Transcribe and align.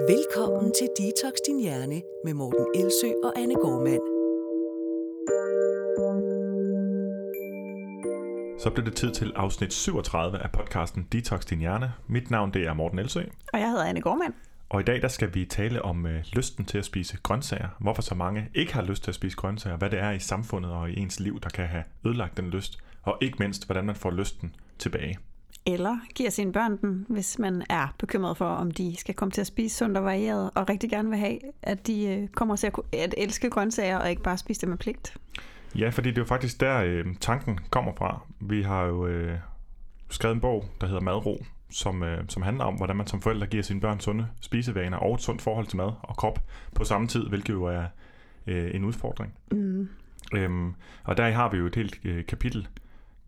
Velkommen 0.00 0.72
til 0.78 0.88
Detox 0.98 1.32
Din 1.46 1.60
Hjerne 1.60 2.02
med 2.24 2.34
Morten 2.34 2.66
Elsø 2.74 3.06
og 3.24 3.32
Anne 3.38 3.54
Gormand. 3.54 4.00
Så 8.60 8.70
blev 8.70 8.84
det 8.84 8.96
tid 8.96 9.12
til 9.12 9.32
afsnit 9.36 9.72
37 9.72 10.38
af 10.38 10.52
podcasten 10.52 11.08
Detox 11.12 11.44
Din 11.44 11.58
Hjerne. 11.58 11.92
Mit 12.06 12.30
navn 12.30 12.54
det 12.54 12.66
er 12.66 12.74
Morten 12.74 12.98
Elsø. 12.98 13.22
Og 13.52 13.60
jeg 13.60 13.70
hedder 13.70 13.84
Anne 13.84 14.00
Gormand. 14.00 14.34
Og 14.68 14.80
i 14.80 14.84
dag 14.84 15.02
der 15.02 15.08
skal 15.08 15.34
vi 15.34 15.44
tale 15.44 15.82
om 15.82 16.06
øh, 16.06 16.24
lysten 16.32 16.64
til 16.64 16.78
at 16.78 16.84
spise 16.84 17.18
grøntsager. 17.22 17.68
Hvorfor 17.80 18.02
så 18.02 18.14
mange 18.14 18.48
ikke 18.54 18.74
har 18.74 18.82
lyst 18.82 19.02
til 19.04 19.10
at 19.10 19.14
spise 19.14 19.36
grøntsager. 19.36 19.76
Hvad 19.76 19.90
det 19.90 19.98
er 19.98 20.10
i 20.10 20.18
samfundet 20.18 20.72
og 20.72 20.90
i 20.90 21.00
ens 21.00 21.20
liv, 21.20 21.40
der 21.40 21.48
kan 21.48 21.66
have 21.66 21.84
ødelagt 22.06 22.36
den 22.36 22.50
lyst. 22.50 22.78
Og 23.02 23.18
ikke 23.20 23.36
mindst, 23.38 23.66
hvordan 23.66 23.84
man 23.84 23.96
får 23.96 24.10
lysten 24.10 24.54
tilbage. 24.78 25.18
Eller 25.66 25.98
giver 26.14 26.30
sine 26.30 26.52
børn 26.52 26.76
den, 26.76 27.06
hvis 27.08 27.38
man 27.38 27.62
er 27.70 27.94
bekymret 27.98 28.36
for, 28.36 28.48
om 28.48 28.70
de 28.70 28.96
skal 28.98 29.14
komme 29.14 29.32
til 29.32 29.40
at 29.40 29.46
spise 29.46 29.76
sundt 29.76 29.96
og 29.96 30.04
varieret, 30.04 30.50
og 30.54 30.68
rigtig 30.68 30.90
gerne 30.90 31.10
vil 31.10 31.18
have, 31.18 31.38
at 31.62 31.86
de 31.86 32.06
øh, 32.06 32.28
kommer 32.28 32.56
til 32.56 32.66
at, 32.66 32.74
at 32.92 33.14
elske 33.18 33.50
grøntsager, 33.50 33.98
og 33.98 34.10
ikke 34.10 34.22
bare 34.22 34.38
spise 34.38 34.60
dem 34.60 34.68
med 34.68 34.78
pligt. 34.78 35.16
Ja, 35.78 35.88
fordi 35.88 36.10
det 36.10 36.18
er 36.18 36.22
jo 36.22 36.26
faktisk 36.26 36.60
der 36.60 36.78
øh, 36.78 37.04
tanken 37.20 37.58
kommer 37.70 37.92
fra. 37.96 38.20
Vi 38.40 38.62
har 38.62 38.84
jo 38.84 39.06
øh, 39.06 39.38
skrevet 40.10 40.34
en 40.34 40.40
bog, 40.40 40.64
der 40.80 40.86
hedder 40.86 41.00
Madro, 41.00 41.44
som, 41.70 42.02
øh, 42.02 42.24
som 42.28 42.42
handler 42.42 42.64
om, 42.64 42.74
hvordan 42.74 42.96
man 42.96 43.06
som 43.06 43.22
forældre 43.22 43.46
giver 43.46 43.62
sine 43.62 43.80
børn 43.80 44.00
sunde 44.00 44.26
spisevaner 44.40 44.96
og 44.96 45.14
et 45.14 45.20
sundt 45.20 45.42
forhold 45.42 45.66
til 45.66 45.76
mad 45.76 45.92
og 46.02 46.16
krop 46.16 46.38
på 46.74 46.84
samme 46.84 47.08
tid, 47.08 47.28
hvilket 47.28 47.52
jo 47.52 47.64
er 47.64 47.84
øh, 48.46 48.74
en 48.74 48.84
udfordring. 48.84 49.34
Mm. 49.52 49.88
Øhm, 50.34 50.74
og 51.04 51.16
der 51.16 51.30
har 51.30 51.50
vi 51.50 51.56
jo 51.56 51.66
et 51.66 51.74
helt 51.74 52.00
øh, 52.04 52.26
kapitel, 52.26 52.68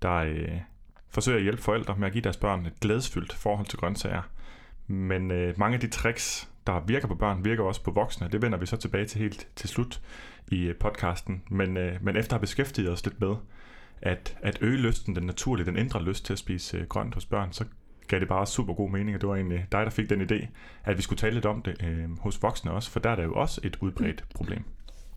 der 0.02 0.14
øh, 0.14 0.60
forsøger 1.16 1.38
at 1.38 1.42
hjælpe 1.42 1.62
forældre 1.62 1.96
med 1.96 2.06
at 2.06 2.12
give 2.12 2.22
deres 2.22 2.36
børn 2.36 2.66
et 2.66 2.80
glædesfyldt 2.80 3.32
forhold 3.32 3.66
til 3.66 3.78
grøntsager. 3.78 4.22
Men 4.86 5.30
øh, 5.30 5.54
mange 5.58 5.74
af 5.74 5.80
de 5.80 5.88
tricks, 5.88 6.48
der 6.66 6.80
virker 6.80 7.08
på 7.08 7.14
børn, 7.14 7.44
virker 7.44 7.64
også 7.64 7.82
på 7.82 7.90
voksne. 7.90 8.28
Det 8.32 8.42
vender 8.42 8.58
vi 8.58 8.66
så 8.66 8.76
tilbage 8.76 9.06
til 9.06 9.20
helt 9.20 9.48
til 9.56 9.68
slut 9.68 10.00
i 10.48 10.64
øh, 10.64 10.74
podcasten. 10.74 11.42
Men, 11.50 11.76
øh, 11.76 12.04
men 12.04 12.16
efter 12.16 12.32
at 12.32 12.38
have 12.38 12.40
beskæftiget 12.40 12.90
os 12.90 13.04
lidt 13.04 13.20
med 13.20 13.34
at, 14.02 14.36
at 14.42 14.58
øge 14.60 14.76
lysten, 14.76 15.16
den 15.16 15.22
naturlige, 15.22 15.66
den 15.66 15.76
indre 15.76 16.02
lyst 16.02 16.24
til 16.24 16.32
at 16.32 16.38
spise 16.38 16.76
øh, 16.76 16.86
grønt 16.86 17.14
hos 17.14 17.26
børn, 17.26 17.52
så 17.52 17.64
gav 18.08 18.20
det 18.20 18.28
bare 18.28 18.46
super 18.46 18.74
god 18.74 18.90
mening, 18.90 19.14
og 19.14 19.20
det 19.20 19.28
var 19.28 19.34
egentlig 19.34 19.66
dig, 19.72 19.84
der 19.84 19.90
fik 19.90 20.10
den 20.10 20.30
idé, 20.30 20.46
at 20.84 20.96
vi 20.96 21.02
skulle 21.02 21.18
tale 21.18 21.34
lidt 21.34 21.46
om 21.46 21.62
det 21.62 21.84
øh, 21.84 22.18
hos 22.18 22.42
voksne 22.42 22.70
også, 22.70 22.90
for 22.90 23.00
der 23.00 23.10
er 23.10 23.16
der 23.16 23.22
jo 23.22 23.34
også 23.34 23.60
et 23.64 23.76
udbredt 23.80 24.24
problem. 24.34 24.64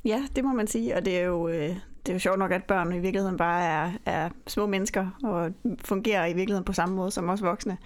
Ja, 0.05 0.23
det 0.36 0.44
må 0.44 0.53
man 0.53 0.67
sige, 0.67 0.95
og 0.95 1.05
det 1.05 1.19
er 1.19 1.23
jo, 1.23 1.47
øh, 1.47 1.75
det 2.05 2.09
er 2.09 2.14
jo 2.14 2.19
sjovt 2.19 2.39
nok, 2.39 2.52
at 2.52 2.64
børn 2.64 2.94
i 2.94 3.00
virkeligheden 3.00 3.38
bare 3.38 3.64
er, 3.64 3.92
er 4.06 4.30
små 4.47 4.66
mennesker, 4.66 5.08
og 5.23 5.52
fungerer 5.86 6.25
i 6.25 6.33
virkeligheden 6.33 6.66
på 6.66 6.73
samme 6.73 6.95
måde 6.95 7.11
som 7.11 7.30
os 7.30 7.41
voksne. 7.41 7.78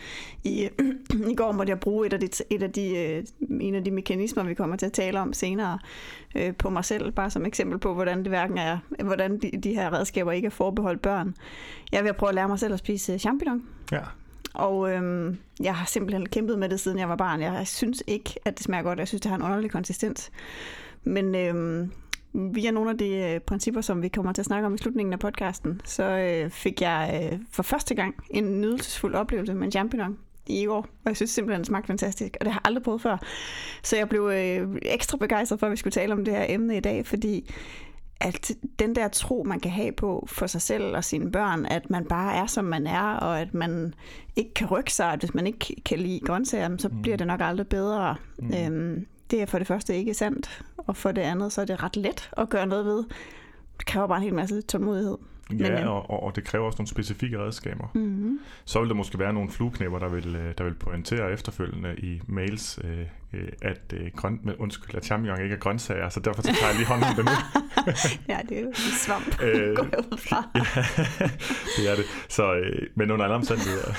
I, 0.43 0.69
i 1.31 1.35
går 1.35 1.51
måtte 1.51 1.69
jeg 1.69 1.79
bruge 1.79 2.05
et 2.07 2.13
af 2.13 2.19
de, 2.19 2.29
et 2.49 2.63
af 2.63 2.71
de, 2.71 2.97
øh, 2.97 3.23
en 3.61 3.75
af 3.75 3.83
de 3.83 3.91
mekanismer, 3.91 4.43
vi 4.43 4.53
kommer 4.53 4.75
til 4.75 4.85
at 4.85 4.93
tale 4.93 5.19
om 5.19 5.33
senere, 5.33 5.79
øh, 6.35 6.55
på 6.55 6.69
mig 6.69 6.85
selv, 6.85 7.11
bare 7.11 7.29
som 7.29 7.45
eksempel 7.45 7.79
på, 7.79 7.93
hvordan 7.93 8.17
det 8.17 8.27
hverken 8.27 8.57
er, 8.57 8.77
hvordan 9.03 9.39
de, 9.39 9.51
de 9.51 9.73
her 9.73 9.93
redskaber 9.93 10.31
ikke 10.31 10.45
er 10.45 10.49
forbeholdt 10.49 11.01
børn. 11.01 11.35
Jeg 11.91 11.97
er 11.97 12.01
ved 12.01 12.09
at 12.09 12.17
prøve 12.17 12.29
at 12.29 12.35
lære 12.35 12.47
mig 12.47 12.59
selv 12.59 12.73
at 12.73 12.79
spise 12.79 13.19
champignon, 13.19 13.63
Ja, 13.91 14.01
og 14.53 14.91
øhm, 14.91 15.37
jeg 15.59 15.75
har 15.75 15.85
simpelthen 15.85 16.25
kæmpet 16.25 16.59
med 16.59 16.69
det, 16.69 16.79
siden 16.79 16.99
jeg 16.99 17.09
var 17.09 17.15
barn. 17.15 17.41
Jeg 17.41 17.67
synes 17.67 18.03
ikke, 18.07 18.35
at 18.45 18.57
det 18.57 18.63
smager 18.63 18.83
godt. 18.83 18.99
Jeg 18.99 19.07
synes, 19.07 19.21
det 19.21 19.29
har 19.29 19.35
en 19.35 19.43
underlig 19.43 19.71
konsistens. 19.71 20.31
Men 21.03 21.35
øhm, 21.35 21.91
via 22.33 22.71
nogle 22.71 22.89
af 22.89 22.97
de 22.97 23.09
øh, 23.09 23.39
principper, 23.39 23.81
som 23.81 24.01
vi 24.01 24.07
kommer 24.07 24.33
til 24.33 24.41
at 24.41 24.45
snakke 24.45 24.65
om 24.65 24.73
i 24.75 24.77
slutningen 24.77 25.13
af 25.13 25.19
podcasten, 25.19 25.81
så 25.85 26.03
øh, 26.03 26.49
fik 26.49 26.81
jeg 26.81 27.29
øh, 27.33 27.39
for 27.51 27.63
første 27.63 27.95
gang 27.95 28.15
en 28.29 28.61
nydelsesfuld 28.61 29.15
oplevelse 29.15 29.53
med 29.53 29.65
en 29.65 29.71
champignon 29.71 30.17
i 30.47 30.67
år, 30.67 30.81
og 30.81 31.09
jeg 31.09 31.15
synes 31.15 31.31
simpelthen, 31.31 31.59
det 31.59 31.67
smagte 31.67 31.87
fantastisk, 31.87 32.37
og 32.39 32.45
det 32.45 32.53
har 32.53 32.59
jeg 32.59 32.67
aldrig 32.67 32.83
prøvet 32.83 33.01
før. 33.01 33.17
Så 33.83 33.97
jeg 33.97 34.09
blev 34.09 34.31
øh, 34.33 34.67
ekstra 34.81 35.17
begejstret 35.17 35.59
for, 35.59 35.67
at 35.67 35.71
vi 35.71 35.77
skulle 35.77 35.91
tale 35.91 36.13
om 36.13 36.25
det 36.25 36.33
her 36.33 36.45
emne 36.49 36.77
i 36.77 36.79
dag, 36.79 37.05
fordi 37.07 37.53
at 38.19 38.51
den 38.79 38.95
der 38.95 39.07
tro, 39.07 39.43
man 39.47 39.59
kan 39.59 39.71
have 39.71 39.91
på 39.91 40.27
for 40.31 40.47
sig 40.47 40.61
selv 40.61 40.95
og 40.95 41.03
sine 41.03 41.31
børn, 41.31 41.65
at 41.65 41.89
man 41.89 42.05
bare 42.05 42.35
er, 42.35 42.45
som 42.45 42.65
man 42.65 42.87
er, 42.87 43.01
og 43.01 43.41
at 43.41 43.53
man 43.53 43.93
ikke 44.35 44.53
kan 44.53 44.67
rykke 44.67 44.93
sig, 44.93 45.13
at 45.13 45.19
hvis 45.19 45.33
man 45.33 45.47
ikke 45.47 45.75
kan 45.85 45.99
lide 45.99 46.19
grøntsager, 46.19 46.77
så 46.77 46.87
Mm. 46.89 47.01
bliver 47.01 47.17
det 47.17 47.27
nok 47.27 47.39
aldrig 47.43 47.67
bedre. 47.67 48.15
Mm. 48.39 48.53
Øhm, 48.53 49.05
det 49.31 49.41
er 49.41 49.45
for 49.45 49.57
det 49.57 49.67
første 49.67 49.95
ikke 49.95 50.13
sandt, 50.13 50.63
og 50.77 50.97
for 50.97 51.11
det 51.11 51.21
andet, 51.21 51.53
så 51.53 51.61
er 51.61 51.65
det 51.65 51.83
ret 51.83 51.95
let 51.95 52.29
at 52.37 52.49
gøre 52.49 52.65
noget 52.65 52.85
ved. 52.85 53.03
Det 53.77 53.85
kræver 53.85 54.07
bare 54.07 54.17
en 54.17 54.23
hel 54.23 54.33
masse 54.33 54.61
tålmodighed 54.61 55.17
ja 55.59 55.79
ja. 55.79 55.87
og, 55.87 56.09
og, 56.09 56.23
og 56.23 56.35
det 56.35 56.43
kræver 56.43 56.65
også 56.65 56.77
nogle 56.77 56.87
specifikke 56.89 57.39
redskaber. 57.39 57.87
Mm-hmm. 57.93 58.39
Så 58.65 58.79
vil 58.79 58.89
der 58.89 58.95
måske 58.95 59.19
være 59.19 59.33
nogle 59.33 59.51
flueknæpper, 59.51 59.99
der 59.99 60.09
vil, 60.09 60.35
øh, 60.35 60.53
der 60.57 60.63
vil 60.63 60.73
pointere 60.73 61.31
efterfølgende 61.31 61.95
i 61.97 62.21
mails, 62.27 62.79
øh, 62.83 62.99
øh, 63.33 63.47
at 63.61 63.81
øh, 63.93 64.11
grøn, 64.15 64.39
med, 64.43 64.53
undskyld, 64.59 64.95
at 64.95 65.05
champignon 65.05 65.41
ikke 65.41 65.55
er 65.55 65.59
grøntsager, 65.59 66.09
så 66.09 66.19
derfor 66.19 66.41
så 66.41 66.47
tager 66.59 66.67
jeg 66.67 66.75
lige 66.77 66.87
hånden 66.87 67.05
om 67.09 67.15
det 67.15 67.25
nu. 67.25 67.31
ja, 68.33 68.39
det 68.49 68.57
er 68.57 68.61
jo 68.61 68.71
svamp, 69.05 69.41
Øh, 69.43 69.75
går 69.75 69.87
jeg 69.91 69.99
ud 70.11 70.17
fra. 70.17 70.49
ja, 70.55 71.81
det 71.83 71.91
er 71.91 71.95
det. 71.95 72.05
Så, 72.29 72.53
øh, 72.53 72.87
men 72.95 73.11
under 73.11 73.25
alle 73.25 73.35
omstændigheder. 73.35 73.93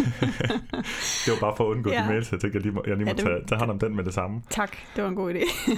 det 1.24 1.28
var 1.32 1.40
bare 1.40 1.54
for 1.56 1.64
at 1.64 1.68
undgå 1.68 1.90
ja. 1.90 1.96
Ja. 1.96 2.02
de 2.02 2.08
mails, 2.08 2.32
jeg 2.32 2.40
tænker, 2.40 2.58
jeg 2.58 2.62
lige 2.62 2.72
må, 2.74 2.82
jeg 2.86 2.96
lige 2.96 3.04
må 3.04 3.10
Ja, 3.10 3.14
det- 3.16 3.24
tage, 3.24 3.44
tage 3.48 3.58
hånd 3.58 3.70
om 3.70 3.78
den 3.78 3.96
med 3.96 4.04
det 4.04 4.14
samme. 4.14 4.42
Tak, 4.50 4.76
det 4.96 5.02
var 5.04 5.08
en 5.10 5.16
god 5.16 5.34
idé. 5.34 5.70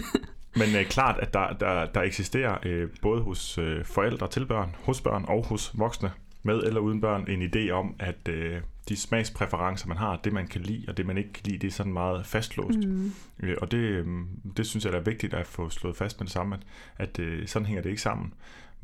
Men 0.57 0.77
øh, 0.77 0.85
klart, 0.85 1.19
at 1.19 1.35
der, 1.35 1.53
der, 1.53 1.87
der 1.87 2.03
eksisterer 2.03 2.59
øh, 2.63 2.89
både 3.03 3.23
hos 3.23 3.59
øh, 3.59 3.85
forældre 3.85 4.29
til 4.29 4.47
børn, 4.47 4.77
hos 4.85 5.01
børn 5.01 5.25
og 5.29 5.47
hos 5.47 5.73
voksne, 5.75 6.11
med 6.43 6.63
eller 6.63 6.81
uden 6.81 7.01
børn, 7.01 7.31
en 7.31 7.43
idé 7.43 7.71
om, 7.71 7.95
at 7.99 8.29
øh, 8.29 8.61
de 8.89 8.97
smagspræferencer, 8.97 9.89
man 9.89 9.97
har, 9.97 10.17
det 10.17 10.33
man 10.33 10.47
kan 10.47 10.61
lide, 10.61 10.85
og 10.89 10.97
det 10.97 11.07
man 11.07 11.19
ikke 11.19 11.33
kan 11.33 11.43
lide, 11.45 11.59
det 11.59 11.67
er 11.67 11.73
sådan 11.73 11.93
meget 11.93 12.27
fastlåst. 12.27 12.79
Mm. 12.79 13.13
Øh, 13.43 13.57
og 13.63 13.71
det, 13.71 13.79
øh, 13.79 14.07
det 14.57 14.67
synes 14.67 14.85
jeg 14.85 14.95
er 14.95 15.01
vigtigt 15.01 15.35
at 15.35 15.47
få 15.47 15.69
slået 15.69 15.97
fast 15.97 16.21
med 16.21 16.27
det 16.27 16.33
samme, 16.33 16.57
at, 16.57 16.63
at 17.09 17.19
øh, 17.19 17.47
sådan 17.47 17.67
hænger 17.67 17.83
det 17.83 17.91
ikke 17.91 18.03
sammen. 18.03 18.33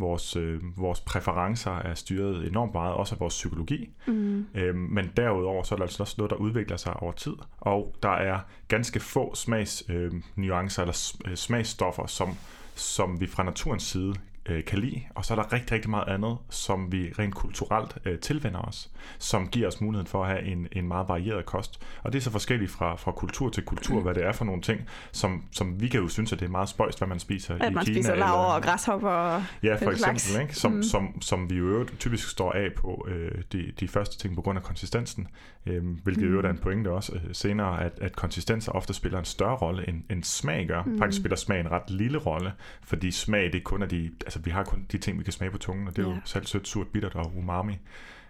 Vores, 0.03 0.37
øh, 0.37 0.61
vores 0.77 1.01
præferencer 1.01 1.71
er 1.71 1.95
styret 1.95 2.49
enormt 2.49 2.75
meget, 2.75 2.95
også 2.95 3.15
af 3.15 3.21
vores 3.21 3.35
psykologi. 3.35 3.91
Mm. 4.07 4.47
Øh, 4.55 4.75
men 4.75 5.11
derudover 5.17 5.63
så 5.63 5.75
er 5.75 5.77
der 5.77 5.85
altså 5.85 6.03
også 6.03 6.15
noget, 6.19 6.31
der 6.31 6.37
udvikler 6.37 6.77
sig 6.77 6.97
over 6.97 7.13
tid. 7.13 7.35
Og 7.61 7.95
der 8.03 8.09
er 8.09 8.39
ganske 8.69 9.01
få 9.01 9.35
smagsnuancer 9.35 10.15
øh, 10.17 10.23
nuancer 10.37 10.83
eller 10.83 11.13
øh, 11.27 11.37
smagsstoffer, 11.37 12.07
som, 12.07 12.29
som 12.75 13.21
vi 13.21 13.27
fra 13.27 13.43
naturens 13.43 13.83
side 13.83 14.15
øh, 14.47 14.65
kan 14.65 14.79
lide. 14.79 15.03
Og 15.15 15.25
så 15.25 15.35
er 15.35 15.43
der 15.43 15.53
rigtig, 15.53 15.73
rigtig 15.73 15.91
meget 15.91 16.09
andet, 16.09 16.37
som 16.51 16.93
vi 16.93 17.13
rent 17.19 17.35
kulturelt 17.35 17.99
øh, 18.05 18.19
tilvender 18.19 18.61
os, 18.61 18.91
som 19.19 19.49
giver 19.49 19.69
os 19.69 19.81
muligheden 19.81 20.07
for 20.07 20.25
at 20.25 20.31
have 20.31 20.43
en, 20.43 20.69
en 20.73 20.89
meget 20.89 21.09
varieret 21.09 21.47
kost. 21.47 21.81
Og 22.03 22.13
det 22.13 22.19
er 22.19 22.23
så 22.23 22.31
forskelligt 22.31 22.71
fra, 22.71 22.95
fra 22.97 23.13
kultur 23.13 23.51
til 23.51 23.63
kultur, 23.63 24.01
hvad 24.01 24.15
det 24.15 24.25
er 24.25 24.33
for 24.33 24.45
nogle 24.45 24.63
ting, 24.63 24.81
som, 25.13 25.45
som 25.53 25.81
vi 25.81 25.89
kan 25.89 26.01
jo 26.01 26.09
synes, 26.09 26.33
at 26.33 26.41
det 26.41 26.47
er 26.47 26.51
meget 26.51 26.69
spøjst, 26.69 26.99
hvad 26.99 27.09
man 27.09 27.19
spiser 27.21 27.55
At 27.55 27.71
i 27.71 27.75
man 27.75 27.85
Kina. 27.85 27.97
spiser 27.97 28.13
eller- 28.13 28.27
laver 28.27 28.39
og 28.39 28.63
græshopper 28.63 29.09
og 29.11 29.43
Ja, 29.63 29.75
for 29.75 29.91
eksempel, 29.91 30.21
slags. 30.21 30.39
ikke? 30.41 30.57
Som, 30.57 30.71
mm. 30.71 30.77
Mm. 30.77 30.83
som, 30.83 31.23
som 31.23 31.51
vi 31.51 31.57
jo 31.57 31.87
typisk 31.99 32.29
står 32.29 32.53
af 32.53 32.69
på 32.77 33.07
øh, 33.09 33.31
de, 33.53 33.73
de 33.81 33.89
første 33.89 34.19
ting 34.19 34.35
på 34.35 34.43
grund 34.43 34.59
af 34.59 34.65
konsistensen, 34.65 35.29
øh, 35.67 35.85
hvilket 36.03 36.25
mm. 36.25 36.31
øvrigt 36.31 36.47
er 36.47 36.51
en 36.51 36.59
pointe 36.59 36.91
også 36.91 37.13
øh, 37.15 37.21
senere, 37.33 37.85
at, 37.85 37.93
at 38.01 38.17
konsistenser 38.17 38.73
ofte 38.73 38.95
spiller 38.95 39.19
en 39.19 39.25
større 39.25 39.57
rolle, 39.57 39.89
end, 39.89 40.03
end 40.11 40.25
smag 40.25 40.67
gør. 40.69 40.83
Mm. 40.83 40.93
Mm. 40.93 40.99
Faktisk 40.99 41.21
spiller 41.21 41.37
smag 41.37 41.61
en 41.61 41.71
ret 41.71 41.91
lille 41.91 42.19
rolle, 42.19 42.53
fordi 42.85 43.11
smag, 43.11 43.53
det 43.53 43.65
kun 43.65 43.83
er 43.83 43.87
de, 43.87 44.11
altså 44.37 44.45
vi 44.45 44.51
har 44.51 44.65
kun 44.65 44.87
de 44.93 44.99
ting, 44.99 45.19
vi 45.19 45.25
kan 45.25 45.33
smage 45.33 45.51
på 45.51 45.59
tungen, 45.59 45.89
og 45.89 45.97
det 45.97 46.03
er 46.05 46.09
jo 46.09 46.15
Ja. 46.15 46.21
salt, 46.25 46.49
sødt, 46.49 46.69
surt, 46.69 46.87
bittert 46.89 47.15
og 47.15 47.33
umami. 47.37 47.79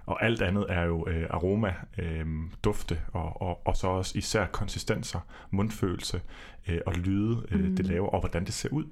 Og 0.06 0.24
alt 0.24 0.42
andet 0.42 0.66
er 0.68 0.82
jo 0.82 1.06
øh, 1.08 1.26
aroma, 1.30 1.74
øh, 1.98 2.26
dufte 2.64 2.98
og, 3.12 3.42
og, 3.42 3.66
og 3.66 3.76
så 3.76 3.86
også 3.86 4.18
især 4.18 4.46
konsistenser, 4.46 5.20
mundfølelse 5.50 6.20
øh, 6.68 6.78
og 6.86 6.94
lyde, 6.94 7.46
øh, 7.50 7.64
mm. 7.64 7.76
det 7.76 7.86
laver, 7.86 8.08
og 8.08 8.20
hvordan 8.20 8.44
det 8.44 8.54
ser 8.54 8.68
ud. 8.68 8.84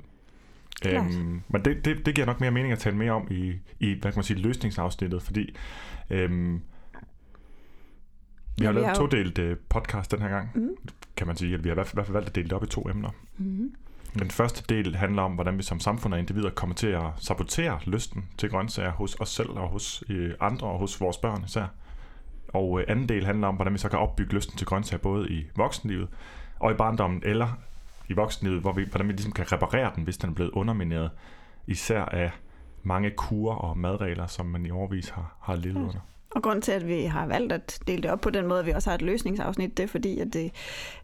Klart. 0.81 1.07
Øhm, 1.15 1.43
men 1.49 1.65
det, 1.65 1.85
det, 1.85 2.07
det 2.07 2.15
giver 2.15 2.27
nok 2.27 2.41
mere 2.41 2.51
mening 2.51 2.73
at 2.73 2.79
tale 2.79 2.97
mere 2.97 3.13
om 3.13 3.27
i, 3.31 3.53
i 3.81 3.93
hvad 3.93 4.13
kan 4.13 4.19
man 4.19 4.25
sige, 4.25 4.41
løsningsafsnittet, 4.41 5.23
fordi 5.23 5.57
øhm, 6.11 6.55
vi 8.59 8.65
Ja, 8.65 8.67
har 8.67 8.73
vi 8.73 8.79
lavet 8.79 8.91
en 8.91 9.03
jo- 9.03 9.09
todelt 9.09 9.39
øh, 9.39 9.57
podcast 9.69 10.11
den 10.11 10.21
her 10.21 10.29
gang, 10.29 10.51
Mm. 10.55 10.69
kan 11.17 11.27
man 11.27 11.37
sige, 11.37 11.55
at 11.55 11.65
vi 11.65 11.69
har 11.69 11.75
i 11.75 11.77
hvert 11.77 11.87
fald 11.87 12.13
valgt 12.13 12.29
at 12.29 12.35
dele 12.35 12.45
det 12.45 12.53
op 12.53 12.65
i 12.65 12.67
to 12.67 12.89
emner. 12.89 13.11
Mm. 13.39 13.75
Den 14.19 14.31
første 14.31 14.75
del 14.75 14.97
handler 14.97 15.23
om, 15.23 15.33
hvordan 15.33 15.59
vi 15.59 15.63
som 15.63 15.81
samfund 15.81 16.15
og 16.15 16.21
individer 16.21 16.51
kommer 16.51 16.75
til 16.75 16.87
at 16.87 17.03
sabotere 17.17 17.79
lysten 17.85 18.25
til 18.39 18.51
grøntsager 18.51 18.91
hos 18.91 19.15
os 19.21 19.29
selv 19.29 19.51
og 19.51 19.69
hos 19.69 20.05
øh, 20.09 20.35
andre 20.41 20.67
og 20.67 20.79
hos 20.79 21.01
vores 21.01 21.17
børn 21.17 21.45
især. 21.45 21.67
Og 22.49 22.81
øh, 22.81 22.87
anden 22.89 23.09
del 23.09 23.27
handler 23.27 23.49
om, 23.49 23.55
hvordan 23.55 23.73
vi 23.73 23.79
så 23.79 23.89
kan 23.89 23.99
opbygge 23.99 24.35
lysten 24.35 24.57
til 24.57 24.67
grøntsager 24.67 25.03
både 25.03 25.29
i 25.29 25.47
voksenlivet 25.57 26.09
og 26.59 26.71
i 26.71 26.75
barndommen 26.75 27.23
eller 27.25 27.59
i 28.09 28.13
voksenlivet, 28.13 28.61
hvor 28.61 28.73
vi, 28.73 28.85
hvordan 28.85 29.09
vi 29.09 29.13
ligesom 29.13 29.33
kan 29.33 29.53
reparere 29.53 29.93
den, 29.97 30.05
hvis 30.05 30.19
den 30.19 30.31
er 30.31 30.35
blevet 30.35 30.51
undermineret, 30.51 31.11
især 31.67 32.05
af 32.05 32.31
mange 32.83 33.11
kurer 33.11 33.57
og 33.57 33.79
madregler, 33.79 34.27
som 34.27 34.47
man 34.47 34.67
i 34.67 34.71
overvis 34.71 35.09
har, 35.09 35.37
har 35.41 35.57
levet 35.57 35.77
Klart. 35.77 35.89
under. 35.89 36.01
Og 36.31 36.43
grunden 36.43 36.63
til, 36.63 36.73
at 36.73 36.89
vi 36.89 37.05
har 37.05 37.27
valgt 37.27 37.53
at 37.53 37.81
dele 37.87 38.03
det 38.03 38.11
op 38.11 38.21
på 38.21 38.31
den 38.31 38.47
måde, 38.47 38.61
at 38.61 38.67
vi 38.67 38.71
også 38.71 38.91
har 38.91 38.95
et 38.95 39.03
løsningsafsnit, 39.03 39.77
det 39.77 39.83
er 39.83 39.87
fordi, 39.87 40.19
at 40.19 40.33
det 40.33 40.53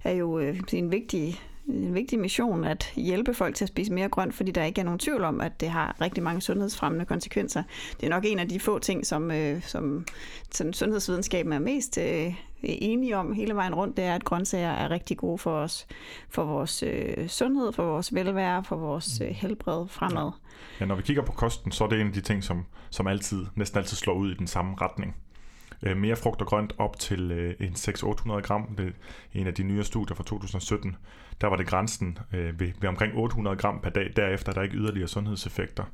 er 0.05 0.12
jo 0.12 0.38
øh, 0.38 0.61
en 0.73 0.91
vigtig 0.91 1.41
en 1.69 1.95
vigtig 1.95 2.19
mission 2.19 2.65
at 2.65 2.93
hjælpe 2.97 3.35
folk 3.35 3.55
til 3.55 3.65
at 3.65 3.69
spise 3.69 3.93
mere 3.93 4.09
grønt, 4.09 4.35
fordi 4.35 4.51
der 4.51 4.65
ikke 4.65 4.81
er 4.81 4.85
nogen 4.85 4.99
tvivl 4.99 5.25
om, 5.25 5.41
at 5.41 5.61
det 5.61 5.69
har 5.69 5.97
rigtig 6.01 6.23
mange 6.23 6.41
sundhedsfremmende 6.41 7.05
konsekvenser. 7.05 7.63
Det 8.01 8.07
er 8.07 8.11
nok 8.11 8.25
en 8.27 8.39
af 8.39 8.49
de 8.49 8.61
få 8.61 8.79
ting, 8.79 9.07
som, 9.07 9.31
øh, 9.31 9.63
som 9.63 10.07
sådan 10.51 10.73
sundhedsvidenskaben 10.73 11.53
er 11.53 11.59
mest 11.59 11.99
øh, 11.99 12.35
enige 12.63 13.17
om 13.17 13.33
hele 13.33 13.55
vejen 13.55 13.75
rundt, 13.75 13.97
det 13.97 14.05
er, 14.05 14.15
at 14.15 14.25
grøntsager 14.25 14.71
er 14.71 14.91
rigtig 14.91 15.17
gode 15.17 15.39
for 15.39 15.59
os, 15.59 15.87
for 16.29 16.45
vores 16.45 16.83
øh, 16.83 17.29
sundhed, 17.29 17.73
for 17.73 17.85
vores 17.85 18.15
velvære, 18.15 18.65
for 18.65 18.77
vores 18.77 19.21
øh, 19.21 19.29
helbred 19.29 19.89
fremad. 19.89 20.31
Ja, 20.81 20.85
når 20.85 20.95
vi 20.95 21.03
kigger 21.03 21.23
på 21.23 21.33
kosten, 21.33 21.73
så 21.73 21.85
er 21.85 21.89
det 21.89 22.01
en 22.01 22.07
af 22.07 22.13
de 22.13 22.21
ting, 22.21 22.45
som, 22.45 22.65
som 22.91 23.07
altid, 23.07 23.47
næsten 23.55 23.79
altid 23.79 23.97
slår 23.97 24.15
ud 24.15 24.31
i 24.31 24.35
den 24.35 24.47
samme 24.47 24.77
retning. 24.81 25.17
Øh, 25.83 25.97
mere 25.97 26.17
frugt 26.17 26.41
og 26.41 26.47
grønt 26.47 26.75
op 26.79 26.99
til 26.99 27.31
øh, 27.31 27.55
en 27.61 27.73
600-800 27.73 28.41
gram. 28.41 28.75
Det 28.77 28.87
er 28.87 28.91
en 29.35 29.47
af 29.47 29.55
de 29.55 29.63
nye 29.63 29.85
studier 29.85 30.17
fra 30.17 30.25
2017. 30.25 30.97
Der 31.41 31.47
var 31.47 31.56
det 31.56 31.67
grænsen 31.67 32.19
øh, 32.33 32.61
ved, 32.61 32.73
ved 32.81 32.88
omkring 32.88 33.12
800 33.17 33.56
gram 33.56 33.81
per 33.81 33.91
dag. 33.91 34.12
Derefter 34.17 34.53
er 34.53 34.55
der 34.55 34.62
ikke 34.62 34.77
yderligere 34.77 35.09
sundhedseffekter. 35.09 35.85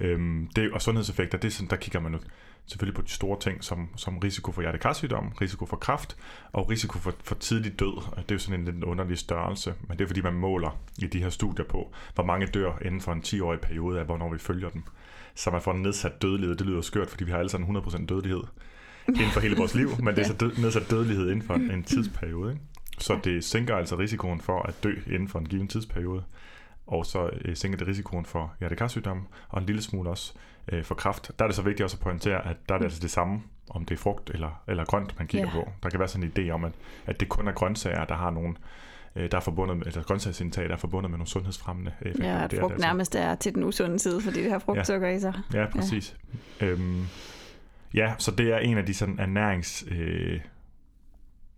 Øhm, 0.00 0.48
det, 0.56 0.72
og 0.72 0.82
sundhedseffekter, 0.82 1.38
det 1.38 1.48
er 1.48 1.52
sådan, 1.52 1.70
der 1.70 1.76
kigger 1.76 2.00
man 2.00 2.12
jo 2.12 2.18
selvfølgelig 2.66 2.96
på 2.96 3.02
de 3.02 3.10
store 3.10 3.40
ting, 3.40 3.64
som, 3.64 3.88
som 3.96 4.18
risiko 4.18 4.52
for 4.52 4.62
hjertekarsygdom, 4.62 5.28
risiko 5.40 5.66
for 5.66 5.76
kræft 5.76 6.16
og 6.52 6.70
risiko 6.70 6.98
for, 6.98 7.14
for 7.24 7.34
tidlig 7.34 7.80
død. 7.80 8.02
Det 8.16 8.30
er 8.30 8.34
jo 8.34 8.38
sådan 8.38 8.60
en 8.60 8.74
lidt 8.74 8.84
underlig 8.84 9.18
størrelse, 9.18 9.74
men 9.88 9.98
det 9.98 10.04
er 10.04 10.08
fordi, 10.08 10.20
man 10.20 10.34
måler 10.34 10.78
i 10.98 11.06
de 11.06 11.22
her 11.22 11.30
studier 11.30 11.64
på, 11.64 11.92
hvor 12.14 12.24
mange 12.24 12.46
dør 12.46 12.72
inden 12.84 13.00
for 13.00 13.12
en 13.12 13.22
10-årig 13.26 13.60
periode 13.60 14.00
af, 14.00 14.04
hvornår 14.04 14.32
vi 14.32 14.38
følger 14.38 14.70
dem. 14.70 14.82
Så 15.34 15.50
man 15.50 15.62
får 15.62 15.72
en 15.72 15.82
nedsat 15.82 16.22
dødelighed. 16.22 16.56
Det 16.56 16.66
lyder 16.66 16.80
skørt, 16.80 17.10
fordi 17.10 17.24
vi 17.24 17.30
har 17.30 17.38
alle 17.38 17.50
sammen 17.50 17.76
100% 17.76 18.06
dødelighed 18.06 18.42
inden 19.08 19.30
for 19.30 19.40
hele 19.40 19.56
vores 19.56 19.74
liv, 19.74 19.88
men 20.02 20.14
det 20.14 20.18
er 20.18 20.26
så 20.26 20.34
død, 20.42 20.56
nedsat 20.58 20.90
dødelighed 20.90 21.30
inden 21.30 21.42
for 21.42 21.54
en, 21.54 21.70
en 21.70 21.82
tidsperiode. 21.82 22.52
Ikke? 22.52 22.64
Så 22.98 23.20
det 23.24 23.44
sænker 23.44 23.76
altså 23.76 23.98
risikoen 23.98 24.40
for 24.40 24.62
at 24.62 24.74
dø 24.84 24.94
inden 25.06 25.28
for 25.28 25.38
en 25.38 25.46
given 25.46 25.68
tidsperiode, 25.68 26.24
og 26.86 27.06
så 27.06 27.30
øh, 27.44 27.56
sænker 27.56 27.78
det 27.78 27.88
risikoen 27.88 28.24
for 28.24 28.54
hjertekarsygdom, 28.60 29.26
og 29.48 29.60
en 29.60 29.66
lille 29.66 29.82
smule 29.82 30.10
også 30.10 30.32
øh, 30.72 30.84
for 30.84 30.94
kræft. 30.94 31.30
Der 31.38 31.44
er 31.44 31.48
det 31.48 31.56
så 31.56 31.62
vigtigt 31.62 31.84
også 31.84 31.96
at 31.96 32.02
pointere, 32.02 32.46
at 32.46 32.56
der 32.68 32.74
er 32.74 32.78
det 32.78 32.84
altså 32.84 33.00
det 33.00 33.10
samme, 33.10 33.42
om 33.70 33.84
det 33.84 33.94
er 33.94 33.98
frugt 33.98 34.30
eller, 34.30 34.62
eller 34.68 34.84
grønt, 34.84 35.18
man 35.18 35.26
kigger 35.26 35.48
yeah. 35.54 35.64
på. 35.64 35.70
Der 35.82 35.90
kan 35.90 35.98
være 35.98 36.08
sådan 36.08 36.32
en 36.36 36.48
idé 36.48 36.50
om, 36.50 36.64
at, 36.64 36.72
at 37.06 37.20
det 37.20 37.28
kun 37.28 37.48
er 37.48 37.52
grøntsager, 37.52 38.04
der 38.04 38.14
har 38.14 38.30
nogle 38.30 38.54
øh, 39.16 39.30
der 39.30 39.36
er 39.36 39.40
forbundet 39.40 39.76
med, 39.76 39.86
eller 39.86 40.02
grøntsagsindtag, 40.02 40.64
der 40.64 40.74
er 40.74 40.78
forbundet 40.78 41.10
med 41.10 41.18
nogle 41.18 41.28
sundhedsfremmende 41.28 41.92
effekter. 42.00 42.28
Ja, 42.28 42.44
at 42.44 42.52
frugt 42.52 42.52
det, 42.52 42.72
altså. 42.72 42.86
nærmest 42.86 43.14
er 43.14 43.34
til 43.34 43.54
den 43.54 43.64
usunde 43.64 43.98
side, 43.98 44.20
fordi 44.20 44.42
det 44.42 44.50
har 44.52 44.58
frugtsukker 44.58 45.08
ja. 45.08 45.14
i 45.14 45.20
sig. 45.20 45.34
Ja, 45.54 45.66
præcis. 45.72 46.16
Ja. 46.60 46.66
Øhm, 46.66 47.06
Ja, 47.94 48.14
så 48.18 48.30
det 48.30 48.52
er 48.52 48.58
en 48.58 48.78
af 48.78 48.86
de 48.86 48.94
sådan 48.94 49.18
ernærings, 49.18 49.84
øh, 49.90 50.40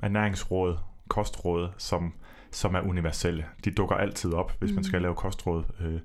ernæringsråd, 0.02 0.76
kostråd, 1.10 1.68
som, 1.78 2.12
som 2.50 2.74
er 2.74 2.80
universelle. 2.80 3.46
De 3.64 3.70
dukker 3.70 3.96
altid 3.96 4.32
op, 4.32 4.52
hvis 4.58 4.70
mm. 4.70 4.74
man 4.74 4.84
skal 4.84 5.02
lave 5.02 5.14
kostråd. 5.14 5.64
Øh, 5.80 6.00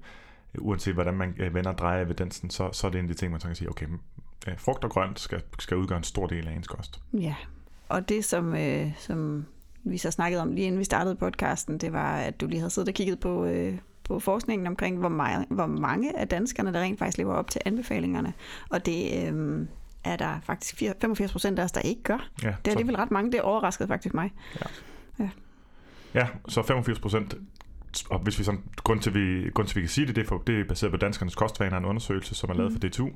uanset 0.58 0.94
hvordan 0.94 1.14
man 1.14 1.36
øh, 1.38 1.54
vender 1.54 1.72
og 1.72 1.78
drejer 1.78 2.06
evidensen, 2.06 2.50
så, 2.50 2.70
så 2.72 2.88
er 2.88 2.92
det 2.92 3.00
en 3.00 3.06
af 3.06 3.10
de 3.10 3.20
ting, 3.20 3.32
man 3.32 3.42
så 3.42 3.48
kan 3.48 3.56
sige, 3.56 3.70
okay, 3.70 3.86
øh, 4.48 4.54
frugt 4.58 4.84
og 4.84 4.90
grønt 4.90 5.20
skal, 5.20 5.42
skal 5.60 5.78
udgøre 5.78 5.98
en 5.98 6.04
stor 6.04 6.28
del 6.28 6.48
af 6.48 6.52
ens 6.52 6.68
kost. 6.68 7.02
Ja, 7.14 7.36
og 7.90 8.10
det 8.10 8.26
som, 8.26 8.56
øh, 8.56 8.92
som 8.98 9.46
vi 9.84 9.98
så 9.98 10.12
snakkede 10.12 10.42
om 10.42 10.52
lige 10.52 10.68
inden 10.68 10.80
vi 10.80 10.86
startede 10.86 11.16
podcasten, 11.16 11.78
det 11.78 11.94
var, 11.94 12.18
at 12.18 12.42
du 12.42 12.48
lige 12.48 12.60
havde 12.60 12.70
siddet 12.70 12.90
og 12.90 12.94
kigget 12.96 13.20
på, 13.20 13.46
øh, 13.46 13.78
på 14.04 14.20
forskningen 14.20 14.68
omkring, 14.68 15.00
hvor, 15.00 15.10
meget, 15.10 15.46
hvor 15.50 15.66
mange 15.66 16.20
af 16.20 16.28
danskerne, 16.28 16.74
der 16.74 16.80
rent 16.80 17.00
faktisk 17.00 17.18
lever 17.18 17.34
op 17.34 17.50
til 17.50 17.62
anbefalingerne. 17.66 18.34
Og 18.70 18.86
det, 18.86 19.28
øh, 19.28 19.68
er 20.06 20.16
der 20.16 20.40
faktisk 20.44 20.84
85 21.02 21.32
procent 21.32 21.60
af 21.60 21.64
os, 21.64 21.72
der 21.72 21.82
ikke 21.82 22.04
gør. 22.04 22.30
Ja, 22.44 22.48
det 22.48 22.68
er 22.68 22.72
alligevel 22.72 22.96
ret 22.96 23.12
mange. 23.12 23.32
Det 23.32 23.42
overraskede 23.42 23.88
faktisk 23.88 24.16
mig. 24.16 24.34
Ja, 24.56 24.66
ja. 25.20 25.30
ja 26.14 26.28
så 26.48 26.62
85 26.62 27.00
procent 27.00 27.36
og 28.10 28.20
hvis 28.20 28.40
vi 28.40 28.44
sådan, 28.44 28.64
grund 28.78 29.00
til, 29.00 29.14
vi, 29.14 29.50
grund 29.50 29.68
til, 29.68 29.76
vi 29.76 29.82
kan 29.82 29.90
sige 29.90 30.08
det, 30.08 30.16
det 30.16 30.22
er, 30.22 30.28
for, 30.28 30.44
det 30.48 30.60
er 30.60 30.64
baseret 30.64 30.92
på 30.92 30.98
danskernes 30.98 31.36
kostvaner, 31.36 31.78
en 31.78 31.86
undersøgelse, 31.86 32.36
som 32.36 32.50
er 32.50 32.54
lavet 32.54 32.72
mm. 32.72 32.80
for 32.80 32.88
DTU. 32.88 33.10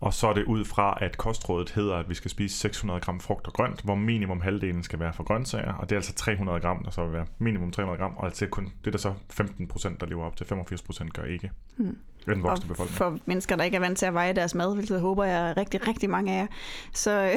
Og 0.00 0.14
så 0.14 0.28
er 0.28 0.32
det 0.32 0.44
ud 0.44 0.64
fra, 0.64 0.98
at 1.00 1.18
kostrådet 1.18 1.70
hedder, 1.70 1.96
at 1.96 2.08
vi 2.08 2.14
skal 2.14 2.30
spise 2.30 2.58
600 2.58 3.00
gram 3.00 3.20
frugt 3.20 3.46
og 3.46 3.52
grønt, 3.52 3.80
hvor 3.80 3.94
minimum 3.94 4.40
halvdelen 4.40 4.82
skal 4.82 5.00
være 5.00 5.12
for 5.12 5.24
grøntsager, 5.24 5.72
og 5.72 5.88
det 5.88 5.94
er 5.94 5.98
altså 5.98 6.14
300 6.14 6.60
gram, 6.60 6.84
der 6.84 6.90
så 6.90 7.04
vil 7.04 7.12
være 7.12 7.26
minimum 7.38 7.70
300 7.70 7.98
gram, 7.98 8.16
og 8.16 8.24
altså 8.24 8.46
kun, 8.46 8.64
det 8.64 8.86
er 8.86 8.90
der 8.90 8.98
så 8.98 9.14
15 9.30 9.68
procent, 9.68 10.00
der 10.00 10.06
lever 10.06 10.24
op 10.24 10.36
til, 10.36 10.46
85 10.46 10.82
procent 10.82 11.14
gør 11.14 11.24
ikke. 11.24 11.50
Mm. 11.76 11.96
Den 12.34 12.42
voksne 12.42 12.68
befolkning. 12.68 12.96
for 12.96 13.18
mennesker, 13.26 13.56
der 13.56 13.64
ikke 13.64 13.76
er 13.76 13.80
vant 13.80 13.98
til 13.98 14.06
at 14.06 14.14
veje 14.14 14.32
deres 14.32 14.54
mad, 14.54 14.74
hvilket 14.74 15.00
håber 15.00 15.24
jeg 15.24 15.54
rigtig, 15.56 15.88
rigtig 15.88 16.10
mange 16.10 16.32
af 16.32 16.40
jer, 16.40 16.46
så, 16.92 17.30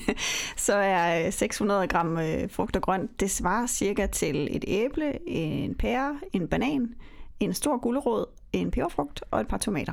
så 0.66 0.74
er 0.74 1.30
600 1.30 1.86
gram 1.86 2.18
øh, 2.18 2.50
frugt 2.50 2.76
og 2.76 2.82
grønt, 2.82 3.20
det 3.20 3.30
svarer 3.30 3.66
cirka 3.66 4.06
til 4.06 4.56
et 4.56 4.64
æble, 4.66 5.28
en 5.28 5.74
pære, 5.74 6.20
en 6.32 6.48
banan, 6.48 6.94
en 7.40 7.54
stor 7.54 7.78
gulerod, 7.78 8.26
en 8.52 8.70
peberfrugt 8.70 9.24
og 9.30 9.40
et 9.40 9.48
par 9.48 9.58
tomater. 9.58 9.92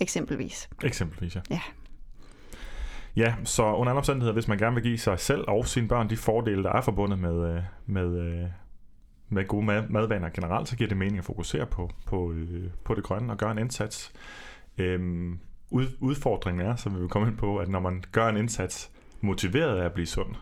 Eksempelvis. 0.00 0.68
Eksempelvis, 0.84 1.36
ja. 1.36 1.40
Ja. 1.50 1.60
Ja, 3.16 3.34
så 3.44 3.62
under 3.62 3.90
andre 3.90 3.98
omstændigheder, 3.98 4.32
hvis 4.32 4.48
man 4.48 4.58
gerne 4.58 4.74
vil 4.74 4.82
give 4.82 4.98
sig 4.98 5.20
selv 5.20 5.44
og 5.48 5.66
sine 5.66 5.88
børn 5.88 6.10
de 6.10 6.16
fordele, 6.16 6.62
der 6.62 6.72
er 6.72 6.80
forbundet 6.80 7.18
med, 7.18 7.54
øh, 7.54 7.62
med, 7.86 8.18
øh, 8.18 8.48
med 9.32 9.46
gode 9.46 9.66
mad, 9.66 9.88
madvaner 9.88 10.28
generelt, 10.28 10.68
så 10.68 10.76
giver 10.76 10.88
det 10.88 10.96
mening 10.96 11.18
at 11.18 11.24
fokusere 11.24 11.66
på, 11.66 11.90
på, 12.06 12.32
øh, 12.32 12.70
på 12.84 12.94
det 12.94 13.04
grønne 13.04 13.32
og 13.32 13.38
gøre 13.38 13.50
en 13.50 13.58
indsats. 13.58 14.12
Øhm, 14.78 15.38
ud, 15.70 15.86
udfordringen 16.00 16.66
er, 16.66 16.76
som 16.76 16.94
vi 16.94 17.00
vil 17.00 17.08
komme 17.08 17.28
ind 17.28 17.36
på, 17.36 17.56
at 17.56 17.68
når 17.68 17.80
man 17.80 18.04
gør 18.12 18.28
en 18.28 18.36
indsats 18.36 18.90
motiveret 19.20 19.80
af 19.80 19.84
at 19.84 19.92
blive 19.92 20.06
sund, 20.06 20.34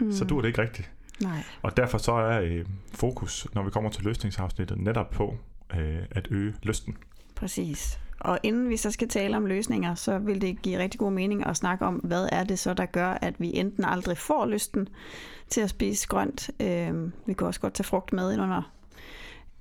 mm. 0.00 0.12
så 0.12 0.24
duer 0.24 0.40
det 0.40 0.48
ikke 0.48 0.62
rigtigt. 0.62 0.90
Nej. 1.22 1.42
Og 1.62 1.76
derfor 1.76 1.98
så 1.98 2.12
er 2.12 2.40
øh, 2.40 2.64
fokus, 2.94 3.46
når 3.54 3.62
vi 3.62 3.70
kommer 3.70 3.90
til 3.90 4.04
løsningsafsnittet, 4.04 4.78
netop 4.78 5.10
på 5.10 5.36
øh, 5.76 6.02
at 6.10 6.28
øge 6.30 6.54
lysten. 6.62 6.96
Præcis. 7.36 8.00
Og 8.24 8.38
inden 8.42 8.68
vi 8.68 8.76
så 8.76 8.90
skal 8.90 9.08
tale 9.08 9.36
om 9.36 9.46
løsninger, 9.46 9.94
så 9.94 10.18
vil 10.18 10.40
det 10.40 10.62
give 10.62 10.78
rigtig 10.78 11.00
god 11.00 11.12
mening 11.12 11.46
at 11.46 11.56
snakke 11.56 11.84
om, 11.84 11.94
hvad 11.94 12.28
er 12.32 12.44
det 12.44 12.58
så, 12.58 12.74
der 12.74 12.86
gør, 12.86 13.08
at 13.08 13.40
vi 13.40 13.56
enten 13.56 13.84
aldrig 13.84 14.18
får 14.18 14.46
lysten 14.46 14.88
til 15.48 15.60
at 15.60 15.70
spise 15.70 16.08
grønt. 16.08 16.50
Øh, 16.60 17.10
vi 17.26 17.32
kan 17.32 17.46
også 17.46 17.60
godt 17.60 17.74
tage 17.74 17.84
frugt 17.84 18.12
med 18.12 18.38
under. 18.38 18.72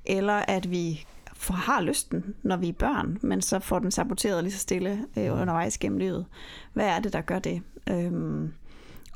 Eller 0.06 0.34
at 0.34 0.72
vi 0.72 1.06
for 1.34 1.54
har 1.54 1.82
lysten, 1.82 2.36
når 2.44 2.58
vi 2.58 2.70
er 2.70 2.74
børn, 2.74 3.18
men 3.22 3.42
så 3.42 3.60
får 3.60 3.80
den 3.80 3.92
saboteret 3.92 4.44
lige 4.44 4.54
så 4.54 4.60
stille 4.60 5.06
øh, 5.18 5.34
undervejs 5.34 5.78
gennem 5.78 6.00
livet. 6.00 6.26
Hvad 6.74 6.86
er 6.86 7.00
det, 7.00 7.14
der 7.14 7.22
gør 7.22 7.40
det? 7.40 7.62
Øhm, 7.90 8.54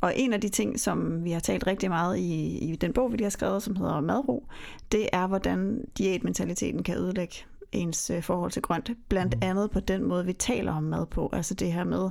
og 0.01 0.13
en 0.15 0.33
af 0.33 0.41
de 0.41 0.49
ting, 0.49 0.79
som 0.79 1.23
vi 1.23 1.31
har 1.31 1.39
talt 1.39 1.67
rigtig 1.67 1.89
meget 1.89 2.17
i, 2.17 2.57
i 2.57 2.75
den 2.75 2.93
bog, 2.93 3.13
vi 3.13 3.23
har 3.23 3.29
skrevet, 3.29 3.63
som 3.63 3.75
hedder 3.75 3.99
Madro, 3.99 4.47
det 4.91 5.09
er, 5.13 5.27
hvordan 5.27 5.85
diætmentaliteten 5.97 6.83
kan 6.83 6.97
ødelægge 6.97 7.35
ens 7.71 8.09
øh, 8.09 8.23
forhold 8.23 8.51
til 8.51 8.61
grønt. 8.61 8.89
Blandt 9.09 9.33
mm. 9.33 9.39
andet 9.43 9.71
på 9.71 9.79
den 9.79 10.03
måde, 10.03 10.25
vi 10.25 10.33
taler 10.33 10.73
om 10.73 10.83
mad 10.83 11.05
på. 11.05 11.29
Altså 11.33 11.53
det 11.53 11.73
her 11.73 11.83
med, 11.83 12.09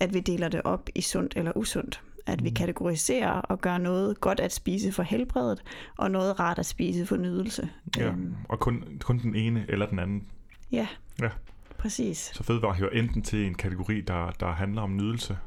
at 0.00 0.14
vi 0.14 0.20
deler 0.20 0.48
det 0.48 0.62
op 0.64 0.88
i 0.94 1.00
sundt 1.00 1.36
eller 1.36 1.52
usundt. 1.56 2.02
At 2.26 2.44
vi 2.44 2.48
mm. 2.48 2.54
kategoriserer 2.54 3.30
og 3.30 3.60
gør 3.60 3.78
noget 3.78 4.20
godt 4.20 4.40
at 4.40 4.52
spise 4.52 4.92
for 4.92 5.02
helbredet, 5.02 5.62
og 5.96 6.10
noget 6.10 6.40
rart 6.40 6.58
at 6.58 6.66
spise 6.66 7.06
for 7.06 7.16
nydelse. 7.16 7.70
Ja, 7.96 8.08
øhm. 8.08 8.34
og 8.48 8.60
kun, 8.60 8.84
kun 9.00 9.18
den 9.18 9.34
ene 9.34 9.66
eller 9.68 9.86
den 9.86 9.98
anden. 9.98 10.26
Ja, 10.72 10.88
ja. 11.22 11.28
præcis. 11.78 12.30
Så 12.34 12.42
fødevare 12.42 12.74
hører 12.74 12.90
enten 12.90 13.22
til 13.22 13.46
en 13.46 13.54
kategori, 13.54 14.00
der, 14.00 14.30
der 14.30 14.52
handler 14.52 14.82
om 14.82 14.96
nydelse. 14.96 15.38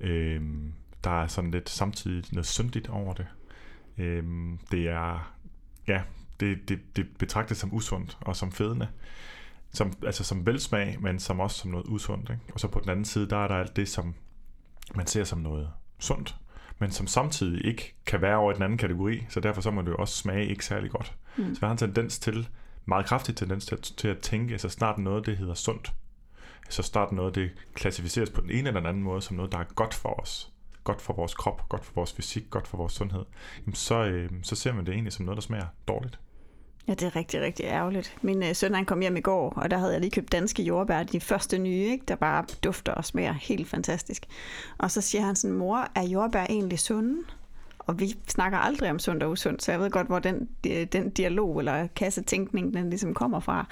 Øhm, 0.00 0.72
der 1.04 1.22
er 1.22 1.26
sådan 1.26 1.50
lidt 1.50 1.70
samtidig 1.70 2.24
noget 2.32 2.46
syndigt 2.46 2.88
over 2.88 3.14
det. 3.14 3.26
Øhm, 3.98 4.58
det 4.70 4.88
er, 4.88 5.34
ja, 5.88 6.02
det, 6.40 6.68
det, 6.68 6.96
det 6.96 7.06
betragtes 7.18 7.58
som 7.58 7.74
usundt 7.74 8.18
og 8.20 8.36
som 8.36 8.52
fedende. 8.52 8.88
Som, 9.72 9.92
altså 10.06 10.24
som 10.24 10.46
velsmag, 10.46 10.96
men 11.00 11.18
som 11.18 11.40
også 11.40 11.58
som 11.58 11.70
noget 11.70 11.86
usundt. 11.86 12.30
Ikke? 12.30 12.42
Og 12.54 12.60
så 12.60 12.68
på 12.68 12.80
den 12.80 12.90
anden 12.90 13.04
side, 13.04 13.30
der 13.30 13.36
er 13.36 13.48
der 13.48 13.54
alt 13.54 13.76
det, 13.76 13.88
som 13.88 14.14
man 14.94 15.06
ser 15.06 15.24
som 15.24 15.38
noget 15.38 15.70
sundt, 15.98 16.36
men 16.78 16.90
som 16.90 17.06
samtidig 17.06 17.64
ikke 17.64 17.94
kan 18.06 18.22
være 18.22 18.36
over 18.36 18.52
i 18.52 18.54
den 18.54 18.62
anden 18.62 18.78
kategori, 18.78 19.26
så 19.28 19.40
derfor 19.40 19.60
så 19.60 19.70
må 19.70 19.82
det 19.82 19.88
jo 19.88 19.96
også 19.96 20.16
smage 20.16 20.46
ikke 20.46 20.64
særlig 20.64 20.90
godt. 20.90 21.14
Mm. 21.36 21.54
Så 21.54 21.58
jeg 21.60 21.68
har 21.68 21.72
en 21.72 21.78
tendens 21.78 22.18
til, 22.18 22.48
meget 22.84 23.06
kraftig 23.06 23.36
tendens 23.36 23.66
til 23.66 23.74
at, 23.74 23.82
til 23.82 24.08
at 24.08 24.18
tænke, 24.18 24.58
så 24.58 24.68
snart 24.68 24.98
noget, 24.98 25.26
det 25.26 25.36
hedder 25.36 25.54
sundt, 25.54 25.92
så 26.70 26.82
snart 26.82 27.12
noget, 27.12 27.34
det 27.34 27.50
klassificeres 27.74 28.30
på 28.30 28.40
den 28.40 28.50
ene 28.50 28.68
eller 28.68 28.80
den 28.80 28.88
anden 28.88 29.02
måde, 29.02 29.22
som 29.22 29.36
noget, 29.36 29.52
der 29.52 29.58
er 29.58 29.64
godt 29.64 29.94
for 29.94 30.20
os, 30.20 30.52
godt 30.84 31.02
for 31.02 31.14
vores 31.14 31.34
krop, 31.34 31.68
godt 31.68 31.84
for 31.84 31.92
vores 31.94 32.12
fysik, 32.12 32.50
godt 32.50 32.68
for 32.68 32.76
vores 32.76 32.92
sundhed, 32.92 33.24
jamen 33.60 33.74
så, 33.74 34.04
øh, 34.04 34.30
så 34.42 34.56
ser 34.56 34.72
man 34.72 34.86
det 34.86 34.92
egentlig 34.92 35.12
som 35.12 35.24
noget, 35.24 35.36
der 35.36 35.42
smager 35.42 35.66
dårligt. 35.88 36.20
Ja, 36.88 36.94
det 36.94 37.02
er 37.02 37.16
rigtig, 37.16 37.40
rigtig 37.40 37.64
ærgerligt. 37.64 38.16
Min 38.22 38.42
øh, 38.42 38.54
søn 38.54 38.74
han 38.74 38.84
kom 38.84 39.00
hjem 39.00 39.16
i 39.16 39.20
går, 39.20 39.52
og 39.56 39.70
der 39.70 39.78
havde 39.78 39.92
jeg 39.92 40.00
lige 40.00 40.10
købt 40.10 40.32
danske 40.32 40.62
jordbær, 40.62 41.02
de 41.02 41.20
første 41.20 41.58
nye, 41.58 41.84
ikke? 41.84 42.04
der 42.08 42.14
bare 42.14 42.44
dufter 42.64 42.92
og 42.92 43.04
smager 43.04 43.32
helt 43.32 43.68
fantastisk. 43.68 44.26
Og 44.78 44.90
så 44.90 45.00
siger 45.00 45.22
han 45.22 45.36
sådan, 45.36 45.56
mor, 45.56 45.88
er 45.94 46.02
jordbær 46.02 46.44
egentlig 46.44 46.78
sunde? 46.78 47.16
Og 47.78 48.00
vi 48.00 48.16
snakker 48.28 48.58
aldrig 48.58 48.90
om 48.90 48.98
sundt 48.98 49.22
og 49.22 49.30
usundt, 49.30 49.62
så 49.62 49.72
jeg 49.72 49.80
ved 49.80 49.90
godt, 49.90 50.06
hvor 50.06 50.18
den, 50.18 50.48
øh, 50.66 50.86
den 50.92 51.10
dialog 51.10 51.58
eller 51.58 51.86
kassetænkning, 51.86 52.74
den 52.74 52.90
ligesom 52.90 53.14
kommer 53.14 53.40
fra. 53.40 53.66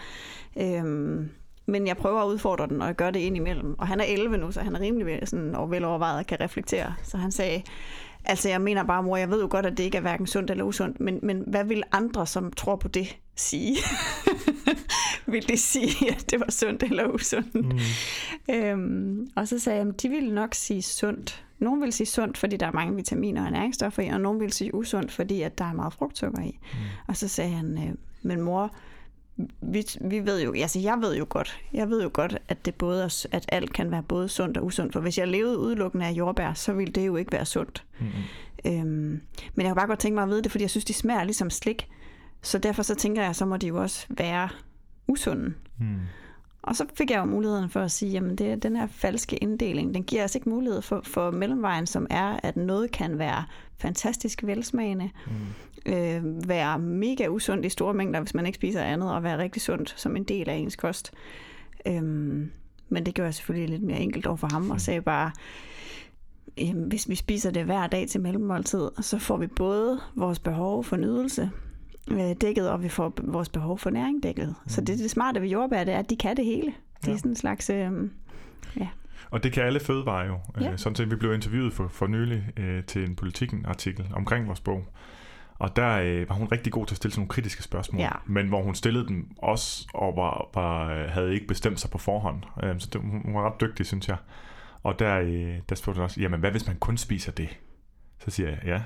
Øhm, 0.56 1.30
men 1.66 1.86
jeg 1.86 1.96
prøver 1.96 2.20
at 2.20 2.26
udfordre 2.26 2.66
den, 2.66 2.80
og 2.80 2.86
jeg 2.86 2.96
gør 2.96 3.10
det 3.10 3.20
ind 3.20 3.36
imellem. 3.36 3.78
Og 3.78 3.86
han 3.86 4.00
er 4.00 4.04
11 4.04 4.38
nu, 4.38 4.52
så 4.52 4.60
han 4.60 4.76
er 4.76 4.80
rimelig 4.80 5.06
øh, 5.06 5.26
sådan, 5.26 5.54
og 5.54 5.70
velovervejet 5.70 6.18
og 6.18 6.26
kan 6.26 6.40
reflektere. 6.40 6.94
Så 7.02 7.16
han 7.16 7.32
sagde, 7.32 7.62
Altså, 8.26 8.48
jeg 8.48 8.60
mener 8.60 8.82
bare, 8.82 9.02
mor, 9.02 9.16
jeg 9.16 9.30
ved 9.30 9.40
jo 9.40 9.48
godt, 9.50 9.66
at 9.66 9.78
det 9.78 9.84
ikke 9.84 9.96
er 9.96 10.02
hverken 10.02 10.26
sundt 10.26 10.50
eller 10.50 10.64
usundt, 10.64 11.00
men, 11.00 11.18
men 11.22 11.44
hvad 11.46 11.64
vil 11.64 11.82
andre, 11.92 12.26
som 12.26 12.52
tror 12.52 12.76
på 12.76 12.88
det, 12.88 13.16
sige? 13.36 13.76
vil 15.32 15.48
de 15.48 15.56
sige, 15.56 16.10
at 16.10 16.30
det 16.30 16.40
var 16.40 16.50
sundt 16.50 16.82
eller 16.82 17.08
usundt? 17.08 17.54
Mm. 17.54 17.78
Øhm, 18.54 19.28
og 19.36 19.48
så 19.48 19.58
sagde 19.58 19.78
jeg, 19.78 19.88
at 19.88 20.02
de 20.02 20.08
ville 20.08 20.34
nok 20.34 20.54
sige 20.54 20.82
sundt. 20.82 21.44
Nogle 21.58 21.82
vil 21.82 21.92
sige 21.92 22.06
sundt, 22.06 22.38
fordi 22.38 22.56
der 22.56 22.66
er 22.66 22.72
mange 22.72 22.96
vitaminer 22.96 23.44
og 23.44 23.52
næringsstoffer 23.52 24.02
i, 24.02 24.08
og 24.08 24.20
nogle 24.20 24.40
vil 24.40 24.52
sige 24.52 24.74
usundt, 24.74 25.12
fordi 25.12 25.42
at 25.42 25.58
der 25.58 25.64
er 25.64 25.72
meget 25.72 25.92
frugtsukker 25.92 26.42
i. 26.42 26.58
Mm. 26.72 26.78
Og 27.06 27.16
så 27.16 27.28
sagde 27.28 27.50
han, 27.50 27.78
øh, 27.78 27.94
men 28.22 28.40
mor, 28.40 28.74
vi, 29.60 29.86
vi 30.00 30.26
ved 30.26 30.42
jo, 30.42 30.54
altså 30.54 30.78
jeg 30.78 30.98
ved 31.00 31.16
jo 31.16 31.26
godt, 31.28 31.60
jeg 31.72 31.90
ved 31.90 32.02
jo 32.02 32.10
godt, 32.12 32.38
at 32.48 32.64
det 32.64 32.74
både 32.74 33.02
er, 33.02 33.26
at 33.32 33.44
alt 33.48 33.72
kan 33.72 33.90
være 33.90 34.02
både 34.02 34.28
sundt 34.28 34.56
og 34.56 34.64
usundt, 34.64 34.92
for 34.92 35.00
hvis 35.00 35.18
jeg 35.18 35.28
levede 35.28 35.58
udelukkende 35.58 36.06
af 36.06 36.12
jordbær, 36.12 36.52
så 36.52 36.72
ville 36.72 36.92
det 36.92 37.06
jo 37.06 37.16
ikke 37.16 37.32
være 37.32 37.44
sundt. 37.44 37.84
Mm-hmm. 37.98 38.22
Øhm, 38.64 39.20
men 39.54 39.62
jeg 39.62 39.66
har 39.66 39.74
bare 39.74 39.86
godt 39.86 39.98
tænkt 39.98 40.14
mig 40.14 40.22
at 40.22 40.28
vide 40.28 40.42
det, 40.42 40.50
fordi 40.50 40.62
jeg 40.62 40.70
synes, 40.70 40.84
de 40.84 40.92
smager 40.92 41.24
ligesom 41.24 41.50
slik, 41.50 41.88
så 42.42 42.58
derfor 42.58 42.82
så 42.82 42.94
tænker 42.94 43.22
jeg, 43.22 43.36
så 43.36 43.46
må 43.46 43.56
de 43.56 43.66
jo 43.66 43.82
også 43.82 44.06
være 44.08 44.48
usunde. 45.06 45.54
Mm. 45.78 45.98
Og 46.66 46.76
så 46.76 46.84
fik 46.94 47.10
jeg 47.10 47.18
jo 47.18 47.24
muligheden 47.24 47.70
for 47.70 47.80
at 47.80 47.90
sige, 47.90 48.12
jamen 48.12 48.36
det, 48.36 48.62
den 48.62 48.76
her 48.76 48.86
falske 48.86 49.36
inddeling, 49.36 49.94
den 49.94 50.02
giver 50.02 50.24
os 50.24 50.34
ikke 50.34 50.48
mulighed 50.48 50.82
for, 50.82 51.00
for 51.04 51.30
mellemvejen, 51.30 51.86
som 51.86 52.06
er, 52.10 52.40
at 52.42 52.56
noget 52.56 52.90
kan 52.90 53.18
være 53.18 53.44
fantastisk 53.78 54.42
velsmagende, 54.44 55.10
mm. 55.26 55.92
øh, 55.92 56.48
være 56.48 56.78
mega 56.78 57.28
usundt 57.28 57.64
i 57.64 57.68
store 57.68 57.94
mængder, 57.94 58.20
hvis 58.20 58.34
man 58.34 58.46
ikke 58.46 58.56
spiser 58.56 58.82
andet, 58.82 59.12
og 59.12 59.22
være 59.22 59.38
rigtig 59.38 59.62
sundt 59.62 59.94
som 59.96 60.16
en 60.16 60.24
del 60.24 60.48
af 60.48 60.54
ens 60.54 60.76
kost. 60.76 61.12
Øhm, 61.86 62.50
men 62.88 63.06
det 63.06 63.14
gør 63.14 63.24
jeg 63.24 63.34
selvfølgelig 63.34 63.70
lidt 63.70 63.82
mere 63.82 64.00
enkelt 64.00 64.26
over 64.26 64.36
for 64.36 64.48
ham, 64.52 64.70
og 64.70 64.80
sagde 64.80 65.00
bare, 65.00 65.30
jamen, 66.58 66.84
hvis 66.84 67.08
vi 67.08 67.14
spiser 67.14 67.50
det 67.50 67.64
hver 67.64 67.86
dag 67.86 68.08
til 68.08 68.20
mellemmåltid, 68.20 68.90
så 69.00 69.18
får 69.18 69.36
vi 69.36 69.46
både 69.46 70.00
vores 70.14 70.38
behov 70.38 70.84
for 70.84 70.96
nydelse, 70.96 71.50
øh, 72.10 72.34
dækket, 72.40 72.70
og 72.70 72.82
vi 72.82 72.88
får 72.88 73.12
vores 73.18 73.48
behov 73.48 73.78
for 73.78 73.90
næring 73.90 74.22
dækket. 74.22 74.48
Mm. 74.48 74.68
Så 74.68 74.80
det, 74.80 74.98
det 74.98 75.10
smarte 75.10 75.42
ved 75.42 75.48
jordbær, 75.48 75.84
det 75.84 75.94
er, 75.94 75.98
at 75.98 76.10
de 76.10 76.16
kan 76.16 76.36
det 76.36 76.44
hele. 76.44 76.72
Det 77.00 77.08
er 77.08 77.12
ja. 77.12 77.16
sådan 77.16 77.30
en 77.30 77.36
slags... 77.36 77.70
Øh, 77.70 78.10
ja. 78.76 78.88
Og 79.30 79.44
det 79.44 79.52
kan 79.52 79.62
alle 79.62 79.80
fødevarer 79.80 80.26
jo. 80.26 80.38
Ja. 80.60 80.72
Øh, 80.72 80.78
sådan 80.78 80.96
set, 80.96 81.10
vi 81.10 81.16
blev 81.16 81.34
interviewet 81.34 81.72
for, 81.72 81.88
for 81.88 82.06
nylig 82.06 82.44
øh, 82.56 82.84
til 82.84 83.04
en 83.04 83.16
politikken-artikel 83.16 84.06
omkring 84.12 84.46
vores 84.46 84.60
bog. 84.60 84.84
Og 85.58 85.76
der 85.76 85.98
øh, 85.98 86.28
var 86.28 86.34
hun 86.34 86.48
rigtig 86.52 86.72
god 86.72 86.86
til 86.86 86.94
at 86.94 86.96
stille 86.96 87.12
sådan 87.12 87.20
nogle 87.20 87.28
kritiske 87.28 87.62
spørgsmål, 87.62 88.00
ja. 88.00 88.10
men 88.26 88.48
hvor 88.48 88.62
hun 88.62 88.74
stillede 88.74 89.08
dem 89.08 89.30
også, 89.38 89.88
og 89.94 90.16
var, 90.16 90.50
var, 90.54 91.06
havde 91.08 91.34
ikke 91.34 91.46
bestemt 91.46 91.80
sig 91.80 91.90
på 91.90 91.98
forhånd. 91.98 92.42
Øh, 92.62 92.80
så 92.80 92.88
det, 92.92 93.00
hun 93.00 93.34
var 93.34 93.50
ret 93.52 93.60
dygtig, 93.60 93.86
synes 93.86 94.08
jeg. 94.08 94.16
Og 94.82 94.98
der, 94.98 95.18
øh, 95.18 95.54
der 95.68 95.74
spurgte 95.74 95.98
hun 95.98 96.04
også, 96.04 96.20
jamen 96.20 96.40
hvad 96.40 96.50
hvis 96.50 96.66
man 96.66 96.76
kun 96.76 96.96
spiser 96.96 97.32
det? 97.32 97.48
Så 98.18 98.30
siger 98.30 98.48
jeg, 98.48 98.58
ja, 98.64 98.82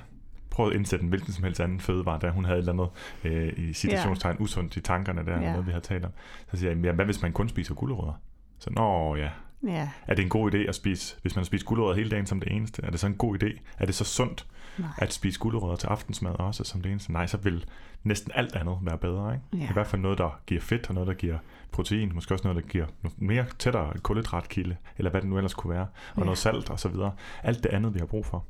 prøv 0.61 0.71
at 0.71 0.77
indsætte 0.77 1.03
en 1.03 1.09
hvilken 1.09 1.33
som 1.33 1.45
helst 1.45 1.61
anden 1.61 1.81
fødevare, 1.81 2.19
da 2.23 2.31
hun 2.31 2.45
havde 2.45 2.59
et 2.59 2.69
eller 2.69 2.73
andet 2.73 2.89
øh, 3.25 3.53
i 3.57 3.73
situationstegn 3.73 4.33
yeah. 4.33 4.43
usundt 4.43 4.77
i 4.77 4.81
tankerne 4.81 5.27
der, 5.27 5.41
yeah. 5.41 5.43
noget 5.43 5.67
vi 5.67 5.71
havde 5.71 5.85
talt 5.85 6.05
om. 6.05 6.11
Så 6.51 6.57
siger 6.57 6.71
jeg, 6.71 6.79
jamen, 6.79 6.95
hvad 6.95 7.05
hvis 7.05 7.23
man 7.23 7.33
kun 7.33 7.49
spiser 7.49 7.75
gulerødder? 7.75 8.21
Så, 8.59 8.71
nå 8.71 9.17
ja, 9.17 9.31
Ja. 9.63 9.89
Er 10.07 10.15
det 10.15 10.23
en 10.23 10.29
god 10.29 10.55
idé 10.55 10.57
at 10.57 10.75
spise, 10.75 11.17
hvis 11.23 11.37
man 11.37 11.41
har 11.41 11.45
spist 11.45 11.65
gulerødder 11.65 11.97
hele 11.97 12.11
dagen 12.11 12.27
som 12.27 12.41
det 12.41 12.53
eneste? 12.53 12.83
Er 12.85 12.91
det 12.91 13.01
så 13.01 13.07
en 13.07 13.15
god 13.15 13.43
idé? 13.43 13.61
Er 13.79 13.87
det 13.87 13.95
så 13.95 14.05
sundt 14.05 14.47
Nej. 14.79 14.89
at 14.99 15.13
spise 15.13 15.39
gulerødder 15.39 15.77
til 15.77 15.87
aftensmad 15.87 16.33
også 16.33 16.65
som 16.65 16.81
det 16.81 16.91
eneste? 16.91 17.13
Nej, 17.13 17.27
så 17.27 17.37
vil 17.37 17.65
næsten 18.03 18.33
alt 18.35 18.57
andet 18.57 18.79
være 18.83 18.99
bedre. 18.99 19.35
Ikke? 19.35 19.65
Ja. 19.65 19.71
I 19.71 19.73
hvert 19.73 19.87
fald 19.87 20.03
noget, 20.03 20.19
der 20.19 20.41
giver 20.47 20.61
fedt, 20.61 20.89
og 20.89 20.95
noget, 20.95 21.07
der 21.07 21.15
giver 21.15 21.39
protein. 21.73 22.15
Måske 22.15 22.35
også 22.35 22.49
noget, 22.49 22.63
der 22.63 22.69
giver 22.69 22.87
mere 23.17 23.45
tættere 23.59 23.93
kulhydratkilde, 24.03 24.77
eller 24.99 25.11
hvad 25.11 25.21
det 25.21 25.31
nu 25.31 25.37
ellers 25.37 25.55
kunne 25.55 25.75
være. 25.75 25.87
Og 26.15 26.19
ja. 26.19 26.25
noget 26.25 26.39
salt 26.39 26.71
og 26.71 26.81
så 26.81 26.89
videre. 26.89 27.13
Alt 27.43 27.63
det 27.63 27.71
andet, 27.71 27.95
vi 27.95 27.99
har 27.99 28.07
brug 28.07 28.27
for. 28.27 28.45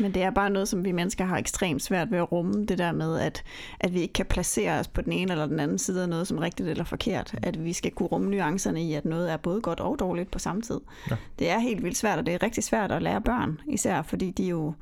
Men 0.00 0.14
det 0.14 0.22
er 0.22 0.30
bare 0.30 0.50
noget, 0.50 0.68
som 0.68 0.84
vi 0.84 0.92
mennesker 0.92 1.24
har 1.24 1.38
ekstremt 1.38 1.82
svært 1.82 2.10
ved 2.10 2.18
at 2.18 2.32
rumme, 2.32 2.66
det 2.66 2.78
der 2.78 2.92
med, 2.92 3.20
at, 3.20 3.42
at 3.80 3.94
vi 3.94 4.00
ikke 4.00 4.12
kan 4.12 4.26
placere 4.26 4.78
os 4.80 4.88
på 4.88 5.02
den 5.02 5.12
ene 5.12 5.32
eller 5.32 5.46
den 5.46 5.60
anden 5.60 5.78
side 5.78 6.02
af 6.02 6.08
noget 6.08 6.26
som 6.26 6.38
rigtigt 6.38 6.68
eller 6.68 6.84
forkert. 6.84 7.34
At 7.42 7.64
vi 7.64 7.72
skal 7.72 7.90
kunne 7.90 8.08
rumme 8.08 8.30
nuancerne 8.30 8.82
i, 8.82 8.94
at 8.94 9.04
noget 9.04 9.32
er 9.32 9.36
både 9.36 9.60
godt 9.60 9.80
og 9.80 9.98
dårligt 9.98 10.30
på 10.30 10.38
samme 10.38 10.62
tid. 10.62 10.80
Ja. 11.10 11.16
Det 11.38 11.50
er 11.50 11.58
helt 11.58 11.84
vildt 11.84 11.96
svært, 11.96 12.18
og 12.18 12.26
det 12.26 12.34
er 12.34 12.42
rigtig 12.42 12.64
svært 12.64 12.92
at 12.92 13.02
lære 13.02 13.20
børn, 13.20 13.60
især 13.68 14.02
fordi 14.02 14.30
de 14.30 14.44
jo 14.44 14.74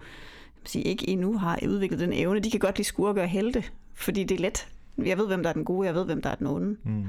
sige, 0.64 0.82
ikke 0.82 1.08
endnu 1.08 1.38
har 1.38 1.58
udviklet 1.68 2.00
den 2.00 2.12
evne. 2.12 2.40
De 2.40 2.50
kan 2.50 2.60
godt 2.60 2.78
lide 2.78 2.88
skurke 2.88 3.22
og 3.22 3.28
helte, 3.28 3.64
fordi 3.94 4.24
det 4.24 4.34
er 4.34 4.42
let. 4.42 4.68
Jeg 4.98 5.18
ved, 5.18 5.26
hvem 5.26 5.42
der 5.42 5.50
er 5.50 5.54
den 5.54 5.64
gode, 5.64 5.86
jeg 5.86 5.94
ved, 5.94 6.04
hvem 6.04 6.22
der 6.22 6.30
er 6.30 6.34
den 6.34 6.46
onde. 6.46 6.76
Mm. 6.84 7.04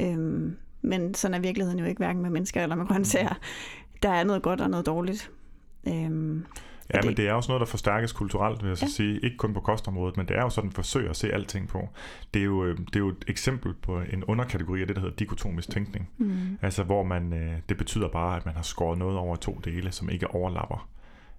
Øhm, 0.00 0.56
men 0.82 1.14
sådan 1.14 1.34
er 1.34 1.38
virkeligheden 1.38 1.78
jo 1.78 1.84
ikke, 1.84 1.98
hverken 1.98 2.22
med 2.22 2.30
mennesker 2.30 2.62
eller 2.62 2.76
med 2.76 2.86
grøntsager. 2.86 3.34
Der 4.02 4.10
er 4.10 4.24
noget 4.24 4.42
godt 4.42 4.60
og 4.60 4.70
noget 4.70 4.86
dårligt. 4.86 5.30
Øhm, 5.88 6.44
Ja, 6.94 6.98
det... 6.98 7.06
men 7.06 7.16
det 7.16 7.28
er 7.28 7.32
også 7.32 7.50
noget, 7.50 7.60
der 7.60 7.66
forstærkes 7.66 8.12
kulturelt, 8.12 8.62
vil 8.62 8.68
jeg 8.68 8.78
så 8.78 8.84
ja. 8.84 8.90
sige. 8.90 9.20
Ikke 9.24 9.36
kun 9.36 9.54
på 9.54 9.60
kostområdet, 9.60 10.16
men 10.16 10.28
det 10.28 10.36
er 10.36 10.42
jo 10.42 10.50
sådan 10.50 10.72
forsøg 10.72 11.10
at 11.10 11.16
se 11.16 11.32
alting 11.32 11.68
på. 11.68 11.88
Det 12.34 12.40
er 12.40 12.44
jo, 12.44 12.64
øh, 12.64 12.78
det 12.78 12.96
er 12.96 13.00
jo 13.00 13.08
et 13.08 13.24
eksempel 13.28 13.74
på 13.74 14.00
en 14.12 14.24
underkategori 14.24 14.80
af 14.80 14.86
det, 14.86 14.96
der 14.96 15.02
hedder 15.02 15.16
dikotomisk 15.16 15.70
tænkning. 15.70 16.10
Mm. 16.18 16.58
Altså, 16.62 16.82
hvor 16.82 17.02
man, 17.02 17.32
øh, 17.32 17.56
det 17.68 17.76
betyder 17.76 18.08
bare, 18.08 18.36
at 18.36 18.46
man 18.46 18.54
har 18.54 18.62
skåret 18.62 18.98
noget 18.98 19.18
over 19.18 19.36
to 19.36 19.60
dele, 19.64 19.92
som 19.92 20.10
ikke 20.10 20.30
overlapper. 20.34 20.88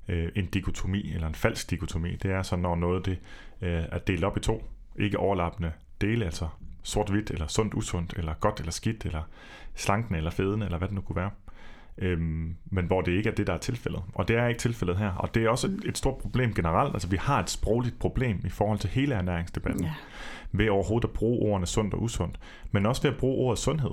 Øh, 0.07 0.29
en 0.35 0.45
dikotomi, 0.45 1.13
eller 1.13 1.27
en 1.27 1.35
falsk 1.35 1.69
dikotomi, 1.69 2.15
det 2.15 2.31
er 2.31 2.43
så, 2.43 2.55
når 2.55 2.75
noget 2.75 3.05
det 3.05 3.17
er 3.61 3.97
delt 3.97 4.23
op 4.23 4.37
i 4.37 4.39
to, 4.39 4.63
ikke 4.99 5.19
overlappende 5.19 5.71
dele, 6.01 6.25
altså 6.25 6.47
sort-hvidt, 6.83 7.31
eller 7.31 7.47
sundt-usundt, 7.47 8.13
eller 8.17 8.33
godt 8.33 8.59
eller 8.59 8.71
skidt, 8.71 9.05
eller 9.05 9.21
slanken 9.75 10.15
eller 10.15 10.31
fedende, 10.31 10.65
eller 10.65 10.77
hvad 10.77 10.87
det 10.87 10.95
nu 10.95 11.01
kunne 11.01 11.15
være 11.15 11.29
øhm, 11.97 12.55
men 12.65 12.85
hvor 12.85 13.01
det 13.01 13.11
ikke 13.11 13.29
er 13.29 13.33
det, 13.33 13.47
der 13.47 13.53
er 13.53 13.57
tilfældet. 13.57 14.03
Og 14.13 14.27
det 14.27 14.35
er 14.35 14.47
ikke 14.47 14.59
tilfældet 14.59 14.97
her. 14.97 15.11
Og 15.11 15.35
det 15.35 15.43
er 15.45 15.49
også 15.49 15.67
et, 15.67 15.81
et 15.85 15.97
stort 15.97 16.17
problem 16.17 16.53
generelt. 16.53 16.93
Altså 16.93 17.07
vi 17.07 17.17
har 17.17 17.39
et 17.39 17.49
sprogligt 17.49 17.99
problem 17.99 18.41
i 18.45 18.49
forhold 18.49 18.79
til 18.79 18.89
hele 18.89 19.15
ernæringsdebatten. 19.15 19.83
Ja. 19.83 19.93
Ved 20.51 20.69
overhovedet 20.69 21.07
at 21.07 21.13
bruge 21.13 21.51
ordene 21.51 21.65
sundt 21.65 21.93
og 21.93 22.01
usundt. 22.01 22.39
Men 22.71 22.85
også 22.85 23.01
ved 23.01 23.11
at 23.11 23.17
bruge 23.17 23.45
ordet 23.45 23.59
sundhed. 23.59 23.91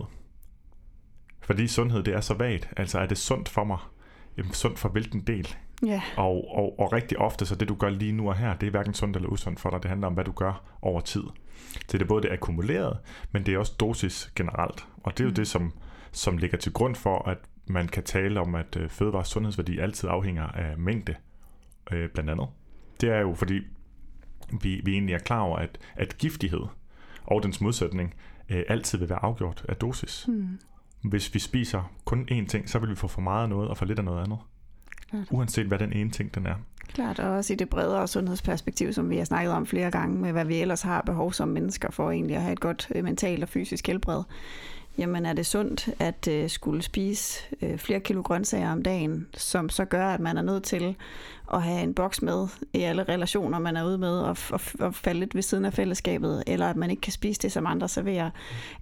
Fordi 1.40 1.67
sundhed, 1.67 2.02
det 2.02 2.14
er 2.14 2.21
så 2.21 2.35
vagt. 2.35 2.69
Altså 2.76 2.99
er 2.99 3.07
det 3.07 3.19
sundt 3.19 3.49
for 3.49 3.64
mig? 3.64 3.78
Jamen, 4.37 4.52
sundt 4.52 4.78
for 4.78 4.88
hvilken 4.88 5.21
del? 5.21 5.57
Ja. 5.87 6.02
Og, 6.17 6.45
og, 6.50 6.81
og 6.81 6.93
rigtig 6.93 7.19
ofte, 7.19 7.47
så 7.47 7.55
det 7.55 7.69
du 7.69 7.75
gør 7.75 7.88
lige 7.88 8.12
nu 8.12 8.28
og 8.28 8.37
her, 8.37 8.55
det 8.57 8.67
er 8.67 8.71
hverken 8.71 8.95
sundt 8.95 9.17
eller 9.17 9.28
usundt 9.28 9.61
for 9.61 9.71
dig. 9.71 9.83
Det 9.83 9.88
handler 9.88 10.07
om, 10.07 10.14
hvad 10.14 10.25
du 10.25 10.33
gør 10.33 10.62
over 10.83 11.00
tid. 11.00 11.23
Så 11.88 11.93
det 11.93 12.02
er 12.02 12.07
både 12.07 12.23
det 12.23 12.33
akkumulerede, 12.33 12.99
men 13.33 13.47
det 13.47 13.55
er 13.55 13.59
også 13.59 13.75
dosis 13.81 14.33
generelt. 14.37 14.87
Og 15.02 15.12
det 15.12 15.21
er 15.21 15.25
jo 15.25 15.31
mm. 15.31 15.35
det, 15.35 15.49
som, 15.49 15.73
som 16.12 16.38
ligger 16.38 16.59
til 16.59 16.73
grund 16.73 16.95
for, 16.95 17.28
at 17.28 17.38
man 17.70 17.88
kan 17.88 18.02
tale 18.02 18.40
om, 18.40 18.54
at 18.54 18.76
øh, 18.76 18.90
fødevares 18.90 19.28
sundhedsværdi 19.28 19.78
altid 19.78 20.08
afhænger 20.08 20.46
af 20.46 20.78
mængde, 20.78 21.14
øh, 21.92 22.08
blandt 22.10 22.30
andet. 22.30 22.48
Det 23.00 23.08
er 23.08 23.20
jo 23.20 23.34
fordi, 23.34 23.60
vi, 24.62 24.80
vi 24.84 24.92
egentlig 24.92 25.14
er 25.14 25.18
klar 25.18 25.40
over, 25.40 25.56
at, 25.58 25.78
at 25.96 26.18
giftighed 26.18 26.62
og 27.25 27.42
dens 27.42 27.60
modsætning 27.60 28.14
øh, 28.48 28.62
altid 28.68 28.98
vil 28.98 29.08
være 29.08 29.25
afgjort 29.25 29.64
af 29.68 29.76
dosis. 29.76 30.25
Hmm. 30.25 30.58
Hvis 31.02 31.34
vi 31.34 31.38
spiser 31.38 31.92
kun 32.04 32.28
én 32.30 32.46
ting, 32.46 32.68
så 32.68 32.78
vil 32.78 32.90
vi 32.90 32.94
få 32.94 33.08
for 33.08 33.20
meget 33.20 33.42
af 33.42 33.48
noget 33.48 33.68
og 33.68 33.76
for 33.76 33.84
lidt 33.84 33.98
af 33.98 34.04
noget 34.04 34.25
andet. 34.25 34.38
Klart. 35.10 35.26
Uanset 35.30 35.66
hvad 35.66 35.78
den 35.78 35.92
ene 35.92 36.10
ting 36.10 36.34
den 36.34 36.46
er. 36.46 36.54
Klart, 36.88 37.18
og 37.18 37.30
også 37.30 37.52
i 37.52 37.56
det 37.56 37.68
bredere 37.68 38.08
sundhedsperspektiv, 38.08 38.92
som 38.92 39.10
vi 39.10 39.16
har 39.16 39.25
snakket 39.25 39.52
om 39.52 39.66
flere 39.66 39.90
gange, 39.90 40.18
med 40.18 40.32
hvad 40.32 40.44
vi 40.44 40.60
ellers 40.60 40.82
har 40.82 41.02
behov 41.02 41.32
som 41.32 41.48
mennesker 41.48 41.90
for 41.90 42.10
egentlig 42.10 42.37
at 42.37 42.42
have 42.42 42.52
et 42.52 42.60
godt 42.60 42.88
øh, 42.94 43.04
mentalt 43.04 43.42
og 43.42 43.48
fysisk 43.48 43.87
helbred 43.87 44.22
jamen 44.99 45.26
er 45.26 45.33
det 45.33 45.47
sundt 45.47 45.88
at 45.99 46.28
øh, 46.28 46.50
skulle 46.50 46.83
spise 46.83 47.40
øh, 47.62 47.78
flere 47.78 48.00
kilo 48.00 48.23
grøntsager 48.23 48.73
om 48.73 48.83
dagen, 48.83 49.26
som 49.35 49.69
så 49.69 49.85
gør, 49.85 50.09
at 50.09 50.21
man 50.21 50.38
er 50.38 50.43
nødt 50.43 50.64
til 50.64 50.97
at 51.52 51.62
have 51.62 51.83
en 51.83 51.95
boks 51.95 52.23
med 52.23 52.49
i 52.73 52.81
alle 52.83 53.02
relationer, 53.02 53.59
man 53.59 53.76
er 53.76 53.85
ude 53.85 53.99
med, 53.99 54.19
og, 54.19 54.37
og, 54.50 54.61
og 54.81 54.95
falde 54.95 55.21
lidt 55.21 55.35
ved 55.35 55.43
siden 55.43 55.64
af 55.64 55.73
fællesskabet, 55.73 56.45
eller 56.47 56.67
at 56.67 56.76
man 56.76 56.90
ikke 56.90 57.00
kan 57.00 57.12
spise 57.12 57.40
det, 57.43 57.52
som 57.52 57.67
andre 57.67 57.88
serverer, 57.88 58.31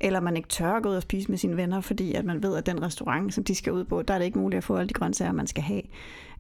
eller 0.01 0.21
man 0.21 0.37
ikke 0.37 0.49
tør 0.49 0.73
at 0.73 0.83
gå 0.83 0.89
ud 0.89 0.95
og 0.95 1.03
spise 1.03 1.29
med 1.29 1.39
sine 1.39 1.57
venner, 1.57 1.81
fordi 1.81 2.15
at 2.15 2.25
man 2.25 2.43
ved, 2.43 2.57
at 2.57 2.67
den 2.67 2.83
restaurant, 2.83 3.35
som 3.35 3.45
de 3.45 3.55
skal 3.55 3.73
ud 3.73 3.85
på, 3.85 4.03
der 4.03 4.15
er 4.15 4.19
det 4.19 4.25
ikke 4.25 4.39
muligt 4.39 4.59
at 4.59 4.65
få 4.65 4.77
alle 4.77 4.89
de 4.89 4.95
grøntsager, 4.95 5.33
man 5.33 5.47
skal 5.47 5.63
have. 5.63 5.83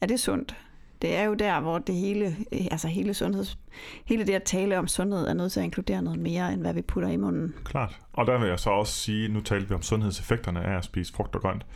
Er 0.01 0.07
det 0.07 0.21
sundt? 0.21 0.57
Det 1.03 1.17
er 1.17 1.25
jo 1.25 1.35
der, 1.35 1.61
hvor 1.61 1.79
det 1.79 1.95
hele, 1.95 2.27
øh, 2.53 2.67
altså 2.71 2.89
hele 2.89 3.15
sundheds, 3.15 3.59
hele 4.05 4.27
det 4.27 4.33
at 4.33 4.43
tale 4.43 4.79
om 4.79 4.89
sundhed 4.89 5.27
er 5.27 5.35
nødt 5.35 5.53
til 5.53 5.61
at 5.61 5.65
inkludere 5.65 6.03
noget 6.03 6.19
mere, 6.19 6.53
end 6.53 6.61
hvad 6.61 6.75
vi 6.75 6.83
putter 6.83 7.09
i 7.09 7.17
munden. 7.17 7.55
Klart. 7.65 8.01
Og 8.13 8.27
der 8.27 8.39
vil 8.39 8.49
jeg 8.49 8.59
så 8.59 8.71
også 8.71 8.93
sige, 8.93 9.29
nu 9.29 9.41
talte 9.41 9.69
vi 9.69 9.75
om 9.75 9.83
sundhedseffekterne 9.83 10.65
af 10.65 10.77
at 10.77 10.85
spise 10.85 11.13
frugt 11.13 11.35
og 11.35 11.41
grønt. 11.41 11.67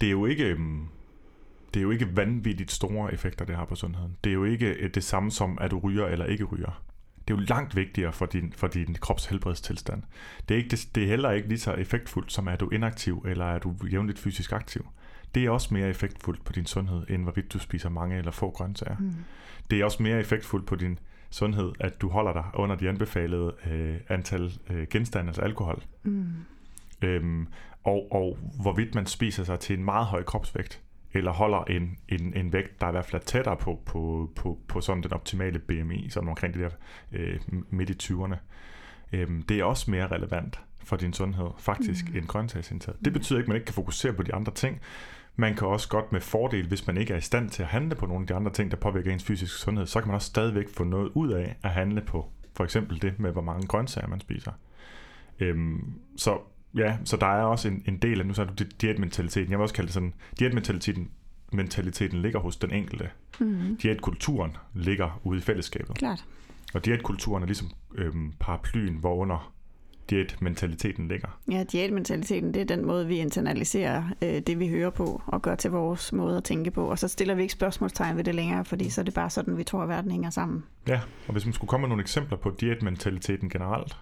Det 0.00 0.06
er 0.06 0.10
jo 0.10 0.26
ikke, 0.26 0.44
øhm, 0.44 0.88
det 1.74 1.80
er 1.80 1.82
jo 1.82 1.90
ikke 1.90 2.16
vanvittigt 2.16 2.72
store 2.72 3.12
effekter, 3.12 3.44
det 3.44 3.56
har 3.56 3.64
på 3.64 3.74
sundheden. 3.74 4.16
Det 4.24 4.30
er 4.30 4.34
jo 4.34 4.44
ikke 4.44 4.66
øh, 4.66 4.94
det 4.94 5.04
samme 5.04 5.30
som, 5.30 5.58
at 5.60 5.70
du 5.70 5.78
ryger 5.78 6.06
eller 6.06 6.24
ikke 6.24 6.44
ryger. 6.44 6.82
Det 7.28 7.34
er 7.34 7.38
jo 7.38 7.44
langt 7.48 7.76
vigtigere 7.76 8.12
for 8.12 8.26
din, 8.26 8.52
for 8.56 8.66
din 8.66 8.96
krops 9.00 9.26
helbredstilstand. 9.26 10.02
Det 10.48 10.54
er, 10.54 10.58
ikke, 10.58 10.70
det, 10.70 10.88
det 10.94 11.02
er 11.02 11.06
heller 11.06 11.30
ikke 11.30 11.48
lige 11.48 11.58
så 11.58 11.72
effektfuldt, 11.72 12.32
som 12.32 12.46
er 12.46 12.56
du 12.56 12.68
inaktiv 12.70 13.24
eller 13.28 13.44
er 13.44 13.58
du 13.58 13.74
jævnligt 13.92 14.18
fysisk 14.18 14.52
aktiv 14.52 14.86
det 15.34 15.44
er 15.44 15.50
også 15.50 15.74
mere 15.74 15.88
effektfuldt 15.88 16.44
på 16.44 16.52
din 16.52 16.66
sundhed, 16.66 17.06
end 17.08 17.22
hvorvidt 17.22 17.52
du 17.52 17.58
spiser 17.58 17.88
mange 17.88 18.16
eller 18.16 18.30
få 18.30 18.50
grøntsager. 18.50 18.96
Mm. 18.98 19.14
Det 19.70 19.80
er 19.80 19.84
også 19.84 20.02
mere 20.02 20.20
effektfuldt 20.20 20.66
på 20.66 20.76
din 20.76 20.98
sundhed, 21.30 21.72
at 21.80 22.00
du 22.00 22.08
holder 22.08 22.32
dig 22.32 22.44
under 22.54 22.76
de 22.76 22.88
anbefalede 22.88 23.54
øh, 23.70 23.96
antal 24.08 24.52
øh, 24.70 24.86
genstande, 24.90 25.28
altså 25.28 25.42
alkohol. 25.42 25.82
Mm. 26.02 26.26
Øhm, 27.02 27.46
og, 27.84 28.12
og 28.12 28.38
hvorvidt 28.62 28.94
man 28.94 29.06
spiser 29.06 29.44
sig 29.44 29.60
til 29.60 29.78
en 29.78 29.84
meget 29.84 30.06
høj 30.06 30.22
kropsvægt, 30.22 30.82
eller 31.12 31.32
holder 31.32 31.64
en, 31.64 31.98
en, 32.08 32.36
en 32.36 32.52
vægt, 32.52 32.80
der 32.80 32.86
er 32.86 32.90
i 32.90 32.92
hvert 32.92 33.04
fald 33.04 33.22
er 33.22 33.26
tættere 33.26 33.56
på, 33.56 33.80
på, 33.86 34.30
på, 34.36 34.58
på 34.68 34.80
sådan 34.80 35.02
den 35.02 35.12
optimale 35.12 35.58
BMI, 35.58 36.08
sådan 36.10 36.28
omkring 36.28 36.54
det 36.54 36.62
der 36.62 36.70
øh, 37.12 37.40
midt 37.70 37.90
i 37.90 38.12
20'erne. 38.12 38.36
Øhm, 39.12 39.42
det 39.42 39.60
er 39.60 39.64
også 39.64 39.90
mere 39.90 40.06
relevant 40.06 40.60
for 40.84 40.96
din 40.96 41.12
sundhed, 41.12 41.46
faktisk, 41.58 42.10
mm. 42.10 42.16
end 42.16 42.26
grøntsagsindtag. 42.26 42.94
Det 43.04 43.12
betyder 43.12 43.38
ikke, 43.38 43.44
at 43.44 43.48
man 43.48 43.56
ikke 43.56 43.66
kan 43.66 43.74
fokusere 43.74 44.12
på 44.12 44.22
de 44.22 44.34
andre 44.34 44.52
ting. 44.52 44.80
Man 45.40 45.56
kan 45.56 45.68
også 45.68 45.88
godt 45.88 46.12
med 46.12 46.20
fordel, 46.20 46.66
hvis 46.66 46.86
man 46.86 46.96
ikke 46.96 47.12
er 47.12 47.18
i 47.18 47.20
stand 47.20 47.50
til 47.50 47.62
at 47.62 47.68
handle 47.68 47.94
på 47.94 48.06
nogle 48.06 48.22
af 48.22 48.26
de 48.26 48.34
andre 48.34 48.52
ting, 48.52 48.70
der 48.70 48.76
påvirker 48.76 49.12
ens 49.12 49.24
fysiske 49.24 49.58
sundhed, 49.58 49.86
så 49.86 50.00
kan 50.00 50.08
man 50.08 50.14
også 50.14 50.26
stadigvæk 50.26 50.68
få 50.68 50.84
noget 50.84 51.10
ud 51.14 51.30
af 51.32 51.56
at 51.62 51.70
handle 51.70 52.00
på 52.00 52.32
for 52.56 52.64
eksempel 52.64 53.02
det 53.02 53.18
med, 53.18 53.32
hvor 53.32 53.42
mange 53.42 53.66
grøntsager 53.66 54.08
man 54.08 54.20
spiser. 54.20 54.52
Øhm, 55.40 55.92
så 56.16 56.38
ja, 56.76 56.96
så 57.04 57.16
der 57.16 57.26
er 57.26 57.42
også 57.42 57.68
en, 57.68 57.82
en 57.86 57.98
del 57.98 58.20
af, 58.20 58.26
nu 58.26 58.34
sagde 58.34 58.50
du 58.58 58.64
diætmentaliteten, 58.80 59.50
jeg 59.50 59.58
vil 59.58 59.62
også 59.62 59.74
kalde 59.74 59.86
det 59.86 59.94
sådan, 59.94 60.14
diætmentaliteten 60.38 61.10
mentaliteten 61.52 62.22
ligger 62.22 62.40
hos 62.40 62.56
den 62.56 62.70
enkelte. 62.70 63.10
Mm. 63.40 63.76
Diætkulturen 63.82 64.56
ligger 64.74 65.20
ude 65.24 65.38
i 65.38 65.42
fællesskabet. 65.42 65.96
Klart. 65.96 66.24
Og 66.74 66.84
diætkulturen 66.84 67.42
er 67.42 67.46
ligesom 67.46 67.70
øhm, 67.94 68.32
paraplyen, 68.40 68.94
hvorunder 68.94 69.52
diætmentaliteten 70.10 71.08
ligger. 71.08 71.38
Ja, 71.50 71.64
diætmentaliteten, 71.72 72.54
det 72.54 72.60
er 72.60 72.76
den 72.76 72.86
måde, 72.86 73.06
vi 73.06 73.16
internaliserer 73.16 74.04
øh, 74.22 74.40
det, 74.40 74.58
vi 74.58 74.68
hører 74.68 74.90
på, 74.90 75.22
og 75.26 75.42
gør 75.42 75.54
til 75.54 75.70
vores 75.70 76.12
måde 76.12 76.36
at 76.36 76.44
tænke 76.44 76.70
på. 76.70 76.84
Og 76.84 76.98
så 76.98 77.08
stiller 77.08 77.34
vi 77.34 77.42
ikke 77.42 77.54
spørgsmålstegn 77.54 78.16
ved 78.16 78.24
det 78.24 78.34
længere, 78.34 78.64
fordi 78.64 78.90
så 78.90 79.00
er 79.00 79.04
det 79.04 79.14
bare 79.14 79.30
sådan, 79.30 79.58
vi 79.58 79.64
tror, 79.64 79.82
at 79.82 79.88
verden 79.88 80.10
hænger 80.10 80.30
sammen. 80.30 80.64
Ja, 80.88 81.00
og 81.26 81.32
hvis 81.32 81.44
man 81.44 81.52
skulle 81.52 81.68
komme 81.68 81.82
med 81.82 81.88
nogle 81.88 82.02
eksempler 82.02 82.38
på 82.38 82.50
diætmentaliteten 82.60 83.48
generelt, 83.48 83.96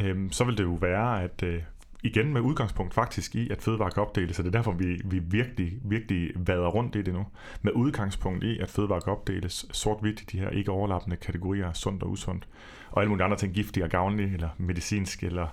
øh, 0.00 0.30
så 0.30 0.44
vil 0.44 0.58
det 0.58 0.64
jo 0.64 0.78
være, 0.80 1.22
at 1.22 1.42
øh, 1.42 1.62
igen 2.02 2.32
med 2.32 2.40
udgangspunkt 2.40 2.94
faktisk 2.94 3.34
i, 3.34 3.50
at 3.50 3.62
fødevarer 3.62 3.90
kan 3.90 4.02
opdeles, 4.02 4.38
og 4.38 4.44
det 4.44 4.54
er 4.54 4.58
derfor, 4.58 4.72
vi, 4.72 5.00
vi 5.04 5.18
virkelig, 5.18 5.72
virkelig 5.84 6.30
vader 6.36 6.68
rundt 6.68 6.96
i 6.96 7.02
det 7.02 7.14
nu. 7.14 7.26
Med 7.62 7.72
udgangspunkt 7.72 8.44
i, 8.44 8.58
at 8.58 8.70
fødevarer 8.70 9.00
kan 9.00 9.12
opdeles 9.12 9.66
sort-hvidt 9.72 10.20
i 10.20 10.24
de 10.32 10.38
her 10.38 10.50
ikke 10.50 10.70
overlappende 10.70 11.16
kategorier, 11.16 11.72
sundt 11.72 12.02
og 12.02 12.10
usundt, 12.10 12.48
og 12.90 13.02
alle 13.02 13.08
mulige 13.08 13.24
andre 13.24 13.36
ting, 13.36 13.54
giftige 13.54 13.84
og 13.84 13.90
gavnlige, 13.90 14.32
eller 14.32 14.48
medicinsk, 14.58 15.22
eller 15.22 15.46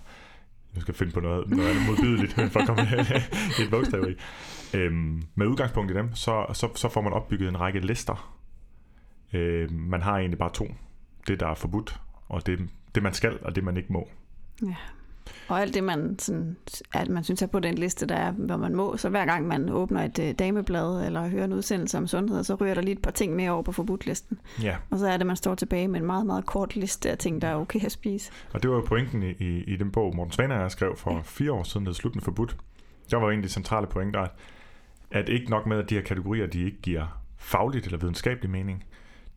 nu 0.76 0.82
skal 0.82 0.92
jeg 0.92 0.98
finde 0.98 1.14
på 1.14 1.20
noget, 1.20 1.50
noget 1.50 1.70
andet 1.70 1.86
modbydeligt, 1.88 2.34
for 2.54 2.60
at 2.60 2.68
komme 2.68 2.82
et 3.60 3.70
bogstav 3.72 4.10
i. 4.10 4.16
Øhm, 4.78 5.22
med 5.36 5.48
udgangspunkt 5.48 5.92
i 5.92 5.94
dem, 5.94 6.16
så, 6.16 6.46
så, 6.54 6.70
så 6.76 6.90
får 6.90 7.02
man 7.02 7.14
opbygget 7.14 7.50
en 7.50 7.60
række 7.60 7.80
lister. 7.80 8.38
Øhm, 9.34 9.74
man 9.74 10.02
har 10.02 10.18
egentlig 10.18 10.40
bare 10.40 10.54
to. 10.54 10.68
Det, 11.28 11.40
der 11.40 11.48
er 11.48 11.56
forbudt, 11.56 12.00
og 12.28 12.46
det, 12.46 12.70
det 12.96 13.04
man 13.04 13.14
skal, 13.14 13.40
og 13.42 13.56
det 13.56 13.64
man 13.64 13.78
ikke 13.78 13.94
må. 13.94 14.10
Ja. 14.64 14.76
Og 15.48 15.62
alt 15.62 15.74
det, 15.74 15.84
man, 15.84 16.20
sådan, 16.20 16.58
at 16.94 17.10
man 17.10 17.24
synes 17.24 17.42
er 17.42 17.48
på 17.48 17.60
den 17.60 17.76
liste, 17.76 18.06
der 18.06 18.16
er, 18.16 18.32
hvor 18.32 18.58
man 18.58 18.76
må. 18.76 18.98
Så 18.98 19.10
hver 19.10 19.26
gang 19.26 19.48
man 19.48 19.70
åbner 19.70 20.04
et 20.04 20.20
uh, 20.20 20.30
dameblad 20.40 21.06
eller 21.06 21.28
hører 21.28 21.46
en 21.46 21.54
udsendelse 21.54 21.98
om 21.98 22.08
sundhed, 22.08 22.44
så 22.44 22.56
ryger 22.56 22.74
der 22.74 22.82
lige 22.82 22.94
et 22.94 23.02
par 23.02 23.12
ting 23.12 23.36
mere 23.36 23.52
over 23.52 23.64
på 23.64 23.72
forbudtlisten. 23.72 24.40
Ja. 24.64 24.76
Og 24.90 25.00
så 25.00 25.08
er 25.08 25.18
det, 25.18 25.28
man 25.28 25.36
står 25.36 25.56
tilbage 25.56 25.88
med 25.88 26.00
en 26.00 26.06
meget, 26.06 26.26
meget 26.26 26.46
kort 26.46 26.76
liste 26.76 27.12
af 27.12 27.18
ting, 27.18 27.42
der 27.42 27.48
er 27.48 27.56
okay 27.56 27.86
at 27.86 27.92
spise. 27.92 28.32
Og 28.54 28.64
det 28.64 28.70
var 28.70 28.76
jo 28.76 28.82
pointen 28.82 29.24
i, 29.24 29.32
i, 29.32 29.64
i 29.64 29.76
den 29.76 29.92
bog, 29.92 30.16
Morten 30.16 30.32
Svane 30.32 30.56
jeg 30.56 30.72
skrev 30.72 30.96
for 30.98 31.14
ja. 31.14 31.22
fire 31.24 31.52
år 31.52 31.64
siden, 31.64 31.86
der 31.86 31.94
Slutende 31.94 32.26
Forbudt. 32.26 32.58
Der 33.12 33.18
var 33.18 33.30
egentlig 33.30 33.52
centrale 33.52 33.88
pointer, 33.88 34.20
at, 34.20 34.32
at 35.12 35.30
ikke 35.30 35.50
nok 35.50 35.66
med, 35.66 35.78
at 35.78 35.90
de 35.90 35.96
her 35.96 36.02
kategorier, 36.02 36.48
de 36.48 36.66
ikke 36.66 36.82
giver 36.82 37.22
fagligt 37.38 37.86
eller 37.86 37.98
videnskabelig 37.98 38.50
mening, 38.50 38.84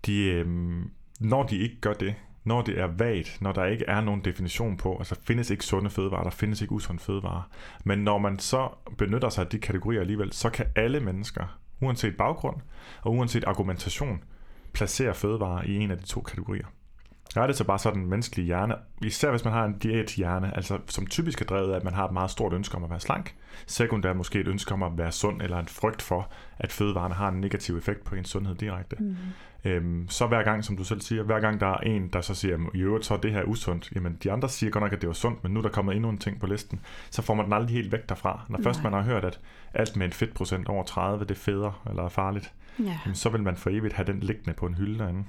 de, 0.06 0.24
øhm, 0.24 0.90
når 1.20 1.42
de 1.42 1.58
ikke 1.58 1.80
gør 1.80 1.92
det, 1.92 2.14
når 2.44 2.62
det 2.62 2.78
er 2.78 2.86
vagt, 2.86 3.38
når 3.40 3.52
der 3.52 3.64
ikke 3.64 3.84
er 3.88 4.00
nogen 4.00 4.20
definition 4.24 4.76
på, 4.76 4.96
altså 4.98 5.16
findes 5.22 5.50
ikke 5.50 5.64
sunde 5.64 5.90
fødevarer, 5.90 6.22
der 6.22 6.30
findes 6.30 6.60
ikke 6.60 6.72
usunde 6.72 7.00
fødevarer, 7.00 7.48
men 7.84 7.98
når 7.98 8.18
man 8.18 8.38
så 8.38 8.68
benytter 8.98 9.28
sig 9.28 9.44
af 9.44 9.50
de 9.50 9.58
kategorier 9.58 10.00
alligevel, 10.00 10.32
så 10.32 10.50
kan 10.50 10.66
alle 10.76 11.00
mennesker, 11.00 11.58
uanset 11.80 12.16
baggrund 12.16 12.56
og 13.02 13.14
uanset 13.14 13.44
argumentation, 13.44 14.24
placere 14.72 15.14
fødevarer 15.14 15.62
i 15.62 15.76
en 15.76 15.90
af 15.90 15.98
de 15.98 16.04
to 16.04 16.20
kategorier. 16.20 16.66
Der 17.34 17.42
er 17.42 17.46
det 17.46 17.56
så 17.56 17.64
bare 17.64 17.78
sådan 17.78 18.02
en 18.02 18.10
menneskelig 18.10 18.44
hjerne, 18.44 18.74
især 19.02 19.30
hvis 19.30 19.44
man 19.44 19.52
har 19.52 19.64
en 19.64 19.78
diæthjerne, 19.78 20.56
altså 20.56 20.78
som 20.86 21.06
typisk 21.06 21.40
er 21.40 21.44
drevet 21.44 21.72
af, 21.72 21.76
at 21.76 21.84
man 21.84 21.94
har 21.94 22.06
et 22.06 22.12
meget 22.12 22.30
stort 22.30 22.52
ønske 22.52 22.76
om 22.76 22.84
at 22.84 22.90
være 22.90 23.00
slank, 23.00 23.34
sekundært 23.66 24.16
måske 24.16 24.40
et 24.40 24.48
ønske 24.48 24.74
om 24.74 24.82
at 24.82 24.92
være 24.98 25.12
sund, 25.12 25.42
eller 25.42 25.58
en 25.58 25.68
frygt 25.68 26.02
for, 26.02 26.30
at 26.58 26.72
fødevarene 26.72 27.14
har 27.14 27.28
en 27.28 27.40
negativ 27.40 27.76
effekt 27.76 28.04
på 28.04 28.14
ens 28.14 28.28
sundhed 28.28 28.54
direkte. 28.54 28.96
Mm. 29.00 29.16
Øhm, 29.64 30.08
så 30.08 30.26
hver 30.26 30.42
gang, 30.42 30.64
som 30.64 30.76
du 30.76 30.84
selv 30.84 31.00
siger, 31.00 31.22
hver 31.22 31.40
gang 31.40 31.60
der 31.60 31.66
er 31.66 31.76
en, 31.76 32.08
der 32.08 32.20
så 32.20 32.34
siger, 32.34 32.58
i 32.74 32.78
øvrigt 32.78 33.04
så 33.04 33.14
er 33.14 33.18
det 33.18 33.32
her 33.32 33.42
usundt, 33.44 33.92
jamen 33.94 34.18
de 34.22 34.32
andre 34.32 34.48
siger 34.48 34.70
godt 34.70 34.82
nok, 34.82 34.92
at 34.92 35.00
det 35.00 35.06
var 35.06 35.14
sundt, 35.14 35.42
men 35.42 35.52
nu 35.52 35.58
er 35.58 35.62
der 35.62 35.70
kommet 35.70 35.94
endnu 35.94 36.10
en 36.10 36.18
ting 36.18 36.40
på 36.40 36.46
listen, 36.46 36.80
så 37.10 37.22
får 37.22 37.34
man 37.34 37.44
den 37.44 37.52
aldrig 37.52 37.74
helt 37.74 37.92
væk 37.92 38.08
derfra. 38.08 38.44
Når 38.48 38.58
Nej. 38.58 38.64
først 38.64 38.82
man 38.82 38.92
har 38.92 39.02
hørt, 39.02 39.24
at 39.24 39.40
alt 39.74 39.96
med 39.96 40.06
en 40.06 40.12
fedtprocent 40.12 40.68
over 40.68 40.84
30, 40.84 41.24
det 41.24 41.30
er 41.30 41.34
federe 41.34 41.72
eller 41.90 42.02
er 42.02 42.08
farligt, 42.08 42.52
ja. 42.78 42.98
jamen, 43.04 43.14
så 43.14 43.28
vil 43.28 43.42
man 43.42 43.56
for 43.56 43.70
evigt 43.70 43.94
have 43.94 44.06
den 44.06 44.20
liggende 44.20 44.52
på 44.52 44.66
en 44.66 44.74
hylde 44.74 44.98
derinde 44.98 45.24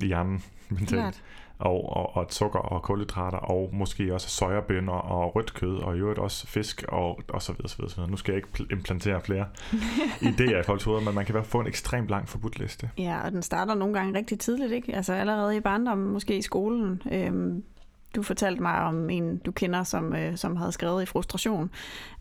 i 0.00 0.06
hjernen. 0.06 0.42
Mentalt 0.68 1.22
og, 1.58 1.96
og, 1.96 2.16
og 2.16 2.26
sukker 2.30 2.58
og 2.58 2.82
kulhydrater, 2.82 3.38
og 3.38 3.70
måske 3.72 4.14
også 4.14 4.28
sojabønner 4.28 4.92
og 4.92 5.36
rødt 5.36 5.54
kød, 5.54 5.76
og 5.76 5.96
i 5.96 5.98
øvrigt 5.98 6.18
også 6.18 6.46
fisk, 6.46 6.84
og, 6.88 7.20
og 7.28 7.42
så 7.42 7.52
videre, 7.52 7.68
så 7.68 7.76
videre, 7.76 7.90
så 7.90 7.96
videre. 7.96 8.10
Nu 8.10 8.16
skal 8.16 8.32
jeg 8.32 8.36
ikke 8.36 8.72
implantere 8.72 9.20
flere 9.20 9.46
idéer 10.30 10.60
i 10.60 10.62
folks 10.62 10.84
hoveder, 10.84 11.04
men 11.04 11.14
man 11.14 11.24
kan 11.24 11.44
få 11.44 11.60
en 11.60 11.66
ekstremt 11.66 12.08
lang 12.08 12.28
forbudt 12.28 12.58
liste. 12.58 12.90
Ja, 12.98 13.24
og 13.24 13.32
den 13.32 13.42
starter 13.42 13.74
nogle 13.74 13.94
gange 13.94 14.18
rigtig 14.18 14.38
tidligt, 14.38 14.72
ikke? 14.72 14.96
Altså 14.96 15.12
allerede 15.12 15.56
i 15.56 15.60
barndommen, 15.60 16.12
måske 16.12 16.36
i 16.38 16.42
skolen. 16.42 17.02
Øhm, 17.12 17.64
du 18.16 18.22
fortalte 18.22 18.62
mig 18.62 18.80
om 18.80 19.10
en, 19.10 19.36
du 19.36 19.52
kender, 19.52 19.82
som, 19.82 20.14
øh, 20.14 20.36
som 20.36 20.56
havde 20.56 20.72
skrevet 20.72 21.02
i 21.02 21.06
frustration, 21.06 21.70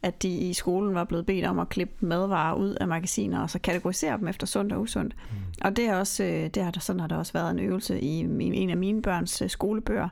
at 0.01 0.23
de 0.23 0.29
i 0.29 0.53
skolen 0.53 0.95
var 0.95 1.03
blevet 1.03 1.25
bedt 1.25 1.45
om 1.45 1.59
at 1.59 1.69
klippe 1.69 2.05
madvarer 2.05 2.55
ud 2.55 2.69
af 2.69 2.87
magasiner, 2.87 3.39
og 3.39 3.49
så 3.49 3.59
kategorisere 3.59 4.17
dem 4.17 4.27
efter 4.27 4.47
sundt 4.47 4.73
og 4.73 4.81
usundt. 4.81 5.15
Mm. 5.31 5.37
Og 5.61 5.75
det 5.75 5.85
er 5.85 5.95
også, 5.95 6.23
øh, 6.23 6.49
det 6.49 6.63
har 6.63 6.71
der, 6.71 6.79
sådan 6.79 6.99
har 6.99 7.07
der 7.07 7.15
også 7.15 7.33
været 7.33 7.51
en 7.51 7.59
øvelse 7.59 7.99
i, 8.01 8.19
i 8.19 8.57
en 8.57 8.69
af 8.69 8.77
mine 8.77 9.01
børns 9.01 9.41
øh, 9.41 9.49
skolebøger, 9.49 10.09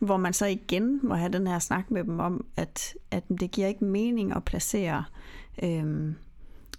hvor 0.00 0.16
man 0.16 0.32
så 0.32 0.46
igen 0.46 1.00
må 1.02 1.14
have 1.14 1.32
den 1.32 1.46
her 1.46 1.58
snak 1.58 1.90
med 1.90 2.04
dem 2.04 2.20
om, 2.20 2.44
at, 2.56 2.94
at 3.10 3.24
det 3.40 3.50
giver 3.50 3.68
ikke 3.68 3.84
mening 3.84 4.36
at 4.36 4.44
placere 4.44 5.04
øh, 5.62 6.12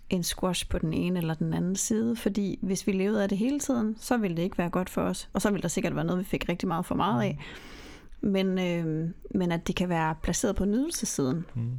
en 0.09 0.23
squash 0.23 0.69
på 0.69 0.77
den 0.77 0.93
ene 0.93 1.19
eller 1.19 1.33
den 1.33 1.53
anden 1.53 1.75
side, 1.75 2.15
fordi 2.15 2.59
hvis 2.61 2.87
vi 2.87 2.91
levede 2.91 3.23
af 3.23 3.29
det 3.29 3.37
hele 3.37 3.59
tiden, 3.59 3.95
så 3.99 4.17
ville 4.17 4.37
det 4.37 4.43
ikke 4.43 4.57
være 4.57 4.69
godt 4.69 4.89
for 4.89 5.01
os, 5.01 5.29
og 5.33 5.41
så 5.41 5.49
ville 5.49 5.61
der 5.61 5.67
sikkert 5.67 5.95
være 5.95 6.05
noget, 6.05 6.19
vi 6.19 6.25
fik 6.25 6.49
rigtig 6.49 6.67
meget 6.67 6.85
for 6.85 6.95
meget 6.95 7.23
af. 7.23 7.37
Mm 7.39 7.76
men, 8.21 8.59
øh, 8.59 9.09
men 9.35 9.51
at 9.51 9.67
det 9.67 9.75
kan 9.75 9.89
være 9.89 10.15
placeret 10.23 10.55
på 10.55 10.65
nydelsesiden. 10.65 11.45
Mm. 11.55 11.71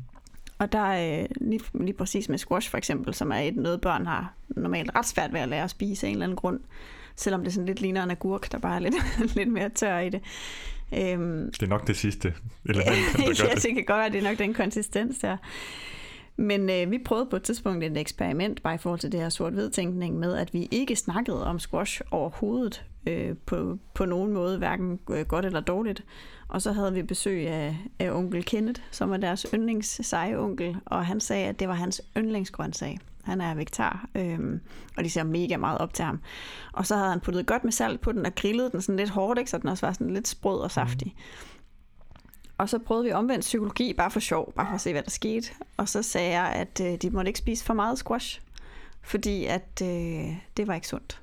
Og 0.59 0.73
der 0.73 0.79
er 0.79 1.23
øh, 1.23 1.29
lige, 1.41 1.61
lige 1.75 1.93
præcis 1.93 2.29
med 2.29 2.39
squash 2.39 2.71
for 2.71 2.79
eksempel, 2.79 3.15
som 3.15 3.33
er 3.33 3.37
et 3.39 3.57
noget 3.57 3.81
børn 3.81 4.07
har 4.07 4.35
normalt 4.49 4.91
ret 4.97 5.07
svært 5.07 5.33
ved 5.33 5.41
at 5.41 5.49
lære 5.49 5.65
at 5.65 5.71
spise 5.71 6.07
af 6.07 6.11
en 6.11 6.17
eller 6.17 6.27
anden 6.27 6.37
grund, 6.37 6.61
selvom 7.17 7.45
det 7.45 7.53
sådan 7.53 7.67
lidt 7.67 7.81
ligner 7.81 8.03
en 8.03 8.11
agurk, 8.11 8.53
der 8.53 8.59
bare 8.59 8.75
er 8.75 8.79
lidt, 8.79 8.95
lidt 9.37 9.53
mere 9.53 9.69
tør 9.69 9.99
i 9.99 10.09
det. 10.09 10.23
Øhm, 10.95 11.53
det 11.53 11.63
er 11.63 11.67
nok 11.67 11.87
det 11.87 11.97
sidste 11.97 12.35
element, 12.65 12.89
der 13.17 13.23
gør 13.43 13.49
ja, 13.49 13.55
det. 13.55 13.63
det 13.63 13.75
kan 13.75 13.85
godt 13.85 13.97
være, 13.97 14.07
at 14.07 14.13
det 14.13 14.19
er 14.25 14.29
nok 14.29 14.39
den 14.39 14.55
konsistens 14.55 15.19
der. 15.19 15.37
Men 16.41 16.71
øh, 16.71 16.91
vi 16.91 16.99
prøvede 16.99 17.27
på 17.27 17.37
et 17.37 17.43
tidspunkt 17.43 17.85
et 17.85 17.97
eksperiment, 17.97 18.63
bare 18.63 18.75
i 18.75 18.79
forhold 18.79 19.01
til 19.01 19.13
det 19.13 19.21
her 19.21 19.29
sort-hvid 19.29 19.71
tænkning, 19.71 20.19
med 20.19 20.35
at 20.37 20.55
vi 20.55 20.69
ikke 20.71 20.97
snakkede 20.97 21.47
om 21.47 21.59
squash 21.59 22.01
overhovedet 22.11 22.85
øh, 23.07 23.37
på, 23.47 23.79
på 23.95 24.05
nogen 24.05 24.33
måde, 24.33 24.59
hverken 24.59 25.01
øh, 25.11 25.27
godt 25.27 25.45
eller 25.45 25.61
dårligt. 25.61 26.05
Og 26.49 26.63
så 26.63 26.73
havde 26.73 26.95
vi 26.95 27.03
besøg 27.03 27.49
af, 27.49 27.77
af 27.99 28.11
onkel 28.11 28.45
Kenneth, 28.45 28.81
som 28.91 29.11
var 29.11 29.17
deres 29.17 29.47
yndlings 29.55 30.07
seje 30.07 30.37
onkel, 30.37 30.77
og 30.85 31.07
han 31.07 31.21
sagde, 31.21 31.47
at 31.47 31.61
det 31.61 31.69
var 31.69 31.75
hans 31.75 32.03
yndlingsgrøntsag. 32.17 32.99
Han 33.23 33.41
er 33.41 33.55
vegetar, 33.55 34.09
øhm, 34.15 34.61
og 34.97 35.05
de 35.05 35.11
ser 35.11 35.23
mega 35.23 35.57
meget 35.57 35.79
op 35.79 35.95
til 35.95 36.05
ham. 36.05 36.21
Og 36.73 36.87
så 36.87 36.97
havde 36.97 37.11
han 37.11 37.21
puttet 37.21 37.47
godt 37.47 37.65
med 37.65 37.73
salt 37.73 38.01
på 38.01 38.13
den 38.13 38.27
og 38.27 38.35
grillet 38.35 38.73
den 38.73 38.83
sådan 38.83 38.97
lidt 38.97 39.11
hårdt, 39.11 39.39
ikke? 39.39 39.51
så 39.51 39.59
den 39.59 39.69
også 39.69 39.87
var 39.87 39.93
sådan 39.93 40.15
lidt 40.15 40.29
sprød 40.29 40.61
og 40.61 40.71
saftig. 40.71 41.15
Mm. 41.17 41.58
Og 42.59 42.69
så 42.69 42.79
prøvede 42.79 43.05
vi 43.05 43.13
omvendt 43.13 43.41
psykologi, 43.41 43.93
bare 43.93 44.11
for 44.11 44.21
sjov, 44.21 44.53
bare 44.53 44.67
for 44.67 44.75
at 44.75 44.81
se, 44.81 44.93
hvad 44.93 45.03
der 45.03 45.11
skete. 45.11 45.49
Og 45.77 45.89
så 45.89 46.03
sagde 46.03 46.31
jeg, 46.31 46.53
at 46.53 46.81
øh, 46.85 46.99
de 47.03 47.11
måtte 47.11 47.29
ikke 47.29 47.39
spise 47.39 47.65
for 47.65 47.75
meget 47.75 47.99
squash, 47.99 48.41
fordi 49.03 49.45
at 49.45 49.83
øh, 49.83 50.37
det 50.57 50.67
var 50.67 50.75
ikke 50.75 50.89
sundt. 50.89 51.21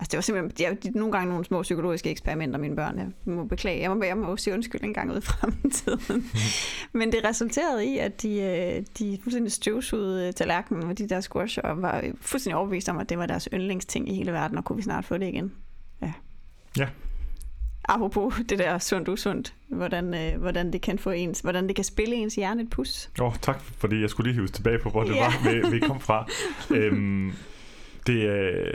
Altså 0.00 0.10
det 0.10 0.16
var 0.16 0.20
simpelthen, 0.20 0.76
de, 0.76 0.88
de, 0.88 0.98
nogle 0.98 1.12
gange 1.12 1.28
nogle 1.28 1.44
små 1.44 1.62
psykologiske 1.62 2.10
eksperimenter, 2.10 2.58
mine 2.58 2.76
børn. 2.76 2.98
Jeg 2.98 3.08
må 3.24 3.44
beklage, 3.44 3.80
jeg 3.80 3.90
må, 3.90 4.04
jeg 4.04 4.16
må 4.16 4.36
sige 4.36 4.54
undskyld 4.54 4.84
en 4.84 4.94
gang 4.94 5.12
ud 5.12 5.18
i 5.18 5.20
fremtiden. 5.20 6.30
Men 6.98 7.12
det 7.12 7.24
resulterede 7.24 7.86
i, 7.86 7.98
at 7.98 8.22
de, 8.22 8.40
øh, 8.40 8.84
de 8.98 9.18
fuldstændig 9.22 9.52
støvsugede 9.52 10.32
tallerkenen 10.32 10.86
med 10.86 10.94
de 10.94 11.08
der 11.08 11.20
squash, 11.20 11.58
og 11.64 11.82
var 11.82 12.04
fuldstændig 12.20 12.56
overbevist 12.56 12.88
om, 12.88 12.98
at 12.98 13.08
det 13.08 13.18
var 13.18 13.26
deres 13.26 13.48
yndlingsting 13.52 14.08
i 14.08 14.14
hele 14.14 14.32
verden, 14.32 14.58
og 14.58 14.64
kunne 14.64 14.76
vi 14.76 14.82
snart 14.82 15.04
få 15.04 15.18
det 15.18 15.28
igen. 15.28 15.52
Ja. 16.02 16.12
Ja. 16.78 16.88
Apropos 17.88 18.34
det 18.48 18.58
der 18.58 18.78
sundt 18.78 19.08
usundt, 19.08 19.54
hvordan, 19.68 20.14
øh, 20.14 20.40
hvordan 20.40 20.72
det 20.72 20.82
kan 20.82 20.98
få 20.98 21.10
ens, 21.10 21.40
hvordan 21.40 21.66
det 21.66 21.76
kan 21.76 21.84
spille 21.84 22.14
ens 22.14 22.34
hjerne 22.34 22.62
et 22.62 22.70
pus. 22.70 23.10
Åh, 23.20 23.26
oh, 23.26 23.34
tak, 23.42 23.60
fordi 23.60 24.00
jeg 24.00 24.10
skulle 24.10 24.30
lige 24.30 24.34
hives 24.34 24.50
tilbage 24.50 24.78
på, 24.78 24.90
hvor 24.90 25.04
det 25.04 25.14
ja. 25.14 25.24
var, 25.24 25.52
vi, 25.52 25.70
vi 25.70 25.80
kom 25.80 26.00
fra. 26.00 26.28
øhm, 26.78 27.32
det, 28.06 28.24
er, 28.24 28.70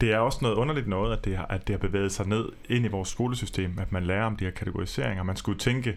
det 0.00 0.12
er 0.12 0.18
også 0.18 0.38
noget 0.42 0.56
underligt 0.56 0.88
noget, 0.88 1.16
at 1.16 1.24
det, 1.24 1.36
har, 1.36 1.46
at 1.46 1.66
det 1.68 1.72
har 1.74 1.78
bevæget 1.78 2.12
sig 2.12 2.26
ned 2.26 2.48
ind 2.68 2.84
i 2.84 2.88
vores 2.88 3.08
skolesystem, 3.08 3.78
at 3.80 3.92
man 3.92 4.04
lærer 4.04 4.24
om 4.24 4.36
de 4.36 4.44
her 4.44 4.52
kategoriseringer. 4.52 5.22
Man 5.22 5.36
skulle 5.36 5.58
tænke, 5.58 5.96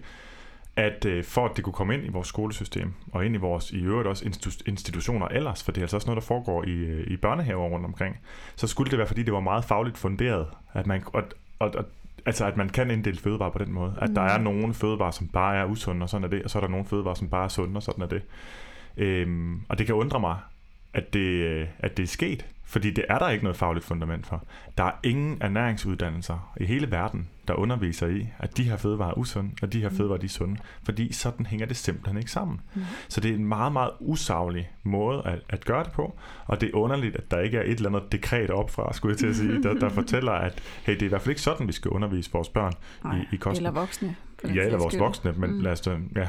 at 0.75 1.05
øh, 1.05 1.23
for 1.23 1.45
at 1.45 1.51
det 1.55 1.63
kunne 1.63 1.73
komme 1.73 1.93
ind 1.93 2.05
i 2.05 2.09
vores 2.09 2.27
skolesystem, 2.27 2.93
og 3.11 3.25
ind 3.25 3.35
i 3.35 3.37
vores 3.37 3.71
i 3.71 3.83
øvrigt 3.83 4.07
også 4.07 4.25
institu- 4.25 4.63
institutioner 4.65 5.27
ellers, 5.27 5.63
for 5.63 5.71
det 5.71 5.81
er 5.81 5.83
altså 5.83 5.97
også 5.97 6.07
noget, 6.07 6.21
der 6.21 6.27
foregår 6.27 6.63
i, 6.63 6.71
øh, 6.71 7.07
i 7.07 7.17
børnehaver 7.17 7.69
rundt 7.69 7.85
omkring, 7.85 8.17
så 8.55 8.67
skulle 8.67 8.91
det 8.91 8.97
være, 8.97 9.07
fordi 9.07 9.23
det 9.23 9.33
var 9.33 9.39
meget 9.39 9.65
fagligt 9.65 9.97
funderet, 9.97 10.47
at 10.73 10.87
man, 10.87 11.03
og, 11.13 11.23
og, 11.59 11.71
og, 11.75 11.85
altså 12.25 12.45
at 12.45 12.57
man 12.57 12.69
kan 12.69 12.91
inddele 12.91 13.17
fødevarer 13.17 13.51
på 13.51 13.57
den 13.57 13.73
måde. 13.73 13.95
At 14.01 14.09
mm. 14.09 14.15
der 14.15 14.21
er 14.21 14.37
nogle 14.37 14.73
fødevarer, 14.73 15.11
som 15.11 15.27
bare 15.27 15.55
er 15.55 15.65
usunde, 15.65 16.03
og 16.03 16.09
sådan 16.09 16.23
er 16.23 16.29
det, 16.29 16.43
og 16.43 16.49
så 16.49 16.57
er 16.57 16.61
der 16.61 16.67
nogle 16.67 16.85
fødevarer, 16.85 17.15
som 17.15 17.29
bare 17.29 17.43
er 17.43 17.47
sunde, 17.47 17.77
og 17.77 17.83
sådan 17.83 18.03
er 18.03 18.07
det. 18.07 18.21
Øhm, 18.97 19.61
og 19.69 19.77
det 19.77 19.85
kan 19.85 19.95
undre 19.95 20.19
mig, 20.19 20.37
at 20.93 21.13
det, 21.13 21.19
øh, 21.19 21.67
at 21.79 21.97
det 21.97 22.03
er 22.03 22.07
sket, 22.07 22.45
fordi 22.65 22.91
det 22.91 23.05
er 23.09 23.19
der 23.19 23.29
ikke 23.29 23.43
noget 23.43 23.57
fagligt 23.57 23.85
fundament 23.85 24.25
for. 24.25 24.43
Der 24.77 24.83
er 24.83 24.91
ingen 25.03 25.37
ernæringsuddannelser 25.41 26.53
i 26.57 26.65
hele 26.65 26.91
verden, 26.91 27.29
der 27.47 27.53
underviser 27.53 28.07
i, 28.07 28.27
at 28.39 28.57
de 28.57 28.63
her 28.63 28.77
fødevarer 28.77 29.09
er 29.09 29.17
usunde, 29.17 29.51
og 29.61 29.73
de 29.73 29.81
her 29.81 29.89
mm. 29.89 29.95
fødevarer 29.95 30.19
de 30.19 30.25
er 30.25 30.29
sunde. 30.29 30.59
Fordi 30.83 31.13
sådan 31.13 31.45
hænger 31.45 31.65
det 31.65 31.77
simpelthen 31.77 32.17
ikke 32.17 32.31
sammen. 32.31 32.61
Mm. 32.75 32.81
Så 33.07 33.21
det 33.21 33.31
er 33.31 33.35
en 33.35 33.45
meget, 33.45 33.73
meget 33.73 33.91
usaglig 33.99 34.71
måde 34.83 35.21
at, 35.25 35.39
at 35.49 35.65
gøre 35.65 35.83
det 35.83 35.91
på. 35.91 36.15
Og 36.45 36.61
det 36.61 36.69
er 36.69 36.75
underligt, 36.75 37.15
at 37.15 37.31
der 37.31 37.39
ikke 37.39 37.57
er 37.57 37.63
et 37.63 37.69
eller 37.69 37.89
andet 37.89 38.11
dekret 38.11 38.49
op 38.49 38.69
fra, 38.69 38.93
skulle 38.93 39.11
jeg 39.11 39.19
til 39.19 39.27
at 39.27 39.35
sige, 39.35 39.63
der, 39.63 39.73
der 39.73 39.89
fortæller, 40.01 40.31
at 40.31 40.61
hey, 40.83 40.93
det 40.93 41.01
er 41.01 41.05
i 41.05 41.09
hvert 41.09 41.21
fald 41.21 41.29
ikke 41.29 41.41
sådan, 41.41 41.67
vi 41.67 41.73
skal 41.73 41.91
undervise 41.91 42.31
vores 42.33 42.49
børn 42.49 42.73
Nej, 43.03 43.17
i, 43.17 43.35
i 43.35 43.37
kosten. 43.37 43.65
Eller 43.65 43.79
voksne. 43.79 44.15
Ja, 44.43 44.49
eller 44.49 44.77
vores 44.77 44.99
voksne, 44.99 45.33
men 45.37 45.51
mm. 45.51 45.59
lad 45.59 45.71
os 45.71 45.81
da, 45.81 45.97
ja, 46.15 46.27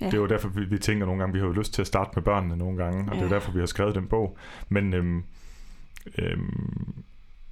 Ja. 0.00 0.06
Det 0.06 0.14
er 0.14 0.18
jo 0.18 0.26
derfor, 0.26 0.48
vi, 0.48 0.64
vi 0.64 0.78
tænker 0.78 1.06
nogle 1.06 1.20
gange, 1.20 1.32
vi 1.32 1.38
har 1.38 1.46
jo 1.46 1.52
lyst 1.52 1.74
til 1.74 1.80
at 1.82 1.86
starte 1.86 2.10
med 2.14 2.22
børnene 2.22 2.56
nogle 2.56 2.84
gange, 2.84 3.10
og 3.10 3.14
ja. 3.14 3.20
det 3.20 3.24
er 3.24 3.34
derfor, 3.34 3.52
vi 3.52 3.58
har 3.58 3.66
skrevet 3.66 3.94
den 3.94 4.06
bog. 4.06 4.36
Men 4.68 4.94
øhm, 4.94 5.24
øhm, 6.18 6.94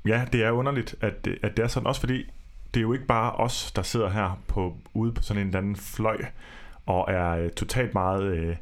ja, 0.07 0.25
det 0.33 0.45
er 0.45 0.51
underligt, 0.51 0.95
at 1.01 1.25
det, 1.25 1.39
at 1.43 1.57
det 1.57 1.63
er 1.63 1.69
sådan, 1.69 1.87
også 1.87 2.01
fordi 2.01 2.31
det 2.75 2.81
er 2.81 2.83
jo 2.83 2.93
ikke 2.93 3.07
bare 3.07 3.33
os, 3.33 3.73
der 3.73 3.83
sidder 3.83 4.11
her 4.11 4.43
på, 4.49 4.77
ude 4.95 5.13
på 5.13 5.23
sådan 5.23 5.41
en 5.41 5.47
eller 5.47 5.59
anden 5.59 5.77
fløj, 5.77 6.25
og 6.87 7.13
er 7.13 7.31
øh, 7.31 7.51
totalt 7.51 7.95
meget 7.95 8.23
øh, 8.23 8.57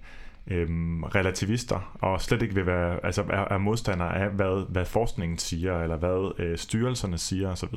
øh, 0.46 0.68
relativister, 1.03 1.96
og 2.01 2.20
slet 2.20 2.42
ikke 2.42 2.55
vil 2.55 2.66
være, 2.66 3.05
altså 3.05 3.22
er, 3.22 3.44
er 3.51 3.59
modstandere 3.59 4.16
af, 4.16 4.31
hvad, 4.31 4.70
hvad 4.70 4.85
forskningen 4.85 5.38
siger, 5.38 5.83
eller 5.83 5.96
hvad 5.96 6.33
øh, 6.38 6.59
styrelserne 6.59 7.18
siger 7.18 7.51
osv 7.51 7.74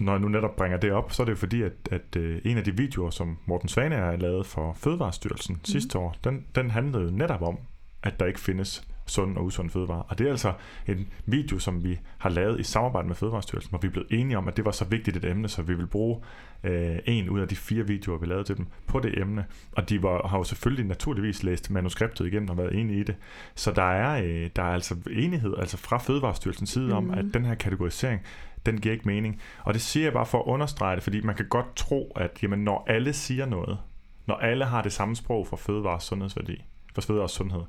når 0.00 0.12
jeg 0.12 0.20
nu 0.20 0.28
netop 0.28 0.56
bringer 0.56 0.78
det 0.78 0.92
op, 0.92 1.12
så 1.12 1.22
er 1.22 1.24
det 1.24 1.32
jo 1.32 1.36
fordi, 1.36 1.62
at, 1.62 1.72
at 1.90 2.16
uh, 2.16 2.36
en 2.44 2.58
af 2.58 2.64
de 2.64 2.76
videoer, 2.76 3.10
som 3.10 3.38
Morten 3.46 3.68
Svane 3.68 3.96
har 3.96 4.16
lavet 4.16 4.46
for 4.46 4.72
Fødevarestyrelsen 4.72 5.54
mm. 5.54 5.64
sidste 5.64 5.98
år, 5.98 6.16
den, 6.24 6.46
den 6.54 6.70
handlede 6.70 7.04
jo 7.04 7.10
netop 7.10 7.42
om, 7.42 7.58
at 8.02 8.20
der 8.20 8.26
ikke 8.26 8.40
findes 8.40 8.88
sund 9.06 9.36
og 9.36 9.44
usund 9.44 9.70
fødevarer. 9.70 10.02
Og 10.08 10.18
det 10.18 10.26
er 10.26 10.30
altså 10.30 10.52
en 10.86 11.08
video, 11.26 11.58
som 11.58 11.84
vi 11.84 12.00
har 12.18 12.30
lavet 12.30 12.60
i 12.60 12.62
samarbejde 12.62 13.08
med 13.08 13.16
Fødevarestyrelsen, 13.16 13.70
hvor 13.70 13.78
vi 13.78 13.86
er 13.86 13.92
blevet 13.92 14.08
enige 14.10 14.38
om, 14.38 14.48
at 14.48 14.56
det 14.56 14.64
var 14.64 14.70
så 14.70 14.84
vigtigt 14.84 15.16
et 15.16 15.24
emne, 15.24 15.48
så 15.48 15.62
vi 15.62 15.74
vil 15.74 15.86
bruge 15.86 16.20
øh, 16.64 16.98
en 17.04 17.28
ud 17.28 17.40
af 17.40 17.48
de 17.48 17.56
fire 17.56 17.86
videoer, 17.86 18.18
vi 18.18 18.26
lavede 18.26 18.44
til 18.44 18.56
dem, 18.56 18.66
på 18.86 19.00
det 19.00 19.20
emne. 19.20 19.44
Og 19.72 19.88
de 19.88 20.02
var, 20.02 20.28
har 20.28 20.38
jo 20.38 20.44
selvfølgelig 20.44 20.86
naturligvis 20.86 21.42
læst 21.42 21.70
manuskriptet 21.70 22.26
igennem 22.26 22.48
og 22.48 22.58
været 22.58 22.74
enige 22.74 23.00
i 23.00 23.02
det. 23.02 23.16
Så 23.54 23.72
der 23.72 23.92
er, 23.92 24.22
øh, 24.22 24.50
der 24.56 24.62
er 24.62 24.72
altså 24.72 24.96
enighed 25.10 25.54
altså 25.58 25.76
fra 25.76 25.98
Fødevarestyrelsens 25.98 26.70
side 26.70 26.86
mm. 26.86 26.92
om, 26.92 27.10
at 27.10 27.24
den 27.34 27.44
her 27.44 27.54
kategorisering, 27.54 28.20
den 28.66 28.80
giver 28.80 28.92
ikke 28.92 29.08
mening. 29.08 29.40
Og 29.64 29.74
det 29.74 29.82
siger 29.82 30.04
jeg 30.04 30.12
bare 30.12 30.26
for 30.26 30.38
at 30.38 30.46
understrege 30.46 30.94
det, 30.96 31.02
fordi 31.02 31.20
man 31.20 31.34
kan 31.34 31.48
godt 31.48 31.76
tro, 31.76 32.12
at 32.16 32.42
jamen, 32.42 32.58
når 32.58 32.84
alle 32.88 33.12
siger 33.12 33.46
noget, 33.46 33.78
når 34.26 34.34
alle 34.34 34.64
har 34.64 34.82
det 34.82 34.92
samme 34.92 35.16
sprog 35.16 35.46
for 35.46 35.56
fødevare 35.56 35.94
og 35.94 36.02
sundhedsværdi, 36.02 36.64
for 36.94 37.00
fødevare 37.00 37.26
og 37.26 37.30
sundhed, 37.30 37.62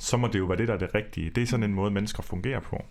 så 0.00 0.16
må 0.16 0.26
det 0.26 0.38
jo 0.38 0.44
være 0.44 0.58
det, 0.58 0.68
der 0.68 0.74
er 0.74 0.78
det 0.78 0.94
rigtige. 0.94 1.30
Det 1.30 1.42
er 1.42 1.46
sådan 1.46 1.64
en 1.64 1.74
måde, 1.74 1.90
mennesker 1.90 2.22
fungerer 2.22 2.60
på. 2.60 2.84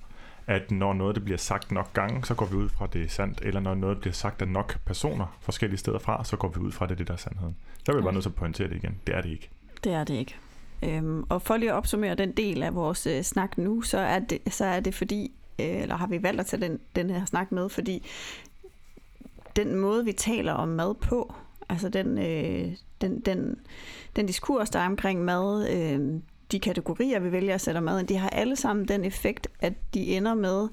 At 0.48 0.72
når 0.72 0.94
noget 0.94 1.16
det 1.16 1.24
bliver 1.24 1.38
sagt 1.38 1.72
nok 1.72 1.94
gange, 1.94 2.26
så 2.26 2.34
går 2.34 2.46
vi 2.46 2.56
ud 2.56 2.70
fra, 2.70 2.86
at 2.86 2.94
det 2.94 3.04
er 3.04 3.08
sandt. 3.08 3.42
Eller 3.42 3.60
når 3.60 3.76
noget 3.76 4.00
bliver 4.00 4.14
sagt 4.14 4.42
af 4.42 4.48
nok 4.48 4.80
personer 4.86 5.38
forskellige 5.42 5.78
steder 5.78 6.00
fra, 6.00 6.24
så 6.24 6.38
går 6.38 6.48
vi 6.48 6.60
ud 6.60 6.72
fra, 6.72 6.86
at 6.86 6.90
det 6.90 6.96
er 6.96 6.98
det, 6.98 7.08
der 7.08 7.14
er 7.14 7.18
sandheden. 7.18 7.56
Så 7.86 7.92
vil 7.92 7.98
jeg 7.98 8.04
bare 8.04 8.14
nødt 8.14 8.24
til 8.24 8.30
at 8.30 8.36
pointere 8.36 8.68
det 8.68 8.76
igen. 8.76 8.98
Det 9.08 9.16
er 9.16 9.22
det 9.22 9.30
ikke. 9.30 9.50
Det 9.84 9.94
er 9.94 10.04
det 10.04 10.14
ikke. 10.14 10.36
Øhm, 10.84 11.24
og 11.30 11.42
for 11.42 11.58
lige 11.58 11.72
at 11.72 11.76
opsummere 11.76 12.16
den 12.16 12.32
del 12.32 12.64
af 12.64 12.76
vores 12.76 13.08
øh, 13.08 13.24
snak 13.24 13.58
nu, 13.58 13.82
så 13.82 13.98
er 13.98 14.20
det, 14.20 14.40
så 14.48 14.66
er 14.66 14.80
det 14.80 14.96
fordi, 14.96 15.32
øh, 15.60 15.82
eller 15.82 15.96
har 15.96 16.08
vi 16.08 16.24
valgt 16.24 16.40
at 16.40 16.46
tage 16.46 16.62
den, 16.62 16.80
den 16.96 17.10
her 17.10 17.26
snak 17.26 17.52
med, 17.52 17.70
fordi 17.70 18.08
den 19.56 19.76
måde, 19.76 20.06
vi 20.06 20.12
taler 20.12 20.54
om 20.54 20.68
mad 20.68 20.96
på, 20.96 21.34
altså 21.70 21.90
den, 21.90 22.18
øh, 22.18 22.72
den, 23.02 23.20
den, 23.20 23.60
den 24.16 24.26
diskurs, 24.26 24.70
der 24.70 24.80
er 24.80 24.86
omkring 24.86 25.26
mad, 25.26 25.70
øh, 25.70 26.22
de 26.52 26.60
kategorier, 26.60 27.20
vi 27.20 27.32
vælger 27.32 27.54
at 27.54 27.62
sætte 27.62 27.82
mad 27.82 28.04
de 28.04 28.18
har 28.18 28.30
alle 28.30 28.56
sammen 28.56 28.88
den 28.88 29.06
effekt, 29.06 29.48
at 29.60 29.74
de 29.94 30.18
ender 30.18 30.34
med, 30.34 30.68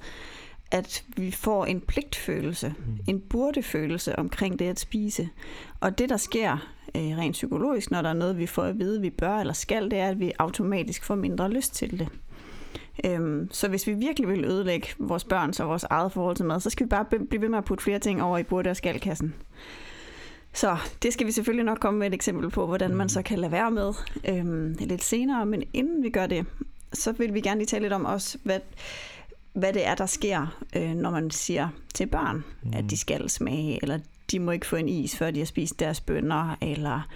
at 0.71 1.05
vi 1.17 1.31
får 1.31 1.65
en 1.65 1.81
pligtfølelse, 1.81 2.75
mm. 2.79 2.99
en 3.09 3.21
burdefølelse 3.21 4.19
omkring 4.19 4.59
det 4.59 4.69
at 4.69 4.81
spise. 4.81 5.29
Og 5.81 5.99
det, 5.99 6.09
der 6.09 6.17
sker 6.17 6.53
øh, 6.97 7.03
rent 7.03 7.33
psykologisk, 7.33 7.91
når 7.91 8.03
der 8.03 8.09
er 8.09 8.15
noget, 8.15 8.39
vi 8.39 8.47
får 8.47 8.63
at 8.63 8.79
vide, 8.79 9.01
vi 9.01 9.11
bør 9.11 9.37
eller 9.37 9.53
skal, 9.53 9.91
det 9.91 9.99
er, 9.99 10.09
at 10.09 10.21
vi 10.21 10.33
automatisk 10.39 11.05
får 11.05 11.15
mindre 11.15 11.51
lyst 11.51 11.75
til 11.75 11.99
det. 11.99 12.09
Øhm, 13.05 13.49
så 13.51 13.69
hvis 13.69 13.87
vi 13.87 13.93
virkelig 13.93 14.29
vil 14.29 14.45
ødelægge 14.45 14.89
vores 14.99 15.25
børns 15.25 15.61
og 15.61 15.69
vores 15.69 15.85
eget 15.85 16.13
forhold 16.13 16.37
til 16.37 16.45
mad, 16.45 16.61
så 16.61 16.71
skal 16.71 16.87
vi 16.87 16.89
bare 16.89 17.05
blive 17.29 17.43
ved 17.43 17.49
med 17.49 17.59
at 17.59 17.65
putte 17.65 17.85
flere 17.85 17.99
ting 17.99 18.23
over 18.23 18.39
i 18.39 18.43
burde- 18.43 18.71
og 18.71 18.77
skalkassen. 18.77 19.35
Så 20.57 20.77
det 21.03 21.13
skal 21.13 21.27
vi 21.27 21.33
selvfølgelig 21.33 21.65
nok 21.65 21.79
komme 21.79 21.99
med 21.99 22.07
et 22.07 22.15
eksempel 22.15 22.51
på, 22.51 22.67
hvordan 22.67 22.95
man 22.95 23.09
så 23.09 23.23
kan 23.23 23.39
lade 23.39 23.53
være 23.53 23.71
med 23.71 23.93
øhm, 24.29 24.77
lidt 24.81 25.05
senere. 25.05 25.47
Men 25.47 25.63
inden 25.73 26.03
vi 26.03 26.11
gør 26.11 26.27
det, 26.27 26.47
så 26.93 27.13
vil 27.13 27.35
vi 27.35 27.41
gerne 27.41 27.61
lige 27.61 27.67
tale 27.67 27.83
lidt 27.83 27.93
om 27.93 28.05
også, 28.05 28.39
hvad, 28.43 28.61
hvad 29.53 29.73
det 29.73 29.87
er, 29.87 29.95
der 29.95 30.07
sker, 30.07 30.57
øh, 30.77 30.95
når 30.95 31.11
man 31.11 31.31
siger 31.31 31.69
til 31.95 32.07
børn, 32.07 32.45
mm. 32.63 32.73
at 32.75 32.85
de 32.91 32.97
skal 32.97 33.31
smage, 33.31 33.79
eller 33.83 33.99
de 34.31 34.39
må 34.39 34.51
ikke 34.51 34.67
få 34.67 34.77
en 34.77 34.89
is, 34.89 35.17
før 35.17 35.31
de 35.31 35.39
har 35.39 35.47
spist 35.47 35.81
deres 35.81 36.01
bønner, 36.01 36.57
eller 36.61 37.09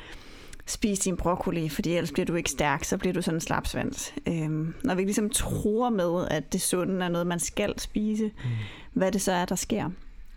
spise 0.67 1.03
din 1.03 1.17
broccoli, 1.17 1.69
fordi 1.69 1.93
ellers 1.97 2.13
bliver 2.13 2.27
du 2.27 2.35
ikke 2.35 2.51
stærk, 2.51 2.85
så 2.85 2.99
bliver 2.99 3.13
du 3.13 3.23
sådan 3.23 3.37
en 3.37 3.41
slapsvans. 3.41 4.15
Øhm, 4.27 4.75
når 4.85 4.95
vi 4.95 5.03
ligesom 5.03 5.31
tror 5.31 5.91
med, 5.91 6.29
at 6.31 6.53
det 6.53 6.61
sunde 6.61 7.05
er 7.05 7.09
noget, 7.09 7.27
man 7.27 7.41
skal 7.41 7.79
spise, 7.79 8.25
mm. 8.25 8.51
hvad 8.93 9.13
det 9.13 9.23
så 9.23 9.33
er, 9.33 9.45
der 9.45 9.57
sker. 9.57 9.91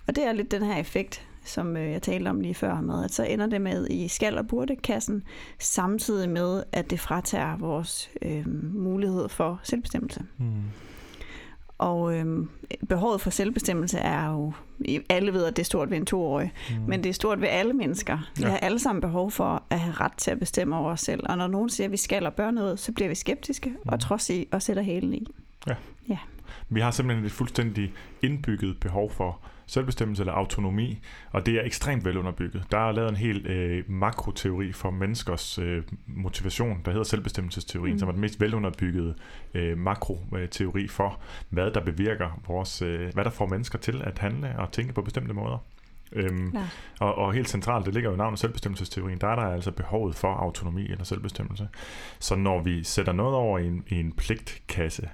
Og 0.07 0.15
det 0.15 0.23
er 0.23 0.31
lidt 0.31 0.51
den 0.51 0.63
her 0.63 0.77
effekt, 0.77 1.21
som 1.43 1.77
øh, 1.77 1.91
jeg 1.91 2.01
talte 2.01 2.29
om 2.29 2.39
lige 2.39 2.56
før 2.56 2.82
med, 2.82 3.03
at 3.03 3.13
så 3.13 3.23
ender 3.23 3.45
det 3.45 3.62
med 3.62 3.88
i 3.89 4.08
skal- 4.08 4.38
og 4.38 4.47
burdekassen, 4.47 5.23
samtidig 5.60 6.29
med, 6.29 6.63
at 6.71 6.89
det 6.89 6.99
fratager 6.99 7.58
vores 7.58 8.10
øh, 8.21 8.73
mulighed 8.73 9.29
for 9.29 9.60
selvbestemmelse. 9.63 10.25
Mm. 10.38 10.45
Og 11.77 12.19
øh, 12.19 12.47
behovet 12.89 13.21
for 13.21 13.29
selvbestemmelse 13.29 13.97
er 13.97 14.32
jo, 14.32 14.53
alle 15.10 15.34
ved, 15.34 15.45
at 15.45 15.56
det 15.56 15.62
er 15.62 15.65
stort 15.65 15.89
ved 15.89 15.97
en 15.97 16.06
toårig, 16.06 16.53
mm. 16.69 16.75
men 16.88 17.03
det 17.03 17.10
er 17.10 17.13
stort 17.13 17.41
ved 17.41 17.47
alle 17.47 17.73
mennesker. 17.73 18.32
Vi 18.38 18.43
ja. 18.43 18.49
har 18.49 18.58
alle 18.58 18.79
sammen 18.79 19.01
behov 19.01 19.32
for 19.32 19.63
at 19.69 19.79
have 19.79 19.93
ret 19.93 20.13
til 20.17 20.32
at 20.32 20.39
bestemme 20.39 20.75
over 20.75 20.91
os 20.91 21.01
selv. 21.01 21.23
Og 21.29 21.38
når 21.38 21.47
nogen 21.47 21.69
siger, 21.69 21.86
at 21.88 21.91
vi 21.91 21.97
skal 21.97 22.25
og 22.25 22.34
bør 22.34 22.51
noget, 22.51 22.79
så 22.79 22.91
bliver 22.91 23.10
vi 23.10 23.15
skeptiske 23.15 23.69
mm. 23.69 23.75
og 23.86 23.99
trods 23.99 24.29
i 24.29 24.47
og 24.51 24.62
sætter 24.62 24.84
hælen 24.84 25.13
i. 25.13 25.27
Ja. 25.67 25.75
ja. 26.10 26.17
Vi 26.69 26.79
har 26.79 26.91
simpelthen 26.91 27.25
et 27.25 27.32
fuldstændig 27.32 27.93
indbygget 28.21 28.79
behov 28.79 29.12
for 29.12 29.39
selvbestemmelse 29.67 30.21
eller 30.21 30.34
autonomi, 30.34 30.99
og 31.32 31.45
det 31.45 31.56
er 31.56 31.63
ekstremt 31.63 32.06
velunderbygget. 32.06 32.63
Der 32.71 32.78
er 32.78 32.91
lavet 32.91 33.10
en 33.10 33.15
hel 33.15 33.47
øh, 33.47 33.84
makroteori 33.88 34.71
for 34.71 34.91
menneskers 34.91 35.60
øh, 35.60 35.84
motivation, 36.08 36.82
der 36.86 36.91
hedder 36.91 37.04
selvbestemmelsesteorien, 37.04 37.93
mm. 37.93 37.99
som 37.99 38.08
er 38.08 38.12
den 38.12 38.21
mest 38.21 38.41
velunderbyggede 38.41 39.15
øh, 39.54 39.78
makroteori 39.78 40.88
for, 40.88 41.19
hvad 41.49 41.71
der 41.71 41.82
bevirker 41.82 42.41
vores, 42.47 42.82
øh, 42.82 43.13
hvad 43.13 43.23
der 43.23 43.30
får 43.30 43.47
mennesker 43.47 43.80
til 43.80 44.02
at 44.02 44.19
handle 44.19 44.56
og 44.58 44.71
tænke 44.71 44.93
på 44.93 45.02
bestemte 45.02 45.34
måder. 45.34 45.58
Øhm, 46.15 46.58
og, 46.99 47.15
og 47.15 47.34
helt 47.34 47.49
centralt, 47.49 47.86
det 47.86 47.93
ligger 47.93 48.10
jo 48.10 48.13
i 48.13 48.17
navnet 48.17 48.39
selvbestemmelsesteorien, 48.39 49.17
der 49.17 49.28
er 49.28 49.36
der 49.36 49.41
altså 49.41 49.71
behovet 49.71 50.15
for 50.15 50.34
autonomi 50.34 50.84
eller 50.84 51.04
selvbestemmelse. 51.04 51.67
Så 52.19 52.36
når 52.36 52.62
vi 52.62 52.84
sætter 52.84 53.13
noget 53.13 53.36
over 53.36 53.60
i 53.60 53.67
en, 53.67 53.84
i 53.88 53.99
en 53.99 54.12
pligtkasse, 54.12 55.10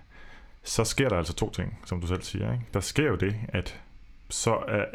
så 0.64 0.84
sker 0.84 1.10
der 1.10 1.18
altså 1.18 1.34
to 1.34 1.50
ting, 1.50 1.80
som 1.86 2.02
du 2.02 2.08
selv 2.08 2.22
siger. 2.22 2.54
Ikke? 2.54 2.66
Der 2.74 2.80
sker 2.80 3.08
jo 3.08 3.16
det, 3.16 3.36
at 3.48 3.82
så 4.30 4.56
er, 4.68 4.86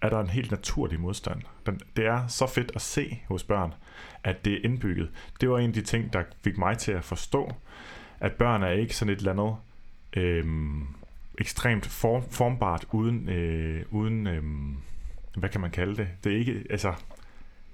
er 0.00 0.08
der 0.08 0.20
en 0.20 0.30
helt 0.30 0.50
naturlig 0.50 1.00
modstand. 1.00 1.42
Den, 1.66 1.80
det 1.96 2.06
er 2.06 2.26
så 2.26 2.46
fedt 2.46 2.72
at 2.74 2.82
se 2.82 3.22
hos 3.28 3.44
børn, 3.44 3.74
at 4.24 4.44
det 4.44 4.52
er 4.52 4.58
indbygget. 4.64 5.10
Det 5.40 5.50
var 5.50 5.58
en 5.58 5.68
af 5.68 5.74
de 5.74 5.82
ting, 5.82 6.12
der 6.12 6.22
fik 6.44 6.58
mig 6.58 6.78
til 6.78 6.92
at 6.92 7.04
forstå, 7.04 7.52
at 8.20 8.32
børn 8.32 8.62
er 8.62 8.70
ikke 8.70 8.96
sådan 8.96 9.12
et 9.12 9.18
eller 9.18 9.32
andet 9.32 9.56
øhm, 10.16 10.86
ekstremt 11.38 11.86
form, 11.86 12.22
formbart 12.30 12.86
uden, 12.92 13.28
øh, 13.28 13.84
uden 13.90 14.26
øh, 14.26 14.42
hvad 15.36 15.48
kan 15.48 15.60
man 15.60 15.70
kalde 15.70 15.96
det? 15.96 16.08
Det 16.24 16.32
er 16.32 16.38
ikke, 16.38 16.64
altså, 16.70 16.94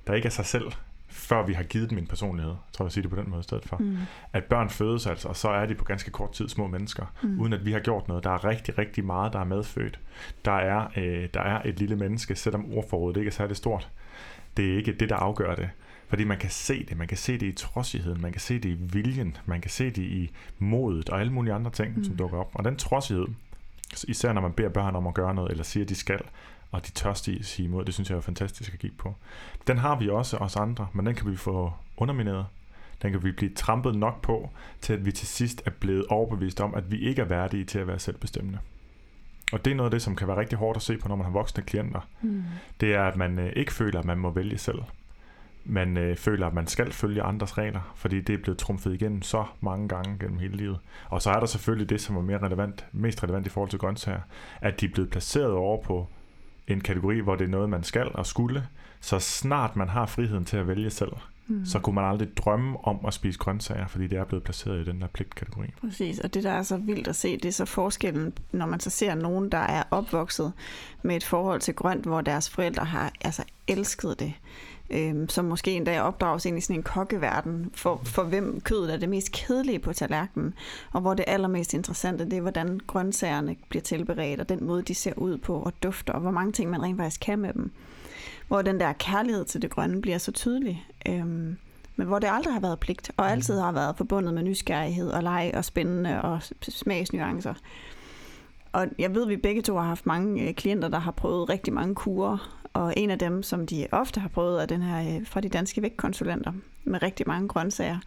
der 0.07 0.13
er 0.13 0.17
ikke 0.17 0.27
af 0.27 0.33
sig 0.33 0.47
selv 0.47 0.73
før 1.11 1.47
vi 1.47 1.53
har 1.53 1.63
givet 1.63 1.91
dem 1.91 1.99
en 1.99 2.07
personlighed. 2.07 2.55
Tror, 2.73 2.85
jeg 2.85 2.93
siger 2.93 3.03
det 3.03 3.11
på 3.11 3.17
den 3.17 3.31
måde 3.31 3.41
i 3.41 3.43
stedet 3.43 3.65
for. 3.65 3.77
Mm. 3.77 3.97
At 4.33 4.45
børn 4.45 4.71
fødes 4.71 5.07
altså, 5.07 5.29
og 5.29 5.37
så 5.37 5.49
er 5.49 5.67
de 5.67 5.75
på 5.75 5.85
ganske 5.85 6.11
kort 6.11 6.33
tid 6.33 6.49
små 6.49 6.67
mennesker, 6.67 7.15
mm. 7.23 7.41
uden 7.41 7.53
at 7.53 7.65
vi 7.65 7.73
har 7.73 7.81
gjort 7.81 8.09
noget. 8.09 8.25
Der 8.25 8.31
er 8.31 8.45
rigtig, 8.45 8.79
rigtig 8.79 9.05
meget, 9.05 9.33
der 9.33 9.39
er 9.41 9.45
medfødt. 9.45 10.01
Der 10.45 10.53
er, 10.53 10.89
øh, 10.97 11.29
der 11.35 11.41
er 11.41 11.63
et 11.65 11.79
lille 11.79 11.97
menneske, 11.97 12.35
selvom 12.35 12.73
ordforrådet 12.73 13.17
ikke 13.17 13.29
er 13.29 13.33
særlig 13.33 13.57
stort. 13.57 13.91
Det 14.57 14.73
er 14.73 14.77
ikke 14.77 14.93
det, 14.93 15.09
der 15.09 15.17
afgør 15.17 15.55
det. 15.55 15.71
Fordi 16.09 16.25
man 16.25 16.39
kan 16.39 16.51
se 16.51 16.87
det. 16.87 16.99
Man 16.99 17.09
kan 17.09 17.17
se 17.17 17.33
det 17.33 17.47
i 17.47 17.53
trodsigheden. 17.53 18.21
Man 18.21 18.33
kan 18.33 18.41
se 18.41 18.55
det 18.59 18.69
i 18.69 18.79
viljen. 18.81 19.37
Man 19.47 19.61
kan 19.61 19.71
se 19.71 19.91
det 19.91 20.03
i 20.03 20.31
modet 20.59 21.09
og 21.09 21.21
alle 21.21 21.33
mulige 21.33 21.55
andre 21.55 21.71
ting, 21.71 21.97
mm. 21.97 22.05
som 22.05 22.17
dukker 22.17 22.39
op. 22.39 22.51
Og 22.55 22.65
den 22.65 22.77
trodsighed, 22.77 23.27
især 24.09 24.33
når 24.33 24.41
man 24.41 24.53
beder 24.53 24.69
børn 24.69 24.97
om 24.97 25.07
at 25.07 25.15
gøre 25.15 25.35
noget, 25.35 25.51
eller 25.51 25.65
siger, 25.65 25.85
at 25.85 25.89
de 25.89 25.95
skal, 25.95 26.21
og 26.71 26.87
de 26.87 26.93
tør 26.93 27.15
sige 27.15 27.65
imod. 27.65 27.85
Det 27.85 27.95
synes 27.95 28.11
jeg 28.11 28.17
er 28.17 28.21
fantastisk 28.21 28.75
at 28.75 28.79
kigge 28.79 28.97
på. 28.97 29.15
Den 29.67 29.79
har 29.79 29.99
vi 29.99 30.09
også, 30.09 30.37
os 30.37 30.57
andre, 30.57 30.87
men 30.93 31.07
den 31.07 31.15
kan 31.15 31.31
vi 31.31 31.37
få 31.37 31.73
undermineret. 31.97 32.47
Den 33.03 33.13
kan 33.13 33.25
vi 33.25 33.33
blive 33.33 33.55
trampet 33.55 33.95
nok 33.95 34.23
på, 34.23 34.51
til 34.81 34.93
at 34.93 35.05
vi 35.05 35.13
til 35.13 35.29
sidst 35.29 35.63
er 35.67 35.71
blevet 35.71 36.07
overbevist 36.07 36.61
om, 36.61 36.75
at 36.75 36.91
vi 36.91 36.99
ikke 36.99 37.23
er 37.23 37.27
værdige 37.27 37.65
til 37.65 37.79
at 37.79 37.87
være 37.87 37.99
selvbestemmende. 37.99 38.59
Og 39.53 39.65
det 39.65 39.71
er 39.71 39.75
noget 39.75 39.87
af 39.87 39.91
det, 39.91 40.03
som 40.03 40.17
kan 40.17 40.29
være 40.29 40.37
rigtig 40.37 40.59
hårdt 40.59 40.77
at 40.77 40.83
se 40.83 40.97
på, 40.97 41.09
når 41.09 41.17
man 41.17 41.25
har 41.25 41.33
voksne 41.33 41.63
klienter. 41.63 42.09
Mm. 42.23 42.45
Det 42.81 42.95
er, 42.95 43.03
at 43.03 43.17
man 43.17 43.39
øh, 43.39 43.53
ikke 43.57 43.73
føler, 43.73 43.99
at 43.99 44.05
man 44.05 44.19
må 44.19 44.31
vælge 44.31 44.59
selv. 44.59 44.79
Man 45.65 45.97
øh, 45.97 46.17
føler, 46.17 46.47
at 46.47 46.55
man 46.55 46.67
skal 46.67 46.93
følge 46.93 47.23
andres 47.23 47.59
regler, 47.59 47.93
fordi 47.97 48.21
det 48.21 48.35
er 48.35 48.43
blevet 48.43 48.59
trumfet 48.59 48.95
igennem 48.95 49.23
så 49.23 49.45
mange 49.61 49.89
gange 49.89 50.19
gennem 50.21 50.39
hele 50.39 50.57
livet. 50.57 50.79
Og 51.09 51.23
så 51.23 51.31
er 51.31 51.41
der 51.41 51.47
selvfølgelig 51.47 51.91
det, 51.91 52.01
som 52.01 52.17
er 52.17 52.21
mere 52.21 52.39
relevant, 52.39 52.87
mest 52.93 53.23
relevant 53.23 53.47
i 53.47 53.51
forhold 53.51 53.71
til 53.71 53.79
grøntsager, 53.79 54.21
at 54.61 54.81
de 54.81 54.87
er 54.87 54.91
blevet 54.91 55.11
placeret 55.11 55.53
over 55.53 55.83
på 55.83 56.09
en 56.73 56.81
kategori, 56.81 57.21
hvor 57.21 57.37
det 57.37 57.45
er 57.45 57.49
noget, 57.49 57.71
man 57.71 57.85
skal 57.85 58.11
og 58.15 58.27
skulle, 58.27 58.67
så 59.01 59.19
snart 59.19 59.77
man 59.77 59.89
har 59.89 60.07
friheden 60.07 60.45
til 60.45 60.57
at 60.57 60.69
vælge 60.69 60.91
selv, 60.91 61.13
mm. 61.47 61.67
så 61.67 61.79
kunne 61.79 61.95
man 61.95 62.05
aldrig 62.05 62.37
drømme 62.37 62.85
om 62.85 62.99
at 63.07 63.15
spise 63.15 63.39
grøntsager, 63.39 63.87
fordi 63.87 64.07
det 64.07 64.19
er 64.19 64.25
blevet 64.25 64.45
placeret 64.45 64.81
i 64.81 64.91
den 64.91 65.01
der 65.01 65.07
pligtkategori. 65.07 65.67
Præcis, 65.81 66.19
og 66.19 66.35
det 66.35 66.45
der 66.45 66.51
er 66.51 66.63
så 66.63 66.77
vildt 66.77 67.09
at 67.09 67.17
se, 67.17 67.37
det 67.37 67.45
er 67.45 67.53
så 67.53 67.65
forskellen, 67.65 68.33
når 68.53 68.67
man 68.67 68.81
så 68.81 68.91
ser 68.91 69.15
nogen, 69.15 69.53
der 69.53 69.59
er 69.59 69.83
opvokset 69.91 70.53
med 71.03 71.17
et 71.17 71.25
forhold 71.25 71.61
til 71.61 71.75
grønt, 71.75 72.07
hvor 72.07 72.21
deres 72.21 72.51
forældre 72.51 72.85
har 72.85 73.13
altså 73.25 73.45
elsket 73.69 74.21
det 74.21 74.35
øhm, 74.91 75.29
som 75.29 75.45
måske 75.45 75.73
endda 75.73 76.03
opdrages 76.03 76.47
ind 76.47 76.59
i 76.59 76.61
sådan 76.61 76.77
en 76.77 76.83
kokkeverden, 76.83 77.71
for, 77.75 78.01
for 78.05 78.23
hvem 78.23 78.61
kødet 78.61 78.93
er 78.93 78.97
det 78.97 79.09
mest 79.09 79.33
kedelige 79.33 79.79
på 79.79 79.93
tallerkenen, 79.93 80.55
og 80.93 81.01
hvor 81.01 81.15
det 81.15 81.25
allermest 81.29 81.75
interessante, 81.75 82.25
det 82.25 82.33
er, 82.33 82.41
hvordan 82.41 82.81
grøntsagerne 82.87 83.57
bliver 83.69 83.83
tilberedt, 83.83 84.41
og 84.41 84.49
den 84.49 84.65
måde, 84.65 84.83
de 84.83 84.95
ser 84.95 85.13
ud 85.17 85.39
på, 85.39 85.55
og 85.55 85.73
dufter, 85.83 86.13
og 86.13 86.21
hvor 86.21 86.31
mange 86.31 86.53
ting 86.53 86.71
man 86.71 86.83
rent 86.83 86.99
faktisk 86.99 87.21
kan 87.21 87.39
med 87.39 87.53
dem. 87.53 87.71
Hvor 88.49 88.63
den 88.63 88.81
der 88.81 88.93
kærlighed 88.93 89.45
til 89.45 89.63
det 89.63 89.71
grønne 89.71 90.01
bliver 90.01 90.19
så 90.19 90.33
tydelig. 90.33 90.87
øh, 91.07 91.57
men 91.97 92.07
hvor 92.07 92.19
det 92.19 92.29
aldrig 92.33 92.53
har 92.53 92.61
været 92.61 92.81
pligt, 92.81 93.11
og 93.17 93.31
altid 93.31 93.59
har 93.59 93.73
været 93.73 93.97
forbundet 93.97 94.35
med 94.35 94.43
nysgerrighed 94.43 95.11
og 95.11 95.23
leg 95.23 95.53
og 95.55 95.65
spændende 95.65 96.23
og 96.23 96.43
smagsnuancer. 96.63 97.55
Og 98.73 98.87
jeg 98.99 99.15
ved, 99.15 99.23
at 99.23 99.29
vi 99.29 99.37
begge 99.37 99.63
to 99.63 99.77
har 99.77 99.83
haft 99.83 100.07
mange 100.07 100.49
øh, 100.49 100.55
klienter, 100.55 100.89
der 100.89 100.99
har 100.99 101.11
prøvet 101.11 101.49
rigtig 101.49 101.73
mange 101.73 101.95
kurer, 101.95 102.61
og 102.73 102.95
en 102.97 103.11
af 103.11 103.19
dem, 103.19 103.43
som 103.43 103.67
de 103.67 103.87
ofte 103.93 104.21
har 104.21 104.29
prøvet, 104.29 104.63
er 104.63 104.67
den 104.67 104.83
her 104.83 105.17
øh, 105.17 105.27
fra 105.27 105.41
de 105.41 105.49
danske 105.49 105.83
vægtkonsulenter 105.83 106.53
med 106.85 107.03
rigtig 107.03 107.29
mange 107.29 107.49
grøntsager. 107.49 107.99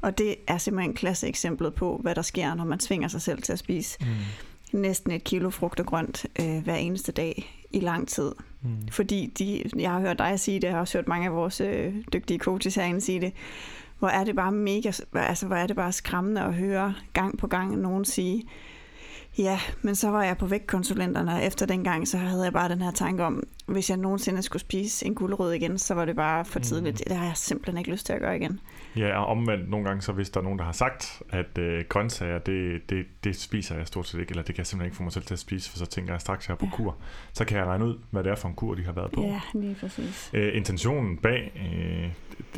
Og 0.00 0.18
det 0.18 0.34
er 0.46 0.58
simpelthen 0.58 0.94
klasse 0.94 1.28
eksemplet 1.28 1.74
på, 1.74 2.00
hvad 2.02 2.14
der 2.14 2.22
sker, 2.22 2.54
når 2.54 2.64
man 2.64 2.78
tvinger 2.78 3.08
sig 3.08 3.22
selv 3.22 3.42
til 3.42 3.52
at 3.52 3.58
spise 3.58 3.98
mm. 4.00 4.80
næsten 4.80 5.10
et 5.10 5.24
kilo 5.24 5.50
frugt 5.50 5.80
og 5.80 5.86
grønt 5.86 6.26
øh, 6.40 6.64
hver 6.64 6.76
eneste 6.76 7.12
dag 7.12 7.64
i 7.70 7.80
lang 7.80 8.08
tid. 8.08 8.32
Mm. 8.62 8.88
Fordi 8.90 9.32
de, 9.38 9.64
jeg 9.76 9.90
har 9.90 10.00
hørt 10.00 10.18
dig 10.18 10.40
sige 10.40 10.60
det, 10.60 10.66
jeg 10.66 10.72
har 10.72 10.80
også 10.80 10.98
hørt 10.98 11.08
mange 11.08 11.26
af 11.26 11.34
vores 11.34 11.60
øh, 11.60 11.94
dygtige 12.12 12.38
coaches 12.38 12.74
herinde 12.74 13.00
sige 13.00 13.20
det, 13.20 13.32
hvor 13.98 14.08
er 14.08 14.24
det 14.24 14.36
bare 14.36 14.52
mega, 14.52 14.92
altså 15.14 15.46
hvor 15.46 15.56
er 15.56 15.66
det 15.66 15.76
bare 15.76 15.92
skræmmende 15.92 16.40
at 16.40 16.54
høre 16.54 16.94
gang 17.12 17.38
på 17.38 17.46
gang 17.46 17.76
nogen 17.76 18.04
sige, 18.04 18.44
Ja, 19.38 19.60
men 19.82 19.94
så 19.94 20.10
var 20.10 20.22
jeg 20.24 20.38
på 20.38 20.46
vægtkonsulenterne, 20.46 21.34
og 21.34 21.44
efter 21.44 21.66
den 21.66 21.84
gang, 21.84 22.08
så 22.08 22.18
havde 22.18 22.44
jeg 22.44 22.52
bare 22.52 22.68
den 22.68 22.82
her 22.82 22.90
tanke 22.90 23.24
om, 23.24 23.42
hvis 23.66 23.90
jeg 23.90 23.98
nogensinde 23.98 24.42
skulle 24.42 24.60
spise 24.60 25.06
en 25.06 25.14
gulerod 25.14 25.52
igen, 25.52 25.78
så 25.78 25.94
var 25.94 26.04
det 26.04 26.16
bare 26.16 26.44
for 26.44 26.58
tidligt. 26.58 27.00
Mm. 27.00 27.08
Det 27.08 27.16
har 27.16 27.26
jeg 27.26 27.36
simpelthen 27.36 27.78
ikke 27.78 27.90
lyst 27.90 28.06
til 28.06 28.12
at 28.12 28.20
gøre 28.20 28.36
igen. 28.36 28.60
Ja, 28.96 29.18
og 29.18 29.26
omvendt 29.26 29.70
nogle 29.70 29.86
gange, 29.86 30.02
så 30.02 30.12
hvis 30.12 30.30
der 30.30 30.40
er 30.40 30.44
nogen, 30.44 30.58
der 30.58 30.64
har 30.64 30.72
sagt, 30.72 31.22
at 31.30 31.58
øh, 31.58 31.84
grøntsager, 31.88 32.38
det, 32.38 32.90
det, 32.90 33.06
det 33.24 33.36
spiser 33.36 33.76
jeg 33.76 33.86
stort 33.86 34.06
set 34.06 34.20
ikke, 34.20 34.30
eller 34.30 34.42
det 34.42 34.54
kan 34.54 34.60
jeg 34.60 34.66
simpelthen 34.66 34.86
ikke 34.86 34.96
få 34.96 35.02
mig 35.02 35.12
selv 35.12 35.24
til 35.24 35.34
at 35.34 35.40
spise, 35.40 35.70
for 35.70 35.78
så 35.78 35.86
tænker 35.86 36.12
jeg 36.12 36.20
straks, 36.20 36.48
jeg 36.48 36.54
er 36.54 36.58
på 36.58 36.66
ja. 36.66 36.76
kur. 36.76 36.96
Så 37.32 37.44
kan 37.44 37.58
jeg 37.58 37.66
regne 37.66 37.84
ud, 37.84 37.98
hvad 38.10 38.24
det 38.24 38.30
er 38.30 38.36
for 38.36 38.48
en 38.48 38.54
kur, 38.54 38.74
de 38.74 38.84
har 38.84 38.92
været 38.92 39.10
på. 39.10 39.22
Ja, 39.22 39.40
lige 39.54 39.76
præcis. 39.80 40.30
Øh, 40.32 40.56
intentionen 40.56 41.16
bag 41.16 41.52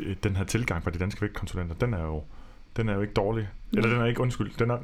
øh, 0.01 0.15
den 0.23 0.35
her 0.35 0.43
tilgang 0.43 0.83
fra 0.83 0.91
de 0.91 0.99
danske 0.99 1.21
vægtkonsulenter, 1.21 1.75
den 1.75 1.93
er 1.93 2.03
jo 2.03 2.23
den 2.77 2.89
er 2.89 2.93
jo 2.93 3.01
ikke 3.01 3.13
dårlig. 3.13 3.49
Eller 3.73 3.89
den 3.89 4.01
er 4.01 4.05
ikke, 4.05 4.21
undskyld, 4.21 4.51
den 4.59 4.69
er, 4.69 4.77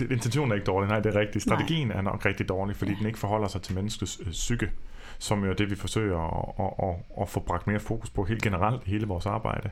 intentionen 0.00 0.50
er 0.50 0.54
ikke 0.54 0.64
dårlig, 0.64 0.88
nej, 0.88 1.00
det 1.00 1.14
er 1.14 1.20
rigtigt. 1.20 1.42
Strategien 1.42 1.88
nej. 1.88 1.96
er 1.96 2.02
nok 2.02 2.26
rigtig 2.26 2.48
dårlig, 2.48 2.76
fordi 2.76 2.90
ja. 2.92 2.98
den 2.98 3.06
ikke 3.06 3.18
forholder 3.18 3.48
sig 3.48 3.62
til 3.62 3.74
menneskets 3.74 4.20
øh, 4.26 4.32
psyke, 4.32 4.70
som 5.18 5.44
jo 5.44 5.50
er 5.50 5.54
det, 5.54 5.70
vi 5.70 5.74
forsøger 5.74 6.18
at, 6.18 6.66
at, 6.66 6.88
at, 6.88 7.22
at 7.22 7.28
få 7.28 7.40
bragt 7.40 7.66
mere 7.66 7.80
fokus 7.80 8.10
på 8.10 8.24
helt 8.24 8.42
generelt 8.42 8.82
i 8.86 8.90
hele 8.90 9.06
vores 9.06 9.26
arbejde. 9.26 9.70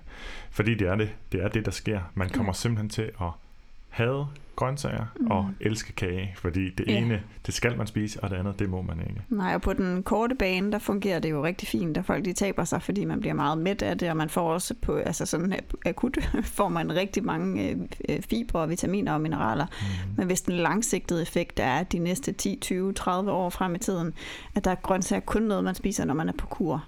Fordi 0.50 0.74
det 0.74 0.88
er 0.88 0.94
det, 0.94 1.10
det 1.32 1.42
er 1.42 1.48
det, 1.48 1.64
der 1.64 1.70
sker. 1.70 2.00
Man 2.14 2.28
kommer 2.28 2.52
simpelthen 2.52 2.88
til 2.88 3.10
at 3.20 3.30
have 3.94 4.26
grøntsager 4.56 5.04
mm. 5.20 5.30
og 5.30 5.50
elske 5.60 5.92
kage, 5.92 6.34
fordi 6.36 6.70
det 6.70 6.84
ja. 6.88 6.98
ene, 6.98 7.22
det 7.46 7.54
skal 7.54 7.76
man 7.76 7.86
spise, 7.86 8.20
og 8.24 8.30
det 8.30 8.36
andet, 8.36 8.58
det 8.58 8.70
må 8.70 8.82
man 8.82 9.00
ikke. 9.00 9.22
Nej, 9.28 9.54
og 9.54 9.62
på 9.62 9.72
den 9.72 10.02
korte 10.02 10.34
bane, 10.34 10.72
der 10.72 10.78
fungerer 10.78 11.18
det 11.18 11.30
jo 11.30 11.44
rigtig 11.44 11.68
fint, 11.68 11.96
at 11.96 12.04
folk 12.04 12.24
de 12.24 12.32
taber 12.32 12.64
sig, 12.64 12.82
fordi 12.82 13.04
man 13.04 13.20
bliver 13.20 13.34
meget 13.34 13.58
mæt 13.58 13.82
af 13.82 13.98
det, 13.98 14.10
og 14.10 14.16
man 14.16 14.28
får 14.28 14.52
også 14.52 14.74
på, 14.82 14.96
altså 14.96 15.26
sådan 15.26 15.54
akut, 15.86 16.18
får 16.58 16.68
man 16.68 16.94
rigtig 16.94 17.24
mange 17.24 17.78
øh, 18.08 18.22
fibre, 18.22 18.68
vitaminer 18.68 19.12
og 19.12 19.20
mineraler. 19.20 19.66
Mm. 19.66 20.14
Men 20.16 20.26
hvis 20.26 20.42
den 20.42 20.54
langsigtede 20.54 21.22
effekt 21.22 21.60
er, 21.60 21.74
at 21.74 21.92
de 21.92 21.98
næste 21.98 22.32
10, 22.32 22.58
20, 22.60 22.92
30 22.92 23.32
år 23.32 23.50
frem 23.50 23.74
i 23.74 23.78
tiden, 23.78 24.12
at 24.54 24.64
der 24.64 24.70
er 24.70 24.74
grøntsager 24.74 25.20
kun 25.20 25.42
noget, 25.42 25.64
man 25.64 25.74
spiser, 25.74 26.04
når 26.04 26.14
man 26.14 26.28
er 26.28 26.32
på 26.38 26.46
kur, 26.46 26.84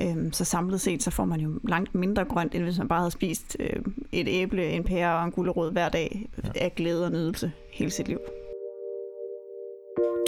Øhm, 0.00 0.32
så 0.32 0.44
samlet 0.44 0.80
set, 0.80 1.02
så 1.02 1.10
får 1.10 1.24
man 1.24 1.40
jo 1.40 1.60
langt 1.68 1.94
mindre 1.94 2.24
grønt, 2.24 2.54
end 2.54 2.64
hvis 2.64 2.78
man 2.78 2.88
bare 2.88 2.98
havde 2.98 3.10
spist 3.10 3.56
øh, 3.60 3.82
et 4.12 4.28
æble, 4.28 4.70
en 4.70 4.84
pære 4.84 5.18
og 5.18 5.24
en 5.24 5.32
gulerod 5.32 5.72
hver 5.72 5.88
dag 5.88 6.28
ja. 6.44 6.48
af 6.54 6.74
glæde 6.76 7.04
og 7.04 7.12
nydelse 7.12 7.52
hele 7.72 7.90
sit 7.90 8.08
liv. 8.08 8.18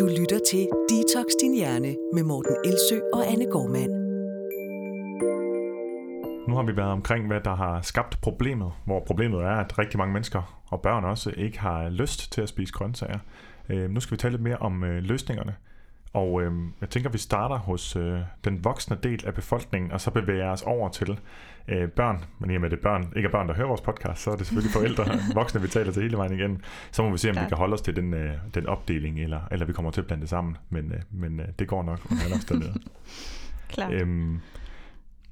Du 0.00 0.06
lytter 0.06 0.38
til 0.50 0.68
Detox 0.88 1.26
Din 1.40 1.54
Hjerne 1.54 1.96
med 2.14 2.22
Morten 2.22 2.56
Elsø 2.64 3.00
og 3.12 3.26
Anne 3.32 3.46
Gormand. 3.50 3.90
Nu 6.48 6.54
har 6.54 6.62
vi 6.62 6.76
været 6.76 6.90
omkring, 6.90 7.26
hvad 7.26 7.40
der 7.40 7.54
har 7.54 7.82
skabt 7.82 8.18
problemet, 8.22 8.72
hvor 8.84 9.00
problemet 9.06 9.40
er, 9.40 9.56
at 9.56 9.78
rigtig 9.78 9.98
mange 9.98 10.12
mennesker, 10.12 10.62
og 10.70 10.80
børn 10.80 11.04
også, 11.04 11.32
ikke 11.36 11.58
har 11.58 11.88
lyst 11.88 12.32
til 12.32 12.40
at 12.40 12.48
spise 12.48 12.72
grøntsager. 12.72 13.18
Øh, 13.68 13.90
nu 13.90 14.00
skal 14.00 14.12
vi 14.12 14.16
tale 14.16 14.32
lidt 14.32 14.42
mere 14.42 14.56
om 14.56 14.84
øh, 14.84 15.02
løsningerne. 15.02 15.54
Og 16.14 16.42
øh, 16.42 16.52
jeg 16.80 16.90
tænker, 16.90 17.10
vi 17.10 17.18
starter 17.18 17.58
hos 17.58 17.96
øh, 17.96 18.20
den 18.44 18.64
voksne 18.64 18.98
del 19.02 19.26
af 19.26 19.34
befolkningen, 19.34 19.92
og 19.92 20.00
så 20.00 20.10
bevæger 20.10 20.50
os 20.50 20.62
over 20.62 20.88
til 20.88 21.20
øh, 21.68 21.88
børn. 21.88 22.24
Men 22.38 22.50
i 22.50 22.54
og 22.54 22.60
med 22.60 22.70
det 22.70 22.80
børn, 22.80 23.12
ikke 23.16 23.26
er 23.26 23.30
børn, 23.30 23.48
der 23.48 23.54
hører 23.54 23.68
vores 23.68 23.80
podcast, 23.80 24.22
så 24.22 24.30
er 24.30 24.36
det 24.36 24.46
selvfølgelig 24.46 24.72
forældre, 24.72 25.04
voksne, 25.40 25.60
vi 25.62 25.68
taler 25.68 25.92
til 25.92 26.02
hele 26.02 26.16
vejen 26.16 26.32
igen. 26.32 26.62
Så 26.90 27.02
må 27.02 27.10
vi 27.10 27.18
se, 27.18 27.30
om 27.30 27.36
vi 27.36 27.48
kan 27.48 27.56
holde 27.56 27.74
os 27.74 27.82
til 27.82 27.96
den, 27.96 28.14
øh, 28.14 28.32
den 28.54 28.66
opdeling, 28.66 29.20
eller, 29.20 29.40
eller 29.50 29.66
vi 29.66 29.72
kommer 29.72 29.90
til 29.90 30.00
at 30.00 30.06
blande 30.06 30.20
det 30.20 30.30
sammen. 30.30 30.56
Men, 30.70 30.92
øh, 30.92 31.00
men 31.10 31.40
øh, 31.40 31.46
det 31.58 31.68
går 31.68 31.82
nok 31.82 32.00
under 32.10 32.68
Klart. 33.68 33.92
Øhm, 33.92 34.40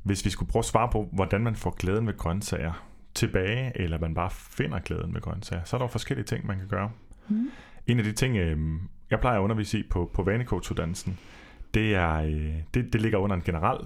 hvis 0.03 0.25
vi 0.25 0.31
skulle 0.31 0.51
prøve 0.51 0.61
at 0.61 0.65
svare 0.65 0.89
på, 0.93 1.09
hvordan 1.13 1.41
man 1.41 1.57
får 1.57 1.71
glæden 1.71 2.07
ved 2.07 2.17
grøntsager 2.17 2.87
tilbage, 3.15 3.73
eller 3.75 3.99
man 3.99 4.15
bare 4.15 4.31
finder 4.31 4.79
glæden 4.79 5.15
ved 5.15 5.21
grøntsager, 5.21 5.65
så 5.65 5.77
er 5.77 5.79
der 5.79 5.85
jo 5.85 5.89
forskellige 5.89 6.25
ting, 6.25 6.47
man 6.47 6.59
kan 6.59 6.69
gøre. 6.69 6.91
Mm. 7.29 7.51
En 7.87 7.99
af 7.99 8.05
de 8.05 8.13
ting, 8.13 8.37
øh, 8.37 8.59
jeg 9.13 9.21
plejer 9.21 9.39
at 9.39 9.43
undervise 9.43 9.79
i 9.79 9.83
på, 9.91 10.11
på 10.15 10.23
vanecoach-uddannelsen, 10.23 11.19
det, 11.75 11.95
er, 11.95 12.15
øh, 12.15 12.55
det, 12.75 12.93
det 12.93 13.01
ligger 13.01 13.19
under 13.19 13.37
en 13.37 13.43
generel 13.43 13.79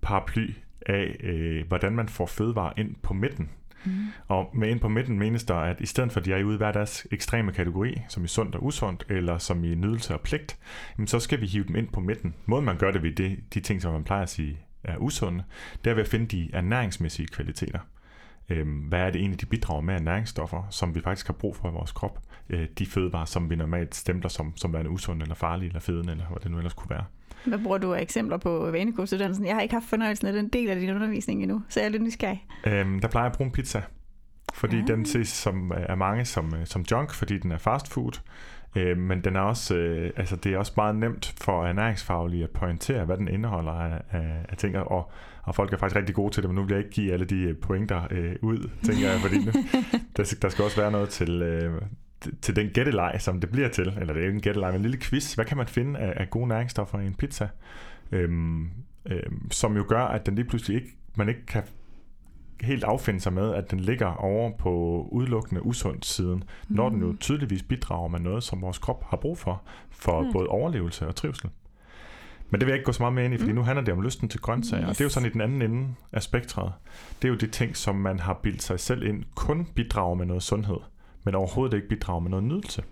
paraply 0.00 0.50
af, 0.86 1.16
øh, 1.20 1.66
hvordan 1.68 1.92
man 1.92 2.08
får 2.08 2.26
fødevarer 2.26 2.72
ind 2.76 2.94
på 3.02 3.14
midten. 3.14 3.50
Mm. 3.84 4.06
Og 4.28 4.50
med 4.54 4.68
ind 4.68 4.80
på 4.80 4.88
midten 4.88 5.18
menes 5.18 5.44
der, 5.44 5.54
at 5.54 5.80
i 5.80 5.86
stedet 5.86 6.12
for 6.12 6.20
at 6.20 6.26
de 6.26 6.32
er 6.32 6.44
ude 6.44 6.54
i 6.54 6.56
hver 6.56 6.72
deres 6.72 7.06
ekstreme 7.10 7.52
kategori, 7.52 8.02
som 8.08 8.24
i 8.24 8.28
sundt 8.28 8.54
og 8.54 8.64
usundt, 8.64 9.04
eller 9.08 9.38
som 9.38 9.64
i 9.64 9.74
nydelse 9.74 10.14
og 10.14 10.20
pligt, 10.20 10.58
jamen 10.98 11.06
så 11.06 11.20
skal 11.20 11.40
vi 11.40 11.46
hive 11.46 11.64
dem 11.64 11.76
ind 11.76 11.88
på 11.88 12.00
midten. 12.00 12.34
Måden 12.46 12.64
man 12.64 12.76
gør 12.76 12.90
det 12.90 13.02
ved 13.02 13.12
det, 13.12 13.38
de 13.54 13.60
ting, 13.60 13.82
som 13.82 13.92
man 13.92 14.04
plejer 14.04 14.22
at 14.22 14.28
sige 14.28 14.58
er 14.84 14.96
usunde, 14.96 15.44
det 15.84 15.90
er 15.90 15.94
ved 15.94 16.02
at 16.02 16.08
finde 16.08 16.26
de 16.26 16.50
ernæringsmæssige 16.52 17.28
kvaliteter. 17.28 17.78
Øhm, 18.48 18.78
hvad 18.78 19.00
er 19.00 19.10
det 19.10 19.20
egentlig, 19.20 19.40
de 19.40 19.46
bidrager 19.46 19.80
med 19.80 19.94
af 19.94 20.02
næringsstoffer, 20.02 20.66
som 20.70 20.94
vi 20.94 21.00
faktisk 21.00 21.26
har 21.26 21.34
brug 21.34 21.56
for 21.56 21.68
i 21.68 21.72
vores 21.72 21.92
krop? 21.92 22.18
Øh, 22.50 22.66
de 22.78 22.86
fødevarer, 22.86 23.24
som 23.24 23.50
vi 23.50 23.56
normalt 23.56 23.94
stempler 23.94 24.28
som, 24.28 24.52
som 24.56 24.72
værende 24.72 24.90
usunde 24.90 25.22
eller 25.22 25.34
farlige 25.34 25.68
eller 25.68 25.80
fede, 25.80 25.98
eller 25.98 26.24
hvad 26.28 26.40
det 26.42 26.50
nu 26.50 26.56
ellers 26.56 26.74
kunne 26.74 26.90
være. 26.90 27.04
Hvad 27.44 27.58
bruger 27.58 27.78
du 27.78 27.94
af 27.94 28.02
eksempler 28.02 28.36
på 28.36 28.70
vanekursuddannelsen? 28.70 29.46
Jeg 29.46 29.54
har 29.54 29.62
ikke 29.62 29.74
haft 29.74 29.86
fornøjelsen 29.86 30.26
af 30.26 30.32
den 30.32 30.48
del 30.48 30.70
af 30.70 30.80
din 30.80 30.90
undervisning 30.90 31.42
endnu, 31.42 31.62
så 31.68 31.80
jeg 31.80 31.86
er 31.86 31.90
lidt 31.90 32.02
nysgerrig. 32.02 32.46
Øhm, 32.66 33.00
der 33.00 33.08
plejer 33.08 33.24
jeg 33.24 33.30
at 33.30 33.36
bruge 33.36 33.46
en 33.46 33.52
pizza, 33.52 33.82
fordi 34.54 34.76
ja. 34.76 34.82
den 34.82 35.06
ses 35.06 35.28
som, 35.28 35.72
af 35.76 35.96
mange 35.96 36.24
som, 36.24 36.54
øh, 36.54 36.66
som 36.66 36.84
junk, 36.90 37.14
fordi 37.14 37.38
den 37.38 37.52
er 37.52 37.58
fast 37.58 37.92
food. 37.92 38.20
Øh, 38.76 38.98
men 38.98 39.24
den 39.24 39.36
er 39.36 39.40
også, 39.40 39.76
øh, 39.76 40.12
altså 40.16 40.36
det 40.36 40.54
er 40.54 40.58
også 40.58 40.72
meget 40.76 40.96
nemt 40.96 41.34
for 41.40 41.66
ernæringsfaglige 41.66 42.44
at 42.44 42.50
pointere, 42.50 43.04
hvad 43.04 43.16
den 43.16 43.28
indeholder 43.28 43.72
af, 43.72 44.02
af, 44.10 44.46
af 44.48 44.56
ting, 44.56 44.76
og, 44.76 45.10
og 45.42 45.54
folk 45.54 45.72
er 45.72 45.76
faktisk 45.76 45.96
rigtig 45.96 46.14
gode 46.14 46.34
til 46.34 46.42
det, 46.42 46.50
men 46.50 46.54
nu 46.54 46.62
vil 46.62 46.70
jeg 46.70 46.78
ikke 46.78 46.90
give 46.90 47.12
alle 47.12 47.24
de 47.24 47.54
pointer 47.62 48.02
øh, 48.10 48.36
ud, 48.42 48.70
tænker 48.82 49.10
jeg, 49.10 49.20
fordi 49.20 49.44
nu, 49.44 49.52
der, 50.16 50.36
der 50.42 50.48
skal 50.48 50.64
også 50.64 50.80
være 50.80 50.90
noget 50.90 51.08
til, 51.08 51.42
øh, 51.42 51.82
til 52.42 52.56
den 52.56 52.68
gætteleg, 52.68 53.16
som 53.18 53.40
det 53.40 53.50
bliver 53.50 53.68
til, 53.68 53.94
eller 54.00 54.14
det 54.14 54.22
er 54.22 54.26
ikke 54.26 54.34
en 54.36 54.42
gætteleg, 54.42 54.72
men 54.72 54.76
en 54.76 54.82
lille 54.82 54.98
quiz. 55.00 55.34
Hvad 55.34 55.44
kan 55.44 55.56
man 55.56 55.66
finde 55.66 55.98
af, 55.98 56.12
af 56.16 56.30
gode 56.30 56.48
næringsstoffer 56.48 56.98
i 56.98 57.06
en 57.06 57.14
pizza? 57.14 57.48
Øhm, 58.12 58.70
øhm, 59.06 59.50
som 59.50 59.76
jo 59.76 59.84
gør, 59.88 60.02
at 60.02 60.26
den 60.26 60.34
lige 60.34 60.44
pludselig 60.44 60.76
ikke, 60.76 60.96
man 61.14 61.28
ikke 61.28 61.46
kan 61.46 61.62
helt 62.60 62.84
affinde 62.84 63.20
sig 63.20 63.32
med, 63.32 63.54
at 63.54 63.70
den 63.70 63.80
ligger 63.80 64.06
over 64.06 64.50
på 64.58 64.72
udelukkende 65.12 65.66
usund 65.66 66.02
siden, 66.02 66.44
mm. 66.68 66.76
når 66.76 66.88
den 66.88 67.00
jo 67.00 67.16
tydeligvis 67.20 67.62
bidrager 67.62 68.08
med 68.08 68.20
noget, 68.20 68.42
som 68.42 68.62
vores 68.62 68.78
krop 68.78 69.04
har 69.10 69.16
brug 69.16 69.38
for, 69.38 69.62
for 69.90 70.22
mm. 70.22 70.32
både 70.32 70.46
overlevelse 70.46 71.06
og 71.06 71.16
trivsel. 71.16 71.50
Men 72.50 72.60
det 72.60 72.66
vil 72.66 72.72
jeg 72.72 72.76
ikke 72.78 72.86
gå 72.86 72.92
så 72.92 73.02
meget 73.02 73.14
mere 73.14 73.24
ind 73.24 73.34
i, 73.34 73.38
fordi 73.38 73.52
mm. 73.52 73.58
nu 73.58 73.62
handler 73.62 73.84
det 73.84 73.94
om 73.94 74.02
lysten 74.02 74.28
til 74.28 74.40
grøntsager. 74.40 74.82
Yes. 74.82 74.88
Og 74.88 74.94
det 74.94 75.00
er 75.00 75.04
jo 75.04 75.08
sådan 75.08 75.28
i 75.28 75.32
den 75.32 75.40
anden 75.40 75.62
ende 75.62 75.88
af 76.12 76.22
spektret. 76.22 76.72
Det 77.22 77.28
er 77.28 77.32
jo 77.32 77.38
de 77.38 77.46
ting, 77.46 77.76
som 77.76 77.96
man 77.96 78.18
har 78.18 78.40
bildt 78.42 78.62
sig 78.62 78.80
selv 78.80 79.02
ind, 79.02 79.24
kun 79.34 79.68
bidrager 79.74 80.14
med 80.14 80.26
noget 80.26 80.42
sundhed, 80.42 80.76
men 81.28 81.34
overhovedet 81.34 81.76
ikke 81.76 81.88
bidrager 81.88 82.20
med 82.20 82.30
noget 82.30 82.44
nydelse. 82.44 82.84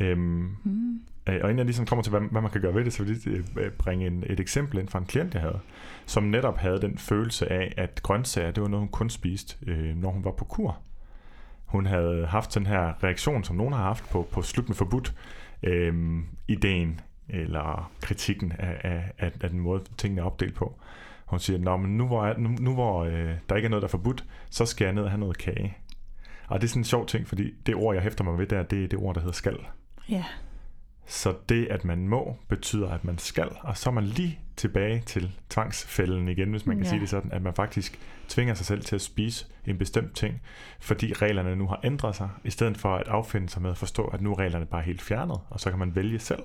Øhm, 0.00 0.56
mm. 0.64 1.00
Og 1.26 1.34
inden 1.34 1.58
jeg 1.58 1.64
ligesom 1.64 1.86
kommer 1.86 2.02
til, 2.02 2.10
hvad, 2.10 2.20
hvad 2.20 2.42
man 2.42 2.50
kan 2.50 2.60
gøre 2.60 2.74
ved 2.74 2.84
det, 2.84 2.92
så 2.92 3.04
vil 3.04 3.20
jeg 3.26 3.32
lige 3.32 3.70
bringe 3.70 4.06
en, 4.06 4.24
et 4.26 4.40
eksempel 4.40 4.78
ind 4.78 4.88
fra 4.88 4.98
en 4.98 5.04
klient, 5.04 5.34
jeg 5.34 5.42
havde, 5.42 5.58
som 6.06 6.22
netop 6.22 6.56
havde 6.56 6.80
den 6.80 6.98
følelse 6.98 7.52
af, 7.52 7.74
at 7.76 8.00
grøntsager, 8.02 8.50
det 8.50 8.62
var 8.62 8.68
noget, 8.68 8.80
hun 8.80 8.88
kun 8.88 9.10
spiste, 9.10 9.56
øh, 9.66 9.96
når 9.96 10.10
hun 10.10 10.24
var 10.24 10.30
på 10.30 10.44
kur. 10.44 10.78
Hun 11.64 11.86
havde 11.86 12.26
haft 12.26 12.54
den 12.54 12.66
her 12.66 13.04
reaktion, 13.04 13.44
som 13.44 13.56
nogen 13.56 13.72
har 13.72 13.82
haft 13.82 14.10
på, 14.10 14.28
på 14.32 14.42
slut 14.42 14.68
med 14.68 14.76
forbudt, 14.76 15.14
øh, 15.62 16.22
ideen 16.48 17.00
eller 17.28 17.92
kritikken 18.00 18.52
af, 18.58 18.80
af, 18.84 19.12
af, 19.18 19.32
af 19.40 19.50
den 19.50 19.60
måde, 19.60 19.82
tingene 19.98 20.20
er 20.20 20.26
opdelt 20.26 20.54
på. 20.54 20.78
Hun 21.26 21.38
siger, 21.38 21.58
Nå, 21.58 21.76
men 21.76 21.96
nu 21.96 22.06
hvor, 22.06 22.34
nu, 22.38 22.48
nu 22.48 22.74
hvor 22.74 23.04
øh, 23.04 23.30
der 23.48 23.56
ikke 23.56 23.66
er 23.66 23.70
noget, 23.70 23.82
der 23.82 23.88
er 23.88 23.90
forbudt, 23.90 24.24
så 24.50 24.66
skal 24.66 24.84
jeg 24.84 24.94
ned 24.94 25.02
og 25.02 25.10
have 25.10 25.20
noget 25.20 25.38
kage. 25.38 25.76
Og 26.48 26.60
det 26.60 26.66
er 26.66 26.68
sådan 26.68 26.80
en 26.80 26.84
sjov 26.84 27.06
ting, 27.06 27.28
fordi 27.28 27.54
det 27.66 27.74
ord, 27.74 27.94
jeg 27.94 28.02
hæfter 28.02 28.24
mig 28.24 28.38
ved 28.38 28.46
der, 28.46 28.62
det 28.62 28.84
er 28.84 28.88
det 28.88 28.98
ord, 28.98 29.14
der 29.14 29.20
hedder 29.20 29.34
skal. 29.34 29.58
Ja. 30.08 30.24
Så 31.06 31.34
det, 31.48 31.66
at 31.70 31.84
man 31.84 32.08
må, 32.08 32.36
betyder, 32.48 32.90
at 32.90 33.04
man 33.04 33.18
skal, 33.18 33.48
og 33.60 33.76
så 33.76 33.90
er 33.90 33.94
man 33.94 34.04
lige 34.04 34.38
tilbage 34.56 35.02
til 35.06 35.40
tvangsfælden 35.50 36.28
igen, 36.28 36.50
hvis 36.50 36.66
man 36.66 36.76
kan 36.76 36.84
ja. 36.84 36.90
sige 36.90 37.00
det 37.00 37.08
sådan, 37.08 37.32
at 37.32 37.42
man 37.42 37.54
faktisk 37.54 37.98
tvinger 38.28 38.54
sig 38.54 38.66
selv 38.66 38.82
til 38.82 38.94
at 38.94 39.00
spise 39.00 39.46
en 39.66 39.78
bestemt 39.78 40.16
ting, 40.16 40.40
fordi 40.80 41.12
reglerne 41.12 41.56
nu 41.56 41.66
har 41.66 41.80
ændret 41.84 42.16
sig, 42.16 42.28
i 42.44 42.50
stedet 42.50 42.78
for 42.78 42.96
at 42.96 43.08
affinde 43.08 43.48
sig 43.48 43.62
med 43.62 43.70
at 43.70 43.76
forstå, 43.76 44.04
at 44.04 44.20
nu 44.20 44.32
er 44.32 44.38
reglerne 44.38 44.66
bare 44.66 44.82
helt 44.82 45.02
fjernet, 45.02 45.40
og 45.50 45.60
så 45.60 45.70
kan 45.70 45.78
man 45.78 45.94
vælge 45.94 46.18
selv. 46.18 46.42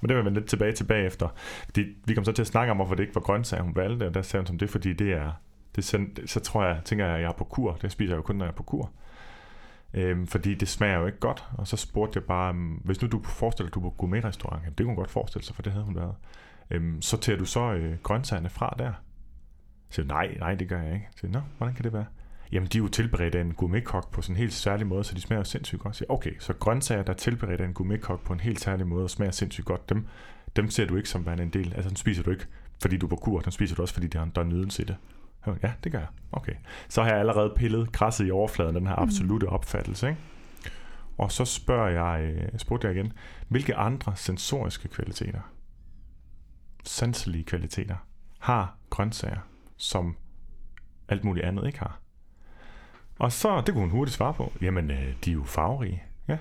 Men 0.00 0.08
det 0.08 0.16
vil 0.16 0.24
man 0.24 0.34
lidt 0.34 0.46
tilbage 0.46 0.72
tilbage 0.72 1.06
efter. 1.06 1.28
Fordi 1.64 1.84
vi 2.04 2.14
kom 2.14 2.24
så 2.24 2.32
til 2.32 2.42
at 2.42 2.46
snakke 2.46 2.70
om, 2.70 2.76
hvorfor 2.76 2.94
det 2.94 3.02
ikke 3.02 3.14
var 3.14 3.20
grøntsager, 3.20 3.62
hun 3.62 3.76
valgte, 3.76 4.06
og 4.06 4.14
der 4.14 4.22
sagde 4.22 4.40
hun 4.40 4.46
som 4.46 4.58
det, 4.58 4.70
fordi 4.70 4.92
det 4.92 5.12
er, 5.12 5.32
det 5.76 5.84
så 6.26 6.40
tror 6.40 6.64
jeg, 6.64 6.80
tænker 6.84 7.06
jeg, 7.06 7.14
at 7.14 7.20
jeg 7.20 7.28
er 7.28 7.32
på 7.32 7.44
kur. 7.44 7.72
Det 7.72 7.92
spiser 7.92 8.12
jeg 8.12 8.16
jo 8.16 8.22
kun, 8.22 8.36
når 8.36 8.44
jeg 8.44 8.50
er 8.50 8.56
på 8.56 8.62
kur. 8.62 8.90
Øhm, 9.94 10.26
fordi 10.26 10.54
det 10.54 10.68
smager 10.68 10.98
jo 10.98 11.06
ikke 11.06 11.18
godt. 11.18 11.44
Og 11.58 11.66
så 11.66 11.76
spurgte 11.76 12.16
jeg 12.16 12.24
bare, 12.24 12.54
øhm, 12.54 12.80
hvis 12.84 13.02
nu 13.02 13.08
du 13.08 13.22
forestiller 13.22 13.68
dig, 13.68 13.74
du 13.74 13.80
er 13.80 13.90
på 13.90 13.90
gourmet-restaurant, 13.90 14.64
det 14.64 14.76
kunne 14.76 14.86
hun 14.86 14.96
godt 14.96 15.10
forestille 15.10 15.44
sig, 15.44 15.54
for 15.54 15.62
det 15.62 15.72
havde 15.72 15.84
hun 15.84 15.96
været. 15.96 16.14
Øhm, 16.70 17.02
så 17.02 17.16
tager 17.16 17.38
du 17.38 17.44
så 17.44 17.72
øh, 17.72 17.98
grøntsagerne 18.02 18.48
fra 18.48 18.74
der? 18.78 18.92
Så 19.90 20.04
nej, 20.04 20.36
nej, 20.38 20.54
det 20.54 20.68
gør 20.68 20.82
jeg 20.82 20.94
ikke. 20.94 21.08
Så 21.16 21.26
nå, 21.26 21.40
hvordan 21.58 21.74
kan 21.74 21.84
det 21.84 21.92
være? 21.92 22.04
Jamen, 22.52 22.68
de 22.68 22.78
er 22.78 22.82
jo 22.82 22.88
tilberedt 22.88 23.34
af 23.34 23.40
en 23.40 23.54
gourmetkok 23.54 24.12
på 24.12 24.22
sådan 24.22 24.36
en 24.36 24.38
helt 24.38 24.52
særlig 24.52 24.86
måde, 24.86 25.04
så 25.04 25.14
de 25.14 25.20
smager 25.20 25.40
jo 25.40 25.44
sindssygt 25.44 25.80
godt. 25.80 25.96
Så 25.96 26.04
okay, 26.08 26.32
så 26.38 26.52
grøntsager, 26.52 27.02
der 27.02 27.12
er 27.12 27.16
tilberedt 27.16 27.60
af 27.60 27.64
en 27.64 27.74
gourmetkok 27.74 28.24
på 28.24 28.32
en 28.32 28.40
helt 28.40 28.60
særlig 28.60 28.86
måde 28.86 29.04
og 29.04 29.10
smager 29.10 29.32
sindssygt 29.32 29.66
godt, 29.66 29.88
dem, 29.88 30.06
dem 30.56 30.70
ser 30.70 30.86
du 30.86 30.96
ikke 30.96 31.08
som 31.08 31.26
værende 31.26 31.42
en 31.42 31.50
del. 31.50 31.72
Altså, 31.74 31.88
den 31.88 31.96
spiser 31.96 32.22
du 32.22 32.30
ikke, 32.30 32.46
fordi 32.82 32.96
du 32.96 33.06
er 33.06 33.10
på 33.10 33.16
kur, 33.16 33.40
den 33.40 33.52
spiser 33.52 33.76
du 33.76 33.82
også, 33.82 33.94
fordi 33.94 34.06
der 34.06 34.20
er, 34.20 34.24
der 34.24 34.40
er 34.40 34.44
nydelse 34.46 34.82
i 34.82 34.86
det. 34.86 34.96
Ja, 35.62 35.72
det 35.84 35.92
gør 35.92 35.98
jeg. 35.98 36.08
Okay. 36.32 36.54
Så 36.88 37.02
har 37.02 37.10
jeg 37.10 37.18
allerede 37.18 37.52
pillet 37.56 37.92
krasset 37.92 38.26
i 38.26 38.30
overfladen, 38.30 38.74
den 38.74 38.86
her 38.86 38.96
mm. 38.96 39.02
absolute 39.02 39.44
opfattelse. 39.44 40.08
Ikke? 40.08 40.20
Og 41.18 41.32
så 41.32 41.44
spørger 41.44 41.88
jeg, 41.88 42.24
øh, 42.24 42.58
spurgte 42.58 42.86
jeg 42.86 42.96
igen, 42.96 43.12
hvilke 43.48 43.74
andre 43.74 44.16
sensoriske 44.16 44.88
kvaliteter, 44.88 45.40
sanselige 46.84 47.44
kvaliteter, 47.44 47.96
har 48.38 48.76
grøntsager, 48.90 49.40
som 49.76 50.16
alt 51.08 51.24
muligt 51.24 51.46
andet 51.46 51.66
ikke 51.66 51.78
har? 51.78 52.00
Og 53.18 53.32
så, 53.32 53.60
det 53.60 53.74
kunne 53.74 53.80
hun 53.82 53.90
hurtigt 53.90 54.16
svare 54.16 54.34
på, 54.34 54.52
jamen, 54.60 54.90
øh, 54.90 55.14
de 55.24 55.30
er 55.30 55.34
jo 55.34 55.44
farverige. 55.44 56.02
Ja. 56.28 56.38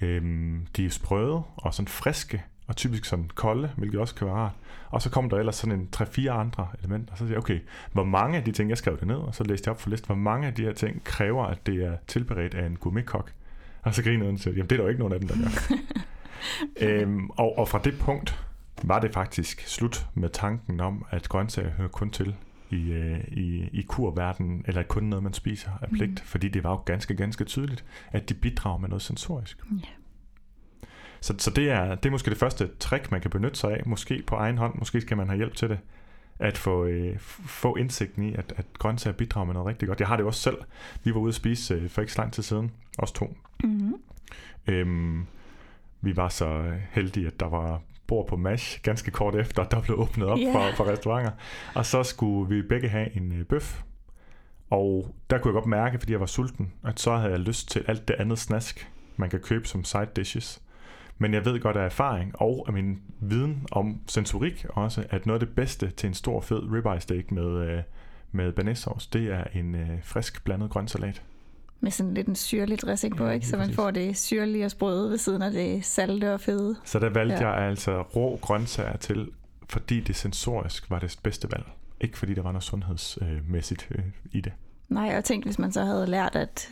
Øhm, 0.00 0.66
de 0.76 0.86
er 0.86 0.90
sprøde 0.90 1.42
og 1.56 1.74
sådan 1.74 1.88
friske 1.88 2.44
og 2.72 2.76
typisk 2.76 3.04
sådan 3.04 3.30
kolde, 3.34 3.70
hvilket 3.76 4.00
også 4.00 4.14
kan 4.14 4.26
være 4.26 4.36
rart. 4.36 4.52
Og 4.90 5.02
så 5.02 5.10
kom 5.10 5.30
der 5.30 5.38
ellers 5.38 5.56
sådan 5.56 5.80
en 5.80 5.88
3-4 5.96 6.28
andre 6.28 6.66
elementer, 6.78 7.12
og 7.12 7.18
så 7.18 7.24
siger 7.24 7.34
jeg, 7.34 7.38
okay, 7.38 7.60
hvor 7.92 8.04
mange 8.04 8.38
af 8.38 8.44
de 8.44 8.52
ting, 8.52 8.70
jeg 8.70 8.78
skrev 8.78 8.98
det 8.98 9.06
ned, 9.06 9.16
og 9.16 9.34
så 9.34 9.44
læste 9.44 9.68
jeg 9.68 9.72
op 9.74 9.80
for 9.80 9.90
listen, 9.90 10.06
hvor 10.06 10.14
mange 10.14 10.46
af 10.46 10.54
de 10.54 10.62
her 10.62 10.72
ting 10.72 11.04
kræver, 11.04 11.44
at 11.44 11.66
det 11.66 11.84
er 11.84 11.96
tilberedt 12.06 12.54
af 12.54 12.66
en 12.66 12.76
gourmetkok. 12.76 13.32
Og 13.82 13.94
så 13.94 14.02
griner 14.02 14.24
hun 14.24 14.34
og 14.34 14.40
siger, 14.40 14.54
jamen 14.54 14.70
det 14.70 14.72
er 14.72 14.76
der 14.76 14.84
jo 14.84 14.88
ikke 14.88 14.98
nogen 14.98 15.14
af 15.14 15.20
dem, 15.20 15.28
der 15.28 15.34
gør. 15.36 15.76
øhm, 16.86 17.30
og, 17.30 17.58
og 17.58 17.68
fra 17.68 17.80
det 17.84 17.98
punkt 17.98 18.46
var 18.82 19.00
det 19.00 19.12
faktisk 19.12 19.68
slut 19.68 20.06
med 20.14 20.28
tanken 20.28 20.80
om, 20.80 21.04
at 21.10 21.28
grøntsager 21.28 21.70
hører 21.70 21.88
kun 21.88 22.10
til 22.10 22.34
i, 22.70 22.92
øh, 22.92 23.20
i, 23.28 23.68
i 23.72 23.82
kurverdenen, 23.82 24.64
eller 24.68 24.82
kun 24.82 25.02
noget, 25.02 25.22
man 25.22 25.32
spiser 25.32 25.70
af 25.82 25.88
pligt, 25.88 26.10
mm. 26.10 26.26
fordi 26.26 26.48
det 26.48 26.64
var 26.64 26.70
jo 26.70 26.76
ganske, 26.76 27.14
ganske 27.14 27.44
tydeligt, 27.44 27.84
at 28.12 28.28
de 28.28 28.34
bidrager 28.34 28.78
med 28.78 28.88
noget 28.88 29.02
sensorisk. 29.02 29.58
Yeah. 29.72 30.01
Så, 31.22 31.34
så 31.38 31.50
det, 31.50 31.70
er, 31.70 31.94
det 31.94 32.06
er 32.06 32.10
måske 32.10 32.30
det 32.30 32.38
første 32.38 32.70
trick, 32.80 33.10
man 33.10 33.20
kan 33.20 33.30
benytte 33.30 33.58
sig 33.58 33.72
af, 33.72 33.82
måske 33.86 34.22
på 34.26 34.34
egen 34.34 34.58
hånd, 34.58 34.74
måske 34.78 35.00
skal 35.00 35.16
man 35.16 35.26
have 35.26 35.36
hjælp 35.36 35.54
til 35.54 35.68
det, 35.68 35.78
at 36.38 36.58
få, 36.58 36.84
øh, 36.84 37.18
få 37.46 37.76
indsigten 37.76 38.22
i, 38.22 38.34
at, 38.34 38.52
at 38.56 38.66
grøntsager 38.78 39.16
bidrager 39.16 39.44
med 39.44 39.54
noget 39.54 39.66
rigtig 39.66 39.88
godt. 39.88 40.00
Jeg 40.00 40.08
har 40.08 40.16
det 40.16 40.26
også 40.26 40.40
selv. 40.40 40.56
Vi 41.04 41.14
var 41.14 41.20
ude 41.20 41.28
at 41.28 41.34
spise 41.34 41.74
øh, 41.74 41.90
for 41.90 42.00
ikke 42.00 42.12
så 42.12 42.20
lang 42.20 42.32
tid 42.32 42.42
siden, 42.42 42.70
os 42.98 43.12
to. 43.12 43.36
Mm-hmm. 43.64 43.94
Øhm, 44.66 45.26
vi 46.00 46.16
var 46.16 46.28
så 46.28 46.72
heldige, 46.90 47.26
at 47.26 47.40
der 47.40 47.48
var 47.48 47.80
bord 48.06 48.28
på 48.28 48.36
MASH 48.36 48.82
ganske 48.82 49.10
kort 49.10 49.34
efter, 49.34 49.64
der 49.64 49.80
blev 49.80 49.98
åbnet 49.98 50.28
op 50.28 50.38
yeah. 50.38 50.52
for, 50.52 50.76
for 50.76 50.92
restauranter. 50.92 51.32
Og 51.74 51.86
så 51.86 52.02
skulle 52.02 52.54
vi 52.54 52.62
begge 52.62 52.88
have 52.88 53.16
en 53.16 53.32
øh, 53.32 53.44
bøf. 53.44 53.82
Og 54.70 55.14
der 55.30 55.38
kunne 55.38 55.48
jeg 55.48 55.54
godt 55.54 55.66
mærke, 55.66 55.98
fordi 55.98 56.12
jeg 56.12 56.20
var 56.20 56.26
sulten, 56.26 56.72
at 56.84 57.00
så 57.00 57.16
havde 57.16 57.32
jeg 57.32 57.40
lyst 57.40 57.70
til 57.70 57.84
alt 57.88 58.08
det 58.08 58.14
andet 58.18 58.38
snask, 58.38 58.90
man 59.16 59.30
kan 59.30 59.40
købe 59.40 59.68
som 59.68 59.84
side 59.84 60.08
dishes. 60.16 60.62
Men 61.18 61.34
jeg 61.34 61.44
ved 61.44 61.60
godt 61.60 61.76
af 61.76 61.84
erfaring 61.84 62.32
og 62.34 62.64
af 62.66 62.72
min 62.72 62.98
viden 63.20 63.66
om 63.72 64.00
sensorik 64.06 64.66
også, 64.68 65.04
at 65.10 65.26
noget 65.26 65.40
af 65.42 65.46
det 65.46 65.56
bedste 65.56 65.90
til 65.90 66.06
en 66.06 66.14
stor 66.14 66.40
fed 66.40 66.72
ribeye 66.72 67.00
steak 67.00 67.30
med, 67.30 67.68
øh, 67.68 67.82
med 68.32 68.52
banæssauce, 68.52 69.08
det 69.12 69.32
er 69.32 69.44
en 69.54 69.74
øh, 69.74 69.88
frisk 70.02 70.44
blandet 70.44 70.70
grøntsalat. 70.70 71.22
Med 71.80 71.90
sådan 71.90 72.14
lidt 72.14 72.26
en 72.26 72.36
syrlig 72.36 72.80
dressing 72.80 73.16
på, 73.16 73.26
ja, 73.26 73.30
ikke? 73.30 73.46
Så 73.46 73.56
man 73.56 73.66
præcis. 73.66 73.76
får 73.76 73.90
det 73.90 74.16
syrlige 74.16 74.64
og 74.64 74.70
sprøde 74.70 75.10
ved 75.10 75.18
siden 75.18 75.42
af 75.42 75.50
det 75.50 75.84
salte 75.84 76.34
og 76.34 76.40
fede. 76.40 76.76
Så 76.84 76.98
der 76.98 77.08
valgte 77.08 77.34
ja. 77.34 77.50
jeg 77.50 77.68
altså 77.68 78.02
rå 78.02 78.38
grøntsager 78.42 78.96
til, 78.96 79.30
fordi 79.68 80.00
det 80.00 80.16
sensorisk 80.16 80.90
var 80.90 80.98
det 80.98 81.18
bedste 81.22 81.48
valg. 81.52 81.64
Ikke 82.00 82.18
fordi 82.18 82.34
der 82.34 82.42
var 82.42 82.52
noget 82.52 82.64
sundhedsmæssigt 82.64 83.88
øh, 83.90 84.04
i 84.32 84.40
det. 84.40 84.52
Nej, 84.88 85.16
og 85.16 85.24
tænk, 85.24 85.44
hvis 85.44 85.58
man 85.58 85.72
så 85.72 85.84
havde 85.84 86.06
lært, 86.06 86.36
at 86.36 86.68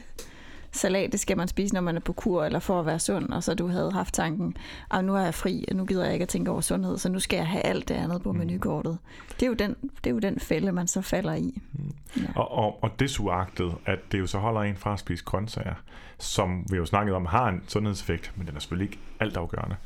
salat, 0.72 1.12
det 1.12 1.20
skal 1.20 1.37
man 1.37 1.48
spise, 1.48 1.74
når 1.74 1.80
man 1.80 1.96
er 1.96 2.00
på 2.00 2.12
kur, 2.12 2.44
eller 2.44 2.59
for 2.59 2.80
at 2.80 2.87
være 2.87 2.98
sund, 2.98 3.28
og 3.28 3.42
så 3.42 3.54
du 3.54 3.66
havde 3.66 3.92
haft 3.92 4.14
tanken, 4.14 4.56
at 4.90 5.04
nu 5.04 5.14
er 5.14 5.20
jeg 5.20 5.35
fri, 5.35 5.64
og 5.70 5.76
nu 5.76 5.85
gider 5.85 6.04
jeg 6.04 6.12
ikke 6.12 6.22
at 6.22 6.28
tænke 6.28 6.50
over 6.50 6.61
sundhed, 6.61 6.98
så 6.98 7.09
nu 7.09 7.20
skal 7.20 7.37
jeg 7.37 7.46
have 7.46 7.62
alt 7.62 7.88
det 7.88 7.94
andet 7.94 8.22
på 8.22 8.33
mm. 8.33 8.38
menukortet. 8.38 8.98
Det 9.40 9.42
er 9.42 9.46
jo 9.46 9.54
den, 9.54 9.76
det 9.83 10.11
er 10.11 10.14
jo 10.14 10.18
den 10.18 10.40
fælde, 10.40 10.72
man 10.72 10.88
så 10.88 11.02
falder 11.02 11.35
i. 11.35 11.62
Mm. 11.72 11.92
Ja. 12.16 12.22
Og, 12.37 12.50
og, 12.50 12.85
og 12.85 13.00
desuagtet, 13.00 13.74
at 13.87 13.98
det 14.12 14.18
jo 14.18 14.26
så 14.26 14.38
holder 14.38 14.61
en 14.61 14.76
fra 14.76 14.92
at 14.92 14.98
spise 14.98 15.24
grøntsager, 15.24 15.74
som 16.18 16.66
vi 16.70 16.76
jo 16.76 16.87
snakket 16.87 17.14
om, 17.14 17.26
har 17.26 17.48
en 17.48 17.62
sundhedseffekt, 17.68 18.33
men 18.37 18.46
den 18.46 18.56
er 18.56 18.61
selvfølgelig 18.61 18.92
ikke 18.92 19.02
altafgørende. 19.20 19.76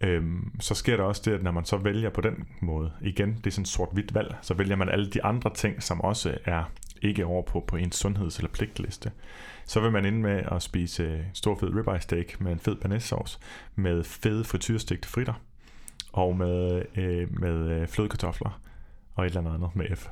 Øhm, 0.00 0.52
så 0.60 0.74
sker 0.74 0.96
der 0.96 1.04
også 1.04 1.22
det, 1.24 1.32
at 1.32 1.42
når 1.42 1.50
man 1.50 1.64
så 1.64 1.76
vælger 1.76 2.10
på 2.10 2.20
den 2.20 2.46
måde, 2.60 2.92
igen, 3.00 3.34
det 3.36 3.46
er 3.46 3.50
sådan 3.50 3.64
sort-hvidt 3.64 4.14
valg, 4.14 4.36
så 4.42 4.54
vælger 4.54 4.76
man 4.76 4.88
alle 4.88 5.10
de 5.10 5.24
andre 5.24 5.54
ting, 5.54 5.82
som 5.82 6.00
også 6.00 6.38
er 6.44 6.64
ikke 7.02 7.26
over 7.26 7.42
på, 7.42 7.60
på 7.60 7.76
en 7.76 7.92
sundheds- 7.92 8.38
eller 8.38 8.50
pligtliste 8.50 9.10
så 9.70 9.80
vil 9.80 9.92
man 9.92 10.04
ende 10.04 10.18
med 10.18 10.42
at 10.52 10.62
spise 10.62 11.24
stor 11.34 11.58
fed 11.60 11.68
ribeye 11.76 12.00
steak 12.00 12.40
med 12.40 12.52
en 12.52 12.58
fed 12.58 12.76
banæssauce, 12.76 13.38
med 13.74 14.04
fede 14.04 14.44
frityrstegte 14.44 15.08
fritter, 15.08 15.34
og 16.12 16.36
med, 16.36 16.82
øh, 16.96 17.40
med 17.40 17.70
øh, 17.70 17.88
flødekartofler, 17.88 18.60
og 19.14 19.26
et 19.26 19.36
eller 19.36 19.54
andet 19.54 19.76
med 19.76 19.96
F. 19.96 20.06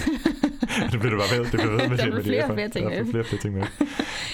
det 0.92 1.00
bliver 1.00 1.10
du 1.10 1.18
bare 1.18 1.38
ved. 1.38 1.44
Det 1.44 1.52
bliver 1.52 1.70
ved 1.70 1.88
med, 1.88 1.98
der 1.98 2.04
bliver 2.04 2.22
flere 2.22 2.44
og 2.44 2.54
flere 2.54 2.68
ting 2.68 2.88
med. 2.88 3.06
flere 3.10 3.24
flere 3.24 3.40
ting 3.40 3.54
med. 3.54 3.66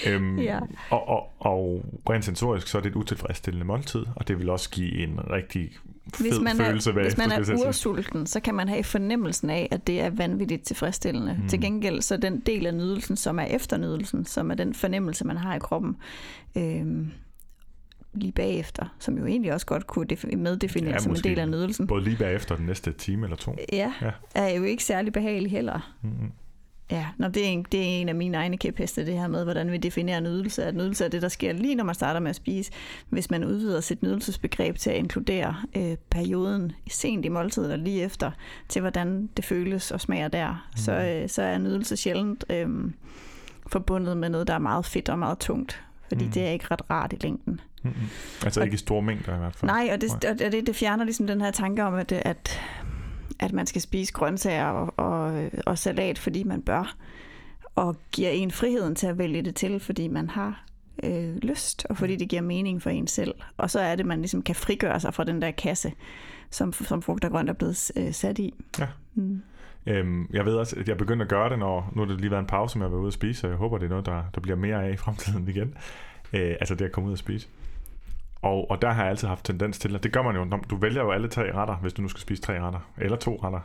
øhm, 0.07 0.39
ja. 0.49 0.59
og, 0.89 1.07
og, 1.07 1.33
og 1.39 1.85
rent 2.09 2.25
sensorisk, 2.25 2.67
så 2.67 2.77
er 2.77 2.81
det 2.81 2.89
et 2.89 2.95
utilfredsstillende 2.95 3.65
måltid, 3.65 4.05
og 4.15 4.27
det 4.27 4.39
vil 4.39 4.49
også 4.49 4.69
give 4.69 5.03
en 5.03 5.19
rigtig 5.29 5.71
hvis 6.19 6.39
man 6.39 6.55
følelse 6.55 6.89
er, 6.89 6.93
Hvis 6.93 7.17
man 7.17 7.31
er 7.31 7.67
ursulten, 7.67 8.27
så 8.27 8.39
kan 8.39 8.55
man 8.55 8.69
have 8.69 8.83
fornemmelsen 8.83 9.49
af, 9.49 9.67
at 9.71 9.87
det 9.87 10.01
er 10.01 10.09
vanvittigt 10.09 10.63
tilfredsstillende. 10.63 11.37
Mm. 11.41 11.47
Til 11.47 11.61
gengæld 11.61 12.01
så 12.01 12.17
den 12.17 12.39
del 12.39 12.65
af 12.65 12.73
nydelsen, 12.73 13.17
som 13.17 13.39
er 13.39 13.45
efternydelsen, 13.45 14.25
som 14.25 14.51
er 14.51 14.55
den 14.55 14.73
fornemmelse, 14.73 15.25
man 15.27 15.37
har 15.37 15.55
i 15.55 15.59
kroppen, 15.59 15.97
øhm, 16.57 17.11
lige 18.13 18.31
bagefter, 18.31 18.95
som 18.99 19.17
jo 19.17 19.25
egentlig 19.25 19.53
også 19.53 19.65
godt 19.65 19.87
kunne 19.87 20.07
meddefineres 20.37 20.93
ja, 20.93 20.99
som 20.99 21.11
en 21.11 21.17
del 21.17 21.39
af 21.39 21.49
nydelsen. 21.49 21.87
Både 21.87 22.03
lige 22.03 22.17
bagefter 22.17 22.55
den 22.55 22.65
næste 22.65 22.91
time 22.91 23.25
eller 23.25 23.37
to. 23.37 23.55
Ja, 23.71 23.93
ja. 24.01 24.11
er 24.35 24.49
jo 24.49 24.63
ikke 24.63 24.83
særlig 24.83 25.13
behagelig 25.13 25.51
heller. 25.51 25.95
Mm-hmm. 26.01 26.31
Ja, 26.91 27.07
når 27.17 27.27
det, 27.27 27.43
er 27.45 27.47
en, 27.49 27.65
det 27.71 27.79
er 27.79 27.83
en 27.85 28.09
af 28.09 28.15
mine 28.15 28.37
egne 28.37 28.57
kæpheste, 28.57 29.05
det 29.05 29.13
her 29.13 29.27
med, 29.27 29.43
hvordan 29.43 29.71
vi 29.71 29.77
definerer 29.77 30.19
nydelse. 30.19 30.63
At 30.63 30.75
nydelse 30.75 31.05
er 31.05 31.09
det, 31.09 31.21
der 31.21 31.27
sker 31.27 31.53
lige 31.53 31.75
når 31.75 31.83
man 31.83 31.95
starter 31.95 32.19
med 32.19 32.29
at 32.29 32.35
spise. 32.35 32.71
Hvis 33.09 33.31
man 33.31 33.43
udvider 33.43 33.81
sit 33.81 34.03
nydelsesbegreb 34.03 34.77
til 34.77 34.89
at 34.89 34.95
inkludere 34.95 35.55
øh, 35.77 35.95
perioden 36.09 36.71
sent 36.89 37.25
i 37.25 37.29
måltidet 37.29 37.71
og 37.71 37.77
lige 37.79 38.03
efter, 38.03 38.31
til 38.69 38.81
hvordan 38.81 39.29
det 39.37 39.45
føles 39.45 39.91
og 39.91 40.01
smager 40.01 40.27
der, 40.27 40.67
mm. 40.71 40.77
så, 40.77 40.91
øh, 40.91 41.29
så 41.29 41.41
er 41.41 41.57
nydelse 41.57 41.97
sjældent 41.97 42.45
øh, 42.49 42.69
forbundet 43.67 44.17
med 44.17 44.29
noget, 44.29 44.47
der 44.47 44.53
er 44.53 44.59
meget 44.59 44.85
fedt 44.85 45.09
og 45.09 45.19
meget 45.19 45.37
tungt. 45.37 45.83
Fordi 46.07 46.25
mm. 46.25 46.31
det 46.31 46.43
er 46.43 46.49
ikke 46.49 46.65
ret 46.71 46.81
rart 46.89 47.13
i 47.13 47.17
længden. 47.21 47.61
Mm-hmm. 47.83 48.07
Altså 48.43 48.59
Og- 48.59 48.65
ikke 48.65 48.75
i 48.75 48.77
store 48.77 49.01
mængder 49.01 49.35
i 49.35 49.37
hvert 49.37 49.55
fald. 49.55 49.71
Nej, 49.71 49.89
og 49.93 50.01
det, 50.01 50.25
og 50.45 50.51
det, 50.51 50.67
det 50.67 50.75
fjerner 50.75 51.03
ligesom 51.03 51.27
den 51.27 51.41
her 51.41 51.51
tanke 51.51 51.83
om, 51.83 51.93
at, 51.93 52.11
at, 52.11 52.61
at 53.39 53.53
man 53.53 53.65
skal 53.65 53.81
spise 53.81 54.13
grøntsager 54.13 54.65
og, 54.65 54.93
og, 54.97 55.49
og 55.65 55.77
salat, 55.77 56.19
fordi 56.19 56.43
man 56.43 56.61
bør, 56.61 56.95
og 57.75 57.95
giver 58.11 58.29
en 58.29 58.51
friheden 58.51 58.95
til 58.95 59.07
at 59.07 59.17
vælge 59.17 59.41
det 59.41 59.55
til, 59.55 59.79
fordi 59.79 60.07
man 60.07 60.29
har 60.29 60.65
øh, 61.03 61.35
lyst, 61.35 61.85
og 61.89 61.97
fordi 61.97 62.15
det 62.15 62.29
giver 62.29 62.41
mening 62.41 62.81
for 62.81 62.89
en 62.89 63.07
selv. 63.07 63.33
Og 63.57 63.69
så 63.69 63.79
er 63.79 63.95
det, 63.95 64.05
man 64.05 64.19
ligesom 64.19 64.41
kan 64.41 64.55
frigøre 64.55 64.99
sig 64.99 65.13
fra 65.13 65.23
den 65.23 65.41
der 65.41 65.51
kasse, 65.51 65.93
som, 66.49 66.73
som 66.73 67.01
frugt 67.01 67.25
og 67.25 67.31
grønt 67.31 67.49
er 67.49 67.53
blevet 67.53 67.91
øh, 67.95 68.13
sat 68.13 68.39
i. 68.39 68.53
Ja. 68.79 68.87
Mm. 69.15 69.41
Øhm, 69.85 70.27
jeg 70.33 70.45
ved 70.45 70.55
også, 70.55 70.75
at 70.79 70.87
jeg 70.87 70.97
begynder 70.97 71.25
at 71.25 71.29
gøre 71.29 71.49
det, 71.49 71.59
når 71.59 71.91
nu 71.95 72.01
har 72.01 72.07
det 72.07 72.21
lige 72.21 72.31
været 72.31 72.41
en 72.41 72.47
pause, 72.47 72.73
som 72.73 72.81
jeg 72.81 72.85
har 72.85 72.89
været 72.89 73.01
ude 73.01 73.07
at 73.07 73.13
spise, 73.13 73.39
så 73.39 73.47
jeg 73.47 73.57
håber, 73.57 73.77
det 73.77 73.85
er 73.85 73.89
noget, 73.89 74.05
der, 74.05 74.23
der 74.35 74.41
bliver 74.41 74.55
mere 74.57 74.85
af 74.85 74.93
i 74.93 74.97
fremtiden 74.97 75.47
igen. 75.47 75.73
Øh, 76.33 76.55
altså 76.59 76.75
det 76.75 76.85
at 76.85 76.91
komme 76.91 77.07
ud 77.07 77.13
og 77.13 77.17
spise. 77.17 77.47
Og, 78.41 78.71
og 78.71 78.81
der 78.81 78.91
har 78.91 79.01
jeg 79.01 79.09
altid 79.09 79.27
haft 79.27 79.45
tendens 79.45 79.79
til, 79.79 79.95
at 79.95 80.03
det 80.03 80.13
gør 80.13 80.21
man 80.21 80.35
jo, 80.35 80.59
du 80.69 80.75
vælger 80.75 81.01
jo 81.01 81.11
alle 81.11 81.27
tre 81.27 81.53
retter, 81.53 81.75
hvis 81.75 81.93
du 81.93 82.01
nu 82.01 82.07
skal 82.07 82.21
spise 82.21 82.41
tre 82.41 82.59
retter, 82.61 82.79
eller 82.97 83.17
to 83.17 83.39
retter, 83.43 83.59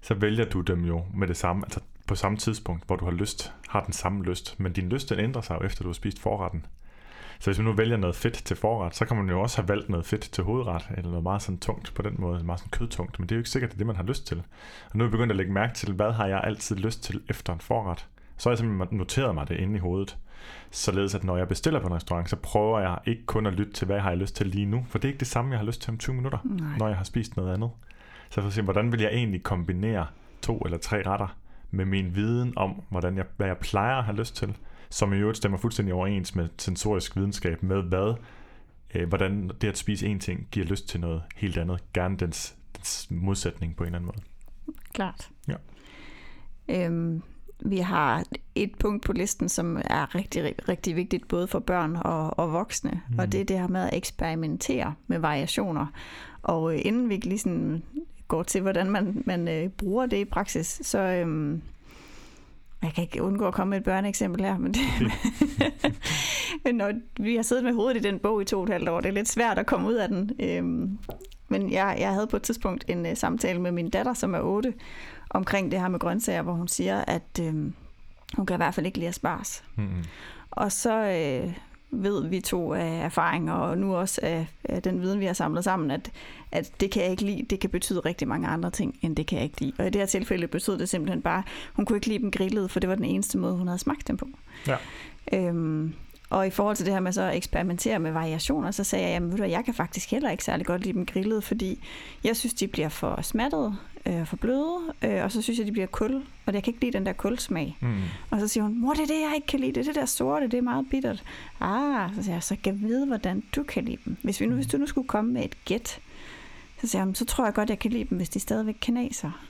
så 0.00 0.14
vælger 0.14 0.44
du 0.44 0.60
dem 0.60 0.84
jo 0.84 1.04
med 1.14 1.28
det 1.28 1.36
samme, 1.36 1.66
altså 1.66 1.80
på 2.06 2.14
samme 2.14 2.38
tidspunkt, 2.38 2.86
hvor 2.86 2.96
du 2.96 3.04
har 3.04 3.12
lyst, 3.12 3.52
har 3.68 3.84
den 3.84 3.92
samme 3.92 4.24
lyst, 4.24 4.60
men 4.60 4.72
din 4.72 4.88
lyst 4.88 5.10
den 5.10 5.20
ændrer 5.20 5.42
sig 5.42 5.54
jo 5.60 5.66
efter 5.66 5.82
du 5.82 5.88
har 5.88 5.94
spist 5.94 6.20
forretten. 6.20 6.66
Så 7.40 7.50
hvis 7.50 7.58
man 7.58 7.64
nu 7.64 7.72
vælger 7.72 7.96
noget 7.96 8.16
fedt 8.16 8.34
til 8.34 8.56
forret, 8.56 8.96
så 8.96 9.04
kan 9.04 9.16
man 9.16 9.28
jo 9.28 9.40
også 9.40 9.62
have 9.62 9.68
valgt 9.68 9.88
noget 9.88 10.06
fedt 10.06 10.20
til 10.20 10.44
hovedret, 10.44 10.88
eller 10.96 11.10
noget 11.10 11.22
meget 11.22 11.42
sådan 11.42 11.58
tungt 11.58 11.92
på 11.94 12.02
den 12.02 12.14
måde, 12.18 12.44
meget 12.44 12.60
sådan 12.60 12.70
kødtungt, 12.70 13.18
men 13.18 13.28
det 13.28 13.34
er 13.34 13.36
jo 13.36 13.40
ikke 13.40 13.50
sikkert, 13.50 13.70
det 13.70 13.76
er 13.76 13.78
det, 13.78 13.86
man 13.86 13.96
har 13.96 14.02
lyst 14.02 14.26
til. 14.26 14.42
Og 14.90 14.98
nu 14.98 15.04
er 15.04 15.06
jeg 15.06 15.10
begyndt 15.10 15.32
at 15.32 15.36
lægge 15.36 15.52
mærke 15.52 15.74
til, 15.74 15.92
hvad 15.92 16.12
har 16.12 16.26
jeg 16.26 16.40
altid 16.44 16.76
lyst 16.76 17.02
til 17.02 17.20
efter 17.28 17.52
en 17.52 17.60
forret. 17.60 18.06
Så 18.36 18.48
har 18.48 18.52
jeg 18.52 18.58
simpelthen 18.58 18.98
noteret 18.98 19.34
mig 19.34 19.48
det 19.48 19.56
inde 19.56 19.76
i 19.76 19.78
hovedet. 19.78 20.16
Således 20.70 21.14
at 21.14 21.24
når 21.24 21.36
jeg 21.36 21.48
bestiller 21.48 21.80
på 21.80 21.86
en 21.86 21.94
restaurant, 21.94 22.30
så 22.30 22.36
prøver 22.36 22.80
jeg 22.80 22.98
ikke 23.06 23.26
kun 23.26 23.46
at 23.46 23.52
lytte 23.52 23.72
til, 23.72 23.86
hvad 23.86 24.00
har 24.00 24.10
jeg 24.10 24.18
lyst 24.18 24.36
til 24.36 24.46
lige 24.46 24.66
nu, 24.66 24.84
for 24.88 24.98
det 24.98 25.08
er 25.08 25.12
ikke 25.12 25.20
det 25.20 25.28
samme, 25.28 25.50
jeg 25.50 25.58
har 25.58 25.66
lyst 25.66 25.82
til 25.82 25.90
om 25.90 25.98
20 25.98 26.14
minutter, 26.14 26.38
Nej. 26.44 26.78
når 26.78 26.88
jeg 26.88 26.96
har 26.96 27.04
spist 27.04 27.36
noget 27.36 27.54
andet. 27.54 27.70
Så 28.30 28.40
for 28.40 28.48
at 28.48 28.54
se, 28.54 28.62
hvordan 28.62 28.92
vil 28.92 29.00
jeg 29.00 29.10
egentlig 29.12 29.42
kombinere 29.42 30.06
to 30.42 30.58
eller 30.58 30.78
tre 30.78 31.02
retter 31.06 31.36
med 31.70 31.84
min 31.84 32.14
viden 32.14 32.52
om, 32.56 32.82
hvordan 32.90 33.16
jeg, 33.16 33.24
hvad 33.36 33.46
jeg 33.46 33.56
plejer 33.58 33.96
at 33.96 34.04
have 34.04 34.16
lyst 34.16 34.36
til, 34.36 34.56
som 34.90 35.12
i 35.12 35.16
øvrigt 35.16 35.38
stemmer 35.38 35.58
fuldstændig 35.58 35.94
overens 35.94 36.34
med 36.34 36.48
sensorisk 36.58 37.16
videnskab 37.16 37.62
med, 37.62 37.82
hvad, 37.82 38.14
øh, 38.94 39.08
hvordan 39.08 39.50
det 39.60 39.68
at 39.68 39.78
spise 39.78 40.06
en 40.06 40.20
ting 40.20 40.48
giver 40.50 40.66
lyst 40.66 40.88
til 40.88 41.00
noget 41.00 41.22
helt 41.36 41.58
andet. 41.58 41.84
Gerne 41.94 42.16
dens, 42.16 42.56
dens 42.76 43.06
modsætning 43.10 43.76
på 43.76 43.84
en 43.84 43.86
eller 43.86 43.98
anden 43.98 44.06
måde. 44.06 44.24
Klart. 44.92 45.30
Ja. 45.48 45.54
Øhm, 46.68 47.22
vi 47.60 47.78
har 47.78 48.24
et 48.54 48.74
punkt 48.78 49.04
på 49.04 49.12
listen, 49.12 49.48
som 49.48 49.76
er 49.76 50.14
rigtig, 50.14 50.54
rigtig, 50.68 50.96
vigtigt, 50.96 51.28
både 51.28 51.46
for 51.46 51.58
børn 51.58 51.96
og, 51.96 52.38
og 52.38 52.52
voksne, 52.52 53.02
mm. 53.10 53.18
Og 53.18 53.32
det 53.32 53.40
er 53.40 53.44
det 53.44 53.58
her 53.58 53.68
med 53.68 53.80
at 53.80 53.94
eksperimentere 53.94 54.94
med 55.06 55.18
variationer. 55.18 55.86
Og 56.42 56.74
øh, 56.74 56.80
inden 56.84 57.08
vi 57.08 57.16
lige 57.16 57.38
sådan 57.38 57.82
går 58.28 58.42
til, 58.42 58.60
hvordan 58.60 58.90
man, 58.90 59.22
man 59.26 59.48
øh, 59.48 59.68
bruger 59.68 60.06
det 60.06 60.16
i 60.16 60.24
praksis, 60.24 60.80
så... 60.82 60.98
Øhm, 60.98 61.62
jeg 62.82 62.92
kan 62.94 63.04
ikke 63.04 63.22
undgå 63.22 63.46
at 63.46 63.54
komme 63.54 63.70
med 63.70 63.78
et 63.78 63.84
børneeksempel 63.84 64.44
her, 64.44 64.58
men 64.58 64.74
det, 64.74 64.80
men 66.64 66.74
når 66.74 66.92
vi 67.20 67.36
har 67.36 67.42
siddet 67.42 67.64
med 67.64 67.72
hovedet 67.72 67.96
i 67.96 68.08
den 68.08 68.18
bog 68.18 68.42
i 68.42 68.44
to 68.44 68.58
og 68.58 68.64
et 68.64 68.70
halvt 68.70 68.88
år, 68.88 69.00
det 69.00 69.08
er 69.08 69.12
lidt 69.12 69.28
svært 69.28 69.58
at 69.58 69.66
komme 69.66 69.88
ud 69.88 69.94
af 69.94 70.08
den. 70.08 70.30
Øhm, 70.40 70.98
men 71.48 71.72
jeg, 71.72 71.96
jeg 72.00 72.12
havde 72.12 72.26
på 72.26 72.36
et 72.36 72.42
tidspunkt 72.42 72.84
en 72.88 73.06
uh, 73.06 73.12
samtale 73.14 73.60
med 73.60 73.72
min 73.72 73.90
datter, 73.90 74.14
som 74.14 74.34
er 74.34 74.40
8, 74.40 74.74
omkring 75.30 75.70
det 75.70 75.80
her 75.80 75.88
med 75.88 75.98
grøntsager, 75.98 76.42
hvor 76.42 76.52
hun 76.52 76.68
siger, 76.68 77.04
at 77.04 77.40
øhm, 77.40 77.74
hun 78.36 78.46
kan 78.46 78.54
i 78.54 78.56
hvert 78.56 78.74
fald 78.74 78.86
ikke 78.86 78.98
lide 78.98 79.12
spars. 79.12 79.64
Mm-hmm. 79.76 80.04
Og 80.50 80.72
så 80.72 80.94
øh, 80.94 81.52
ved 81.90 82.28
vi 82.28 82.40
to 82.40 82.74
af 82.74 83.04
erfaring, 83.04 83.52
og 83.52 83.78
nu 83.78 83.96
også 83.96 84.20
af, 84.22 84.46
af 84.64 84.82
den 84.82 85.00
viden, 85.00 85.20
vi 85.20 85.24
har 85.24 85.32
samlet 85.32 85.64
sammen, 85.64 85.90
at, 85.90 86.10
at 86.52 86.72
det 86.80 86.90
kan 86.90 87.02
jeg 87.02 87.10
ikke 87.10 87.24
lide. 87.24 87.46
Det 87.50 87.60
kan 87.60 87.70
betyde 87.70 88.00
rigtig 88.00 88.28
mange 88.28 88.48
andre 88.48 88.70
ting, 88.70 88.98
end 89.02 89.16
det 89.16 89.26
kan 89.26 89.36
jeg 89.36 89.44
ikke 89.44 89.60
lide. 89.60 89.72
Og 89.78 89.86
i 89.86 89.90
det 89.90 90.00
her 90.00 90.06
tilfælde 90.06 90.46
betød 90.46 90.78
det 90.78 90.88
simpelthen 90.88 91.22
bare, 91.22 91.42
hun 91.72 91.84
kunne 91.84 91.96
ikke 91.96 92.06
lide 92.08 92.18
dem 92.18 92.30
grillet, 92.30 92.70
for 92.70 92.80
det 92.80 92.88
var 92.88 92.94
den 92.94 93.04
eneste 93.04 93.38
måde, 93.38 93.54
hun 93.54 93.66
havde 93.66 93.78
smagt 93.78 94.08
dem 94.08 94.16
på. 94.16 94.28
Ja. 94.66 94.76
Øhm, 95.32 95.94
og 96.30 96.46
i 96.46 96.50
forhold 96.50 96.76
til 96.76 96.86
det 96.86 96.94
her 96.94 97.00
med 97.00 97.12
så 97.12 97.22
at 97.22 97.36
eksperimentere 97.36 97.98
med 97.98 98.12
variationer, 98.12 98.70
så 98.70 98.84
sagde 98.84 99.04
jeg, 99.04 99.12
jamen 99.12 99.30
ved 99.30 99.38
du 99.38 99.44
jeg 99.44 99.64
kan 99.64 99.74
faktisk 99.74 100.10
heller 100.10 100.30
ikke 100.30 100.44
særlig 100.44 100.66
godt 100.66 100.82
lide 100.82 100.92
dem 100.92 101.06
grillet, 101.06 101.44
fordi 101.44 101.84
jeg 102.24 102.36
synes, 102.36 102.54
de 102.54 102.68
bliver 102.68 102.88
for 102.88 103.22
smattede, 103.22 103.76
øh, 104.06 104.26
for 104.26 104.36
bløde, 104.36 104.78
øh, 105.02 105.24
og 105.24 105.32
så 105.32 105.42
synes 105.42 105.58
jeg, 105.58 105.66
de 105.66 105.72
bliver 105.72 105.86
kul, 105.86 106.14
og 106.46 106.54
jeg 106.54 106.62
kan 106.62 106.70
ikke 106.70 106.84
lide 106.84 106.92
den 106.92 107.06
der 107.06 107.12
kulsmag. 107.12 107.76
Mm. 107.80 108.02
Og 108.30 108.40
så 108.40 108.48
siger 108.48 108.64
hun, 108.64 108.80
mor, 108.80 108.92
det 108.92 109.02
er 109.02 109.06
det, 109.06 109.20
jeg 109.20 109.32
ikke 109.34 109.46
kan 109.46 109.60
lide, 109.60 109.72
det 109.72 109.80
er 109.80 109.84
det 109.84 109.94
der 109.94 110.06
sorte, 110.06 110.46
det 110.48 110.58
er 110.58 110.62
meget 110.62 110.86
bittert. 110.90 111.24
Ah, 111.60 112.14
så 112.14 112.22
siger 112.22 112.34
jeg, 112.34 112.42
så 112.42 112.56
kan 112.64 112.74
jeg 112.74 112.88
vide, 112.88 113.06
hvordan 113.06 113.42
du 113.56 113.62
kan 113.62 113.84
lide 113.84 113.98
dem. 114.04 114.16
Hvis, 114.22 114.40
vi 114.40 114.46
nu, 114.46 114.54
hvis 114.54 114.66
du 114.66 114.76
nu 114.76 114.86
skulle 114.86 115.08
komme 115.08 115.32
med 115.32 115.44
et 115.44 115.64
gæt, 115.64 116.00
så 116.80 116.86
siger 116.86 117.04
jeg, 117.04 117.16
så 117.16 117.24
tror 117.24 117.44
jeg 117.44 117.54
godt, 117.54 117.70
jeg 117.70 117.78
kan 117.78 117.90
lide 117.90 118.04
dem, 118.04 118.16
hvis 118.18 118.28
de 118.28 118.40
stadigvæk 118.40 118.76
knaser. 118.80 119.44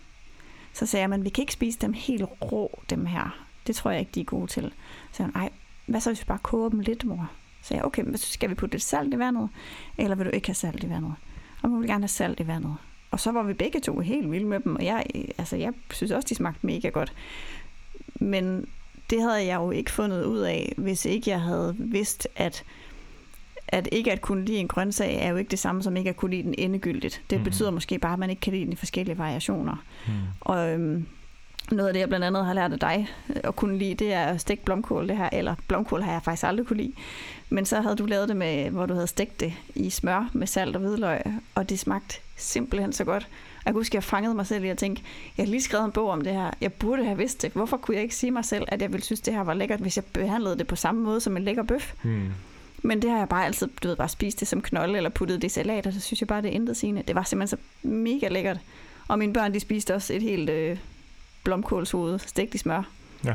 Så 0.73 0.87
sagde 0.87 1.03
jeg, 1.03 1.11
men 1.11 1.25
vi 1.25 1.29
kan 1.29 1.43
ikke 1.43 1.53
spise 1.53 1.79
dem 1.79 1.93
helt 1.93 2.25
rå, 2.43 2.81
dem 2.91 3.07
her. 3.07 3.45
Det 3.67 3.77
tror 3.77 3.91
jeg 3.91 4.01
ikke, 4.01 4.13
de 4.15 4.21
er 4.21 4.25
gode 4.25 4.47
til. 4.47 4.73
Så 5.11 5.17
siger 5.17 5.27
hun, 5.27 5.43
ej, 5.43 5.51
hvad 5.89 6.01
så 6.01 6.11
hvis 6.11 6.21
vi 6.21 6.25
bare 6.25 6.39
koger 6.43 6.69
dem 6.69 6.81
lidt, 6.81 7.05
mor? 7.05 7.31
Så 7.63 7.69
sagde 7.69 7.79
jeg, 7.79 7.87
okay, 7.87 8.03
men 8.03 8.17
skal 8.19 8.51
vi 8.51 8.55
putte 8.55 8.75
lidt 8.75 8.83
salt 8.83 9.15
i 9.15 9.19
vandet, 9.19 9.49
eller 9.99 10.17
vil 10.17 10.27
du 10.27 10.31
ikke 10.31 10.49
have 10.49 10.55
salt 10.55 10.85
i 10.85 10.89
vandet? 10.91 11.15
Og 11.63 11.69
hun 11.69 11.81
vil 11.81 11.89
gerne 11.89 12.03
have 12.03 12.09
salt 12.09 12.41
i 12.41 12.47
vandet. 12.47 12.77
Og 13.11 13.21
så 13.21 13.33
var 13.33 13.43
vi 13.43 13.53
begge 13.53 13.81
to 13.81 13.99
helt 14.01 14.31
vilde 14.31 14.47
med 14.47 14.61
dem, 14.61 14.77
og 14.77 14.85
jeg, 14.85 15.05
altså, 15.39 15.57
jeg 15.57 15.73
synes 15.91 16.13
også, 16.13 16.27
de 16.29 16.35
smagte 16.35 16.67
mega 16.67 16.89
godt. 16.89 17.13
Men 18.15 18.67
det 19.11 19.23
havde 19.23 19.47
jeg 19.47 19.57
jo 19.57 19.71
ikke 19.71 19.91
fundet 19.91 20.25
ud 20.25 20.39
af, 20.39 20.73
hvis 20.77 21.05
ikke 21.05 21.31
jeg 21.31 21.41
havde 21.41 21.75
vidst, 21.79 22.29
at 22.37 22.65
at 23.73 23.89
ikke 23.93 24.13
at 24.13 24.21
kunne 24.21 24.45
lide 24.45 24.59
en 24.59 24.69
grøntsag 24.69 25.19
er 25.23 25.29
jo 25.29 25.37
ikke 25.37 25.51
det 25.51 25.59
samme 25.59 25.83
som 25.83 25.97
ikke 25.97 26.11
at 26.11 26.17
kunne 26.17 26.31
lide 26.31 26.43
den 26.43 26.55
endegyldigt. 26.59 27.23
Det 27.31 27.39
Mhm. 27.39 27.45
betyder 27.45 27.71
måske 27.71 27.99
bare, 27.99 28.13
at 28.13 28.19
man 28.19 28.31
ikke 28.31 28.41
kan 28.41 28.53
lide 28.53 28.65
den 28.65 28.73
i 28.73 28.77
forskellige 28.77 29.19
variationer. 29.19 29.85
Mm. 30.07 30.13
Og 30.41 30.73
øhm, 30.73 31.07
noget 31.71 31.89
af 31.89 31.93
det, 31.95 32.01
jeg 32.01 32.09
blandt 32.09 32.27
andet 32.27 32.47
har 32.47 32.55
lært 32.55 32.73
af 32.73 32.79
dig 32.79 33.09
øh, 33.29 33.37
at 33.45 33.57
kunne 33.57 33.79
lide, 33.79 33.95
det 33.95 34.13
er 34.13 34.37
stegt 34.37 34.65
blomkål, 34.65 35.09
det 35.09 35.17
her. 35.17 35.29
Eller 35.33 35.55
blomkål 35.69 36.03
har 36.03 36.13
jeg 36.13 36.23
faktisk 36.23 36.45
aldrig 36.45 36.67
kunne 36.67 36.77
lide. 36.77 36.93
Men 37.49 37.67
så 37.67 37.81
havde 37.81 37.97
du 37.97 38.07
lavet 38.07 38.29
det 38.29 38.37
med, 38.37 38.71
hvor 38.71 38.87
du 38.87 38.95
havde 38.95 39.07
stegt 39.07 39.41
det 39.41 39.53
i 39.75 39.91
smør 39.91 40.31
med 40.33 40.47
salt 40.47 40.77
og 40.77 40.83
hvidløg, 40.83 41.21
og 41.55 41.69
det 41.69 41.79
smagte 41.79 42.21
simpelthen 42.37 42.93
så 42.93 43.05
godt. 43.05 43.23
Og 43.25 43.63
jeg 43.65 43.75
kan 43.75 43.81
huske, 43.81 43.91
at 43.91 43.95
jeg 43.95 44.05
fangede 44.05 44.35
mig 44.35 44.47
selv 44.47 44.65
i 44.65 44.69
at 44.69 44.79
tænke, 44.79 45.03
jeg 45.37 45.47
har 45.47 45.51
lige 45.51 45.63
skrevet 45.63 45.85
en 45.85 45.93
bog 45.93 46.11
om 46.11 46.21
det 46.21 46.33
her. 46.33 46.51
Jeg 46.61 46.73
burde 46.73 47.05
have 47.05 47.19
vidst 47.19 47.43
det. 47.43 47.53
Hvorfor 47.53 47.77
kunne 47.77 47.95
jeg 47.95 48.03
ikke 48.03 48.15
sige 48.15 48.31
mig 48.31 48.45
selv, 48.45 48.65
at 48.69 48.83
jeg 48.83 48.93
ville 48.93 49.05
synes, 49.05 49.21
det 49.21 49.35
her 49.35 49.41
var 49.41 49.55
lækkert, 49.55 49.81
hvis 49.81 49.97
jeg 49.97 50.05
behandlede 50.05 50.59
det 50.59 50.67
på 50.67 50.77
samme 50.77 51.01
måde 51.01 51.21
som 51.21 51.37
en 51.37 51.45
lækker 51.45 51.63
bøf? 51.63 51.95
Mm. 52.03 52.29
Men 52.83 53.03
det 53.03 53.11
har 53.11 53.19
jeg 53.19 53.29
bare 53.29 53.45
altid, 53.45 53.69
du 53.83 53.89
ved, 53.89 53.97
bare 53.97 54.09
spist 54.09 54.41
det 54.41 54.49
som 54.49 54.63
knold 54.63 54.97
eller 54.97 55.11
puttet 55.11 55.43
det 55.43 55.49
i 55.49 55.51
salat, 55.51 55.87
og 55.87 55.93
så 55.93 56.01
synes 56.01 56.21
jeg 56.21 56.29
bare, 56.29 56.43
det 56.43 56.49
er 56.49 56.53
intet 56.53 56.77
sigende. 56.77 57.03
Det 57.09 57.15
var 57.15 57.23
simpelthen 57.23 57.59
så 57.59 57.89
mega 57.89 58.29
lækkert. 58.29 58.59
Og 59.09 59.19
mine 59.19 59.33
børn, 59.33 59.55
de 59.55 59.61
spiste 59.61 59.95
også 59.95 60.15
et 60.15 60.23
helt 60.23 60.51
øh, 60.51 60.79
blomkålshoved 61.49 62.19
stegt 62.19 62.55
i 62.55 62.59
smør. 62.59 62.83
Ja. 63.25 63.35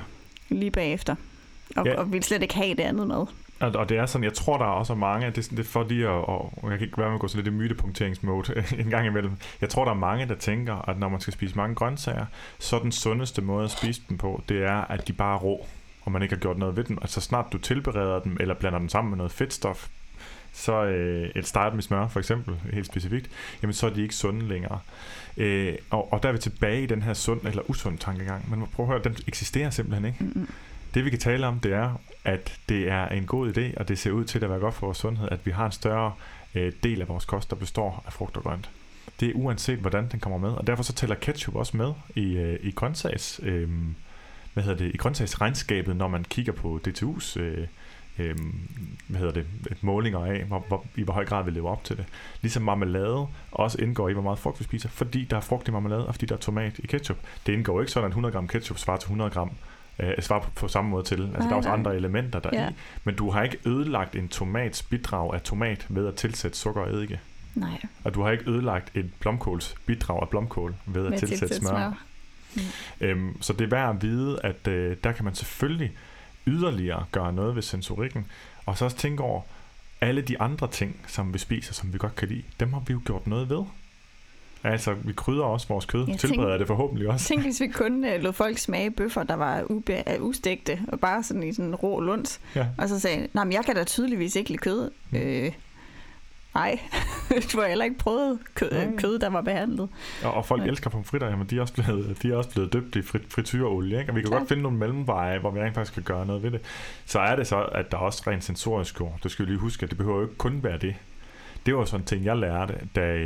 Lige 0.49 0.71
bagefter. 0.71 1.15
Og, 1.75 1.85
Ja. 1.85 1.99
og 1.99 2.11
ville 2.11 2.23
slet 2.23 2.41
ikke 2.41 2.55
have 2.55 2.69
det 2.69 2.79
andet 2.83 3.07
mad. 3.07 3.25
Og, 3.59 3.71
og 3.75 3.89
det 3.89 3.97
er 3.97 4.05
sådan, 4.05 4.23
jeg 4.23 4.33
tror, 4.33 4.57
der 4.57 4.65
er 4.65 4.69
også 4.69 4.95
mange, 4.95 5.25
det, 5.27 5.37
er 5.37 5.41
sådan- 5.41 5.57
det 5.57 5.63
er 5.65 5.69
for 5.69 5.83
lige 5.83 6.03
at, 6.05 6.09
og, 6.11 6.53
jeg 6.63 6.71
kan 6.79 6.81
ikke 6.87 6.97
være 6.97 7.07
med 7.07 7.15
at 7.15 7.21
gå 7.21 7.27
sådan 7.27 7.43
lidt 7.43 7.53
i 7.53 7.57
mytepunkteringsmode 7.57 8.63
en 8.79 8.89
gang 8.89 9.07
imellem. 9.07 9.31
Jeg 9.61 9.69
tror, 9.69 9.83
der 9.85 9.91
er 9.91 9.95
mange, 9.95 10.27
der 10.27 10.35
tænker, 10.35 10.89
at 10.89 10.99
når 10.99 11.09
man 11.09 11.19
skal 11.21 11.33
spise 11.33 11.55
mange 11.55 11.75
grøntsager, 11.75 12.25
så 12.59 12.75
er 12.75 12.79
den 12.79 12.91
sundeste 12.91 13.41
måde 13.41 13.63
at 13.63 13.71
spise 13.71 14.01
dem 14.09 14.17
på, 14.17 14.41
det 14.49 14.63
er, 14.63 14.81
at 14.91 15.07
de 15.07 15.13
bare 15.13 15.35
er 15.35 15.39
rå, 15.39 15.65
og 16.01 16.11
man 16.11 16.21
ikke 16.21 16.35
har 16.35 16.39
gjort 16.39 16.57
noget 16.57 16.75
ved 16.75 16.83
dem. 16.83 16.97
Altså 17.01 17.21
snart 17.21 17.45
du 17.53 17.57
tilbereder 17.57 18.19
dem, 18.19 18.37
eller 18.39 18.55
blander 18.55 18.79
dem 18.79 18.89
sammen 18.89 19.09
med 19.09 19.17
noget 19.17 19.31
fedtstof, 19.31 19.87
så 20.53 20.83
øh, 20.83 21.29
et 21.35 21.47
start 21.47 21.73
med 21.73 21.83
smør 21.83 22.07
for 22.07 22.19
eksempel, 22.19 22.55
helt 22.73 22.85
specifikt, 22.85 23.29
jamen 23.61 23.73
så 23.73 23.85
er 23.85 23.89
de 23.89 24.01
ikke 24.01 24.15
sunde 24.15 24.47
længere. 24.47 24.79
Øh, 25.37 25.75
og, 25.89 26.13
og 26.13 26.23
der 26.23 26.29
er 26.29 26.33
vi 26.33 26.39
tilbage 26.39 26.83
i 26.83 26.85
den 26.85 27.01
her 27.01 27.13
sund 27.13 27.41
eller 27.45 27.69
usund 27.69 27.97
tankegang. 27.97 28.49
Men 28.49 28.67
prøv 28.75 28.85
at 28.85 28.91
høre, 28.91 29.03
den 29.03 29.15
eksisterer 29.27 29.69
simpelthen 29.69 30.05
ikke. 30.05 30.23
Mm-mm. 30.23 30.47
Det 30.93 31.05
vi 31.05 31.09
kan 31.09 31.19
tale 31.19 31.47
om, 31.47 31.59
det 31.59 31.73
er, 31.73 32.01
at 32.25 32.59
det 32.69 32.89
er 32.89 33.07
en 33.07 33.25
god 33.25 33.57
idé, 33.57 33.77
og 33.77 33.87
det 33.87 33.99
ser 33.99 34.11
ud 34.11 34.25
til 34.25 34.43
at 34.43 34.49
være 34.49 34.59
godt 34.59 34.73
for 34.73 34.87
vores 34.87 34.97
sundhed, 34.97 35.27
at 35.31 35.45
vi 35.45 35.51
har 35.51 35.65
en 35.65 35.71
større 35.71 36.13
øh, 36.55 36.71
del 36.83 37.01
af 37.01 37.07
vores 37.07 37.25
kost, 37.25 37.49
der 37.49 37.55
består 37.55 38.03
af 38.05 38.13
frugt 38.13 38.37
og 38.37 38.43
grønt. 38.43 38.69
Det 39.19 39.29
er 39.29 39.33
uanset, 39.35 39.79
hvordan 39.79 40.07
den 40.11 40.19
kommer 40.19 40.37
med, 40.37 40.49
og 40.49 40.67
derfor 40.67 40.83
så 40.83 40.93
tæller 40.93 41.15
ketchup 41.15 41.55
også 41.55 41.77
med 41.77 41.93
i, 42.15 42.37
øh, 42.37 42.59
i 42.61 42.71
grøntsags, 42.71 43.39
øh, 43.43 43.69
hvad 44.53 44.63
hedder 44.63 44.77
det, 44.77 44.93
i 44.93 44.97
grøntsagsregnskabet, 44.97 45.95
når 45.95 46.07
man 46.07 46.23
kigger 46.23 46.51
på 46.53 46.79
DTU's 46.87 47.39
øh, 47.39 47.67
øh, 48.19 48.35
hvad 49.07 49.19
hedder 49.19 49.33
det, 49.33 49.45
målinger 49.83 50.25
af, 50.25 50.43
hvor, 50.43 50.65
hvor, 50.67 50.85
i 50.95 51.03
hvor 51.03 51.13
høj 51.13 51.25
grad 51.25 51.43
vi 51.45 51.51
lever 51.51 51.69
op 51.71 51.83
til 51.83 51.97
det. 51.97 52.05
Ligesom 52.41 52.63
marmelade 52.63 53.27
også 53.51 53.81
indgår 53.81 54.09
i, 54.09 54.13
hvor 54.13 54.21
meget 54.21 54.39
frugt 54.39 54.59
vi 54.59 54.63
spiser, 54.63 54.89
fordi 54.89 55.23
der 55.25 55.37
er 55.37 55.41
frugt 55.41 55.67
i 55.67 55.71
marmelade, 55.71 56.07
og 56.07 56.13
fordi 56.13 56.25
der 56.25 56.35
er 56.35 56.39
tomat 56.39 56.79
i 56.79 56.87
ketchup. 56.87 57.17
Det 57.45 57.53
indgår 57.53 57.79
ikke 57.81 57.91
sådan, 57.91 58.05
at 58.05 58.09
100 58.11 58.33
gram 58.33 58.47
ketchup 58.47 58.77
svarer 58.77 58.97
til 58.97 59.05
100 59.07 59.31
gram 59.31 59.51
øh, 59.99 60.13
svarer 60.21 60.39
på, 60.41 60.49
på 60.55 60.67
samme 60.67 60.89
måde 60.91 61.03
til. 61.03 61.15
Altså, 61.21 61.31
Nej, 61.39 61.47
der 61.47 61.51
er 61.53 61.55
også 61.57 61.69
nej. 61.69 61.77
andre 61.77 61.95
elementer 61.95 62.39
der 62.39 62.49
Ja. 62.53 62.69
i. 62.69 62.73
Men 63.03 63.15
du 63.15 63.29
har 63.29 63.43
ikke 63.43 63.57
ødelagt 63.65 64.15
en 64.15 64.27
tomats 64.27 64.83
bidrag 64.83 65.33
af 65.33 65.41
tomat 65.41 65.85
ved 65.89 66.07
at 66.07 66.15
tilsætte 66.15 66.57
sukker 66.57 66.81
og 66.81 66.93
eddike. 66.93 67.19
Nej, 67.55 67.81
Og 68.03 68.13
du 68.13 68.21
har 68.21 68.31
ikke 68.31 68.49
ødelagt 68.51 68.91
et 68.97 69.11
blomkåls 69.19 69.75
bidrag 69.85 70.21
af 70.21 70.29
blomkål 70.29 70.75
ved 70.85 71.05
at 71.05 71.09
med 71.11 71.19
tilsætte 71.19 71.47
tilsæt 71.47 71.67
smør. 71.69 72.03
Øhm, 73.01 73.41
så 73.41 73.53
det 73.53 73.61
er 73.61 73.67
værd 73.69 73.89
at 73.95 74.01
vide, 74.01 74.39
at 74.43 74.67
øh, 74.67 74.97
der 75.03 75.11
kan 75.11 75.25
man 75.25 75.35
selvfølgelig 75.35 75.91
yderligere 76.47 77.05
gøre 77.11 77.33
noget 77.33 77.55
ved 77.55 77.61
sensorikken, 77.61 78.25
og 78.65 78.77
så 78.77 78.85
også 78.85 78.97
tænke 78.97 79.23
over, 79.23 79.41
alle 80.01 80.21
de 80.21 80.41
andre 80.41 80.67
ting, 80.67 80.95
som 81.07 81.33
vi 81.33 81.39
spiser, 81.39 81.73
som 81.73 81.93
vi 81.93 81.97
godt 81.97 82.15
kan 82.15 82.27
lide, 82.27 82.43
dem 82.59 82.73
har 82.73 82.79
vi 82.87 82.93
jo 82.93 83.01
gjort 83.05 83.27
noget 83.27 83.49
ved. 83.49 83.63
Altså, 84.65 84.93
vi 84.93 85.13
krydder 85.13 85.43
også 85.43 85.67
vores 85.67 85.85
kød. 85.85 86.07
Jeg 86.07 86.19
Tilbereder 86.19 86.51
tænk- 86.51 86.59
det 86.59 86.67
forhåbentlig 86.67 87.07
også. 87.09 87.27
Tænk, 87.27 87.41
hvis 87.41 87.61
vi 87.61 87.67
kun 87.83 88.03
uh, 88.05 88.21
lod 88.21 88.33
folk 88.33 88.57
smage 88.57 88.91
bøffer, 88.91 89.23
der 89.23 89.33
var 89.33 89.61
ube- 89.69 90.17
uh, 90.19 90.25
ustegte, 90.27 90.81
og 90.87 90.99
bare 90.99 91.23
sådan 91.23 91.43
i 91.43 91.53
sådan 91.53 91.75
rå 91.75 91.99
lunds. 91.99 92.41
Ja. 92.55 92.67
Og 92.77 92.89
så 92.89 92.99
sagde 92.99 93.27
nej, 93.33 93.43
men 93.43 93.53
jeg 93.53 93.65
kan 93.65 93.75
da 93.75 93.83
tydeligvis 93.83 94.35
ikke 94.35 94.49
lide 94.49 94.57
kød. 94.57 94.91
Mm. 95.11 95.17
Øh, 95.17 95.51
nej, 96.55 96.79
du 97.53 97.59
har 97.59 97.67
heller 97.67 97.85
ikke 97.85 97.97
prøvet 97.97 98.39
kød, 98.55 98.71
Nej. 98.71 98.95
kød 98.97 99.19
der 99.19 99.29
var 99.29 99.41
behandlet. 99.41 99.89
Og, 100.23 100.33
og 100.33 100.45
folk 100.45 100.61
Nej. 100.61 100.69
elsker 100.69 100.89
pomfritter, 100.89 101.29
jamen 101.29 101.47
de 101.47 101.57
er 101.57 101.61
også 101.61 101.73
blevet, 101.73 102.21
de 102.21 102.31
er 102.31 102.35
også 102.35 102.49
blevet 102.49 102.73
døbt 102.73 102.95
i 102.95 103.01
frit, 103.01 103.21
frityreolie, 103.29 103.99
ikke? 103.99 104.11
Og 104.11 104.15
vi 104.15 104.21
kan 104.21 104.29
Klart. 104.29 104.39
godt 104.39 104.49
finde 104.49 104.63
nogle 104.63 104.77
mellemveje, 104.77 105.39
hvor 105.39 105.51
vi 105.51 105.59
rent 105.59 105.75
faktisk 105.75 105.93
kan 105.93 106.03
gøre 106.03 106.25
noget 106.25 106.43
ved 106.43 106.51
det. 106.51 106.61
Så 107.05 107.19
er 107.19 107.35
det 107.35 107.47
så, 107.47 107.61
at 107.61 107.91
der 107.91 107.97
også 107.97 108.23
rent 108.27 108.43
sensorisk 108.43 108.99
jo, 108.99 109.11
det 109.23 109.31
skal 109.31 109.45
vi 109.45 109.51
lige 109.51 109.59
huske, 109.59 109.83
at 109.83 109.89
det 109.89 109.97
behøver 109.97 110.17
jo 110.17 110.23
ikke 110.23 110.37
kun 110.37 110.59
være 110.63 110.77
det. 110.77 110.95
Det 111.65 111.75
var 111.75 111.85
sådan 111.85 112.01
en 112.01 112.05
ting, 112.05 112.25
jeg 112.25 112.37
lærte, 112.37 112.73
da, 112.95 113.17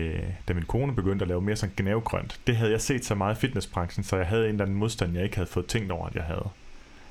da 0.48 0.54
min 0.54 0.64
kone 0.66 0.96
begyndte 0.96 1.24
at 1.24 1.30
lave 1.30 1.42
mere 1.42 1.56
sådan 1.56 1.74
gnævegrønt. 1.78 2.40
Det 2.48 2.56
havde 2.56 2.72
jeg 2.72 2.82
set 2.82 3.06
så 3.06 3.16
meget 3.16 3.36
i 3.36 3.40
fitnessbranchen, 3.40 4.04
så 4.04 4.18
jeg 4.18 4.26
havde 4.26 4.44
en 4.44 4.50
eller 4.50 4.66
anden 4.66 4.78
modstand, 4.78 5.14
jeg 5.14 5.24
ikke 5.24 5.36
havde 5.36 5.50
fået 5.50 5.66
tænkt 5.66 5.92
over, 5.92 6.08
at 6.08 6.16
jeg 6.16 6.24
havde. 6.24 6.50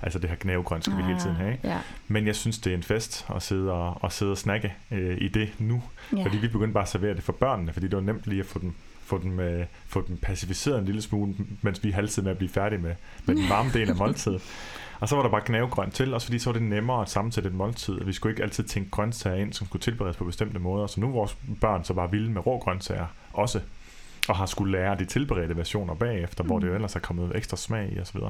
Altså 0.03 0.19
det 0.19 0.31
her 0.31 0.37
gnævegrønt 0.41 0.85
skal 0.85 0.97
vi 0.97 1.03
hele 1.03 1.21
tiden 1.21 1.37
have. 1.37 1.53
Ikke? 1.53 1.69
Ja. 1.69 1.79
Men 2.09 2.27
jeg 2.27 2.37
synes, 2.37 2.59
det 2.59 2.71
er 2.71 2.77
en 2.77 2.83
fest 2.83 3.27
at 3.35 3.43
sidde 3.43 3.73
og, 3.73 3.99
og, 4.01 4.13
sidde 4.13 4.33
og 4.33 4.39
snakke 4.39 4.75
øh, 4.91 5.19
i 5.21 5.29
det 5.29 5.49
nu. 5.59 5.83
Ja. 6.17 6.25
Fordi 6.25 6.37
vi 6.37 6.49
begyndte 6.49 6.73
bare 6.73 6.83
at 6.83 6.89
servere 6.89 7.15
det 7.15 7.23
for 7.23 7.33
børnene, 7.33 7.73
fordi 7.73 7.87
det 7.87 7.97
var 7.97 8.03
nemt 8.03 8.27
lige 8.27 8.41
at 8.41 8.47
få 8.47 8.59
dem, 8.59 8.75
få 9.05 9.19
dem, 9.19 9.41
øh, 9.41 9.67
få 9.87 10.05
dem 10.09 10.17
pacificeret 10.17 10.79
en 10.79 10.85
lille 10.85 11.03
smule, 11.03 11.35
mens 11.63 11.85
vi 11.85 11.91
halvtid 11.91 12.23
med 12.23 12.31
at 12.31 12.39
blive 12.39 12.51
færdige 12.51 12.79
med, 12.79 12.95
med 13.25 13.35
den 13.35 13.49
varme 13.49 13.71
del 13.73 13.91
af 13.91 13.97
måltidet. 13.97 14.43
Og 15.01 15.09
så 15.09 15.17
var 15.17 15.23
der 15.23 15.31
bare 15.31 15.41
knævegrønt 15.41 15.95
til, 15.95 16.15
også 16.15 16.27
fordi 16.27 16.39
så 16.39 16.51
var 16.51 16.59
det 16.59 16.69
nemmere 16.69 17.03
at 17.03 17.11
sammensætte 17.11 17.49
et 17.49 17.55
måltid. 17.55 18.05
Vi 18.05 18.13
skulle 18.13 18.33
ikke 18.33 18.43
altid 18.43 18.65
tænke 18.65 18.91
grøntsager 18.91 19.37
ind, 19.37 19.53
som 19.53 19.67
skulle 19.67 19.83
tilberedes 19.83 20.17
på 20.17 20.25
bestemte 20.25 20.59
måder. 20.59 20.87
Så 20.87 21.01
nu 21.01 21.07
er 21.07 21.13
vores 21.13 21.37
børn 21.61 21.85
så 21.85 21.95
bare 21.95 22.11
vilde 22.11 22.31
med 22.31 22.47
rå 22.47 22.59
grøntsager 22.59 23.07
også. 23.33 23.61
Og 24.29 24.37
har 24.37 24.47
skulle 24.47 24.73
lære 24.73 24.99
de 24.99 25.05
tilberedte 25.05 25.57
versioner 25.57 25.95
bagefter, 25.95 26.45
mm. 26.45 26.49
hvor 26.49 26.59
det 26.59 26.67
jo 26.67 26.75
ellers 26.75 26.97
er 26.97 27.01
kommet 27.01 27.37
ekstra 27.37 27.57
smag 27.57 27.93
i 27.93 28.01
osv. 28.01 28.21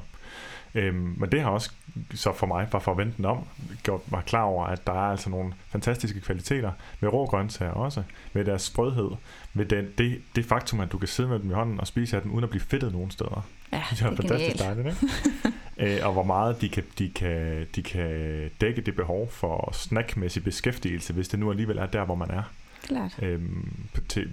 Øhm, 0.76 1.14
men 1.16 1.32
det 1.32 1.40
har 1.40 1.50
også 1.50 1.70
så 2.14 2.32
for 2.32 2.46
mig, 2.46 2.68
bare 2.70 2.80
for 2.80 2.92
at 2.92 2.98
vente 2.98 3.16
den 3.16 3.24
om, 3.24 3.44
gjort 3.82 4.12
mig 4.12 4.22
klar 4.26 4.42
over, 4.42 4.66
at 4.66 4.86
der 4.86 4.92
er 4.92 5.10
altså 5.10 5.30
nogle 5.30 5.52
fantastiske 5.68 6.20
kvaliteter 6.20 6.72
med 7.00 7.12
rå 7.12 7.26
grøntsager 7.26 7.72
også, 7.72 8.02
med 8.32 8.44
deres 8.44 8.62
sprødhed, 8.62 9.10
med 9.54 9.64
den, 9.64 9.88
det, 9.98 10.22
det 10.36 10.44
faktum, 10.44 10.80
at 10.80 10.92
du 10.92 10.98
kan 10.98 11.08
sidde 11.08 11.28
med 11.28 11.38
dem 11.38 11.50
i 11.50 11.54
hånden 11.54 11.80
og 11.80 11.86
spise 11.86 12.16
af 12.16 12.22
dem, 12.22 12.32
uden 12.32 12.44
at 12.44 12.50
blive 12.50 12.62
fedtet 12.62 12.92
nogen 12.92 13.10
steder. 13.10 13.46
ja, 13.72 13.82
Det 13.90 14.02
er 14.02 14.10
det 14.10 14.18
er 14.18 14.22
fantastisk 14.22 14.64
dejligt, 14.64 14.86
ikke? 14.86 15.96
øh, 15.98 16.06
og 16.06 16.12
hvor 16.12 16.22
meget 16.22 16.60
de 16.60 16.68
kan, 16.68 16.84
de, 16.98 17.08
kan, 17.08 17.66
de 17.74 17.82
kan 17.82 18.50
dække 18.60 18.80
det 18.80 18.96
behov 18.96 19.30
for 19.30 19.70
snackmæssig 19.72 20.44
beskæftigelse, 20.44 21.12
hvis 21.12 21.28
det 21.28 21.38
nu 21.38 21.50
alligevel 21.50 21.78
er 21.78 21.86
der, 21.86 22.04
hvor 22.04 22.14
man 22.14 22.30
er. 22.30 22.42
Klart. 22.82 23.18
Øhm, 23.22 23.88
til, 24.08 24.30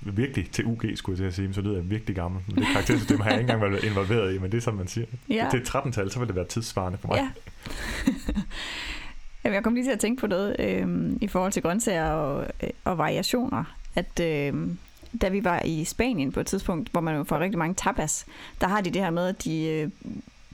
virkelig 0.00 0.50
til 0.50 0.66
UG, 0.66 0.82
skulle 0.94 1.14
jeg 1.14 1.18
til 1.18 1.24
at 1.24 1.34
sige, 1.34 1.54
så 1.54 1.60
lyder 1.60 1.76
jeg 1.76 1.90
virkelig 1.90 2.16
gammel. 2.16 2.42
Men 2.46 2.56
det 2.56 2.66
karaktersystem 2.72 3.20
har 3.20 3.30
jeg 3.30 3.40
ikke 3.40 3.52
engang 3.52 3.72
været 3.72 3.84
involveret 3.84 4.34
i, 4.34 4.38
men 4.38 4.52
det 4.52 4.56
er 4.56 4.62
som 4.62 4.74
man 4.74 4.88
siger. 4.88 5.06
Ja. 5.28 5.48
Til 5.50 5.60
et 5.60 5.68
13-tal, 5.68 6.10
så 6.10 6.18
vil 6.18 6.28
det 6.28 6.36
være 6.36 6.46
tidssvarende 6.46 6.98
for 6.98 7.08
mig. 7.08 7.16
Ja. 7.16 7.30
Jamen, 9.44 9.54
jeg 9.54 9.62
kom 9.62 9.74
lige 9.74 9.84
til 9.84 9.90
at 9.90 10.00
tænke 10.00 10.20
på 10.20 10.26
noget 10.26 10.56
øh, 10.58 11.12
i 11.20 11.26
forhold 11.26 11.52
til 11.52 11.62
grøntsager 11.62 12.10
og, 12.10 12.46
øh, 12.62 12.70
og 12.84 12.98
variationer. 12.98 13.64
At 13.94 14.20
øh, 14.20 14.54
da 15.20 15.28
vi 15.28 15.44
var 15.44 15.62
i 15.64 15.84
Spanien 15.84 16.32
på 16.32 16.40
et 16.40 16.46
tidspunkt, 16.46 16.88
hvor 16.92 17.00
man 17.00 17.26
får 17.26 17.38
rigtig 17.38 17.58
mange 17.58 17.74
tapas, 17.74 18.26
der 18.60 18.68
har 18.68 18.80
de 18.80 18.90
det 18.90 19.02
her 19.02 19.10
med, 19.10 19.28
at 19.28 19.44
de 19.44 19.66
øh, 19.66 19.90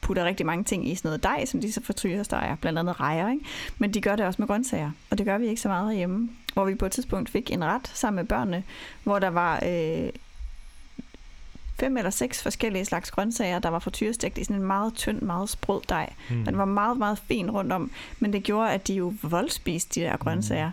putter 0.02 0.24
rigtig 0.24 0.46
mange 0.46 0.64
ting 0.64 0.88
i 0.88 0.94
sådan 0.94 1.08
noget 1.08 1.22
dej, 1.22 1.44
som 1.44 1.60
de 1.60 1.72
så 1.72 1.80
frityresteger, 1.84 2.56
blandt 2.56 2.78
andet 2.78 3.00
rejer, 3.00 3.30
ikke? 3.30 3.44
Men 3.78 3.94
de 3.94 4.00
gør 4.00 4.16
det 4.16 4.26
også 4.26 4.42
med 4.42 4.48
grøntsager, 4.48 4.90
og 5.10 5.18
det 5.18 5.26
gør 5.26 5.38
vi 5.38 5.46
ikke 5.46 5.60
så 5.60 5.68
meget 5.68 5.96
hjemme. 5.96 6.28
Hvor 6.52 6.64
vi 6.64 6.74
på 6.74 6.86
et 6.86 6.92
tidspunkt 6.92 7.30
fik 7.30 7.50
en 7.50 7.64
ret 7.64 7.90
sammen 7.94 8.16
med 8.16 8.28
børnene, 8.28 8.64
hvor 9.02 9.18
der 9.18 9.28
var 9.28 9.62
øh, 9.66 10.10
fem 11.80 11.96
eller 11.96 12.10
seks 12.10 12.42
forskellige 12.42 12.84
slags 12.84 13.10
grøntsager, 13.10 13.58
der 13.58 13.68
var 13.68 13.78
frityrestegt 13.78 14.38
i 14.38 14.44
sådan 14.44 14.56
en 14.56 14.66
meget 14.66 14.94
tynd, 14.94 15.20
meget 15.20 15.48
sprød 15.48 15.80
dej. 15.88 16.12
Mm. 16.30 16.44
Den 16.44 16.58
var 16.58 16.64
meget, 16.64 16.98
meget 16.98 17.18
fin 17.18 17.50
rundt 17.50 17.72
om, 17.72 17.90
men 18.18 18.32
det 18.32 18.42
gjorde, 18.42 18.70
at 18.70 18.88
de 18.88 18.94
jo 18.94 19.14
voldspiste, 19.22 20.00
de 20.00 20.06
der 20.06 20.16
grøntsager. 20.16 20.70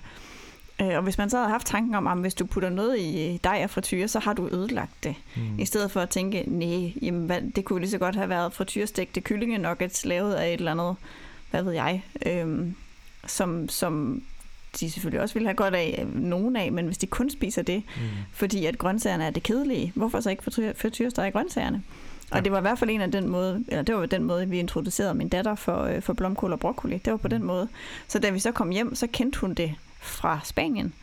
Mm. 0.80 0.86
Og 0.88 1.02
hvis 1.02 1.18
man 1.18 1.30
så 1.30 1.38
havde 1.38 1.50
haft 1.50 1.68
tanken 1.68 1.96
om, 1.96 2.08
at 2.08 2.18
hvis 2.18 2.34
du 2.34 2.46
putter 2.46 2.70
noget 2.70 3.00
i 3.00 3.40
dej 3.44 3.62
og 3.64 3.70
frityre, 3.70 4.08
så 4.08 4.20
har 4.20 4.34
du 4.34 4.50
ødelagt 4.52 5.04
det. 5.04 5.16
Mm. 5.36 5.60
I 5.60 5.66
stedet 5.66 5.92
for 5.92 6.00
at 6.00 6.10
tænke, 6.10 6.44
nej, 6.48 6.94
jamen, 7.02 7.26
hvad, 7.26 7.42
det 7.56 7.66
kunne 7.66 7.80
lige 7.80 7.92
så 7.92 7.98
godt 7.98 8.16
have 8.16 8.30
været 8.30 8.54
frityrestegte 8.54 9.22
kyllingenuggets 9.22 10.06
lavet 10.06 10.34
af 10.34 10.48
et 10.48 10.54
eller 10.54 10.72
andet, 10.72 10.96
hvad 11.52 11.64
ved 11.64 11.74
jeg, 11.74 12.04
øhm, 12.26 12.76
som, 13.28 13.70
som 13.70 14.24
de 14.80 14.92
selvfølgelig 14.92 15.22
også 15.22 15.34
ville 15.34 15.48
have 15.48 15.56
godt 15.56 15.76
af 15.76 16.00
øh, 16.08 16.16
nogen 16.22 16.56
af, 16.56 16.72
men 16.72 16.86
hvis 16.86 16.98
de 16.98 17.08
kun 17.08 17.30
spiser 17.30 17.62
det, 17.62 17.84
Mm. 17.96 18.02
fordi 18.34 18.66
at 18.66 18.78
grøntsagerne 18.78 19.26
er 19.26 19.30
det 19.30 19.44
kedelige, 19.44 19.92
hvorfor 19.96 20.20
så 20.20 20.30
ikke 20.30 20.44
frityre- 20.44 20.74
frityrestege 20.78 21.32
grøntsagerne? 21.32 21.84
Og 22.32 22.38
Ja. 22.38 22.44
det 22.44 22.52
var 22.52 22.58
i 22.58 22.62
hvert 22.62 22.80
fald 22.80 22.90
en 22.90 23.02
af 23.02 23.12
den 23.12 23.30
måde, 23.30 23.64
eller 23.68 23.82
det 23.82 23.96
var 23.96 24.06
den 24.06 24.24
måde, 24.24 24.50
vi 24.50 24.60
introducerede 24.60 25.14
min 25.14 25.30
datter 25.30 25.56
for, 25.56 25.84
øh, 25.84 26.02
for 26.02 26.14
blomkål 26.14 26.54
og 26.54 26.60
broccoli. 26.60 26.98
Det 27.06 27.12
var 27.12 27.18
på 27.18 27.28
den 27.28 27.44
måde. 27.44 27.68
Så 28.08 28.20
da 28.20 28.30
vi 28.30 28.40
så 28.40 28.52
kom 28.52 28.70
hjem, 28.70 28.96
så 28.96 29.08
kendte 29.08 29.40
hun 29.40 29.54
det 29.54 29.74
fra 30.02 30.40
Spanien. 30.44 30.94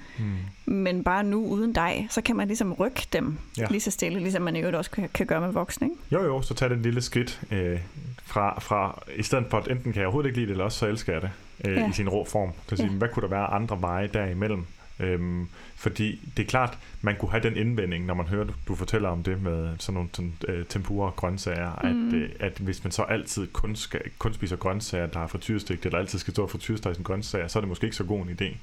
Mm. 0.67 0.73
Men 0.73 1.05
bare 1.05 1.25
nu 1.25 1.47
uden 1.47 1.73
dig, 1.73 2.07
så 2.11 2.21
kan 2.21 2.37
man 2.37 2.47
ligesom 2.49 2.73
rykke 2.73 3.07
dem 3.12 3.39
Ja. 3.59 3.67
lige 3.71 3.81
så 3.81 3.91
stille, 3.91 4.19
ligesom 4.21 4.43
man 4.43 4.57
i 4.57 4.59
øvrigt 4.59 4.77
også 4.77 4.91
kan, 4.91 5.09
kan 5.14 5.27
gøre 5.27 5.41
med 5.41 5.53
voksne. 5.53 5.87
Ikke? 5.87 5.97
Jo, 6.12 6.25
jo, 6.25 6.43
så 6.43 6.55
tag 6.55 6.71
den 6.71 6.83
lille 6.83 7.03
skridt 7.03 7.41
øh, 7.51 7.79
fra, 8.25 8.61
fra, 8.61 9.03
i 9.17 9.23
stedet 9.23 9.45
for 9.51 9.59
at 9.59 9.69
enten 9.69 9.93
kan 9.93 10.01
jeg 10.01 10.07
overhovedet 10.07 10.29
ikke 10.29 10.39
lide 10.39 10.47
det, 10.47 10.53
eller 10.53 10.64
også 10.64 10.79
så 10.79 10.87
elsker 10.87 11.12
jeg 11.12 11.23
det 11.23 11.31
øh, 11.64 11.76
Ja. 11.76 11.88
i 11.88 11.92
sin 11.92 12.09
rå 12.09 12.24
form. 12.24 12.50
Så 12.68 12.76
sige, 12.76 12.88
Ja. 12.90 12.92
hvad 12.92 13.09
kunne 13.09 13.22
der 13.22 13.28
være 13.28 13.46
andre 13.46 13.80
veje 13.80 14.07
derimellem? 14.07 14.64
Øhm, 15.00 15.48
fordi 15.76 16.20
det 16.36 16.42
er 16.42 16.46
klart, 16.46 16.78
man 17.02 17.16
kunne 17.18 17.30
have 17.30 17.42
den 17.42 17.57
indvending, 17.57 18.07
når 18.07 18.14
man 18.14 18.26
hører, 18.26 18.44
du, 18.44 18.52
du 18.68 18.74
fortæller 18.74 19.09
om 19.09 19.22
det 19.22 19.42
med 19.42 19.74
sådan 19.78 19.94
nogle 19.94 20.09
sådan, 20.12 20.32
øh, 20.48 20.64
tempura 20.66 21.07
og 21.07 21.16
grøntsager, 21.16 21.92
mm. 21.92 22.09
At, 22.09 22.14
øh, 22.14 22.30
at 22.40 22.52
hvis 22.59 22.84
man 22.84 22.90
så 22.90 23.02
altid 23.02 23.46
kun, 23.46 23.76
skal, 23.76 24.00
kun 24.18 24.34
spiser 24.34 24.57
grøntsager, 24.57 25.07
der 25.07 25.20
er 25.20 25.26
frityrestegt, 25.26 25.86
eller 25.86 25.98
altid 25.98 26.18
skal 26.18 26.32
stå 26.34 26.42
og 26.42 26.50
frityrestege 26.50 26.94
sin 26.94 27.04
grøntsager, 27.04 27.48
så 27.48 27.59
er 27.59 27.61
det 27.61 27.68
måske 27.68 27.84
ikke 27.84 27.96
så 27.96 28.04
god 28.04 28.20
en 28.20 28.38
idé. 28.40 28.57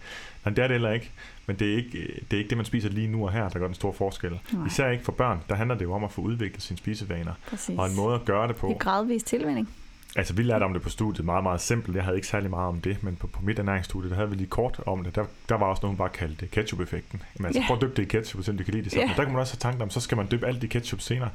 Men 0.45 0.55
det 0.55 0.63
er 0.63 0.67
det 0.67 0.71
heller 0.73 0.91
ikke. 0.91 1.11
Men 1.45 1.55
det 1.55 1.71
er 1.73 1.75
ikke, 1.77 1.97
øh, 1.97 2.15
det 2.31 2.33
er 2.33 2.37
ikke 2.37 2.49
det, 2.49 2.57
man 2.57 2.65
spiser 2.65 2.89
lige 2.89 3.07
nu 3.07 3.25
og 3.25 3.31
her, 3.31 3.49
der 3.49 3.59
gør 3.59 3.65
den 3.65 3.75
store 3.75 3.93
forskel. 3.93 4.39
Nej. 4.53 4.65
Især 4.67 4.89
ikke 4.89 5.03
for 5.03 5.11
børn. 5.11 5.39
Der 5.49 5.55
handler 5.55 5.75
det 5.75 5.85
jo 5.85 5.93
om 5.93 6.03
at 6.03 6.11
få 6.11 6.21
udviklet 6.21 6.61
sine 6.63 6.77
spisevaner. 6.77 7.33
Præcis. 7.49 7.79
Og 7.79 7.87
en 7.89 7.95
måde 7.95 8.15
at 8.15 8.25
gøre 8.25 8.47
det 8.47 8.55
på. 8.55 8.67
Det 8.67 8.73
er 8.73 8.77
gradvis 8.79 9.23
tilvænding. 9.23 9.69
Altså, 10.15 10.33
vi 10.33 10.43
lærte 10.43 10.63
om 10.63 10.73
det 10.73 10.81
på 10.81 10.89
studiet 10.89 11.25
meget, 11.25 11.43
meget 11.43 11.61
simpelt. 11.61 11.95
Jeg 11.95 12.03
havde 12.03 12.17
ikke 12.17 12.27
særlig 12.27 12.49
meget 12.49 12.67
om 12.67 12.81
det, 12.81 13.03
men 13.03 13.15
på, 13.15 13.27
på 13.27 13.41
mit 13.41 13.59
ernæringsstudie, 13.59 14.09
der 14.09 14.15
havde 14.15 14.29
vi 14.29 14.35
lige 14.35 14.47
kort 14.47 14.81
om 14.85 15.03
det. 15.03 15.15
Der, 15.15 15.25
der 15.49 15.55
var 15.55 15.65
også 15.65 15.79
noget, 15.81 15.91
hun 15.91 15.97
bare 15.97 16.09
kaldte 16.09 16.35
det 16.39 16.51
ketchup-effekten. 16.51 17.21
Jamen, 17.37 17.45
altså, 17.45 17.61
Ja. 17.61 17.67
prøv 17.67 17.75
at 17.77 17.81
dyppe 17.81 17.95
det 17.95 18.01
i 18.03 18.05
ketchup, 18.05 18.43
så 18.43 18.51
du 18.51 18.63
kan 18.63 18.73
lide 18.73 18.83
det. 18.83 18.91
Så. 18.91 18.99
Ja. 18.99 19.05
Men 19.07 19.15
der 19.17 19.23
kan 19.23 19.31
man 19.33 19.41
også 19.41 19.53
have 19.53 19.59
tanken 19.59 19.81
om, 19.81 19.89
så 19.89 19.99
skal 19.99 20.17
man 20.17 20.27
dyppe 20.31 20.47
alt 20.47 20.63
i 20.63 20.67
ketchup 20.67 20.99
senere. 21.01 21.29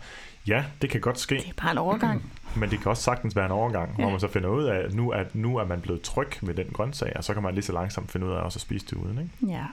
Ja, 0.47 0.65
det 0.83 0.91
kan 0.91 1.01
godt 1.01 1.19
ske, 1.19 1.35
Det 1.35 1.49
er 1.49 1.53
bare 1.63 1.71
en 1.73 1.79
overgang. 1.79 2.33
men 2.61 2.71
det 2.71 2.81
kan 2.81 2.91
også 2.91 3.03
sagtens 3.03 3.37
være 3.37 3.47
en 3.47 3.53
overgang, 3.53 3.95
ja. 3.99 4.03
hvor 4.03 4.11
man 4.11 4.21
så 4.21 4.29
finder 4.29 4.49
ud 4.49 4.65
af, 4.65 4.77
at 4.77 4.95
nu, 4.95 5.11
at 5.11 5.35
nu 5.35 5.57
er 5.57 5.65
man 5.65 5.81
blevet 5.81 6.03
tryg 6.03 6.29
ved 6.43 6.55
den 6.55 6.67
grøntsag, 6.73 7.13
og 7.17 7.25
så 7.25 7.35
kan 7.35 7.43
man 7.43 7.55
lige 7.55 7.65
så 7.65 7.73
langsomt 7.73 8.11
finde 8.11 8.27
ud 8.27 8.33
af 8.33 8.37
også 8.41 8.57
at 8.57 8.61
spise 8.61 8.87
det 8.87 8.93
uden. 8.93 9.19
Ikke? 9.19 9.53
Ja. 9.55 9.65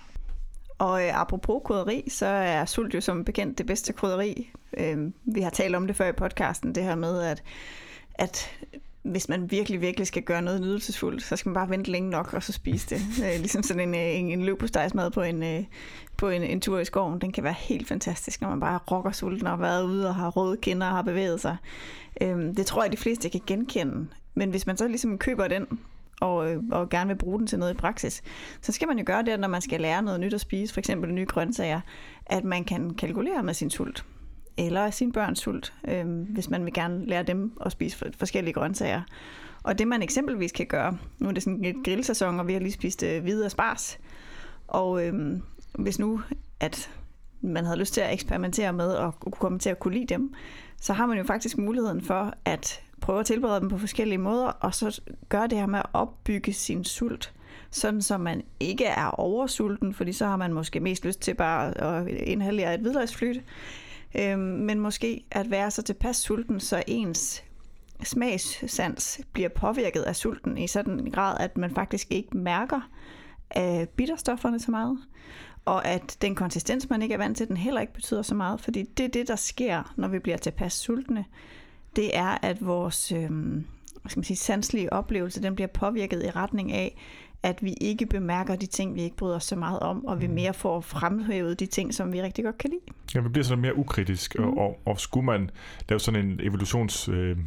Og 0.78 1.04
øh, 1.04 1.22
apropos 1.22 1.62
krydderi, 1.66 2.04
så 2.10 2.26
er 2.26 2.66
sult 2.66 2.94
jo 2.96 3.02
som 3.02 3.26
bekendt 3.26 3.58
det 3.58 3.66
bedste 3.66 3.94
krydderi. 3.94 4.50
Øh, 4.78 5.12
vi 5.26 5.42
har 5.42 5.50
talt 5.50 5.76
om 5.76 5.88
det 5.88 5.96
før 5.96 6.08
i 6.10 6.12
podcasten, 6.12 6.76
det 6.76 6.84
her 6.84 6.96
med, 6.96 7.22
at, 7.22 7.44
at 8.16 8.52
hvis 9.06 9.30
man 9.30 9.52
virkelig, 9.52 9.82
virkelig 9.82 10.08
skal 10.08 10.24
gøre 10.24 10.42
noget 10.42 10.62
nydelsesfuldt, 10.62 11.24
så 11.24 11.36
skal 11.36 11.50
man 11.50 11.54
bare 11.54 11.70
vente 11.70 11.92
længe 11.92 12.10
nok, 12.10 12.34
og 12.34 12.44
så 12.44 12.52
spise 12.52 12.90
det. 12.90 13.02
Øh, 13.26 13.40
ligesom 13.40 13.64
sådan 13.64 13.90
en, 13.90 13.96
øh, 13.96 14.20
en, 14.20 14.32
en 14.32 14.46
løbostejsmad 14.46 15.12
på 15.12 15.22
en, 15.22 15.44
øh, 15.44 15.64
på 16.18 16.30
en, 16.30 16.44
en 16.44 16.62
tur 16.62 16.80
i 16.80 16.86
skoven. 16.86 17.22
Den 17.22 17.32
kan 17.32 17.44
være 17.44 17.56
helt 17.60 17.88
fantastisk, 17.88 18.42
når 18.42 18.50
man 18.50 18.60
bare 18.60 18.80
rocker 18.92 19.12
sulten 19.12 19.48
og 19.48 19.54
har 19.54 19.58
været 19.58 19.84
ude 19.84 20.08
og 20.08 20.16
har 20.16 20.30
røde 20.30 20.58
kinder 20.58 20.88
og 20.88 20.94
har 20.94 21.02
bevæget 21.02 21.42
sig. 21.42 21.58
Øh, 22.22 22.38
det 22.38 22.66
tror 22.66 22.84
jeg, 22.84 22.92
de 22.92 22.98
fleste 22.98 23.30
kan 23.30 23.42
genkende. 23.48 24.08
Men 24.34 24.50
hvis 24.50 24.68
man 24.68 24.78
så 24.78 24.88
ligesom 24.88 25.18
køber 25.18 25.48
den, 25.48 25.68
og, 26.22 26.36
og 26.72 26.90
gerne 26.90 27.08
vil 27.08 27.16
bruge 27.16 27.40
den 27.40 27.48
til 27.48 27.60
noget 27.60 27.74
i 27.74 27.78
praksis, 27.78 28.24
så 28.62 28.72
skal 28.72 28.88
man 28.88 28.98
jo 28.98 29.04
gøre 29.08 29.24
det, 29.24 29.40
når 29.40 29.48
man 29.48 29.62
skal 29.62 29.82
lære 29.82 30.02
noget 30.02 30.20
nyt 30.20 30.34
at 30.34 30.42
spise, 30.42 30.74
for 30.74 30.80
eksempel 30.80 31.14
nye 31.14 31.26
grøntsager, 31.26 31.82
at 32.26 32.44
man 32.44 32.64
kan 32.64 32.94
kalkulere 32.94 33.44
med 33.44 33.54
sin 33.54 33.70
sult, 33.70 34.06
eller 34.58 34.90
sin 34.90 35.12
børns 35.12 35.40
sult, 35.40 35.74
øh, 35.88 36.06
hvis 36.08 36.50
man 36.50 36.66
vil 36.66 36.74
gerne 36.74 37.06
lære 37.06 37.24
dem 37.24 37.58
at 37.66 37.72
spise 37.72 38.12
forskellige 38.18 38.54
grøntsager. 38.54 39.02
Og 39.64 39.80
det 39.80 39.88
man 39.88 40.02
eksempelvis 40.02 40.52
kan 40.52 40.66
gøre, 40.66 40.98
nu 41.20 41.28
er 41.28 41.32
det 41.34 41.44
sådan 41.44 41.66
et 41.66 41.76
grillsæson, 41.86 42.40
og 42.40 42.48
vi 42.48 42.54
har 42.54 42.60
lige 42.60 42.72
spist 42.72 43.04
øh, 43.04 43.24
hvide 43.24 43.46
og 43.46 43.52
spars, 43.52 44.00
og 44.68 45.06
øh, 45.06 45.40
hvis 45.80 46.00
nu, 46.00 46.22
at 46.60 46.90
man 47.42 47.66
havde 47.66 47.80
lyst 47.80 47.94
til 47.94 48.02
at 48.02 48.14
eksperimentere 48.14 48.74
med 48.74 48.88
og 48.88 49.20
kunne 49.20 49.32
komme 49.32 49.60
til 49.60 49.70
at 49.70 49.80
kunne 49.80 49.94
lide 49.94 50.14
dem, 50.14 50.34
så 50.82 50.94
har 50.94 51.06
man 51.06 51.18
jo 51.18 51.24
faktisk 51.24 51.58
muligheden 51.58 52.02
for 52.02 52.34
at 52.46 52.82
prøve 53.02 53.20
at 53.20 53.26
tilberede 53.26 53.60
dem 53.60 53.70
på 53.70 53.78
forskellige 53.78 54.18
måder, 54.18 54.48
og 54.48 54.76
så 54.76 55.02
gøre 55.30 55.48
det 55.48 55.58
her 55.58 55.66
med 55.66 55.80
at 55.80 55.86
opbygge 55.94 56.54
sin 56.54 56.84
sult, 56.84 57.34
sådan 57.72 58.02
så 58.02 58.18
man 58.18 58.42
ikke 58.60 58.86
er 58.86 59.08
oversulten, 59.08 59.94
fordi 59.94 60.14
så 60.14 60.26
har 60.26 60.38
man 60.38 60.54
måske 60.54 60.80
mest 60.80 61.06
lyst 61.06 61.22
til 61.22 61.34
bare 61.34 61.78
at 61.78 62.08
inhalere 62.08 62.74
et 62.74 62.80
hvidløgsflyt, 62.80 63.44
øhm, 64.20 64.40
men 64.40 64.80
måske 64.80 65.26
at 65.32 65.52
være 65.52 65.72
så 65.72 65.82
tilpas 65.82 66.16
sulten, 66.16 66.60
så 66.60 66.84
ens 66.88 67.44
smagssans 68.04 69.22
bliver 69.34 69.50
påvirket 69.50 70.02
af 70.02 70.16
sulten 70.16 70.58
i 70.58 70.68
sådan 70.68 71.00
en 71.00 71.12
grad, 71.12 71.38
at 71.40 71.58
man 71.58 71.72
faktisk 71.72 72.08
ikke 72.12 72.38
mærker, 72.38 72.90
af 73.50 73.90
bitterstofferne 73.90 74.60
så 74.60 74.72
meget, 74.72 74.98
og 75.66 75.86
at 75.86 76.18
den 76.22 76.36
konsistens, 76.36 76.90
man 76.90 77.02
ikke 77.02 77.14
er 77.14 77.18
vant 77.18 77.38
til, 77.38 77.48
den 77.48 77.58
heller 77.58 77.82
ikke 77.82 77.94
betyder 77.94 78.22
så 78.22 78.36
meget, 78.36 78.62
fordi 78.62 78.84
det 78.84 79.06
er 79.06 79.10
det, 79.10 79.28
der 79.28 79.36
sker, 79.36 79.94
når 79.96 80.08
vi 80.08 80.20
bliver 80.20 80.38
tilpas 80.38 80.74
sultne. 80.74 81.26
Det 81.96 82.18
er, 82.18 82.38
at 82.42 82.66
vores 82.66 83.12
øh, 83.12 83.30
hvad 84.06 84.10
skal 84.10 84.20
man 84.20 84.24
sige, 84.24 84.38
sanselige 84.38 84.94
oplevelse, 84.94 85.44
den 85.44 85.56
bliver 85.56 85.68
påvirket 85.68 86.24
i 86.24 86.30
retning 86.30 86.72
af, 86.72 86.98
at 87.46 87.64
vi 87.64 87.74
ikke 87.82 88.06
bemærker 88.06 88.56
de 88.56 88.66
ting, 88.66 88.96
vi 88.96 89.02
ikke 89.02 89.16
bryder 89.16 89.36
os 89.36 89.44
så 89.44 89.56
meget 89.56 89.80
om, 89.80 90.06
og 90.06 90.22
vi 90.22 90.28
mere 90.28 90.54
får 90.54 90.82
fremhævet 90.82 91.60
de 91.60 91.66
ting, 91.66 91.94
som 91.94 92.14
vi 92.14 92.22
rigtig 92.22 92.44
godt 92.44 92.58
kan 92.58 92.70
lide. 92.70 92.82
Ja, 93.16 93.20
vi 93.20 93.30
bliver 93.30 93.44
sådan 93.44 93.62
mere 93.62 93.78
ukritisk, 93.78 94.36
mm. 94.40 94.46
og, 94.46 94.58
og, 94.58 94.80
og 94.86 95.00
skulle 95.00 95.26
man 95.26 95.50
lave 95.90 96.00
sådan 96.00 96.26
en 96.26 96.40
evolutions... 96.44 97.10
Øh, 97.10 97.38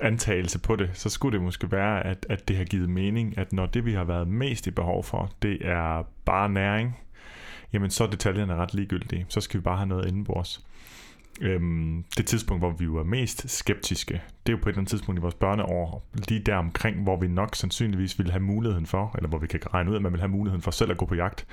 antagelse 0.00 0.58
på 0.58 0.76
det, 0.76 0.90
så 0.92 1.08
skulle 1.08 1.38
det 1.38 1.44
måske 1.44 1.72
være, 1.72 2.06
at, 2.06 2.26
at 2.28 2.48
det 2.48 2.56
har 2.56 2.64
givet 2.64 2.90
mening, 2.90 3.38
at 3.38 3.52
når 3.52 3.66
det, 3.66 3.84
vi 3.84 3.92
har 3.92 4.04
været 4.04 4.28
mest 4.28 4.66
i 4.66 4.70
behov 4.70 5.04
for, 5.04 5.30
det 5.42 5.58
er 5.60 6.02
bare 6.24 6.48
næring, 6.48 6.98
jamen 7.72 7.90
så 7.90 8.04
er 8.04 8.08
detaljerne 8.08 8.54
ret 8.54 8.74
ligegyldige. 8.74 9.26
Så 9.28 9.40
skal 9.40 9.60
vi 9.60 9.62
bare 9.62 9.76
have 9.76 9.86
noget 9.86 10.08
indenbords. 10.08 10.66
Øhm, 11.40 12.04
det 12.16 12.26
tidspunkt, 12.26 12.60
hvor 12.60 12.70
vi 12.70 12.88
var 12.88 13.02
mest 13.02 13.50
skeptiske, 13.50 14.22
det 14.46 14.52
er 14.52 14.56
jo 14.56 14.62
på 14.62 14.68
et 14.68 14.72
eller 14.72 14.78
andet 14.78 14.90
tidspunkt 14.90 15.18
i 15.18 15.22
vores 15.22 15.34
børneår, 15.34 16.04
lige 16.28 16.40
der 16.40 16.56
omkring, 16.56 17.02
hvor 17.02 17.20
vi 17.20 17.28
nok 17.28 17.54
sandsynligvis 17.54 18.18
ville 18.18 18.32
have 18.32 18.42
muligheden 18.42 18.86
for, 18.86 19.14
eller 19.16 19.28
hvor 19.28 19.38
vi 19.38 19.46
kan 19.46 19.60
regne 19.74 19.90
ud, 19.90 19.96
at 19.96 20.02
man 20.02 20.12
vil 20.12 20.20
have 20.20 20.28
muligheden 20.28 20.62
for 20.62 20.70
selv 20.70 20.90
at 20.90 20.96
gå 20.96 21.06
på 21.06 21.14
jagt 21.14 21.46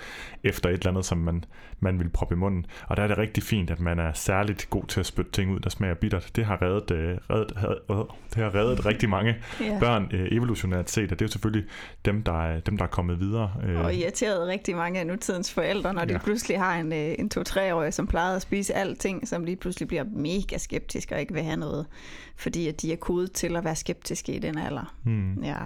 efter 0.43 0.69
et 0.69 0.73
eller 0.73 0.89
andet, 0.89 1.05
som 1.05 1.17
man, 1.17 1.43
man 1.79 1.99
vil 1.99 2.09
proppe 2.09 2.35
i 2.35 2.37
munden. 2.37 2.65
Og 2.87 2.97
der 2.97 3.03
er 3.03 3.07
det 3.07 3.17
rigtig 3.17 3.43
fint, 3.43 3.71
at 3.71 3.79
man 3.79 3.99
er 3.99 4.13
særligt 4.13 4.69
god 4.69 4.83
til 4.85 4.99
at 4.99 5.05
spytte 5.05 5.31
ting 5.31 5.51
ud, 5.51 5.59
der 5.59 5.69
smager 5.69 5.93
bittert. 5.93 6.31
Det 6.35 6.45
har 6.45 6.61
reddet, 6.61 6.91
øh, 6.91 7.17
reddet, 7.29 7.51
øh, 7.89 7.97
det 8.35 8.43
har 8.43 8.55
reddet 8.55 8.85
rigtig 8.91 9.09
mange 9.09 9.35
yeah. 9.61 9.79
børn 9.79 10.09
øh, 10.13 10.27
evolutionært 10.31 10.89
set, 10.89 11.11
og 11.11 11.19
det 11.19 11.21
er 11.21 11.27
jo 11.27 11.31
selvfølgelig 11.31 11.69
dem, 12.05 12.23
der 12.23 12.43
er, 12.43 12.59
dem, 12.59 12.77
der 12.77 12.85
er 12.85 12.89
kommet 12.89 13.19
videre. 13.19 13.51
Øh. 13.63 13.85
Og 13.85 13.95
irriteret 13.95 14.47
rigtig 14.47 14.75
mange 14.75 14.99
af 14.99 15.07
nutidens 15.07 15.53
forældre, 15.53 15.93
når 15.93 16.01
ja. 16.01 16.13
de 16.13 16.19
pludselig 16.19 16.59
har 16.59 16.79
en, 16.79 16.93
øh, 16.93 17.15
en 17.19 17.29
to-tre-årig, 17.29 17.93
som 17.93 18.07
plejede 18.07 18.35
at 18.35 18.41
spise 18.41 18.73
alting, 18.73 19.27
som 19.27 19.43
lige 19.43 19.55
pludselig 19.55 19.70
bliver 19.87 20.03
mega 20.03 20.57
skeptisk 20.57 21.11
og 21.11 21.19
ikke 21.19 21.33
vil 21.33 21.43
have 21.43 21.57
noget, 21.57 21.85
fordi 22.35 22.67
at 22.67 22.81
de 22.81 22.93
er 22.93 22.97
kodet 22.97 23.31
til 23.31 23.55
at 23.55 23.63
være 23.63 23.75
skeptiske 23.75 24.33
i 24.33 24.39
den 24.39 24.57
alder. 24.57 24.95
Hmm. 25.03 25.43
Ja. 25.43 25.57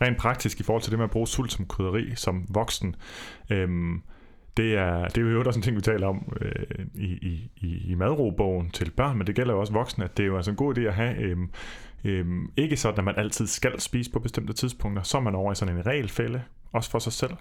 Rent 0.00 0.18
praktisk 0.18 0.60
i 0.60 0.62
forhold 0.62 0.82
til 0.82 0.90
det 0.90 0.98
med 0.98 1.04
at 1.04 1.10
bruge 1.10 1.28
sult 1.28 1.52
som 1.52 1.66
krydderi 1.66 2.14
som 2.14 2.46
voksen, 2.48 2.96
øhm, 3.50 4.02
det 4.56 4.76
er, 4.76 5.08
det 5.08 5.18
er 5.18 5.30
jo 5.30 5.42
også 5.46 5.58
en 5.58 5.62
ting, 5.62 5.76
vi 5.76 5.80
taler 5.80 6.06
om 6.06 6.32
øh, 6.40 6.86
i, 6.94 7.50
i, 7.56 7.90
i 7.90 7.94
madrobogen 7.94 8.70
til 8.70 8.90
børn, 8.90 9.18
men 9.18 9.26
det 9.26 9.34
gælder 9.34 9.54
jo 9.54 9.60
også 9.60 9.72
voksne, 9.72 10.04
at 10.04 10.16
det 10.16 10.22
er 10.22 10.26
jo 10.26 10.36
altså 10.36 10.50
en 10.50 10.56
god 10.56 10.78
idé 10.78 10.80
at 10.80 10.94
have, 10.94 11.16
øh, 11.16 11.36
øh, 12.04 12.26
ikke 12.56 12.76
sådan, 12.76 12.98
at 12.98 13.04
man 13.04 13.14
altid 13.16 13.46
skal 13.46 13.80
spise 13.80 14.10
på 14.10 14.18
bestemte 14.18 14.52
tidspunkter, 14.52 15.02
så 15.02 15.16
er 15.16 15.22
man 15.22 15.34
over 15.34 15.52
i 15.52 15.54
sådan 15.54 15.76
en 15.76 15.86
regelfælde, 15.86 16.42
også 16.72 16.90
for 16.90 16.98
sig 16.98 17.12
selv, 17.12 17.32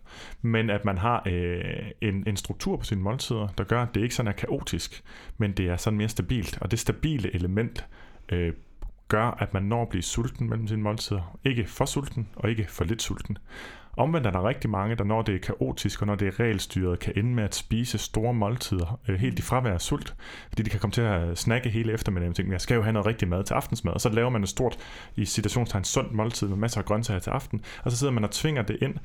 men 0.41 0.69
at 0.69 0.85
man 0.85 0.97
har 0.97 1.23
øh, 1.25 1.91
en, 2.01 2.23
en 2.27 2.37
struktur 2.37 2.77
på 2.77 2.83
sine 2.83 3.01
måltider, 3.01 3.47
der 3.57 3.63
gør, 3.63 3.81
at 3.81 3.95
det 3.95 4.01
ikke 4.01 4.15
sådan 4.15 4.27
er 4.27 4.35
kaotisk, 4.35 5.03
men 5.37 5.51
det 5.51 5.67
er 5.67 5.77
sådan 5.77 5.97
mere 5.97 6.09
stabilt, 6.09 6.57
og 6.61 6.71
det 6.71 6.79
stabile 6.79 7.35
element 7.35 7.85
øh, 8.29 8.53
gør, 9.07 9.25
at 9.25 9.53
man 9.53 9.63
når 9.63 9.81
at 9.81 9.89
blive 9.89 10.03
sulten 10.03 10.49
mellem 10.49 10.67
sine 10.67 10.81
måltider. 10.81 11.39
Ikke 11.43 11.65
for 11.65 11.85
sulten, 11.85 12.29
og 12.35 12.49
ikke 12.49 12.65
for 12.69 12.83
lidt 12.83 13.01
sulten. 13.01 13.37
Omvendt 13.97 14.27
er 14.27 14.31
der 14.31 14.47
rigtig 14.47 14.69
mange, 14.69 14.95
der 14.95 15.03
når 15.03 15.21
det 15.21 15.35
er 15.35 15.39
kaotisk, 15.39 16.01
og 16.01 16.07
når 16.07 16.15
det 16.15 16.27
er 16.27 16.39
regelstyret, 16.39 16.99
kan 16.99 17.13
ende 17.15 17.29
med 17.29 17.43
at 17.43 17.55
spise 17.55 17.97
store 17.97 18.33
måltider, 18.33 18.99
øh, 19.07 19.19
helt 19.19 19.39
i 19.39 19.41
fravær 19.41 19.73
af 19.73 19.81
sult, 19.81 20.15
fordi 20.49 20.63
de 20.63 20.69
kan 20.69 20.79
komme 20.79 20.91
til 20.91 21.01
at 21.01 21.37
snakke 21.37 21.69
hele 21.69 21.93
eftermiddagen 21.93 22.29
og 22.29 22.35
tænke, 22.35 22.51
jeg 22.51 22.61
skal 22.61 22.75
jo 22.75 22.81
have 22.81 22.93
noget 22.93 23.05
rigtig 23.05 23.27
mad 23.27 23.43
til 23.43 23.53
aftensmad, 23.53 23.93
og 23.93 24.01
så 24.01 24.09
laver 24.09 24.29
man 24.29 24.43
et 24.43 24.49
stort, 24.49 24.77
i 25.15 25.25
situationstegn, 25.25 25.83
sundt 25.83 26.13
måltid 26.13 26.47
med 26.47 26.57
masser 26.57 26.79
af 26.79 26.85
grøntsager 26.85 27.19
til 27.19 27.29
aften, 27.29 27.61
og 27.83 27.91
så 27.91 27.97
sidder 27.97 28.13
man 28.13 28.23
og 28.23 28.31
tvinger 28.31 28.61
det 28.61 28.77
ind, 28.81 28.95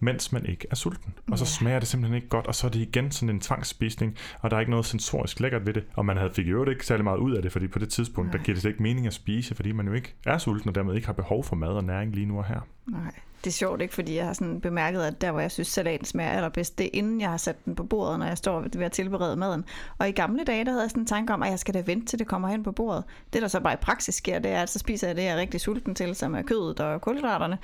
mens 0.00 0.32
man 0.32 0.46
ikke 0.46 0.66
er 0.70 0.74
sulten. 0.74 1.14
Og 1.30 1.38
så 1.38 1.46
smager 1.46 1.78
det 1.78 1.88
simpelthen 1.88 2.16
ikke 2.16 2.28
godt, 2.28 2.46
og 2.46 2.54
så 2.54 2.66
er 2.66 2.70
det 2.70 2.80
igen 2.80 3.10
sådan 3.10 3.34
en 3.34 3.40
tvangsspisning, 3.40 4.16
og 4.40 4.50
der 4.50 4.56
er 4.56 4.60
ikke 4.60 4.70
noget 4.70 4.86
sensorisk 4.86 5.40
lækkert 5.40 5.66
ved 5.66 5.74
det, 5.74 5.84
og 5.94 6.06
man 6.06 6.16
havde 6.16 6.32
fik 6.34 6.48
jo 6.48 6.64
ikke 6.64 6.86
særlig 6.86 7.04
meget 7.04 7.18
ud 7.18 7.32
af 7.32 7.42
det, 7.42 7.52
fordi 7.52 7.68
på 7.68 7.78
det 7.78 7.88
tidspunkt, 7.88 8.30
Nej. 8.30 8.36
der 8.36 8.44
giver 8.44 8.56
det 8.56 8.64
ikke 8.64 8.82
mening 8.82 9.06
at 9.06 9.14
spise, 9.14 9.54
fordi 9.54 9.72
man 9.72 9.86
jo 9.86 9.92
ikke 9.92 10.14
er 10.26 10.38
sulten, 10.38 10.68
og 10.68 10.74
dermed 10.74 10.94
ikke 10.94 11.06
har 11.06 11.14
behov 11.14 11.44
for 11.44 11.56
mad 11.56 11.68
og 11.68 11.84
næring 11.84 12.14
lige 12.14 12.26
nu 12.26 12.38
og 12.38 12.44
her. 12.44 12.60
Nej 12.86 13.12
det 13.44 13.50
er 13.50 13.54
sjovt, 13.54 13.82
ikke? 13.82 13.94
Fordi 13.94 14.16
jeg 14.16 14.26
har 14.26 14.32
sådan 14.32 14.60
bemærket, 14.60 15.02
at 15.02 15.20
der, 15.20 15.30
hvor 15.30 15.40
jeg 15.40 15.50
synes, 15.50 15.68
salaten 15.68 16.06
smager 16.06 16.30
allerbedst, 16.30 16.78
det 16.78 16.86
er 16.86 16.90
inden 16.92 17.20
jeg 17.20 17.30
har 17.30 17.36
sat 17.36 17.64
den 17.64 17.74
på 17.74 17.84
bordet, 17.84 18.18
når 18.18 18.26
jeg 18.26 18.38
står 18.38 18.60
ved 18.60 18.82
at 18.82 18.92
tilberede 18.92 19.36
maden. 19.36 19.64
Og 19.98 20.08
i 20.08 20.12
gamle 20.12 20.44
dage, 20.44 20.64
der 20.64 20.70
havde 20.70 20.82
jeg 20.82 20.90
sådan 20.90 21.02
en 21.02 21.06
tanke 21.06 21.32
om, 21.32 21.42
at 21.42 21.50
jeg 21.50 21.58
skal 21.58 21.74
da 21.74 21.82
vente 21.86 22.06
til 22.06 22.18
det 22.18 22.26
kommer 22.26 22.48
hen 22.48 22.62
på 22.62 22.72
bordet. 22.72 23.04
Det, 23.32 23.42
der 23.42 23.48
så 23.48 23.60
bare 23.60 23.74
i 23.74 23.76
praksis 23.76 24.14
sker, 24.14 24.38
det 24.38 24.50
er, 24.50 24.62
at 24.62 24.70
så 24.70 24.78
spiser 24.78 25.06
jeg 25.06 25.16
det, 25.16 25.22
jeg 25.22 25.32
er 25.32 25.36
rigtig 25.36 25.60
sulten 25.60 25.94
til, 25.94 26.14
som 26.14 26.34
er 26.34 26.42
kødet 26.42 26.80
og 26.80 27.00
kulhydraterne, 27.00 27.58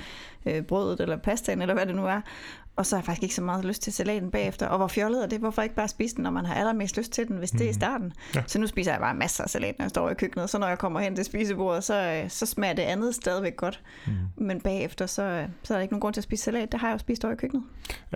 øh, 0.47 0.63
brødet 0.63 1.01
eller 1.01 1.17
pastaen, 1.17 1.63
eller 1.63 1.75
hvad 1.75 1.87
det 1.87 1.95
nu 1.95 2.07
er. 2.07 2.21
Og 2.77 2.87
så 2.87 2.97
har 2.97 3.01
jeg 3.01 3.05
faktisk 3.05 3.23
ikke 3.23 3.35
så 3.35 3.43
meget 3.43 3.65
lyst 3.65 3.83
til 3.83 3.93
salaten 3.93 4.31
bagefter. 4.31 4.67
Og 4.67 4.77
hvor 4.77 4.87
fjollet 4.87 5.23
er 5.23 5.29
det? 5.29 5.39
Hvorfor 5.39 5.63
ikke 5.63 5.75
bare 5.75 5.89
spise 5.89 6.17
den, 6.17 6.23
når 6.23 6.31
man 6.31 6.47
har 6.47 6.55
allermest 6.55 6.97
lyst 6.97 7.13
til 7.13 7.29
den, 7.29 7.37
hvis 7.37 7.51
det 7.51 7.61
er 7.61 7.65
i 7.65 7.69
mhm. 7.69 7.75
starten? 7.75 8.13
Ja. 8.35 8.43
Så 8.47 8.59
nu 8.59 8.67
spiser 8.67 8.93
jeg 8.93 9.01
bare 9.01 9.15
masser 9.15 9.45
af 9.45 9.51
salat, 9.51 9.79
når 9.79 9.85
jeg 9.85 9.91
står 9.91 10.11
i 10.11 10.15
køkkenet. 10.15 10.51
Så 10.51 10.59
når 10.59 10.69
jeg 10.69 10.79
kommer 10.79 11.01
hen 11.01 11.17
til 11.17 11.25
spisebordet, 11.25 11.85
så, 11.85 12.21
øh, 12.23 12.31
så 12.31 12.47
smager 12.47 12.75
det 12.75 12.83
andet 12.83 13.15
stadigvæk 13.15 13.57
godt. 13.57 13.81
Mm. 14.07 14.13
Men 14.37 14.61
bagefter, 14.61 15.07
så, 15.07 15.23
øh, 15.23 15.49
så 15.63 15.75
er 15.75 15.79
der 15.79 15.83
ikke 15.83 15.93
nogen 15.93 16.01
grund 16.01 16.15
til 16.15 16.21
at 16.21 16.25
spise 16.25 16.43
salat. 16.43 16.73
Det 16.73 16.81
har 16.81 16.89
jeg 16.89 16.93
jo 16.93 16.99
spist 16.99 17.25
over 17.25 17.35
i 17.35 17.37
køkkenet. 17.37 17.65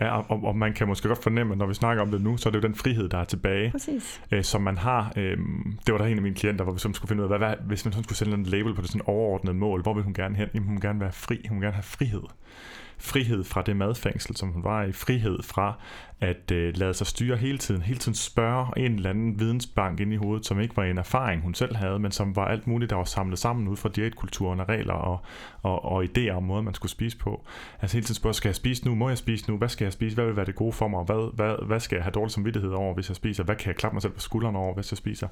Ja, 0.01 0.21
og, 0.21 0.45
og 0.45 0.57
man 0.57 0.73
kan 0.73 0.89
måske 0.89 1.09
godt 1.09 1.23
fornemme, 1.23 1.53
at 1.53 1.59
når 1.59 1.67
vi 1.67 1.75
snakker 1.75 2.03
om 2.03 2.11
det 2.11 2.21
nu, 2.21 2.37
så 2.37 2.49
er 2.49 2.51
det 2.51 2.63
jo 2.63 2.69
den 2.69 2.75
frihed, 2.75 3.09
der 3.09 3.19
er 3.19 3.25
tilbage. 3.25 3.71
Præcis. 3.71 4.21
Øh, 4.31 4.45
som 4.45 4.63
man 4.63 4.79
har. 4.79 5.13
Øh, 5.17 5.37
det 5.87 5.93
var 5.93 5.99
der 5.99 6.05
en 6.05 6.17
af 6.17 6.23
mine 6.23 6.35
klienter, 6.35 6.65
hvor 6.65 6.73
vi 6.73 6.79
som 6.79 6.95
skulle 6.95 7.09
finde 7.09 7.23
ud 7.23 7.33
af, 7.33 7.39
hvad, 7.39 7.49
hvad, 7.49 7.57
hvis 7.67 7.85
man 7.85 7.93
sådan 7.93 8.05
skulle 8.05 8.19
sætte 8.19 8.33
en 8.33 8.45
label 8.45 8.75
på 8.75 8.83
det 8.83 8.91
sådan 8.91 9.03
overordnede 9.07 9.57
mål, 9.57 9.83
hvor 9.83 9.95
vil 9.95 10.05
hun 10.05 10.15
gerne 10.15 10.37
hen? 10.37 10.49
Jamen, 10.55 10.67
hun 10.67 10.75
vil 10.75 10.83
gerne 10.83 11.01
være 11.01 11.13
fri. 11.13 11.47
Hun 11.49 11.59
vil 11.59 11.65
gerne 11.65 11.75
have 11.75 11.83
frihed 11.83 12.23
frihed 12.99 13.45
fra 13.45 13.63
det 13.63 13.77
madfængsel, 13.77 14.37
som 14.37 14.49
hun 14.49 14.65
var 14.65 14.83
i, 14.83 14.93
frihed 14.93 15.43
fra 15.43 15.75
at 16.21 16.51
øh, 16.51 16.77
lade 16.77 16.95
sig 16.95 17.07
styre 17.07 17.37
hele 17.37 17.59
tiden, 17.59 17.83
hele 17.83 17.99
tiden 17.99 18.15
spørge 18.15 18.67
en 18.77 18.95
eller 18.95 19.11
anden 19.11 19.41
vidensbank 19.41 20.01
ind 20.01 20.13
i 20.13 20.17
hovedet, 20.17 20.47
som 20.47 20.61
ikke 20.61 20.77
var 20.77 20.85
en 20.85 20.99
erfaring, 20.99 21.43
hun 21.43 21.55
selv 21.55 21.77
havde, 21.77 21.99
men 21.99 22.13
som 22.13 22.37
var 22.37 22.45
alt 22.45 22.67
muligt, 22.67 22.91
der 22.91 22.97
var 22.97 23.05
samlet 23.05 23.39
sammen 23.39 23.69
ud 23.69 23.77
fra 23.77 23.89
diætkulturen 23.89 24.61
og 24.61 24.69
regler 24.69 24.95
og, 24.95 25.21
og, 25.63 25.85
og 25.85 26.05
idéer 26.05 26.31
om 26.31 26.43
måder, 26.43 26.63
man 26.63 26.75
skulle 26.75 26.93
spise 26.93 27.19
på. 27.19 27.45
Altså 27.81 27.97
hele 27.97 28.05
tiden 28.05 28.15
spørge, 28.15 28.35
skal 28.35 28.49
jeg 28.49 28.55
spise 28.55 28.85
nu? 28.85 28.95
Må 28.95 29.09
jeg 29.09 29.19
spise 29.19 29.51
nu? 29.51 29.57
Hvad 29.57 29.69
skal 29.69 29.85
jeg 29.85 29.93
spise? 29.93 30.15
Hvad 30.15 30.25
vil 30.25 30.37
være 30.37 30.47
det 30.47 30.55
gode 30.55 30.73
for 30.73 30.89
mig? 30.89 31.05
Hvad, 31.05 31.35
hvad, 31.35 31.67
hvad 31.67 31.81
skal 31.81 31.97
jeg 31.97 32.05
have 32.05 32.13
dårlig 32.13 32.33
samvittighed 32.33 32.71
over, 32.71 32.95
hvis 32.95 33.09
jeg 33.09 33.17
spiser? 33.17 33.45
Hvad 33.45 33.57
kan 33.57 33.67
jeg 33.67 33.77
klappe 33.77 33.95
mig 33.95 34.03
selv 34.03 34.13
på 34.13 34.21
skuldrene 34.21 34.59
over, 34.59 34.75
hvis 34.75 34.93
jeg 34.93 34.99
spiser? 34.99 35.29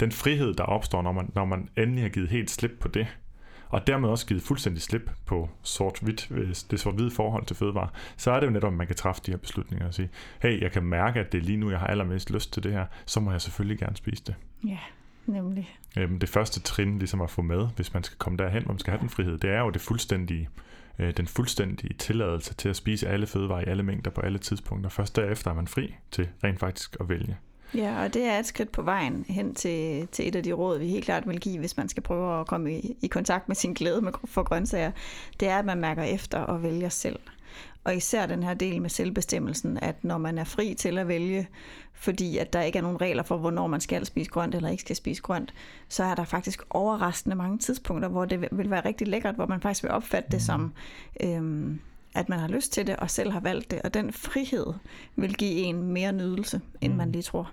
Den 0.00 0.12
frihed, 0.12 0.54
der 0.54 0.64
opstår, 0.64 1.02
når 1.02 1.12
man, 1.12 1.30
når 1.34 1.44
man 1.44 1.68
endelig 1.76 2.04
har 2.04 2.08
givet 2.08 2.28
helt 2.28 2.50
slip 2.50 2.72
på 2.80 2.88
det, 2.88 3.06
og 3.68 3.86
dermed 3.86 4.08
også 4.08 4.26
givet 4.26 4.42
fuldstændig 4.42 4.82
slip 4.82 5.10
på 5.26 5.50
sort-hvidt, 5.62 6.28
det 6.70 6.80
sort-hvide 6.80 7.10
forhold 7.10 7.46
til 7.46 7.56
fødevare, 7.56 7.88
så 8.16 8.30
er 8.30 8.40
det 8.40 8.46
jo 8.46 8.52
netop, 8.52 8.72
at 8.72 8.76
man 8.78 8.86
kan 8.86 8.96
træffe 8.96 9.22
de 9.26 9.30
her 9.30 9.38
beslutninger 9.38 9.86
og 9.86 9.94
sige, 9.94 10.10
hey, 10.42 10.62
jeg 10.62 10.72
kan 10.72 10.82
mærke, 10.82 11.20
at 11.20 11.32
det 11.32 11.38
er 11.38 11.42
lige 11.42 11.56
nu, 11.56 11.70
jeg 11.70 11.78
har 11.78 11.86
allermest 11.86 12.30
lyst 12.30 12.52
til 12.52 12.62
det 12.62 12.72
her, 12.72 12.86
så 13.06 13.20
må 13.20 13.30
jeg 13.30 13.40
selvfølgelig 13.40 13.78
gerne 13.78 13.96
spise 13.96 14.24
det. 14.26 14.34
Ja, 14.66 14.78
nemlig. 15.26 15.78
Øhm, 15.98 16.18
det 16.18 16.28
første 16.28 16.60
trin 16.60 16.98
ligesom 16.98 17.20
at 17.20 17.30
få 17.30 17.42
med, 17.42 17.68
hvis 17.76 17.94
man 17.94 18.02
skal 18.02 18.18
komme 18.18 18.38
derhen, 18.38 18.62
hvor 18.62 18.72
man 18.72 18.78
skal 18.78 18.90
have 18.90 19.00
den 19.00 19.08
frihed, 19.08 19.38
det 19.38 19.50
er 19.50 19.60
jo 19.60 19.70
det 19.70 19.80
fuldstændige 19.80 20.48
øh, 20.98 21.16
den 21.16 21.26
fuldstændige 21.26 21.94
tilladelse 21.94 22.54
til 22.54 22.68
at 22.68 22.76
spise 22.76 23.08
alle 23.08 23.26
fødevarer 23.26 23.60
i 23.60 23.64
alle 23.66 23.82
mængder 23.82 24.10
på 24.10 24.20
alle 24.20 24.38
tidspunkter. 24.38 24.90
Først 24.90 25.16
derefter 25.16 25.50
er 25.50 25.54
man 25.54 25.68
fri 25.68 25.94
til 26.10 26.28
rent 26.44 26.60
faktisk 26.60 26.96
at 27.00 27.08
vælge. 27.08 27.36
Ja, 27.74 28.02
og 28.02 28.14
det 28.14 28.24
er 28.24 28.38
et 28.38 28.46
skridt 28.46 28.72
på 28.72 28.82
vejen 28.82 29.24
hen 29.28 29.54
til, 29.54 30.08
til 30.12 30.28
et 30.28 30.36
af 30.36 30.42
de 30.42 30.52
råd, 30.52 30.78
vi 30.78 30.86
helt 30.88 31.04
klart 31.04 31.28
vil 31.28 31.40
give, 31.40 31.58
hvis 31.58 31.76
man 31.76 31.88
skal 31.88 32.02
prøve 32.02 32.40
at 32.40 32.46
komme 32.46 32.72
i, 32.72 32.96
i 33.02 33.06
kontakt 33.06 33.48
med 33.48 33.56
sin 33.56 33.74
glæde 33.74 34.00
med, 34.00 34.12
for 34.24 34.42
grøntsager. 34.42 34.90
Det 35.40 35.48
er, 35.48 35.58
at 35.58 35.64
man 35.64 35.80
mærker 35.80 36.02
efter 36.02 36.38
og 36.38 36.62
vælger 36.62 36.88
selv. 36.88 37.18
Og 37.84 37.96
især 37.96 38.26
den 38.26 38.42
her 38.42 38.54
del 38.54 38.82
med 38.82 38.90
selvbestemmelsen, 38.90 39.78
at 39.82 40.04
når 40.04 40.18
man 40.18 40.38
er 40.38 40.44
fri 40.44 40.74
til 40.74 40.98
at 40.98 41.08
vælge, 41.08 41.48
fordi 41.92 42.38
at 42.38 42.52
der 42.52 42.62
ikke 42.62 42.78
er 42.78 42.82
nogen 42.82 43.00
regler 43.00 43.22
for, 43.22 43.36
hvornår 43.36 43.66
man 43.66 43.80
skal 43.80 44.06
spise 44.06 44.30
grønt 44.30 44.54
eller 44.54 44.68
ikke 44.68 44.80
skal 44.80 44.96
spise 44.96 45.22
grønt, 45.22 45.54
så 45.88 46.04
er 46.04 46.14
der 46.14 46.24
faktisk 46.24 46.62
overraskende 46.70 47.36
mange 47.36 47.58
tidspunkter, 47.58 48.08
hvor 48.08 48.24
det 48.24 48.48
vil 48.52 48.70
være 48.70 48.84
rigtig 48.84 49.08
lækkert, 49.08 49.34
hvor 49.34 49.46
man 49.46 49.60
faktisk 49.60 49.82
vil 49.82 49.90
opfatte 49.90 50.30
det 50.30 50.42
som... 50.42 50.72
Øhm, 51.20 51.80
at 52.16 52.28
man 52.28 52.38
har 52.38 52.48
lyst 52.48 52.72
til 52.72 52.86
det 52.86 52.96
og 52.96 53.10
selv 53.10 53.32
har 53.32 53.40
valgt 53.40 53.70
det, 53.70 53.82
og 53.82 53.94
den 53.94 54.12
frihed 54.12 54.66
vil 55.16 55.34
give 55.34 55.56
en 55.56 55.82
mere 55.82 56.12
nydelse, 56.12 56.60
end 56.80 56.92
mm. 56.92 56.98
man 56.98 57.12
lige 57.12 57.22
tror. 57.22 57.50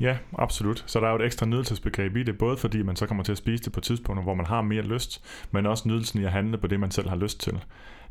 Ja, 0.00 0.16
absolut. 0.38 0.84
Så 0.86 1.00
der 1.00 1.06
er 1.06 1.10
jo 1.10 1.16
et 1.18 1.24
ekstra 1.24 1.46
nydelsesbegreb 1.46 2.16
i 2.16 2.22
det, 2.22 2.38
både 2.38 2.56
fordi 2.56 2.82
man 2.82 2.96
så 2.96 3.06
kommer 3.06 3.24
til 3.24 3.32
at 3.32 3.38
spise 3.38 3.64
det 3.64 3.72
på 3.72 3.80
tidspunkter, 3.80 4.22
hvor 4.22 4.34
man 4.34 4.46
har 4.46 4.62
mere 4.62 4.82
lyst, 4.82 5.22
men 5.50 5.66
også 5.66 5.88
nydelsen 5.88 6.20
i 6.20 6.24
at 6.24 6.32
handle 6.32 6.58
på 6.58 6.66
det, 6.66 6.80
man 6.80 6.90
selv 6.90 7.08
har 7.08 7.16
lyst 7.16 7.40
til 7.40 7.58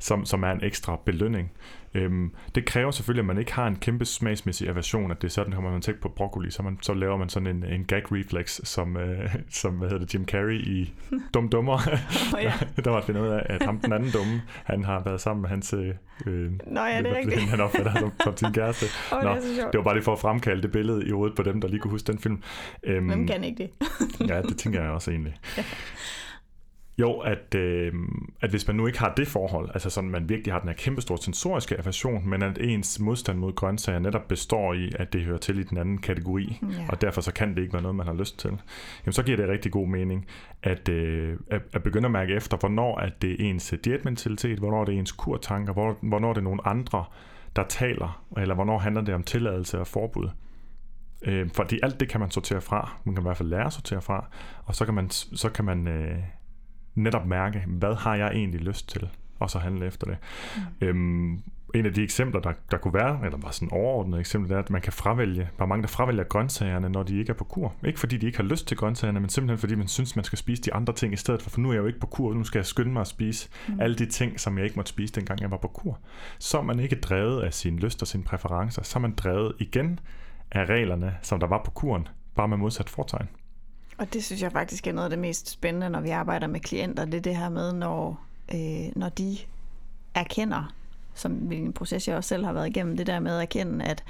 som, 0.01 0.25
som 0.25 0.43
er 0.43 0.51
en 0.51 0.63
ekstra 0.63 0.99
belønning. 1.05 1.51
Øhm, 1.93 2.31
det 2.55 2.65
kræver 2.65 2.91
selvfølgelig, 2.91 3.21
at 3.21 3.25
man 3.25 3.37
ikke 3.37 3.53
har 3.53 3.67
en 3.67 3.75
kæmpe 3.75 4.05
smagsmæssig 4.05 4.69
aversion, 4.69 5.11
at 5.11 5.21
det 5.21 5.27
er 5.27 5.31
sådan, 5.31 5.53
kommer 5.53 5.71
man 5.71 5.81
tænke 5.81 6.01
på 6.01 6.09
broccoli, 6.09 6.51
så, 6.51 6.63
man, 6.63 6.77
så 6.81 6.93
laver 6.93 7.17
man 7.17 7.29
sådan 7.29 7.47
en, 7.47 7.65
en 7.65 7.85
gag 7.85 8.11
reflex, 8.11 8.59
som, 8.63 8.97
øh, 8.97 9.35
som 9.49 9.73
hvad 9.73 9.89
hedder 9.89 10.05
det, 10.05 10.13
Jim 10.13 10.25
Carrey 10.25 10.59
i 10.59 10.93
Dum 11.33 11.49
Dummer. 11.49 11.73
Oh, 12.33 12.43
ja. 12.43 12.53
der 12.85 12.89
var 12.89 13.01
finde 13.01 13.21
ud 13.21 13.27
af, 13.27 13.45
at 13.45 13.63
ham 13.63 13.79
den 13.79 13.93
anden 13.93 14.11
dumme, 14.11 14.41
han 14.63 14.83
har 14.83 15.03
været 15.03 15.21
sammen 15.21 15.41
med 15.41 15.49
hans... 15.49 15.73
Øh, 15.73 15.93
Nå 16.67 16.81
ja, 16.81 16.97
det 16.97 17.11
er 17.11 17.15
rigtigt. 17.15 17.41
Han 17.41 17.59
opfatter 17.59 17.99
som, 17.99 18.11
som 18.23 18.37
sin 18.37 18.53
kæreste. 18.53 18.85
Oh, 19.11 19.23
Nå, 19.23 19.35
det, 19.35 19.43
det 19.43 19.77
var 19.77 19.83
bare 19.83 19.95
lige 19.95 20.03
for 20.03 20.13
at 20.13 20.19
fremkalde 20.19 20.61
det 20.61 20.71
billede 20.71 21.07
i 21.07 21.11
hovedet 21.11 21.35
på 21.35 21.43
dem, 21.43 21.61
der 21.61 21.67
lige 21.67 21.79
kunne 21.79 21.91
huske 21.91 22.11
den 22.11 22.19
film. 22.19 22.43
Øhm, 22.83 23.07
Hvem 23.07 23.27
kan 23.27 23.43
ikke 23.43 23.63
det? 23.63 24.29
ja, 24.29 24.41
det 24.41 24.57
tænker 24.57 24.81
jeg 24.81 24.91
også 24.91 25.11
egentlig. 25.11 25.35
Jo, 27.01 27.11
at, 27.19 27.55
øh, 27.55 27.93
at 28.41 28.49
hvis 28.49 28.67
man 28.67 28.75
nu 28.75 28.87
ikke 28.87 28.99
har 28.99 29.13
det 29.17 29.27
forhold, 29.27 29.69
altså 29.73 29.89
sådan, 29.89 30.09
man 30.09 30.29
virkelig 30.29 30.53
har 30.53 30.59
den 30.59 30.69
her 30.69 30.75
kæmpe 30.75 31.01
store 31.01 31.17
sensoriske 31.17 31.79
aversion, 31.79 32.29
men 32.29 32.41
at 32.41 32.57
ens 32.57 32.99
modstand 32.99 33.39
mod 33.39 33.53
grøntsager 33.55 33.99
netop 33.99 34.27
består 34.27 34.73
i, 34.73 34.91
at 34.99 35.13
det 35.13 35.21
hører 35.21 35.37
til 35.37 35.59
i 35.59 35.63
den 35.63 35.77
anden 35.77 35.97
kategori, 35.97 36.59
Ja. 36.61 36.85
og 36.89 37.01
derfor 37.01 37.21
så 37.21 37.33
kan 37.33 37.55
det 37.55 37.61
ikke 37.61 37.73
være 37.73 37.81
noget, 37.81 37.95
man 37.95 38.07
har 38.07 38.13
lyst 38.13 38.39
til, 38.39 38.49
jamen 39.05 39.13
så 39.13 39.23
giver 39.23 39.37
det 39.37 39.49
rigtig 39.49 39.71
god 39.71 39.87
mening 39.87 40.25
at, 40.63 40.89
øh, 40.89 41.37
at, 41.49 41.61
at 41.73 41.83
begynde 41.83 42.05
at 42.05 42.11
mærke 42.11 42.33
efter, 42.33 42.57
hvornår 42.57 42.97
at 42.97 43.21
det 43.21 43.31
er 43.31 43.49
ens 43.49 43.73
diætmentalitet, 43.85 44.59
hvornår 44.59 44.85
det 44.85 44.95
er 44.95 44.99
ens 44.99 45.11
kurtanker, 45.11 45.73
hvor, 45.73 45.97
hvornår 46.01 46.33
det 46.33 46.39
er 46.39 46.43
nogle 46.43 46.67
andre, 46.67 47.05
der 47.55 47.63
taler, 47.63 48.23
eller 48.37 48.55
hvornår 48.55 48.77
handler 48.77 49.01
det 49.01 49.15
om 49.15 49.23
tilladelse 49.23 49.79
og 49.79 49.87
forbud. 49.87 50.29
Øh, 51.25 51.49
fordi 51.53 51.79
alt 51.83 51.99
det 51.99 52.09
kan 52.09 52.19
man 52.19 52.31
sortere 52.31 52.61
fra. 52.61 52.91
Man 53.03 53.15
kan 53.15 53.21
i 53.21 53.25
hvert 53.25 53.37
fald 53.37 53.49
lære 53.49 53.65
at 53.65 53.73
sortere 53.73 54.01
fra. 54.01 54.25
Og 54.65 54.75
så 54.75 54.85
kan 54.85 54.93
man, 54.93 55.09
så 55.09 55.49
kan 55.49 55.65
man 55.65 55.87
øh, 55.87 56.17
netop 56.95 57.25
mærke, 57.25 57.63
hvad 57.67 57.95
har 57.95 58.15
jeg 58.15 58.27
egentlig 58.27 58.61
lyst 58.61 58.89
til? 58.89 59.09
Og 59.39 59.49
så 59.49 59.59
handle 59.59 59.85
efter 59.85 60.07
det. 60.07 60.17
Mm. 60.81 60.87
Øhm, 60.87 61.43
en 61.75 61.85
af 61.85 61.93
de 61.93 62.03
eksempler, 62.03 62.41
der, 62.41 62.53
der 62.71 62.77
kunne 62.77 62.93
være, 62.93 63.19
eller 63.25 63.37
bare 63.37 63.53
sådan 63.53 63.71
overordnet 63.71 64.19
eksempel, 64.19 64.49
det 64.49 64.55
er, 64.55 64.59
at 64.59 64.69
man 64.69 64.81
kan 64.81 64.93
fravælge, 64.93 65.49
der 65.57 65.63
er 65.63 65.67
mange, 65.67 65.81
der 65.81 65.87
fravælger 65.87 66.23
grøntsagerne, 66.23 66.89
når 66.89 67.03
de 67.03 67.19
ikke 67.19 67.29
er 67.29 67.33
på 67.33 67.43
kur. 67.43 67.73
Ikke 67.85 67.99
fordi 67.99 68.17
de 68.17 68.25
ikke 68.25 68.37
har 68.37 68.43
lyst 68.43 68.67
til 68.67 68.77
grøntsagerne, 68.77 69.19
men 69.19 69.29
simpelthen 69.29 69.57
fordi 69.57 69.75
man 69.75 69.87
synes, 69.87 70.15
man 70.15 70.25
skal 70.25 70.37
spise 70.37 70.61
de 70.61 70.73
andre 70.73 70.93
ting 70.93 71.13
i 71.13 71.17
stedet 71.17 71.41
for, 71.41 71.49
for 71.49 71.61
nu 71.61 71.69
er 71.69 71.73
jeg 71.73 71.81
jo 71.81 71.87
ikke 71.87 71.99
på 71.99 72.07
kur, 72.07 72.33
nu 72.33 72.43
skal 72.43 72.59
jeg 72.59 72.65
skynde 72.65 72.91
mig 72.91 73.01
at 73.01 73.07
spise 73.07 73.49
mm. 73.67 73.79
alle 73.79 73.95
de 73.95 74.05
ting, 74.05 74.39
som 74.39 74.57
jeg 74.57 74.65
ikke 74.65 74.75
måtte 74.75 74.89
spise, 74.89 75.13
dengang 75.13 75.41
jeg 75.41 75.51
var 75.51 75.57
på 75.57 75.67
kur. 75.67 75.99
Så 76.39 76.57
er 76.57 76.63
man 76.63 76.79
ikke 76.79 76.95
drevet 76.95 77.41
af 77.41 77.53
sin 77.53 77.79
lyst 77.79 78.01
og 78.01 78.07
sine 78.07 78.23
præferencer, 78.23 78.83
så 78.83 78.99
er 78.99 79.01
man 79.01 79.13
drevet 79.15 79.53
igen 79.59 79.99
af 80.51 80.65
reglerne, 80.65 81.15
som 81.21 81.39
der 81.39 81.47
var 81.47 81.61
på 81.65 81.71
kuren, 81.71 82.07
bare 82.35 82.47
med 82.47 82.57
modsat 82.57 82.89
fortegn. 82.89 83.27
Og 84.01 84.13
det 84.13 84.23
synes 84.23 84.41
jeg 84.41 84.51
faktisk 84.51 84.87
er 84.87 84.91
noget 84.91 85.05
af 85.05 85.09
det 85.09 85.19
mest 85.19 85.49
spændende, 85.49 85.89
når 85.89 86.01
vi 86.01 86.09
arbejder 86.09 86.47
med 86.47 86.59
klienter. 86.59 87.05
Det 87.05 87.13
er 87.13 87.21
det 87.21 87.37
her 87.37 87.49
med, 87.49 87.73
når, 87.73 88.19
øh, 88.53 88.91
når 88.95 89.09
de 89.09 89.37
erkender, 90.15 90.73
som 91.13 91.51
en 91.51 91.73
proces, 91.73 92.07
jeg 92.07 92.17
også 92.17 92.27
selv 92.27 92.45
har 92.45 92.53
været 92.53 92.67
igennem, 92.67 92.97
det 92.97 93.07
der 93.07 93.19
med 93.19 93.35
at 93.35 93.41
erkende, 93.41 93.85
at, 93.85 94.03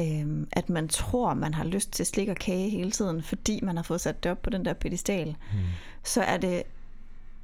øh, 0.00 0.46
at 0.52 0.68
man 0.68 0.88
tror, 0.88 1.34
man 1.34 1.54
har 1.54 1.64
lyst 1.64 1.92
til 1.92 2.06
slik 2.06 2.28
og 2.28 2.36
kage 2.36 2.70
hele 2.70 2.90
tiden, 2.90 3.22
fordi 3.22 3.60
man 3.62 3.76
har 3.76 3.82
fået 3.82 4.00
sat 4.00 4.22
det 4.22 4.32
op 4.32 4.42
på 4.42 4.50
den 4.50 4.64
der 4.64 4.72
pedestal, 4.72 5.36
mm. 5.52 5.58
så 6.04 6.22
er 6.22 6.36
det 6.36 6.62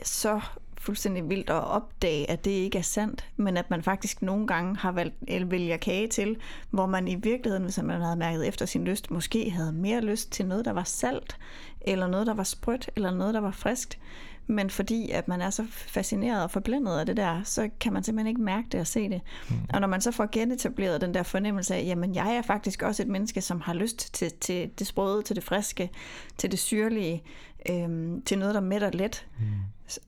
så 0.03 0.41
fuldstændig 0.83 1.29
vildt 1.29 1.51
at 1.51 1.65
opdage, 1.65 2.31
at 2.31 2.45
det 2.45 2.51
ikke 2.51 2.79
er 2.79 2.83
sandt, 2.83 3.29
men 3.37 3.57
at 3.57 3.71
man 3.71 3.83
faktisk 3.83 4.23
nogle 4.23 4.47
gange 4.47 4.77
har 4.77 4.93
valgt 4.93 5.15
eller 5.29 5.49
vælger 5.49 5.77
kage 5.77 6.09
til, 6.09 6.37
hvor 6.71 6.87
man 6.87 7.09
i 7.09 7.15
virkeligheden, 7.15 7.65
hvis 7.65 7.83
man 7.83 8.01
havde 8.01 8.17
mærket 8.17 8.49
efter 8.49 8.67
sin 8.67 8.85
lyst, 8.85 9.11
måske 9.11 9.51
havde 9.51 9.73
mere 9.73 10.01
lyst 10.01 10.33
til 10.33 10.47
noget, 10.47 10.65
der 10.65 10.73
var 10.73 10.85
salt, 10.85 11.37
eller 11.81 12.07
noget, 12.07 12.27
der 12.27 12.35
var 12.35 12.45
sprødt, 12.45 12.91
eller 12.97 13.11
noget, 13.11 13.35
der 13.35 13.41
var 13.41 13.51
friskt. 13.51 13.99
Men 14.47 14.71
fordi 14.71 15.11
at 15.11 15.29
man 15.29 15.41
er 15.41 15.51
så 15.51 15.65
fascineret 15.71 16.43
og 16.43 16.51
forblændet 16.51 16.99
af 16.99 17.07
det 17.07 17.17
der, 17.17 17.43
så 17.45 17.69
kan 17.81 17.93
man 17.93 18.03
simpelthen 18.03 18.27
ikke 18.27 18.43
mærke 18.43 18.69
det 18.73 18.81
og 18.81 18.87
se 18.87 19.09
det. 19.09 19.21
Mm. 19.51 19.57
Og 19.75 19.81
når 19.81 19.89
man 19.89 20.01
så 20.01 20.11
får 20.11 20.29
genetableret 20.33 21.01
den 21.01 21.15
der 21.15 21.23
fornemmelse 21.23 21.75
af, 21.75 21.85
jamen 21.85 22.15
jeg 22.15 22.37
er 22.37 22.43
faktisk 22.43 22.83
også 22.83 23.03
et 23.03 23.09
menneske, 23.09 23.41
som 23.41 23.61
har 23.61 23.75
lyst 23.75 24.15
til, 24.15 24.33
til 24.41 24.71
det 24.79 24.87
sprøde, 24.87 25.23
til 25.23 25.37
det 25.37 25.45
friske, 25.45 25.91
til 26.39 26.51
det 26.51 26.59
syrlige, 26.59 27.23
øhm, 27.71 28.23
til 28.23 28.39
noget, 28.39 28.55
der 28.55 28.61
mætter 28.61 28.91
let, 28.91 29.27
mm. 29.39 29.45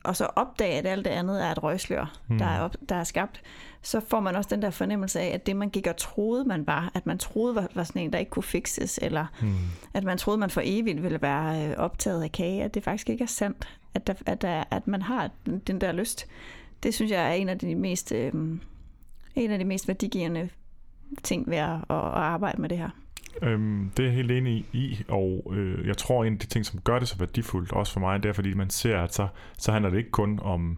og 0.03 0.15
så 0.15 0.25
opdage, 0.25 0.73
at 0.73 0.85
alt 0.85 1.05
det 1.05 1.11
andet 1.11 1.43
er 1.43 1.51
et 1.51 1.63
røgslør, 1.63 2.17
mm. 2.27 2.37
der, 2.37 2.45
er 2.45 2.59
op, 2.59 2.75
der 2.89 2.95
er 2.95 3.03
skabt, 3.03 3.41
så 3.81 3.99
får 3.99 4.19
man 4.19 4.35
også 4.35 4.49
den 4.49 4.61
der 4.61 4.69
fornemmelse 4.69 5.19
af, 5.19 5.27
at 5.27 5.45
det 5.45 5.55
man 5.55 5.69
gik 5.69 5.87
og 5.87 5.97
troede, 5.97 6.45
man 6.45 6.67
var, 6.67 6.91
at 6.93 7.05
man 7.05 7.17
troede 7.17 7.55
var, 7.55 7.67
var 7.75 7.83
sådan 7.83 8.01
en, 8.01 8.13
der 8.13 8.19
ikke 8.19 8.29
kunne 8.29 8.43
fikses, 8.43 8.99
eller 9.01 9.25
mm. 9.41 9.53
at 9.93 10.03
man 10.03 10.17
troede, 10.17 10.37
man 10.37 10.49
for 10.49 10.61
evigt 10.63 11.03
ville 11.03 11.21
være 11.21 11.69
øh, 11.69 11.77
optaget 11.77 12.23
af 12.23 12.31
kage, 12.31 12.63
at 12.63 12.73
det 12.73 12.83
faktisk 12.83 13.09
ikke 13.09 13.23
er 13.23 13.27
sandt, 13.27 13.67
at, 13.93 14.07
der, 14.07 14.13
at, 14.25 14.41
der, 14.41 14.63
at 14.71 14.87
man 14.87 15.01
har 15.01 15.29
den 15.67 15.81
der 15.81 15.91
lyst. 15.91 16.27
Det 16.83 16.93
synes 16.93 17.11
jeg 17.11 17.29
er 17.29 17.33
en 17.33 17.49
af 17.49 17.59
de 17.59 17.75
mest, 17.75 18.11
øh, 18.11 18.33
en 19.35 19.51
af 19.51 19.59
de 19.59 19.65
mest 19.65 19.87
værdigivende 19.87 20.49
ting 21.23 21.49
ved 21.49 21.57
at, 21.57 21.75
at 21.75 21.83
arbejde 21.89 22.61
med 22.61 22.69
det 22.69 22.77
her. 22.77 22.89
Øhm, 23.41 23.91
det 23.97 24.03
er 24.03 24.07
jeg 24.07 24.15
helt 24.15 24.31
enig 24.31 24.65
i, 24.73 25.03
og 25.07 25.53
øh, 25.55 25.87
jeg 25.87 25.97
tror 25.97 26.23
en 26.23 26.33
af 26.33 26.39
de 26.39 26.47
ting, 26.47 26.65
som 26.65 26.79
gør 26.79 26.99
det 26.99 27.07
så 27.07 27.17
værdifuldt, 27.17 27.71
også 27.71 27.93
for 27.93 27.99
mig, 27.99 28.23
det 28.23 28.29
er, 28.29 28.33
fordi 28.33 28.53
man 28.53 28.69
ser, 28.69 29.01
at 29.01 29.13
så, 29.13 29.27
så 29.57 29.71
handler 29.71 29.89
det 29.89 29.97
ikke 29.97 30.11
kun 30.11 30.39
om, 30.41 30.77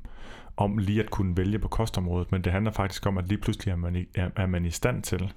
om 0.58 0.78
lige 0.78 1.03
at 1.03 1.10
kunne 1.10 1.38
vælge 1.38 1.60
på 1.60 1.68
kostområdet, 1.68 2.32
men 2.32 2.41
det 2.41 2.51
handler 2.51 2.72
faktisk 2.72 3.05
om, 3.05 3.18
at 3.18 3.28
lige 3.28 3.38
pludselig 3.38 3.72
er 3.72 3.76
man 3.76 3.95
i, 3.95 4.05
er, 4.16 4.30
er 4.36 4.45
man 4.45 4.66
i 4.66 4.72
stand 4.72 5.03
til 5.03 5.34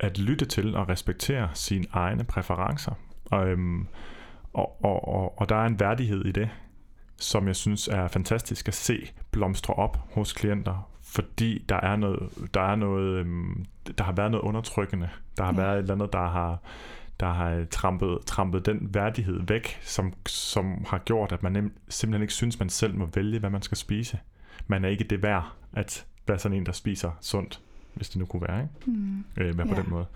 at 0.00 0.18
lytte 0.18 0.44
til 0.44 0.76
og 0.76 0.88
respektere 0.88 1.48
sine 1.54 1.84
egne 1.92 2.24
præferencer. 2.24 2.92
Og, 3.24 3.48
øhm, 3.48 3.86
og, 4.52 4.84
og, 4.84 5.08
og, 5.08 5.40
og 5.40 5.48
der 5.48 5.56
er 5.56 5.66
en 5.66 5.80
værdighed 5.80 6.24
i 6.24 6.32
det, 6.32 6.48
som 7.16 7.46
jeg 7.46 7.56
synes 7.56 7.88
er 7.88 8.08
fantastisk 8.08 8.68
at 8.68 8.74
se 8.74 9.10
blomstre 9.30 9.74
op 9.74 9.98
hos 10.14 10.32
klienter, 10.32 10.89
fordi 11.10 11.64
der 11.68 11.76
er 11.76 11.96
noget, 11.96 12.48
der 12.54 12.60
er 12.60 12.74
noget, 12.76 13.18
øhm, 13.18 13.64
der 13.98 14.04
har 14.04 14.12
været 14.12 14.30
noget 14.30 14.44
undertrykkende. 14.44 15.08
Der 15.36 15.44
har 15.44 15.52
ja. 15.52 15.60
været 15.60 15.74
et 15.74 15.78
eller 15.78 15.94
andet, 15.94 16.12
der 16.12 16.26
har, 16.26 16.58
der 17.20 17.32
har 17.32 17.64
trampet, 17.70 18.18
trampet 18.26 18.66
den 18.66 18.94
værdighed 18.94 19.40
væk, 19.48 19.78
som, 19.82 20.12
som 20.26 20.84
har 20.88 20.98
gjort, 20.98 21.32
at 21.32 21.42
man 21.42 21.52
nem, 21.52 21.72
simpelthen 21.88 22.22
ikke 22.22 22.34
synes, 22.34 22.58
man 22.58 22.68
selv 22.68 22.94
må 22.94 23.08
vælge, 23.14 23.38
hvad 23.38 23.50
man 23.50 23.62
skal 23.62 23.76
spise. 23.76 24.18
Man 24.66 24.84
er 24.84 24.88
ikke 24.88 25.04
det 25.04 25.22
værd 25.22 25.52
at 25.72 26.06
være 26.26 26.38
sådan 26.38 26.56
en, 26.56 26.66
der 26.66 26.72
spiser 26.72 27.10
sundt 27.20 27.60
hvis 27.94 28.08
det 28.08 28.18
nu 28.18 28.24
kunne 28.24 28.42
være, 28.48 28.62
ikke? 28.62 29.00
Mm. 29.00 29.24
Øh, 29.36 29.56
på 29.56 29.74
ja. 29.74 29.82
den 29.82 29.90
måde. 29.90 30.06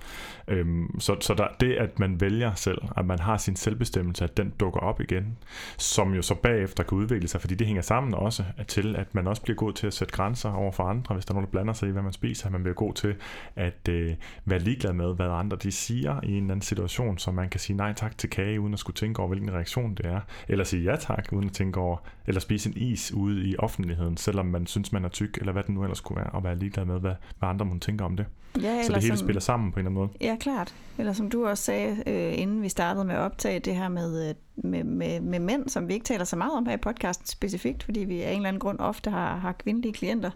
Øhm, 0.49 1.01
så 1.01 1.17
så 1.21 1.35
der, 1.35 1.49
det, 1.61 1.73
at 1.73 1.99
man 1.99 2.21
vælger 2.21 2.55
selv, 2.55 2.79
at 2.97 3.07
man 3.07 3.19
har 3.19 3.37
sin 3.37 3.57
selvbestemmelse, 3.57 4.25
at 4.25 4.37
den 4.37 4.53
dukker 4.61 4.81
op 4.81 5.01
igen, 5.01 5.37
som 5.79 6.15
jo 6.15 6.23
så 6.23 6.35
bagefter 6.35 6.83
kan 6.83 6.99
udvikle 6.99 7.29
sig, 7.29 7.41
fordi 7.41 7.55
det 7.55 7.67
hænger 7.67 7.83
sammen 7.83 8.15
også 8.15 8.45
til, 8.69 8.97
at 8.97 9.15
man 9.15 9.27
også 9.27 9.43
bliver 9.43 9.57
god 9.57 9.73
til 9.73 9.87
at 9.87 9.95
sætte 9.95 10.13
grænser 10.15 10.53
over 10.53 10.73
for 10.73 10.85
andre, 10.85 11.15
hvis 11.15 11.25
der 11.25 11.33
er 11.33 11.35
nogen, 11.35 11.47
der 11.47 11.51
blander 11.51 11.73
sig 11.73 11.89
i, 11.89 11.93
hvad 11.93 12.03
man 12.03 12.13
spiser. 12.13 12.51
Man 12.51 12.63
bliver 12.63 12.75
god 12.75 12.95
til 12.95 13.15
at 13.57 13.89
øh, 13.89 14.15
være 14.45 14.59
ligeglad 14.59 14.93
med, 14.93 15.15
hvad 15.15 15.27
andre 15.27 15.57
de 15.57 15.73
siger 15.73 16.21
i 16.23 16.31
en 16.31 16.37
eller 16.37 16.51
anden 16.51 16.63
situation, 16.63 17.19
så 17.19 17.31
man 17.31 17.49
kan 17.49 17.61
sige 17.61 17.77
nej 17.77 17.93
tak 17.93 18.19
til 18.19 18.31
kage, 18.31 18.61
uden 18.61 18.73
at 18.73 18.79
skulle 18.79 18.95
tænke 18.95 19.21
over, 19.21 19.29
hvilken 19.29 19.53
reaktion 19.53 19.95
det 19.95 20.07
er, 20.07 20.21
eller 20.49 20.65
sige 20.65 20.83
ja 20.83 20.97
tak, 20.97 21.29
uden 21.33 21.47
at 21.47 21.53
tænke 21.53 21.81
over, 21.81 21.97
eller 22.27 22.41
spise 22.41 22.69
en 22.69 22.77
is 22.77 23.13
ude 23.13 23.49
i 23.49 23.57
offentligheden, 23.59 24.17
selvom 24.17 24.47
man 24.47 24.67
synes, 24.67 24.93
man 24.93 25.05
er 25.05 25.09
tyk, 25.09 25.39
eller 25.39 25.53
hvad 25.53 25.63
det 25.63 25.75
nu 25.75 25.83
ellers 25.83 26.01
kunne 26.01 26.17
være, 26.17 26.31
og 26.31 26.45
være 26.45 26.57
ligeglad 26.57 26.85
med, 26.85 27.01
hvad, 27.01 27.15
hvad 27.39 27.49
andre 27.49 27.64
må 27.65 27.79
tænke 27.79 28.05
om 28.05 28.17
det. 28.17 28.27
Ja, 28.63 28.83
så 28.83 28.93
det 28.93 29.03
hele 29.03 29.17
som, 29.17 29.27
spiller 29.27 29.41
sammen 29.41 29.73
på 29.73 29.81
en 29.81 29.87
eller 29.87 30.01
anden 30.01 30.19
måde. 30.21 30.31
Ja, 30.31 30.37
klart. 30.41 30.75
Eller 30.99 31.13
som 31.13 31.31
du 31.31 31.47
også 31.47 31.65
sagde, 31.65 32.03
øh, 32.07 32.39
inden 32.39 32.63
vi 32.63 32.69
startede 32.69 33.05
med 33.05 33.15
at 33.15 33.21
optage 33.21 33.59
det 33.59 33.77
her 33.77 33.89
med, 33.89 34.29
øh, 34.29 34.35
med, 34.57 34.85
med, 34.85 35.21
med 35.21 35.39
mænd, 35.39 35.69
som 35.69 35.89
vi 35.89 35.95
ikke 35.95 36.05
taler 36.05 36.25
så 36.25 36.37
meget 36.37 36.53
om 36.53 36.67
her 36.67 36.75
i 36.75 36.77
podcasten 36.77 37.27
specifikt, 37.27 37.83
fordi 37.83 38.01
vi 38.01 38.23
af 38.23 38.31
en 38.31 38.37
eller 38.37 38.49
anden 38.49 38.61
grund 38.61 38.79
ofte 38.81 39.11
har, 39.11 39.37
har 39.37 39.53
kvindelige 39.53 39.93
klienter, 39.93 40.31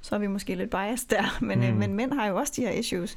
så 0.00 0.14
er 0.14 0.18
vi 0.18 0.26
måske 0.26 0.54
lidt 0.54 0.70
biased 0.70 1.08
der, 1.08 1.38
men, 1.46 1.58
mm. 1.58 1.64
øh, 1.64 1.76
men 1.76 1.94
mænd 1.94 2.12
har 2.12 2.26
jo 2.26 2.36
også 2.36 2.52
de 2.56 2.62
her 2.62 2.70
issues. 2.70 3.16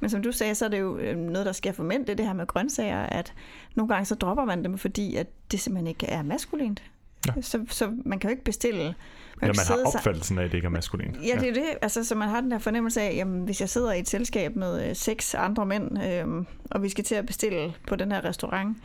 Men 0.00 0.10
som 0.10 0.22
du 0.22 0.32
sagde, 0.32 0.54
så 0.54 0.64
er 0.64 0.68
det 0.68 0.80
jo 0.80 0.98
øh, 0.98 1.16
noget, 1.16 1.46
der 1.46 1.52
sker 1.52 1.72
for 1.72 1.84
mænd, 1.84 2.06
det 2.06 2.12
er 2.12 2.16
det 2.16 2.26
her 2.26 2.32
med 2.32 2.46
grøntsager, 2.46 3.02
at 3.02 3.34
nogle 3.74 3.94
gange 3.94 4.04
så 4.04 4.14
dropper 4.14 4.44
man 4.44 4.64
dem, 4.64 4.78
fordi 4.78 5.16
at 5.16 5.26
det 5.50 5.60
simpelthen 5.60 5.86
ikke 5.86 6.06
er 6.06 6.22
maskulint. 6.22 6.82
Ja. 7.26 7.42
Så, 7.42 7.64
så 7.68 7.92
man 8.04 8.18
kan 8.18 8.30
jo 8.30 8.32
ikke 8.32 8.44
bestille... 8.44 8.94
Man 9.40 9.50
ja, 9.50 9.54
man 9.56 9.66
har 9.66 9.92
opfattelsen 9.94 10.38
af, 10.38 10.44
at 10.44 10.50
det 10.50 10.58
ikke 10.58 10.66
er 10.66 10.70
maskulin. 10.70 11.16
Ja, 11.22 11.40
det 11.40 11.48
er 11.48 11.52
det. 11.52 11.64
Altså, 11.82 12.04
så 12.04 12.14
man 12.14 12.28
har 12.28 12.40
den 12.40 12.50
der 12.50 12.58
fornemmelse 12.58 13.00
af, 13.00 13.14
jamen, 13.14 13.44
hvis 13.44 13.60
jeg 13.60 13.68
sidder 13.68 13.92
i 13.92 14.00
et 14.00 14.08
selskab 14.08 14.56
med 14.56 14.88
øh, 14.88 14.96
seks 14.96 15.34
andre 15.34 15.66
mænd, 15.66 16.04
øh, 16.04 16.44
og 16.70 16.82
vi 16.82 16.88
skal 16.88 17.04
til 17.04 17.14
at 17.14 17.26
bestille 17.26 17.74
på 17.86 17.96
den 17.96 18.12
her 18.12 18.24
restaurant, 18.24 18.76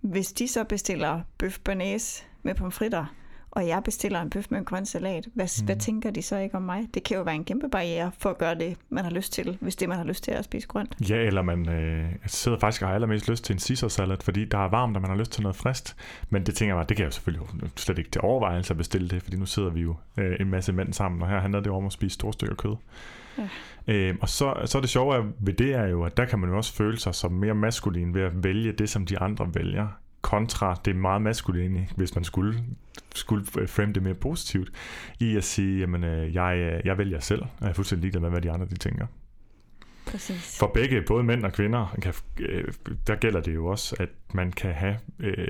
hvis 0.00 0.32
de 0.32 0.48
så 0.48 0.64
bestiller 0.64 1.20
bøf 1.38 1.58
bearnaise 1.64 2.24
med 2.42 2.54
pomfritter, 2.54 3.06
og 3.56 3.66
jeg 3.66 3.82
bestiller 3.84 4.22
en 4.22 4.30
bøf 4.30 4.46
med 4.50 4.58
en 4.58 4.64
grøn 4.64 4.86
salat, 4.86 5.28
hvad, 5.34 5.60
mm. 5.60 5.66
hvad 5.66 5.76
tænker 5.76 6.10
de 6.10 6.22
så 6.22 6.36
ikke 6.36 6.54
om 6.54 6.62
mig? 6.62 6.88
Det 6.94 7.04
kan 7.04 7.16
jo 7.16 7.22
være 7.22 7.34
en 7.34 7.44
kæmpe 7.44 7.68
barriere 7.68 8.10
for 8.18 8.30
at 8.30 8.38
gøre 8.38 8.54
det, 8.54 8.76
man 8.88 9.04
har 9.04 9.10
lyst 9.10 9.32
til, 9.32 9.58
hvis 9.60 9.76
det 9.76 9.88
man 9.88 9.98
har 9.98 10.04
lyst 10.04 10.24
til 10.24 10.32
er 10.32 10.38
at 10.38 10.44
spise 10.44 10.68
grønt. 10.68 10.96
Ja, 11.10 11.16
eller 11.16 11.42
man 11.42 11.68
øh, 11.68 12.12
sidder 12.26 12.58
faktisk 12.58 12.82
og 12.82 12.88
har 12.88 12.94
allermest 12.94 13.28
lyst 13.28 13.44
til 13.44 13.52
en 13.52 13.58
Caesar 13.58 13.88
salad, 13.88 14.16
fordi 14.22 14.44
der 14.44 14.58
er 14.58 14.68
varmt, 14.68 14.96
og 14.96 15.02
man 15.02 15.10
har 15.10 15.18
lyst 15.18 15.32
til 15.32 15.42
noget 15.42 15.56
frist. 15.56 15.96
Men 16.30 16.46
det 16.46 16.54
tænker 16.54 16.74
jeg 16.74 16.76
bare, 16.76 16.86
det 16.88 16.96
kan 16.96 17.02
jeg 17.02 17.06
jo 17.06 17.12
selvfølgelig 17.12 17.48
slet 17.76 17.98
ikke 17.98 18.10
til 18.10 18.20
overvejelse 18.20 18.70
at 18.70 18.76
bestille 18.76 19.08
det, 19.08 19.22
fordi 19.22 19.36
nu 19.36 19.46
sidder 19.46 19.70
vi 19.70 19.80
jo 19.80 19.96
øh, 20.16 20.36
en 20.40 20.50
masse 20.50 20.72
mænd 20.72 20.92
sammen, 20.92 21.22
og 21.22 21.28
her 21.28 21.40
handler 21.40 21.60
det 21.60 21.72
om 21.72 21.86
at 21.86 21.92
spise 21.92 22.14
store 22.14 22.32
stykker 22.32 22.54
kød. 22.54 22.76
Ja. 23.38 23.48
Øh, 23.94 24.14
og 24.20 24.28
så, 24.28 24.54
så 24.64 24.78
er 24.78 24.82
det 24.82 24.90
sjove 24.90 25.32
ved 25.40 25.54
det 25.54 25.74
er 25.74 25.86
jo, 25.86 26.04
at 26.04 26.16
der 26.16 26.24
kan 26.24 26.38
man 26.38 26.50
jo 26.50 26.56
også 26.56 26.74
føle 26.74 26.98
sig 26.98 27.14
som 27.14 27.32
mere 27.32 27.54
maskulin 27.54 28.14
ved 28.14 28.22
at 28.22 28.44
vælge 28.44 28.72
det, 28.72 28.90
som 28.90 29.06
de 29.06 29.18
andre 29.18 29.48
vælger 29.54 29.88
kontra 30.26 30.80
det 30.84 30.96
meget 30.96 31.22
maskuline, 31.22 31.88
hvis 31.96 32.14
man 32.14 32.24
skulle, 32.24 32.64
skulle 33.14 33.46
frame 33.66 33.92
det 33.92 34.02
mere 34.02 34.14
positivt, 34.14 34.70
i 35.20 35.36
at 35.36 35.44
sige, 35.44 35.80
jamen, 35.80 36.04
øh, 36.04 36.34
jeg, 36.34 36.80
jeg 36.84 36.98
vælger 36.98 37.20
selv, 37.20 37.42
og 37.42 37.48
jeg 37.60 37.68
er 37.68 37.72
fuldstændig 37.72 38.02
ligeglad 38.02 38.20
med, 38.20 38.30
hvad 38.30 38.40
de 38.40 38.50
andre 38.50 38.66
de 38.66 38.76
tænker. 38.76 39.06
Præcis. 40.06 40.58
For 40.58 40.66
begge, 40.74 41.02
både 41.02 41.24
mænd 41.24 41.44
og 41.44 41.52
kvinder, 41.52 41.96
kan, 42.02 42.14
øh, 42.38 42.72
der 43.06 43.16
gælder 43.16 43.40
det 43.40 43.54
jo 43.54 43.66
også, 43.66 43.96
at 43.98 44.08
man 44.34 44.52
kan 44.52 44.74
have... 44.74 44.98
Øh, 45.18 45.48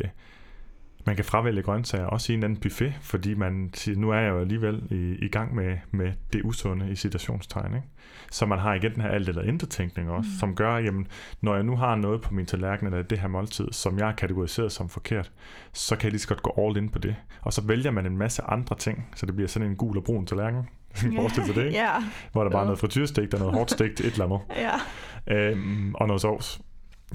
man 1.06 1.16
kan 1.16 1.24
fravælge 1.24 1.62
grøntsager, 1.62 2.06
også 2.06 2.32
i 2.32 2.36
en 2.36 2.42
anden 2.42 2.60
buffet, 2.60 2.94
fordi 3.00 3.34
man 3.34 3.70
siger, 3.74 3.98
nu 3.98 4.10
er 4.10 4.18
jeg 4.18 4.30
jo 4.30 4.40
alligevel 4.40 4.82
i, 4.90 5.24
i 5.24 5.28
gang 5.28 5.54
med, 5.54 5.78
med 5.90 6.12
det 6.32 6.42
usunde 6.44 6.90
i 6.90 6.96
citationstegn. 6.96 7.74
Ikke? 7.74 7.86
Så 8.30 8.46
man 8.46 8.58
har 8.58 8.74
igen 8.74 8.94
den 8.94 9.02
her 9.02 9.08
alt 9.08 9.28
eller 9.28 9.42
intet 9.42 9.68
tænkning 9.68 10.10
også, 10.10 10.30
mm. 10.32 10.38
som 10.38 10.54
gør, 10.54 10.78
jamen, 10.78 11.06
når 11.40 11.54
jeg 11.54 11.64
nu 11.64 11.76
har 11.76 11.94
noget 11.94 12.22
på 12.22 12.34
min 12.34 12.46
tallerken, 12.46 12.86
eller 12.86 13.02
det 13.02 13.18
her 13.18 13.28
måltid, 13.28 13.68
som 13.72 13.98
jeg 13.98 14.06
har 14.06 14.14
kategoriseret 14.14 14.72
som 14.72 14.88
forkert, 14.88 15.32
så 15.72 15.96
kan 15.96 16.04
jeg 16.04 16.12
lige 16.12 16.20
så 16.20 16.28
godt 16.28 16.42
gå 16.42 16.54
all 16.58 16.76
in 16.76 16.88
på 16.88 16.98
det. 16.98 17.16
Og 17.42 17.52
så 17.52 17.62
vælger 17.62 17.90
man 17.90 18.06
en 18.06 18.18
masse 18.18 18.42
andre 18.42 18.76
ting, 18.76 19.08
så 19.14 19.26
det 19.26 19.34
bliver 19.34 19.48
sådan 19.48 19.68
en 19.68 19.76
gul 19.76 19.96
og 19.96 20.04
brun 20.04 20.26
tallerken, 20.26 20.68
Forestil 21.16 21.46
dig 21.46 21.54
det, 21.54 21.64
ikke? 21.66 21.78
Ja. 21.78 21.92
Hvor 22.32 22.44
der 22.44 22.50
bare 22.50 22.60
er 22.60 22.64
noget 22.64 22.78
frityrestegt 22.78 23.34
og 23.34 23.40
noget 23.40 23.54
hårdt 23.54 23.70
stegt, 23.70 24.00
et 24.00 24.12
eller 24.12 24.24
andet. 24.24 24.40
ja. 24.56 25.50
Øhm, 25.50 25.94
og 25.94 26.06
noget 26.06 26.22
sovs. 26.22 26.60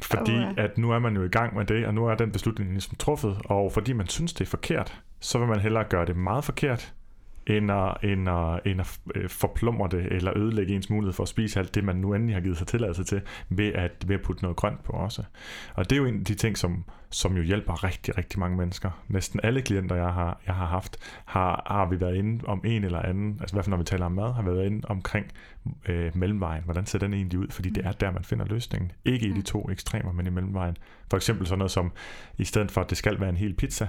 Fordi 0.02 0.32
Oh, 0.32 0.39
ja. 0.42 0.54
at 0.58 0.78
nu 0.78 0.92
er 0.92 1.00
man 1.00 1.16
jo 1.16 1.24
i 1.24 1.28
gang 1.28 1.56
med 1.56 1.66
det, 1.66 1.86
og 1.88 1.94
nu 1.94 2.06
er 2.06 2.16
den 2.16 2.32
beslutning 2.32 2.72
ligesom 2.72 2.96
truffet, 2.96 3.38
og 3.46 3.72
fordi 3.72 3.94
man 3.94 4.08
synes, 4.08 4.34
det 4.34 4.42
er 4.46 4.50
forkert, 4.50 5.02
så 5.20 5.38
vil 5.38 5.48
man 5.48 5.60
hellere 5.60 5.84
gøre 5.84 6.06
det 6.06 6.16
meget 6.16 6.44
forkert, 6.44 6.94
end 7.48 7.72
at, 7.72 7.98
end 8.04 8.30
at, 8.30 8.60
end 8.66 8.82
at 8.82 9.00
øh, 9.16 9.30
forplumre 9.30 9.89
det, 9.92 10.06
eller 10.12 10.38
ødelægge 10.38 10.76
ens 10.76 10.89
mulighed 10.89 11.14
for 11.14 11.24
at 11.24 11.30
spise 11.30 11.60
alt 11.60 11.76
det, 11.76 11.84
man 11.84 11.96
nu 11.96 12.14
endelig 12.14 12.36
har 12.36 12.42
givet 12.42 12.58
sig 12.58 12.68
tilladelse 12.68 13.04
til, 13.04 13.22
ved 13.50 13.74
at, 13.74 13.92
ved 14.08 14.16
at 14.16 14.22
putte 14.22 14.44
noget 14.44 14.58
grønt 14.58 14.84
på 14.84 14.92
også. 14.92 15.24
Og 15.74 15.89
det 15.89 15.96
er 15.96 15.98
jo 15.98 16.06
en 16.06 16.20
af 16.20 16.26
de 16.26 16.34
ting, 16.34 16.58
som, 16.58 16.84
som 17.10 17.38
jo 17.38 17.44
hjælper 17.44 17.84
rigtig, 17.84 18.18
rigtig 18.18 18.39
mange 18.39 18.58
mennesker. 18.58 19.04
Næsten 19.08 19.39
alle 19.44 19.62
klienter, 19.62 19.96
jeg 19.96 20.14
har, 20.14 20.42
jeg 20.48 20.56
har 20.56 20.66
haft, 20.66 20.98
har, 21.26 21.64
har 21.68 21.89
vi 21.89 22.00
været 22.00 22.16
inde 22.16 22.46
om 22.48 22.62
en 22.66 22.84
eller 22.84 23.00
anden, 23.00 23.38
altså 23.42 23.54
i 23.54 23.56
hvert 23.56 23.66
fald 23.66 23.72
når 23.72 23.78
vi 23.78 23.84
taler 23.84 24.06
om 24.06 24.12
mad, 24.12 24.34
har 24.34 24.42
vi 24.42 24.50
været 24.50 24.66
inde 24.66 24.88
omkring 24.88 25.26
øh, 25.88 26.18
mellemvejen. 26.18 26.64
Hvordan 26.64 26.86
ser 26.86 27.00
den 27.00 27.14
egentlig 27.14 27.39
ud? 27.39 27.48
Fordi 27.50 27.70
det 27.70 27.86
er 27.86 27.92
der, 27.92 28.12
man 28.12 28.24
finder 28.24 28.46
løsningen. 28.46 28.92
Ikke 29.06 29.28
i 29.28 29.34
de 29.34 29.42
to 29.42 29.70
ekstremer, 29.72 30.12
men 30.12 30.28
i 30.28 30.30
mellemvejen. 30.30 30.78
For 31.10 31.18
eksempel 31.18 31.48
sådan 31.48 31.58
noget 31.58 31.72
som, 31.72 31.92
i 32.38 32.44
stedet 32.44 32.72
for 32.72 32.82
at 32.82 32.89
det 32.89 32.98
skal 32.98 33.20
være 33.20 33.30
en 33.30 33.38
hel 33.38 33.54
pizza, 33.54 33.88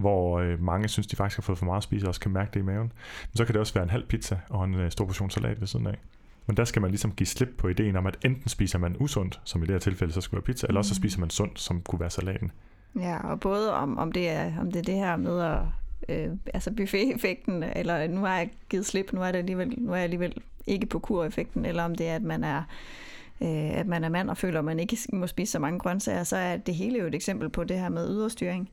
hvor 0.00 0.38
øh, 0.40 0.62
mange 0.62 0.88
synes, 0.88 1.06
de 1.06 1.16
faktisk 1.16 1.38
har 1.38 1.42
fået 1.42 1.58
for 1.58 1.66
meget 1.66 1.76
at 1.76 1.82
spise, 1.82 2.06
og 2.06 2.08
også 2.08 2.20
kan 2.20 2.30
mærke 2.30 2.50
det 2.54 2.60
i 2.60 2.62
maven. 2.62 2.92
Men 3.32 3.36
så 3.36 3.44
kan 3.44 3.52
det 3.52 3.60
også 3.60 3.74
være 3.74 3.84
en 3.84 3.90
halv 3.90 4.06
pizza 4.06 4.38
og 4.48 4.64
en 4.64 4.74
øh, 4.74 4.90
stor 4.90 5.04
portion 5.04 5.30
salat 5.30 5.60
ved 5.60 5.66
siden 5.66 5.86
af. 5.86 5.98
Men 6.46 6.56
der 6.56 6.64
skal 6.64 6.82
man 6.82 6.90
ligesom 6.90 7.12
give 7.12 7.26
slip 7.26 7.48
på 7.58 7.68
ideen 7.68 7.96
om, 7.96 8.06
at 8.06 8.18
enten 8.24 8.48
spiser 8.48 8.78
man 8.78 8.96
usundt, 8.98 9.40
som 9.44 9.62
i 9.62 9.66
det 9.66 9.74
her 9.74 9.78
tilfælde 9.78 10.12
så 10.12 10.20
skulle 10.20 10.38
være 10.38 10.44
pizza, 10.44 10.66
eller 10.66 10.78
også 10.78 10.88
så 10.88 10.94
spiser 10.94 11.20
man 11.20 11.30
sundt, 11.30 11.60
som 11.60 11.80
kunne 11.80 12.00
være 12.00 12.10
salaten. 12.10 12.52
Ja, 12.96 13.30
og 13.30 13.40
både 13.40 13.74
om, 13.74 13.98
om, 13.98 14.12
det, 14.12 14.30
er, 14.30 14.52
om 14.60 14.72
det 14.72 14.78
er 14.78 14.82
det 14.82 14.94
her 14.94 15.16
med 15.16 15.40
at, 15.40 15.58
øh, 16.08 16.36
altså 16.54 16.70
buffet-effekten, 16.70 17.62
eller 17.62 18.08
nu 18.08 18.20
har 18.20 18.36
jeg 18.36 18.50
givet 18.68 18.86
slip, 18.86 19.12
nu 19.12 19.22
er, 19.22 19.32
det 19.32 19.38
alligevel, 19.38 19.74
nu 19.78 19.92
er 19.92 19.96
jeg 19.96 20.04
alligevel 20.04 20.34
ikke 20.66 20.86
på 20.86 20.98
kur-effekten, 20.98 21.64
eller 21.64 21.82
om 21.82 21.94
det 21.94 22.08
er, 22.08 22.16
at 22.16 22.22
man 22.22 22.44
er 22.44 22.62
øh, 23.40 23.78
at 23.78 23.86
man 23.86 24.04
er 24.04 24.08
mand 24.08 24.30
og 24.30 24.36
føler, 24.36 24.58
at 24.58 24.64
man 24.64 24.80
ikke 24.80 24.98
må 25.12 25.26
spise 25.26 25.52
så 25.52 25.58
mange 25.58 25.78
grøntsager, 25.78 26.24
så 26.24 26.36
er 26.36 26.56
det 26.56 26.74
hele 26.74 26.98
jo 26.98 27.06
et 27.06 27.14
eksempel 27.14 27.48
på 27.48 27.64
det 27.64 27.78
her 27.78 27.88
med 27.88 28.08
yderstyring. 28.08 28.70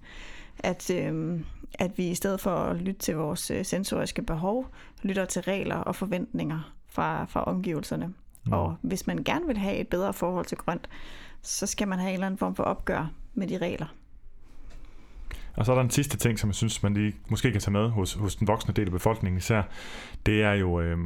At, 0.60 0.92
øh, 0.92 1.40
at 1.80 1.98
vi 1.98 2.08
i 2.08 2.16
stedet 2.16 2.40
for 2.40 2.56
at 2.56 2.76
lytte 2.76 3.00
til 3.00 3.16
vores 3.16 3.52
øh, 3.52 3.66
sensoriske 3.66 4.22
behov, 4.22 4.68
lytter 5.04 5.26
til 5.26 5.42
regler 5.42 5.76
og 5.76 5.96
forventninger 5.96 6.74
fra, 6.88 7.26
fra 7.26 7.44
omgivelserne. 7.44 8.14
Mm. 8.46 8.54
Og 8.54 8.76
hvis 8.82 9.08
man 9.08 9.24
gerne 9.24 9.48
vil 9.48 9.58
have 9.58 9.76
et 9.76 9.88
bedre 9.88 10.14
forhold 10.14 10.46
til 10.46 10.58
grønt, 10.58 10.90
så 11.42 11.66
skal 11.66 11.88
man 11.88 12.00
have 12.00 12.10
en 12.10 12.14
eller 12.14 12.26
anden 12.28 12.38
form 12.38 12.56
for 12.56 12.64
opgør 12.64 13.12
med 13.34 13.48
de 13.48 13.58
regler. 13.58 13.88
Og 15.58 15.66
så 15.66 15.72
er 15.72 15.76
der 15.76 15.84
en 15.84 15.90
sidste 15.90 16.18
ting, 16.18 16.40
som 16.40 16.50
jeg 16.50 16.56
synes, 16.56 16.84
man 16.84 16.94
lige 16.94 17.14
måske 17.30 17.52
kan 17.52 17.62
tage 17.62 17.72
med 17.72 17.90
hos, 17.90 18.14
hos 18.14 18.36
den 18.36 18.48
voksne 18.48 18.74
del 18.74 18.86
af 18.86 18.92
befolkningen 18.92 19.38
især. 19.38 19.62
Det 20.26 20.44
er 20.44 20.54
jo 20.54 20.82
øh, 20.82 20.98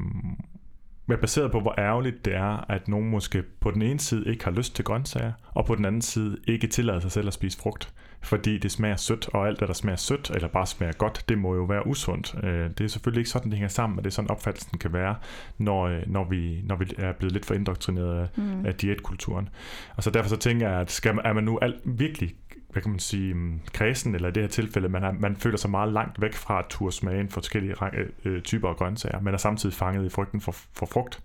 baseret 1.22 1.52
på, 1.52 1.60
hvor 1.60 1.76
ærgerligt 1.78 2.26
det 2.26 2.36
er, 2.36 2.72
at 2.72 2.88
nogen 2.88 3.10
måske 3.10 3.43
på 3.43 3.72
den 3.72 3.82
ene 3.82 3.99
side 3.99 4.32
ikke 4.32 4.43
har 4.43 4.52
lyst 4.52 4.76
til 4.76 4.86
grøntsager, 4.86 5.32
og 5.54 5.66
på 5.66 5.76
den 5.76 5.86
anden 5.86 6.02
side 6.02 6.38
ikke 6.47 6.68
tillader 6.68 6.99
sig 6.99 7.12
selv 7.12 7.28
at 7.28 7.34
spise 7.34 7.58
frugt. 7.58 7.93
Fordi 8.24 8.57
det 8.57 8.72
smager 8.72 8.95
sødt, 8.95 9.30
og 9.34 9.47
alt, 9.47 9.57
hvad 9.57 9.67
der 9.67 9.74
smager 9.74 9.95
sødt, 9.97 10.30
eller 10.36 10.47
bare 10.47 10.65
smager 10.67 10.93
godt, 10.93 11.24
det 11.30 11.38
må 11.38 11.55
jo 11.55 11.63
være 11.63 11.88
usundt. 11.88 12.36
Øh, 12.43 12.69
Det 12.69 12.82
er 12.82 12.88
selvfølgelig 12.88 13.19
ikke 13.22 13.30
sådan, 13.30 13.51
det 13.51 13.57
hænger 13.57 13.67
sammen, 13.69 13.95
men 13.95 14.03
det 14.03 14.09
er 14.09 14.13
sådan, 14.13 14.32
opfattelsen 14.32 14.78
kan 14.78 14.93
være, 14.93 15.15
når, 15.57 15.84
øh, 15.88 16.01
når, 16.07 16.24
vi, 16.30 16.61
når 16.63 16.76
vi 16.76 16.93
er 16.97 17.11
blevet 17.11 17.34
lidt 17.34 17.45
for 17.45 17.53
indoktrineret 17.53 18.19
af, 18.19 18.28
Mm. 18.36 18.65
af 18.65 18.76
diætkulturen. 18.76 19.49
Og 19.95 20.03
så 20.03 20.09
derfor 20.09 20.30
så 20.30 20.38
tænker 20.38 20.69
jeg, 20.69 20.80
at 20.80 20.91
skal, 20.91 21.19
er 21.24 21.34
man 21.34 21.43
nu 21.43 21.59
alt, 21.61 21.76
virkelig 21.86 22.36
hvad 22.69 22.82
kan 22.82 22.91
man 22.91 22.99
sige, 22.99 23.34
mm, 23.34 23.59
kredsen, 23.74 24.15
eller 24.15 24.30
i 24.30 24.32
det 24.32 24.43
her 24.43 24.47
tilfælde, 24.47 24.89
man, 24.89 25.03
er, 25.03 25.11
man 25.11 25.36
føler 25.36 25.57
sig 25.57 25.69
meget 25.69 25.93
langt 25.93 26.22
væk 26.22 26.34
fra 26.34 26.59
at 26.59 26.65
turde 26.69 26.95
smage 26.95 27.19
en 27.22 27.30
forskellige 27.30 27.74
række, 27.74 27.97
øh, 28.26 28.41
typer 28.41 28.69
af 28.69 28.76
grøntsager, 28.76 29.19
men 29.22 29.34
er 29.34 29.38
samtidig 29.38 29.76
fanget 29.76 30.05
i 30.05 30.09
frygten 30.09 30.41
for, 30.41 30.51
for 30.51 30.86
frugt, 30.86 31.19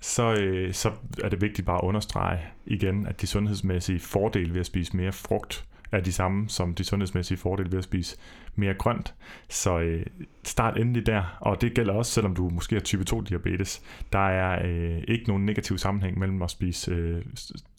så, 0.00 0.32
øh, 0.34 0.72
så 0.72 0.90
er 1.24 1.28
det 1.28 1.40
vigtigt 1.40 1.66
bare 1.66 1.78
at 1.78 1.82
understrege 1.84 2.38
igen, 2.66 3.06
at 3.06 3.20
de 3.20 3.26
sundhedsmæssige 3.26 4.00
fordele 4.00 4.52
ved 4.54 4.60
at 4.60 4.66
spise 4.66 4.96
mere 4.96 5.12
frugt, 5.12 5.64
er 5.92 6.00
de 6.00 6.12
samme 6.12 6.48
som 6.48 6.74
de 6.74 6.84
sundhedsmæssige 6.84 7.38
fordele 7.38 7.72
ved 7.72 7.78
at 7.78 7.84
spise 7.84 8.16
mere 8.54 8.74
grønt. 8.74 9.14
Så 9.48 9.78
øh, 9.78 10.06
start 10.44 10.78
endelig 10.78 11.06
der, 11.06 11.36
og 11.40 11.60
det 11.60 11.74
gælder 11.74 11.94
også, 11.94 12.12
selvom 12.12 12.34
du 12.34 12.48
måske 12.48 12.74
har 12.76 12.80
type 12.80 13.04
2 13.04 13.20
diabetes. 13.20 13.82
Der 14.12 14.28
er 14.28 14.62
øh, 14.66 15.02
ikke 15.08 15.28
nogen 15.28 15.46
negativ 15.46 15.78
sammenhæng 15.78 16.18
mellem 16.18 16.42
at 16.42 16.50
spise 16.50 16.90
øh, 16.90 17.24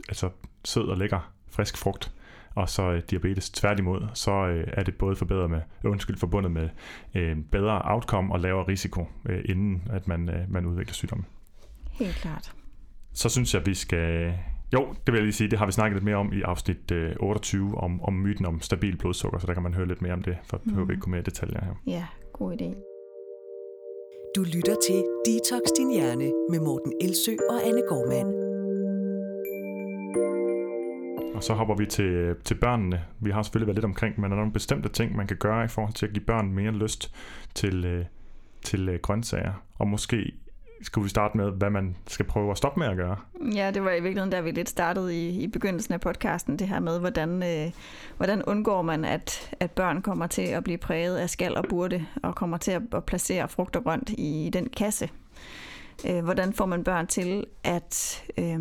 altså 0.09 0.29
sød 0.65 0.87
og 0.87 0.97
lækker 0.97 1.31
frisk 1.51 1.77
frugt 1.77 2.13
og 2.55 2.69
så 2.69 2.91
øh, 2.91 3.01
diabetes. 3.09 3.49
Tværtimod, 3.49 4.07
så 4.13 4.31
øh, 4.31 4.67
er 4.73 4.83
det 4.83 4.95
både 4.95 5.15
forbedret 5.15 5.49
med, 5.49 5.61
undskyld, 5.83 6.17
forbundet 6.17 6.51
med 6.51 6.69
øh, 7.15 7.37
bedre 7.51 7.81
outcome 7.83 8.33
og 8.33 8.39
lavere 8.39 8.67
risiko, 8.67 9.07
øh, 9.25 9.41
inden 9.45 9.83
at 9.89 10.07
man, 10.07 10.29
øh, 10.29 10.51
man 10.51 10.65
udvikler 10.65 10.93
sygdommen. 10.93 11.25
Helt 11.91 12.15
klart. 12.15 12.53
Så 13.13 13.29
synes 13.29 13.53
jeg, 13.53 13.65
vi 13.65 13.73
skal... 13.73 14.33
Jo, 14.73 14.87
det 15.05 15.11
vil 15.11 15.13
jeg 15.13 15.23
lige 15.23 15.33
sige, 15.33 15.49
det 15.49 15.59
har 15.59 15.65
vi 15.65 15.71
snakket 15.71 15.95
lidt 15.95 16.03
mere 16.03 16.15
om 16.15 16.33
i 16.33 16.41
afsnit 16.41 16.91
øh, 16.91 17.15
28, 17.19 17.77
om, 17.77 18.01
om 18.01 18.13
myten 18.13 18.45
om 18.45 18.61
stabil 18.61 18.97
blodsukker, 18.97 19.39
så 19.39 19.47
der 19.47 19.53
kan 19.53 19.63
man 19.63 19.73
høre 19.73 19.87
lidt 19.87 20.01
mere 20.01 20.13
om 20.13 20.23
det, 20.23 20.37
for 20.43 20.57
at 20.57 20.63
behøver 20.63 20.87
vi 20.87 20.93
ikke 20.93 21.01
gå 21.01 21.09
mere 21.09 21.21
i 21.21 21.23
detaljer 21.23 21.65
her. 21.65 21.73
Ja, 21.87 22.05
god 22.33 22.53
idé. 22.53 22.69
Du 24.35 24.43
lytter 24.43 24.75
til 24.87 25.03
Detox 25.25 25.61
Din 25.77 25.91
Hjerne 25.91 26.31
med 26.49 26.59
Morten 26.59 26.93
Elsø 27.01 27.31
og 27.49 27.67
Anne 27.67 27.81
Gormand. 27.89 28.51
Og 31.35 31.43
så 31.43 31.53
hopper 31.53 31.75
vi 31.75 31.85
til, 31.85 32.35
til 32.43 32.55
børnene. 32.55 33.03
Vi 33.19 33.31
har 33.31 33.43
selvfølgelig 33.43 33.67
været 33.67 33.77
lidt 33.77 33.85
omkring, 33.85 34.15
men 34.19 34.25
er 34.25 34.29
der 34.29 34.35
nogle 34.35 34.53
bestemte 34.53 34.89
ting, 34.89 35.15
man 35.15 35.27
kan 35.27 35.37
gøre 35.37 35.65
i 35.65 35.67
forhold 35.67 35.93
til 35.93 36.05
at 36.05 36.13
give 36.13 36.25
børn 36.25 36.51
mere 36.53 36.71
lyst 36.71 37.15
til, 37.55 37.85
øh, 37.85 38.05
til 38.63 38.89
øh, 38.89 38.99
grøntsager? 38.99 39.53
Og 39.75 39.87
måske 39.87 40.33
skulle 40.83 41.03
vi 41.03 41.09
starte 41.09 41.37
med, 41.37 41.51
hvad 41.51 41.69
man 41.69 41.97
skal 42.07 42.25
prøve 42.25 42.51
at 42.51 42.57
stoppe 42.57 42.79
med 42.79 42.87
at 42.87 42.97
gøre. 42.97 43.17
Ja, 43.55 43.71
det 43.71 43.83
var 43.83 43.91
i 43.91 44.01
virkeligheden, 44.01 44.31
der 44.31 44.41
vi 44.41 44.51
lidt 44.51 44.69
startede 44.69 45.15
i, 45.15 45.43
i 45.43 45.47
begyndelsen 45.47 45.93
af 45.93 46.01
podcasten, 46.01 46.59
det 46.59 46.67
her 46.67 46.79
med, 46.79 46.99
hvordan, 46.99 47.43
øh, 47.43 47.71
hvordan 48.17 48.43
undgår 48.43 48.81
man, 48.81 49.05
at, 49.05 49.55
at 49.59 49.71
børn 49.71 50.01
kommer 50.01 50.27
til 50.27 50.41
at 50.41 50.63
blive 50.63 50.77
præget 50.77 51.17
af 51.17 51.29
skal 51.29 51.57
og 51.57 51.65
burde, 51.69 52.05
og 52.23 52.35
kommer 52.35 52.57
til 52.57 52.71
at, 52.71 52.81
at 52.93 53.03
placere 53.03 53.47
frugt 53.47 53.75
og 53.75 53.83
grønt 53.83 54.09
i 54.09 54.49
den 54.53 54.69
kasse. 54.69 55.09
Øh, 56.07 56.23
hvordan 56.23 56.53
får 56.53 56.65
man 56.65 56.83
børn 56.83 57.07
til 57.07 57.45
at 57.63 58.23
øh, 58.37 58.59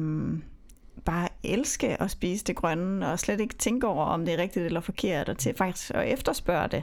bare 1.04 1.28
elske 1.42 2.02
at 2.02 2.10
spise 2.10 2.44
det 2.44 2.56
grønne, 2.56 3.08
og 3.08 3.18
slet 3.18 3.40
ikke 3.40 3.54
tænke 3.54 3.86
over, 3.86 4.04
om 4.04 4.24
det 4.24 4.34
er 4.34 4.38
rigtigt 4.38 4.66
eller 4.66 4.80
forkert, 4.80 5.28
og 5.28 5.38
til 5.38 5.54
faktisk 5.56 5.90
at 5.94 6.12
efterspørge 6.12 6.68
det. 6.68 6.82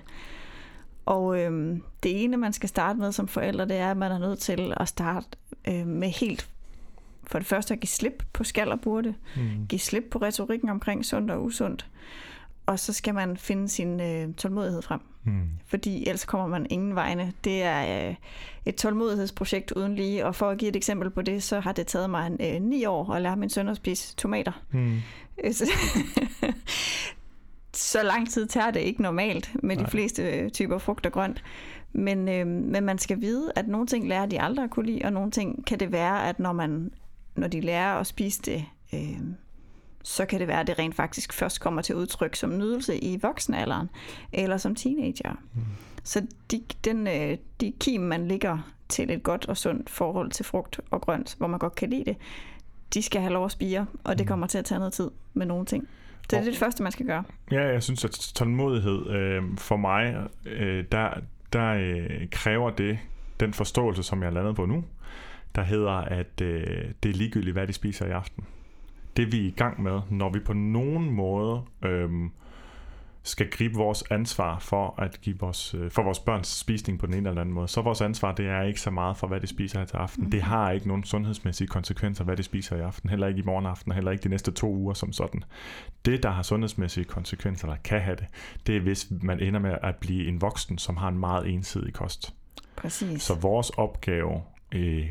Og 1.07 1.39
øhm, 1.39 1.83
det 2.03 2.23
ene, 2.23 2.37
man 2.37 2.53
skal 2.53 2.69
starte 2.69 2.99
med 2.99 3.11
som 3.11 3.27
forældre, 3.27 3.65
det 3.67 3.75
er, 3.77 3.91
at 3.91 3.97
man 3.97 4.11
er 4.11 4.19
nødt 4.19 4.39
til 4.39 4.73
at 4.77 4.87
starte 4.87 5.27
øh, 5.67 5.87
med 5.87 6.09
helt 6.09 6.49
for 7.27 7.39
det 7.39 7.47
første 7.47 7.73
at 7.73 7.79
give 7.79 7.87
slip 7.87 8.23
på 8.33 8.43
skal 8.43 8.71
og 8.71 8.79
burde, 8.81 9.13
Mm. 9.35 9.67
give 9.69 9.79
slip 9.79 10.03
på 10.11 10.17
retorikken 10.19 10.69
omkring 10.69 11.05
sundt 11.05 11.31
og 11.31 11.43
usundt, 11.43 11.87
og 12.65 12.79
så 12.79 12.93
skal 12.93 13.13
man 13.13 13.37
finde 13.37 13.69
sin 13.69 13.99
øh, 14.01 14.33
tålmodighed 14.33 14.81
frem, 14.81 14.99
Mm. 15.23 15.41
fordi 15.67 15.99
ellers 16.07 16.25
kommer 16.25 16.47
man 16.47 16.67
ingen 16.69 16.95
vegne. 16.95 17.33
Det 17.43 17.63
er 17.63 18.09
øh, 18.09 18.15
et 18.65 18.75
tålmodighedsprojekt 18.75 19.71
uden 19.71 19.95
lige, 19.95 20.25
og 20.25 20.35
for 20.35 20.49
at 20.49 20.57
give 20.57 20.69
et 20.69 20.75
eksempel 20.75 21.09
på 21.09 21.21
det, 21.21 21.43
så 21.43 21.59
har 21.59 21.71
det 21.71 21.87
taget 21.87 22.09
mig 22.09 22.31
øh, 22.39 22.61
ni 22.61 22.85
år 22.85 23.11
at 23.13 23.21
lære 23.21 23.35
min 23.35 23.49
søn 23.49 23.67
at 23.67 23.77
spise 23.77 24.15
tomater. 24.15 24.51
Mm. 24.71 24.97
Øh, 25.43 25.53
så- 25.53 25.71
så 27.77 28.03
lang 28.03 28.29
tid 28.29 28.47
tager 28.47 28.71
det 28.71 28.79
ikke 28.79 29.01
normalt 29.01 29.51
med 29.63 29.75
de 29.75 29.81
Nej. 29.81 29.89
fleste 29.91 30.23
øh, 30.23 30.49
typer 30.51 30.77
frugt 30.77 31.05
og 31.05 31.11
grønt. 31.11 31.43
Men, 31.93 32.29
øh, 32.29 32.47
men 32.47 32.83
man 32.85 32.97
skal 32.97 33.21
vide, 33.21 33.51
at 33.55 33.67
nogle 33.67 33.87
ting 33.87 34.07
lærer 34.07 34.25
de 34.25 34.41
aldrig 34.41 34.63
at 34.63 34.69
kunne 34.69 34.85
lide, 34.85 35.01
og 35.05 35.13
nogle 35.13 35.31
ting 35.31 35.65
kan 35.65 35.79
det 35.79 35.91
være, 35.91 36.29
at 36.29 36.39
når, 36.39 36.53
man, 36.53 36.91
når 37.35 37.47
de 37.47 37.61
lærer 37.61 37.93
at 37.93 38.07
spise 38.07 38.41
det, 38.41 38.65
øh, 38.93 39.19
så 40.03 40.25
kan 40.25 40.39
det 40.39 40.47
være, 40.47 40.59
at 40.59 40.67
det 40.67 40.79
rent 40.79 40.95
faktisk 40.95 41.33
først 41.33 41.61
kommer 41.61 41.81
til 41.81 41.95
udtryk 41.95 42.35
som 42.35 42.57
nydelse 42.57 42.97
i 42.97 43.19
voksenalderen 43.21 43.89
eller 44.33 44.57
som 44.57 44.75
teenager. 44.75 45.31
Mm. 45.53 45.61
Så 46.03 46.21
de, 46.51 46.61
den, 46.83 47.07
øh, 47.07 47.37
de 47.61 47.73
kim, 47.79 48.01
man 48.01 48.27
ligger 48.27 48.57
til 48.89 49.11
et 49.11 49.23
godt 49.23 49.45
og 49.45 49.57
sundt 49.57 49.89
forhold 49.89 50.31
til 50.31 50.45
frugt 50.45 50.79
og 50.91 51.01
grønt, 51.01 51.35
hvor 51.37 51.47
man 51.47 51.59
godt 51.59 51.75
kan 51.75 51.89
lide 51.89 52.05
det, 52.05 52.17
de 52.93 53.01
skal 53.01 53.21
have 53.21 53.33
lov 53.33 53.45
at 53.45 53.51
spire, 53.51 53.85
og 54.03 54.17
det 54.17 54.25
Mm. 54.25 54.27
kommer 54.27 54.47
til 54.47 54.57
at 54.57 54.65
tage 54.65 54.79
noget 54.79 54.93
tid 54.93 55.09
med 55.33 55.45
nogle 55.45 55.65
ting. 55.65 55.87
Det 56.29 56.35
er 56.35 56.39
Og- 56.39 56.45
det 56.45 56.57
første, 56.57 56.83
man 56.83 56.91
skal 56.91 57.05
gøre. 57.05 57.23
Ja, 57.51 57.65
jeg 57.65 57.83
synes, 57.83 58.05
at 58.05 58.11
tålmodighed 58.11 59.09
øh, 59.09 59.43
for 59.57 59.77
mig, 59.77 60.27
øh, 60.45 60.85
der, 60.91 61.09
der 61.53 61.73
øh, 61.73 62.27
kræver 62.31 62.69
det 62.69 62.99
den 63.39 63.53
forståelse, 63.53 64.03
som 64.03 64.21
jeg 64.21 64.27
er 64.27 64.31
landet 64.33 64.55
på 64.55 64.65
nu, 64.65 64.83
der 65.55 65.63
hedder, 65.63 65.91
at 65.91 66.41
øh, 66.41 66.85
det 67.03 67.09
er 67.09 67.13
ligegyldigt, 67.13 67.53
hvad 67.53 67.67
de 67.67 67.73
spiser 67.73 68.05
i 68.05 68.11
aften. 68.11 68.43
Det 69.17 69.31
vi 69.31 69.43
er 69.43 69.47
i 69.47 69.53
gang 69.57 69.81
med, 69.83 69.99
når 70.09 70.29
vi 70.29 70.39
på 70.39 70.53
nogen 70.53 71.09
måde 71.11 71.61
øh, 71.85 72.09
skal 73.27 73.49
gribe 73.51 73.75
vores 73.75 74.03
ansvar 74.09 74.59
for 74.59 74.95
at 74.97 75.21
give 75.21 75.39
vores, 75.39 75.73
øh, 75.73 75.91
for 75.91 76.03
vores 76.03 76.19
børns 76.19 76.47
spisning 76.47 76.99
på 76.99 77.05
den 77.05 77.13
ene 77.13 77.29
eller 77.29 77.41
anden 77.41 77.55
måde. 77.55 77.67
Så 77.67 77.81
vores 77.81 78.01
ansvar, 78.01 78.31
det 78.31 78.47
er 78.47 78.61
ikke 78.61 78.81
så 78.81 78.91
meget 78.91 79.17
for, 79.17 79.27
hvad 79.27 79.39
de 79.39 79.47
spiser 79.47 79.79
her 79.79 79.85
til 79.85 79.97
aften. 79.97 80.23
Mm. 80.23 80.31
Det 80.31 80.41
har 80.41 80.71
ikke 80.71 80.87
nogen 80.87 81.03
sundhedsmæssige 81.03 81.67
konsekvenser, 81.67 82.23
hvad 82.23 82.37
de 82.37 82.43
spiser 82.43 82.75
i 82.75 82.79
aften. 82.79 83.09
Heller 83.09 83.27
ikke 83.27 83.39
i 83.39 83.43
morgen 83.43 83.65
aften, 83.65 83.91
heller 83.91 84.11
ikke 84.11 84.23
de 84.23 84.29
næste 84.29 84.51
to 84.51 84.73
uger 84.73 84.93
som 84.93 85.13
sådan. 85.13 85.43
Det, 86.05 86.23
der 86.23 86.29
har 86.29 86.43
sundhedsmæssige 86.43 87.03
konsekvenser, 87.03 87.67
der 87.67 87.75
kan 87.83 88.01
have 88.01 88.15
det, 88.15 88.25
det 88.67 88.77
er, 88.77 88.79
hvis 88.79 89.07
man 89.21 89.39
ender 89.39 89.59
med 89.59 89.77
at 89.83 89.95
blive 89.95 90.27
en 90.27 90.41
voksen, 90.41 90.77
som 90.77 90.97
har 90.97 91.07
en 91.07 91.19
meget 91.19 91.47
ensidig 91.47 91.93
kost. 91.93 92.33
Præcis. 92.75 93.21
Så 93.21 93.35
vores 93.35 93.69
opgave, 93.69 94.41
øh, 94.71 95.07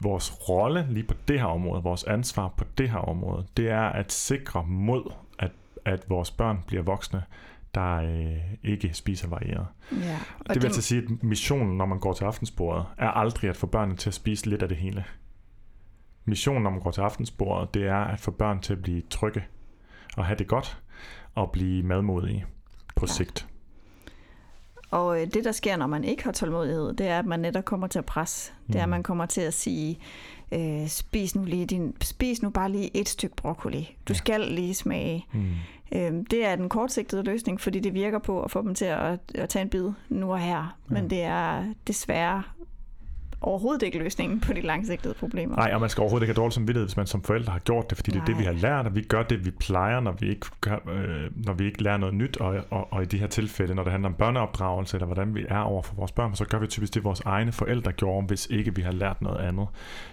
vores 0.00 0.48
rolle 0.48 0.86
lige 0.90 1.04
på 1.04 1.14
det 1.28 1.40
her 1.40 1.46
område, 1.46 1.82
vores 1.82 2.04
ansvar 2.04 2.48
på 2.48 2.64
det 2.78 2.90
her 2.90 2.98
område, 2.98 3.46
det 3.56 3.70
er 3.70 3.80
at 3.80 4.12
sikre 4.12 4.64
mod, 4.66 5.12
at, 5.38 5.50
at 5.84 6.04
vores 6.08 6.30
børn 6.30 6.64
bliver 6.66 6.82
voksne, 6.82 7.22
der 7.74 7.94
øh, 7.96 8.36
ikke 8.64 8.94
spiser 8.94 9.28
varieret. 9.28 9.66
Ja. 9.92 10.18
Og 10.40 10.54
det 10.54 10.62
vil 10.62 10.64
altså 10.66 10.82
sige, 10.82 11.02
at 11.02 11.22
missionen, 11.22 11.76
når 11.78 11.86
man 11.86 11.98
går 11.98 12.12
til 12.12 12.24
aftensbordet, 12.24 12.84
er 12.98 13.08
aldrig 13.08 13.50
at 13.50 13.56
få 13.56 13.66
børnene 13.66 13.96
til 13.96 14.10
at 14.10 14.14
spise 14.14 14.50
lidt 14.50 14.62
af 14.62 14.68
det 14.68 14.76
hele. 14.76 15.04
Missionen, 16.24 16.62
når 16.62 16.70
man 16.70 16.80
går 16.80 16.90
til 16.90 17.00
aftensbordet, 17.00 17.74
det 17.74 17.86
er 17.86 17.96
at 18.04 18.20
få 18.20 18.30
børn 18.30 18.60
til 18.60 18.72
at 18.72 18.82
blive 18.82 19.02
trygge 19.10 19.44
og 20.16 20.26
have 20.26 20.38
det 20.38 20.46
godt 20.48 20.78
og 21.34 21.50
blive 21.50 21.82
madmodige 21.82 22.44
på 22.96 23.06
ja. 23.08 23.12
sigt. 23.12 23.46
Og 24.90 25.20
øh, 25.22 25.26
det, 25.34 25.44
der 25.44 25.52
sker, 25.52 25.76
når 25.76 25.86
man 25.86 26.04
ikke 26.04 26.24
har 26.24 26.32
tålmodighed, 26.32 26.92
det 26.92 27.06
er, 27.08 27.18
at 27.18 27.26
man 27.26 27.40
netop 27.40 27.64
kommer 27.64 27.86
til 27.86 27.98
at 27.98 28.04
presse. 28.06 28.52
Mm. 28.66 28.72
Det 28.72 28.78
er, 28.78 28.82
at 28.82 28.88
Mm. 28.88 28.90
man 28.90 29.02
kommer 29.02 29.26
til 29.26 29.40
at 29.40 29.54
sige, 29.54 29.98
øh, 30.52 30.88
spis, 30.88 31.34
nu 31.36 31.44
lige 31.44 31.66
din, 31.66 31.96
spis 32.02 32.42
nu 32.42 32.50
bare 32.50 32.70
lige 32.72 32.96
et 32.96 33.08
stykke 33.08 33.36
broccoli. 33.36 33.96
Du 34.08 34.12
Ja. 34.12 34.18
skal 34.18 34.40
lige 34.40 34.74
smage. 34.74 35.26
Mm. 35.32 35.50
Øh, 35.94 36.12
det 36.30 36.46
er 36.46 36.56
den 36.56 36.68
kortsigtede 36.68 37.22
løsning, 37.22 37.60
fordi 37.60 37.80
det 37.80 37.94
virker 37.94 38.18
på 38.18 38.42
at 38.42 38.50
få 38.50 38.62
dem 38.62 38.74
til 38.74 38.84
at, 38.84 39.18
at 39.34 39.48
tage 39.48 39.62
en 39.62 39.68
bid 39.68 39.90
nu 40.08 40.32
og 40.32 40.40
her. 40.40 40.76
Ja. 40.90 40.94
Men 40.94 41.10
det 41.10 41.22
er 41.22 41.64
desværre 41.86 42.42
overhovedet 43.40 43.82
ikke 43.82 43.98
løsningen 43.98 44.40
på 44.40 44.52
de 44.52 44.60
langsigtede 44.60 45.14
problemer. 45.14 45.56
Nej, 45.56 45.70
og 45.74 45.80
man 45.80 45.90
skal 45.90 46.00
overhovedet 46.00 46.24
ikke 46.24 46.34
have 46.34 46.42
dårlig 46.42 46.52
samvittighed, 46.52 46.86
hvis 46.86 46.96
man 46.96 47.06
som 47.06 47.22
forældre 47.22 47.52
har 47.52 47.58
gjort 47.58 47.90
det, 47.90 47.98
fordi 47.98 48.10
det 48.10 48.20
er 48.20 48.24
det, 48.24 48.38
vi 48.38 48.44
Nej. 48.44 48.52
har 48.52 48.60
lært, 48.60 48.86
og 48.86 48.94
vi 48.94 49.02
gør 49.02 49.22
det, 49.22 49.44
vi 49.44 49.50
plejer, 49.50 50.00
når 50.00 50.12
vi 50.12 50.28
ikke, 50.28 50.46
gør, 50.60 50.76
øh, 50.92 51.30
når 51.46 51.52
vi 51.52 51.64
ikke 51.64 51.82
lærer 51.82 51.96
noget 51.96 52.14
nyt, 52.14 52.36
og, 52.36 52.64
og, 52.70 52.92
og 52.92 53.02
i 53.02 53.06
de 53.06 53.18
her 53.18 53.26
tilfælde, 53.26 53.74
når 53.74 53.82
det 53.82 53.92
handler 53.92 54.08
om 54.08 54.14
børneopdragelse, 54.14 54.96
eller 54.96 55.06
hvordan 55.06 55.34
vi 55.34 55.46
er 55.48 55.58
over 55.58 55.82
for 55.82 55.94
vores 55.94 56.12
børn, 56.12 56.34
så 56.34 56.44
gør 56.44 56.58
vi 56.58 56.66
typisk 56.66 56.94
det, 56.94 57.04
vores 57.04 57.20
egne 57.20 57.52
forældre 57.52 57.92
gjorde, 57.92 58.26
hvis 58.26 58.46
ikke 58.46 58.74
vi 58.76 58.82
har 58.82 58.92
lært 58.92 59.22
noget 59.22 59.38
andet. 59.38 59.66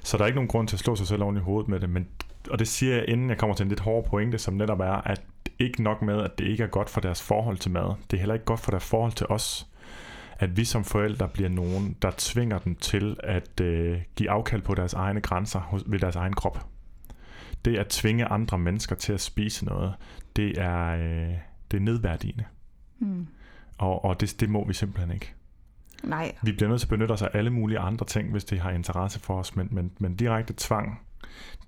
Så 0.04 0.18
der 0.18 0.24
er 0.24 0.28
ikke 0.28 0.38
nogen 0.38 0.48
grund 0.48 0.68
til 0.68 0.76
at 0.76 0.80
slå 0.80 0.96
sig 0.96 1.08
selv 1.08 1.24
oven 1.24 1.38
i 1.38 1.40
hovedet 1.40 1.70
med 1.70 1.80
det, 1.80 1.90
men, 1.90 2.08
og 2.52 2.60
det 2.60 2.68
siger 2.68 2.96
jeg, 2.96 3.06
inden 3.08 3.30
jeg 3.30 3.38
kommer 3.38 3.56
til 3.56 3.64
en 3.64 3.70
lidt 3.70 3.80
hård 3.80 4.06
pointe, 4.10 4.38
som 4.38 4.54
netop 4.54 4.80
er, 4.80 5.08
at 5.08 5.22
ikke 5.60 5.84
nok 5.84 6.02
med, 6.02 6.22
at 6.22 6.40
det 6.40 6.46
ikke 6.46 6.64
er 6.64 6.68
godt 6.68 6.90
for 6.90 7.02
deres 7.02 7.22
forhold 7.22 7.58
til 7.58 7.72
mad, 7.72 7.94
det 8.12 8.18
er 8.18 8.22
heller 8.22 8.36
ikke 8.36 8.46
godt 8.46 8.60
for 8.60 8.72
deres 8.72 8.86
forhold 8.86 9.12
til 9.12 9.26
os 9.30 9.68
at 10.40 10.58
vi 10.58 10.66
som 10.66 10.84
forældre 10.84 11.28
bliver 11.28 11.50
nogen, 11.50 11.96
der 12.02 12.12
tvinger 12.18 12.60
dem 12.60 12.76
til 12.76 13.18
at 13.24 13.62
øh, 13.62 14.02
give 14.16 14.30
afkald 14.30 14.62
på 14.62 14.76
deres 14.76 14.94
egne 14.94 15.22
grænser 15.22 15.60
hos, 15.60 15.84
ved 15.86 16.00
deres 16.00 16.16
egen 16.16 16.34
krop. 16.34 16.66
Det 17.66 17.78
at 17.78 17.88
tvinge 17.88 18.26
andre 18.26 18.58
mennesker 18.58 18.96
til 18.96 19.14
at 19.14 19.22
spise 19.22 19.66
noget, 19.66 19.94
det 20.36 20.62
er, 20.62 20.88
øh, 20.88 21.34
det 21.72 21.78
er 21.78 21.82
nedværdigende. 21.82 22.44
Hmm. 22.98 23.28
Og, 23.78 24.06
og 24.06 24.22
det, 24.22 24.40
det 24.40 24.50
må 24.50 24.68
vi 24.68 24.74
simpelthen 24.74 25.12
ikke. 25.12 25.34
Nej, 26.04 26.36
Vi 26.44 26.52
bliver 26.52 26.70
nødt 26.70 26.82
til 26.82 26.88
at 26.88 26.90
benytte 26.90 27.12
os 27.12 27.22
af 27.22 27.30
alle 27.34 27.50
mulige 27.50 27.80
andre 27.80 28.06
ting, 28.06 28.32
hvis 28.32 28.46
det 28.46 28.60
har 28.60 28.72
interesse 28.72 29.20
for 29.20 29.40
os, 29.40 29.56
men, 29.56 29.68
men, 29.72 29.92
men 30.00 30.16
direkte 30.16 30.54
tvang, 30.58 31.02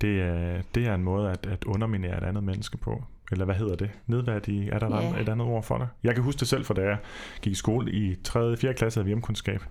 det 0.01 0.21
er, 0.21 0.61
det 0.75 0.87
er 0.87 0.95
en 0.95 1.03
måde 1.03 1.31
at, 1.31 1.45
at 1.45 1.63
underminere 1.63 2.17
et 2.17 2.23
andet 2.23 2.43
menneske 2.43 2.77
på. 2.77 3.03
Eller 3.31 3.45
hvad 3.45 3.55
hedder 3.55 3.75
det? 3.75 3.89
Nedværdige? 4.07 4.71
Er 4.71 4.79
der 4.79 4.95
Ja. 4.95 5.11
yeah. 5.11 5.21
et 5.21 5.29
andet 5.29 5.47
ord 5.47 5.63
for 5.63 5.77
det? 5.77 5.87
Jeg 6.03 6.13
kan 6.15 6.23
huske 6.23 6.39
det 6.39 6.47
selv, 6.47 6.65
for 6.65 6.73
da 6.73 6.81
jeg 6.81 6.97
gik 7.41 7.51
i 7.51 7.55
skole 7.55 7.91
i 7.91 8.15
3. 8.23 8.39
og 8.39 8.57
4. 8.57 8.73
klasse 8.73 8.99
af 8.99 9.05
hjemkundskab. 9.05 9.63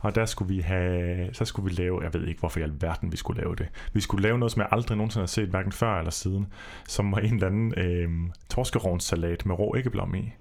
Og 0.00 0.14
der 0.14 0.24
skulle 0.24 0.54
vi 0.54 0.60
have, 0.60 1.28
så 1.34 1.44
skulle 1.44 1.70
vi 1.70 1.82
lave, 1.82 2.02
jeg 2.02 2.14
ved 2.14 2.26
ikke 2.26 2.40
hvorfor 2.40 2.60
i 2.60 2.62
alverden 2.62 3.12
vi 3.12 3.16
skulle 3.16 3.40
lave 3.40 3.54
det. 3.56 3.68
Vi 3.92 4.00
skulle 4.00 4.22
lave 4.22 4.38
noget, 4.38 4.52
som 4.52 4.60
jeg 4.60 4.68
aldrig 4.72 4.96
nogensinde 4.96 5.22
har 5.22 5.26
set, 5.26 5.48
hverken 5.48 5.72
før 5.72 5.98
eller 5.98 6.10
siden. 6.10 6.46
Som 6.88 7.12
var 7.12 7.18
en 7.18 7.34
eller 7.34 7.46
anden 7.46 7.74
øh, 7.78 8.08
torskerovnssalat 8.50 9.46
med 9.46 9.58
rå 9.58 9.76
æggeblom 9.76 10.14
i. 10.14 10.32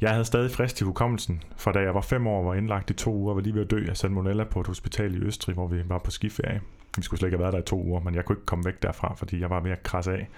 Jeg 0.00 0.10
havde 0.10 0.24
stadig 0.24 0.50
frisk 0.50 0.74
til 0.76 0.86
hukommelsen, 0.86 1.42
fra 1.56 1.72
da 1.72 1.78
jeg 1.78 1.94
var 1.94 2.00
fem 2.00 2.26
år, 2.26 2.42
var 2.44 2.54
indlagt 2.54 2.90
i 2.90 2.94
to 2.94 3.14
uger, 3.14 3.34
var 3.34 3.40
lige 3.40 3.54
ved 3.54 3.62
at 3.62 3.70
dø 3.70 3.84
af 3.88 3.96
salmonella 3.96 4.44
på 4.44 4.60
et 4.60 4.66
hospital 4.66 5.14
i 5.14 5.18
Østrig, 5.18 5.54
hvor 5.54 5.66
vi 5.66 5.82
var 5.86 5.98
på 5.98 6.10
skiferie. 6.10 6.60
Vi 6.96 7.02
skulle 7.02 7.18
slet 7.18 7.26
ikke 7.28 7.36
have 7.36 7.42
været 7.42 7.52
der 7.52 7.58
i 7.58 7.62
to 7.62 7.82
uger, 7.82 8.00
men 8.00 8.14
jeg 8.14 8.24
kunne 8.24 8.36
ikke 8.36 8.46
komme 8.46 8.64
væk 8.64 8.82
derfra, 8.82 9.14
fordi 9.14 9.40
jeg 9.40 9.50
var 9.50 9.60
ved 9.60 9.70
at 9.70 9.82
krasse 9.82 10.12
af. 10.12 10.28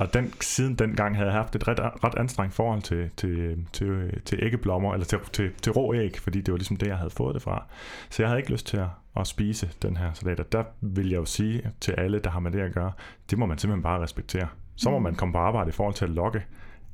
Og 0.00 0.14
den, 0.14 0.32
siden 0.40 0.74
dengang 0.74 1.16
havde 1.16 1.28
jeg 1.28 1.36
haft 1.38 1.56
et 1.56 1.68
ret, 1.68 1.78
ret 2.04 2.14
anstrengt 2.18 2.54
forhold 2.54 2.82
til, 2.82 3.10
til, 3.16 3.66
til, 3.72 4.20
til 4.24 4.38
æggeblommer, 4.42 4.92
eller 4.92 5.06
til, 5.06 5.18
til, 5.32 5.52
til 5.62 5.72
rå 5.72 5.94
æg, 5.94 6.18
fordi 6.18 6.40
det 6.40 6.52
var 6.52 6.58
ligesom 6.58 6.76
det, 6.76 6.86
jeg 6.86 6.96
havde 6.96 7.10
fået 7.10 7.34
det 7.34 7.42
fra. 7.42 7.64
Så 8.10 8.22
jeg 8.22 8.28
havde 8.28 8.40
ikke 8.40 8.52
lyst 8.52 8.66
til 8.66 8.76
at, 8.76 8.88
at 9.16 9.26
spise 9.26 9.70
den 9.82 9.96
her 9.96 10.12
salat, 10.12 10.40
og 10.40 10.52
der 10.52 10.64
vil 10.80 11.08
jeg 11.08 11.16
jo 11.16 11.24
sige 11.24 11.70
til 11.80 11.92
alle, 11.92 12.18
der 12.18 12.30
har 12.30 12.40
med 12.40 12.50
det 12.50 12.60
at 12.60 12.72
gøre, 12.74 12.92
det 13.30 13.38
må 13.38 13.46
man 13.46 13.58
simpelthen 13.58 13.82
bare 13.82 14.02
respektere. 14.02 14.48
Så 14.76 14.90
må 14.90 14.98
Mm. 14.98 15.02
man 15.02 15.14
komme 15.14 15.32
på 15.32 15.38
arbejde 15.38 15.68
i 15.68 15.72
forhold 15.72 15.94
til 15.94 16.04
at 16.04 16.10
lokke, 16.10 16.44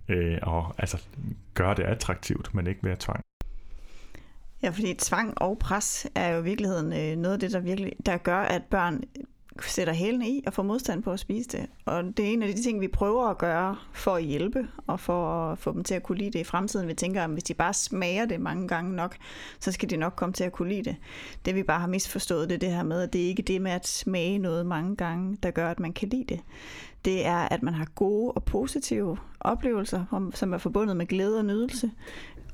øh, 0.09 0.39
og 0.43 0.75
altså 0.79 1.03
gøre 1.55 1.75
det 1.75 1.83
attraktivt, 1.83 2.55
men 2.55 2.67
ikke 2.67 2.81
ved 2.83 2.97
tvang. 2.97 3.21
Ja, 4.63 4.71
fordi 4.71 4.95
tvang 4.95 5.43
og 5.43 5.59
pres 5.59 6.07
er 6.15 6.29
jo 6.35 6.41
i 6.41 6.45
virkeligheden 6.45 6.93
øh, 6.93 7.17
noget 7.17 7.35
af 7.35 7.41
det, 7.41 7.53
der 7.53 7.61
virkelig 7.61 7.93
der 8.07 8.17
gør, 8.17 8.39
at 8.41 8.63
børn 8.71 9.03
sætter 9.63 9.93
hælene 9.93 10.29
i 10.29 10.43
og 10.47 10.53
får 10.53 10.63
modstand 10.63 11.03
på 11.03 11.13
at 11.13 11.21
spise 11.21 11.49
det. 11.49 11.67
Og 11.85 12.05
det 12.05 12.19
er 12.19 12.29
en 12.33 12.43
af 12.43 12.55
de 12.55 12.63
ting, 12.63 12.81
vi 12.81 12.89
prøver 12.89 13.27
at 13.29 13.39
gøre 13.39 13.77
for 13.93 14.15
at 14.15 14.23
hjælpe 14.25 14.69
og 14.87 15.01
for 15.01 15.51
at 15.53 15.59
få 15.59 15.73
dem 15.73 15.85
til 15.85 15.95
at 15.95 16.03
kunne 16.03 16.19
lide 16.19 16.31
det 16.31 16.39
i 16.39 16.45
fremtiden. 16.45 16.89
Vi 16.89 16.95
tænker, 16.95 17.25
at 17.25 17.31
hvis 17.31 17.43
de 17.45 17.55
bare 17.55 17.75
smager 17.75 18.25
det 18.25 18.41
mange 18.41 18.69
gange 18.69 18.93
nok, 18.93 19.17
så 19.61 19.73
skal 19.73 19.91
de 19.91 19.97
nok 19.97 20.13
komme 20.17 20.33
til 20.33 20.45
at 20.45 20.53
kunne 20.53 20.69
lide 20.69 20.83
det. 20.83 20.97
Det 21.45 21.55
vi 21.55 21.63
bare 21.63 21.81
har 21.81 21.87
misforstået, 21.87 22.49
det 22.49 22.55
er 22.55 22.59
det 22.59 22.73
her 22.73 22.83
med, 22.83 23.01
at 23.03 23.13
det 23.13 23.23
er 23.25 23.27
ikke 23.29 23.43
det 23.43 23.63
med 23.63 23.71
at 23.71 23.87
smage 23.89 24.39
noget 24.39 24.67
mange 24.67 24.97
gange, 24.97 25.37
der 25.43 25.51
gør, 25.51 25.71
at 25.71 25.81
man 25.81 25.93
kan 25.93 26.09
lide 26.09 26.25
det. 26.29 26.41
Det 27.05 27.27
er, 27.27 27.37
at 27.39 27.63
man 27.63 27.75
har 27.75 27.87
gode 27.95 28.33
og 28.33 28.45
positive 28.45 29.17
oplevelser, 29.41 30.05
om- 30.11 30.33
som 30.35 30.53
er 30.53 30.59
forbundet 30.59 30.97
med 30.97 31.07
glæde 31.07 31.39
og 31.39 31.45
nydelse. 31.45 31.91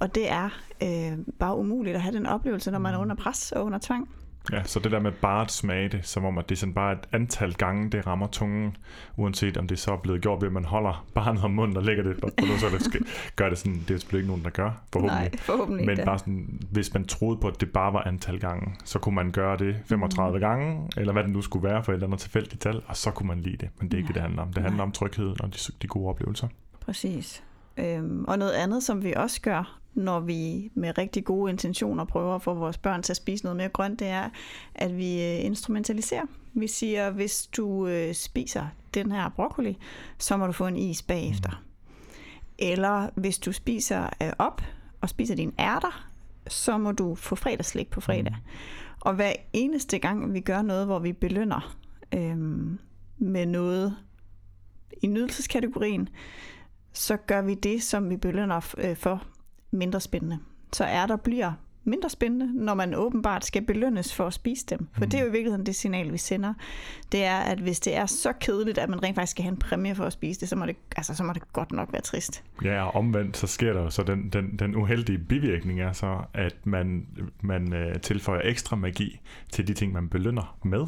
Og 0.01 0.15
det 0.15 0.31
er 0.31 0.49
øh, 0.83 1.19
bare 1.39 1.57
umuligt 1.59 1.97
at 1.97 2.03
have 2.03 2.15
den 2.17 2.27
oplevelse, 2.27 2.71
når 2.71 2.79
man 2.79 2.95
er 2.95 2.99
under 2.99 3.17
pres 3.17 3.53
og 3.53 3.65
under 3.65 3.79
tvang. 3.83 4.09
Ja, 4.53 4.63
så 4.65 4.81
det 4.81 4.93
der 4.93 5.01
med 5.01 5.13
bare 5.13 5.43
at 5.43 5.51
smage 5.51 5.89
det, 5.89 6.07
som 6.07 6.25
om 6.25 6.39
at 6.39 6.49
det 6.49 6.55
er 6.55 6.59
sådan 6.59 6.75
bare 6.75 6.93
et 6.93 7.09
antal 7.13 7.55
gange, 7.55 7.91
det 7.91 8.07
rammer 8.07 8.27
tungen, 8.27 8.77
uanset 9.17 9.57
om 9.57 9.67
det 9.67 9.79
så 9.79 9.93
er 9.93 9.97
blevet 9.97 10.23
gjort 10.23 10.41
ved, 10.41 10.49
at 10.49 10.53
man 10.53 10.65
holder 10.65 11.07
barnet 11.15 11.45
om 11.45 11.51
munden 11.51 11.77
og 11.77 11.83
lægger 11.83 12.03
det 12.03 12.21
på 12.21 12.29
så 12.59 12.69
det 12.69 12.83
skal, 12.83 13.07
gør 13.37 13.49
det 13.49 13.59
sådan, 13.59 13.85
det 13.89 13.95
er 13.95 13.99
selvfølgelig 13.99 14.23
ikke 14.23 14.29
nogen, 14.29 14.45
der 14.45 14.51
gør, 14.51 14.71
forhåbentlig. 14.93 15.31
Nej, 15.31 15.39
forhåbentlig 15.39 15.87
Men 15.87 15.93
ikke. 15.93 16.05
bare 16.05 16.19
sådan, 16.19 16.61
hvis 16.71 16.95
man 16.95 17.05
troede 17.07 17.41
på, 17.41 17.49
at 17.49 17.61
det 17.61 17.73
bare 17.73 17.93
var 17.93 18.03
antal 18.03 18.41
gange, 18.41 18.75
så 18.85 18.99
kunne 18.99 19.15
man 19.15 19.31
gøre 19.31 19.57
det 19.57 19.77
35 19.87 20.37
mm. 20.37 20.41
gange, 20.41 20.89
eller 20.97 21.13
hvad 21.13 21.23
det 21.23 21.31
nu 21.31 21.43
skulle 21.43 21.69
være 21.69 21.85
for 21.85 21.93
et 21.93 21.97
eller 21.97 22.07
andet 22.07 22.21
tilfældigt 22.21 22.63
tal, 22.63 22.83
og 22.87 22.97
så 22.97 23.11
kunne 23.11 23.27
man 23.29 23.41
lide 23.41 23.57
det. 23.57 23.69
Men 23.79 23.89
det 23.89 23.95
er 23.95 23.99
ikke 23.99 24.13
Nej. 24.13 24.13
det, 24.13 24.15
det 24.15 24.23
handler 24.23 24.43
om. 24.43 24.53
Det 24.53 24.63
handler 24.63 24.77
Nej. 24.77 24.85
om 24.87 24.93
trygheden 24.93 25.37
og 25.41 25.55
de, 25.55 25.59
de 25.83 25.87
gode 25.87 26.09
oplevelser. 26.09 26.49
Præcis. 26.81 27.43
Øhm, 27.77 28.25
og 28.29 28.39
noget 28.39 28.53
andet, 28.53 28.83
som 28.83 29.05
vi 29.05 29.13
også 29.17 29.41
gør, 29.41 29.79
når 29.95 30.21
vi 30.21 30.71
med 30.75 30.99
rigtig 30.99 31.25
gode 31.25 31.51
intentioner 31.51 32.05
prøver 32.05 32.35
at 32.35 32.43
få 32.43 32.55
vores 32.55 32.79
børn 32.79 33.03
til 33.03 33.13
at 33.13 33.17
spise 33.17 33.45
noget 33.45 33.57
mere 33.57 33.69
grønt, 33.69 34.01
det 34.01 34.09
er, 34.09 34.29
at 34.75 34.97
vi 34.97 35.23
øh, 35.23 35.45
instrumentaliserer. 35.45 36.25
Vi 36.55 36.67
siger, 36.67 37.11
hvis 37.11 37.47
du 37.47 37.87
øh, 37.87 38.15
spiser 38.15 38.67
den 38.95 39.13
her 39.13 39.29
broccoli, 39.29 39.79
så 40.19 40.37
må 40.37 40.47
du 40.47 40.53
få 40.53 40.67
en 40.67 40.77
is 40.77 41.03
bagefter. 41.03 41.63
Eller 42.59 43.09
hvis 43.15 43.39
du 43.39 43.53
spiser 43.53 44.09
øh, 44.23 44.33
op 44.39 44.63
og 45.01 45.09
spiser 45.09 45.35
dine 45.35 45.53
ærter, 45.59 46.09
så 46.49 46.79
må 46.79 46.93
du 46.93 47.15
få 47.15 47.35
fredagsslik 47.35 47.91
på 47.91 48.01
fredag. 48.01 48.37
Og 49.01 49.15
hver 49.15 49.33
eneste 49.53 49.99
gang 49.99 50.35
vi 50.35 50.41
gør 50.41 50.63
noget, 50.63 50.87
hvor 50.87 50.99
vi 50.99 51.13
belønner 51.13 51.77
øhm, 52.15 52.79
med 53.19 53.47
noget 53.47 53.97
i 55.03 55.07
nydelseskategorien, 55.07 56.09
så 56.93 57.17
gør 57.17 57.43
vi 57.43 57.55
det, 57.55 57.83
som 57.83 58.11
vi 58.11 58.17
belønner 58.17 58.61
for 58.95 59.27
mindre 59.73 60.01
spændende. 60.01 60.39
Så 60.73 60.85
er 60.85 61.07
der 61.07 61.17
bliver 61.17 61.53
mindre 61.85 62.11
spændende, 62.11 62.65
når 62.65 62.75
man 62.75 62.95
åbenbart 62.95 63.45
skal 63.45 63.63
belønnes 63.63 64.15
for 64.15 64.27
at 64.27 64.35
spise 64.35 64.67
dem. 64.67 64.89
For 64.93 65.05
Mm. 65.05 65.11
det 65.11 65.19
er 65.19 65.23
jo 65.25 65.29
i 65.29 65.33
virkeligheden 65.33 65.67
det 65.67 65.75
signal, 65.75 66.13
vi 66.13 66.19
sender. 66.19 66.55
Det 67.13 67.25
er, 67.25 67.39
at 67.39 67.59
hvis 67.59 67.81
det 67.81 67.97
er 67.97 68.07
så 68.07 68.33
kedeligt, 68.41 68.79
at 68.79 68.89
man 68.89 69.03
rent 69.03 69.15
faktisk 69.15 69.31
skal 69.31 69.43
have 69.43 69.51
en 69.53 69.57
præmie 69.57 69.95
for 69.95 70.05
at 70.05 70.13
spise 70.13 70.41
det, 70.41 70.49
så 70.49 70.57
må 70.57 70.67
det, 70.67 70.77
altså, 70.97 71.15
så 71.15 71.23
må 71.25 71.33
det 71.33 71.53
godt 71.53 71.73
nok 71.73 71.93
være 71.93 72.03
trist. 72.03 72.45
Ja, 72.65 72.83
og 72.85 72.95
omvendt, 72.95 73.37
så 73.37 73.47
sker 73.47 73.73
der 73.73 73.81
jo 73.83 73.91
så 73.91 74.03
den, 74.03 74.29
den, 74.29 74.59
den 74.59 74.75
uheldige 74.77 75.19
bivirkning 75.19 75.81
er 75.81 75.93
så, 75.93 76.19
at 76.35 76.55
man, 76.65 77.07
man 77.41 77.73
øh, 77.73 78.01
tilføjer 78.01 78.41
ekstra 78.45 78.77
magi 78.77 79.21
til 79.53 79.69
de 79.69 79.75
ting, 79.75 79.93
man 79.93 80.09
belønner 80.09 80.57
med. 80.65 80.87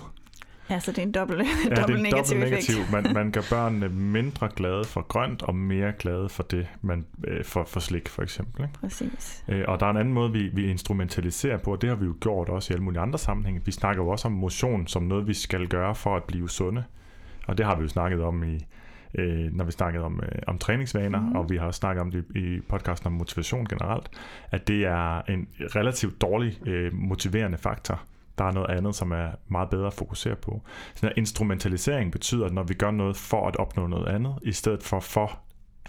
Altså, 0.69 0.93
det 0.93 0.99
er 0.99 1.03
en 1.03 1.13
dobbelt, 1.13 1.39
Ja, 1.39 1.45
det 1.65 1.73
er 1.73 1.75
dobbelt 1.75 1.99
en 1.99 2.03
negativ, 2.03 2.37
dobbelt 2.37 2.51
negativ. 2.51 2.77
Man, 2.93 3.15
man 3.15 3.31
gør 3.31 3.41
børnene 3.51 3.89
mindre 3.89 4.49
glade 4.57 4.85
for 4.85 5.01
grønt, 5.01 5.43
og 5.43 5.55
mere 5.55 5.93
glade 5.99 6.29
for 6.29 6.43
det, 6.43 6.67
man 6.83 7.07
øh, 7.27 7.45
for, 7.45 7.65
for 7.65 7.81
slik 7.81 8.09
for 8.09 8.23
eksempel. 8.23 8.63
Ikke? 8.63 8.75
Præcis. 8.81 9.45
Øh, 9.49 9.65
og 9.69 9.81
der 9.81 9.87
er 9.87 9.91
en 9.91 9.97
anden 9.97 10.15
måde, 10.15 10.33
vi, 10.33 10.51
vi 10.53 10.71
instrumentaliserer 10.71 11.57
på, 11.57 11.73
og 11.73 11.83
det 11.83 11.89
har 11.89 11.97
vi 11.97 12.05
jo 12.05 12.15
gjort 12.21 12.49
også 12.49 12.73
i 12.73 12.75
alle 12.75 12.85
mulige 12.85 13.01
andre 13.01 13.19
sammenhænge. 13.19 13.61
Vi 13.65 13.73
snakker 13.73 14.03
jo 14.03 14.09
også 14.09 14.29
om 14.29 14.33
motion 14.33 14.87
som 14.87 15.03
noget, 15.03 15.27
vi 15.27 15.35
skal 15.35 15.69
gøre 15.69 15.95
for 15.95 16.17
at 16.17 16.25
blive 16.25 16.51
sunde. 16.51 16.85
Og 17.47 17.59
det 17.59 17.67
har 17.67 17.77
vi 17.77 17.83
jo 17.83 17.89
snakket 17.89 18.23
om 18.23 18.45
i 18.45 18.59
øh, 19.15 19.53
når 19.53 19.65
vi 19.65 19.73
snakkede 19.73 20.05
om, 20.05 20.21
øh, 20.23 20.39
om 20.47 20.59
træningsvaner, 20.59 21.21
mm. 21.21 21.37
og 21.37 21.51
vi 21.51 21.57
har 21.57 21.67
også 21.67 21.79
snakket 21.79 22.01
om 22.01 22.11
det 22.11 22.25
i 22.35 22.61
podcasten 22.69 23.07
om 23.07 23.13
motivation 23.13 23.67
generelt, 23.67 24.11
at 24.51 24.69
det 24.69 24.85
er 24.85 25.23
en 25.29 25.49
relativt 25.61 26.21
dårlig 26.21 26.69
øh, 26.69 26.95
motiverende 26.95 27.59
faktor. 27.59 28.03
Der 28.39 28.45
er 28.45 28.53
noget 28.53 28.71
andet, 28.71 28.95
som 28.95 29.13
er 29.13 29.29
meget 29.49 29.71
bedre 29.71 29.87
at 29.87 29.95
fokusere 29.95 30.37
på. 30.37 30.63
Så 30.95 31.13
instrumentalisering 31.17 32.13
betyder, 32.13 32.47
at 32.47 32.53
når 32.53 32.63
vi 32.63 32.75
gør 32.75 32.91
noget 32.91 33.17
for 33.17 33.49
at 33.49 33.57
opnå 33.57 33.87
noget 33.87 34.07
andet, 34.07 34.35
i 34.43 34.53
stedet 34.53 34.83
for 34.83 35.01
for, 35.01 35.39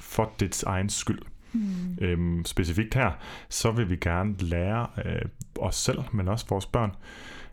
for 0.01 0.31
dets 0.39 0.63
egen 0.63 0.89
skyld. 0.89 1.21
Mm. 1.53 1.97
Øhm, 2.01 2.45
specifikt 2.45 2.93
her, 2.93 3.11
så 3.49 3.71
vil 3.71 3.89
vi 3.89 3.95
gerne 3.95 4.35
lære 4.39 4.87
øh, 5.05 5.21
os 5.59 5.75
selv, 5.75 5.99
men 6.13 6.27
også 6.27 6.45
vores 6.49 6.65
børn, 6.65 6.91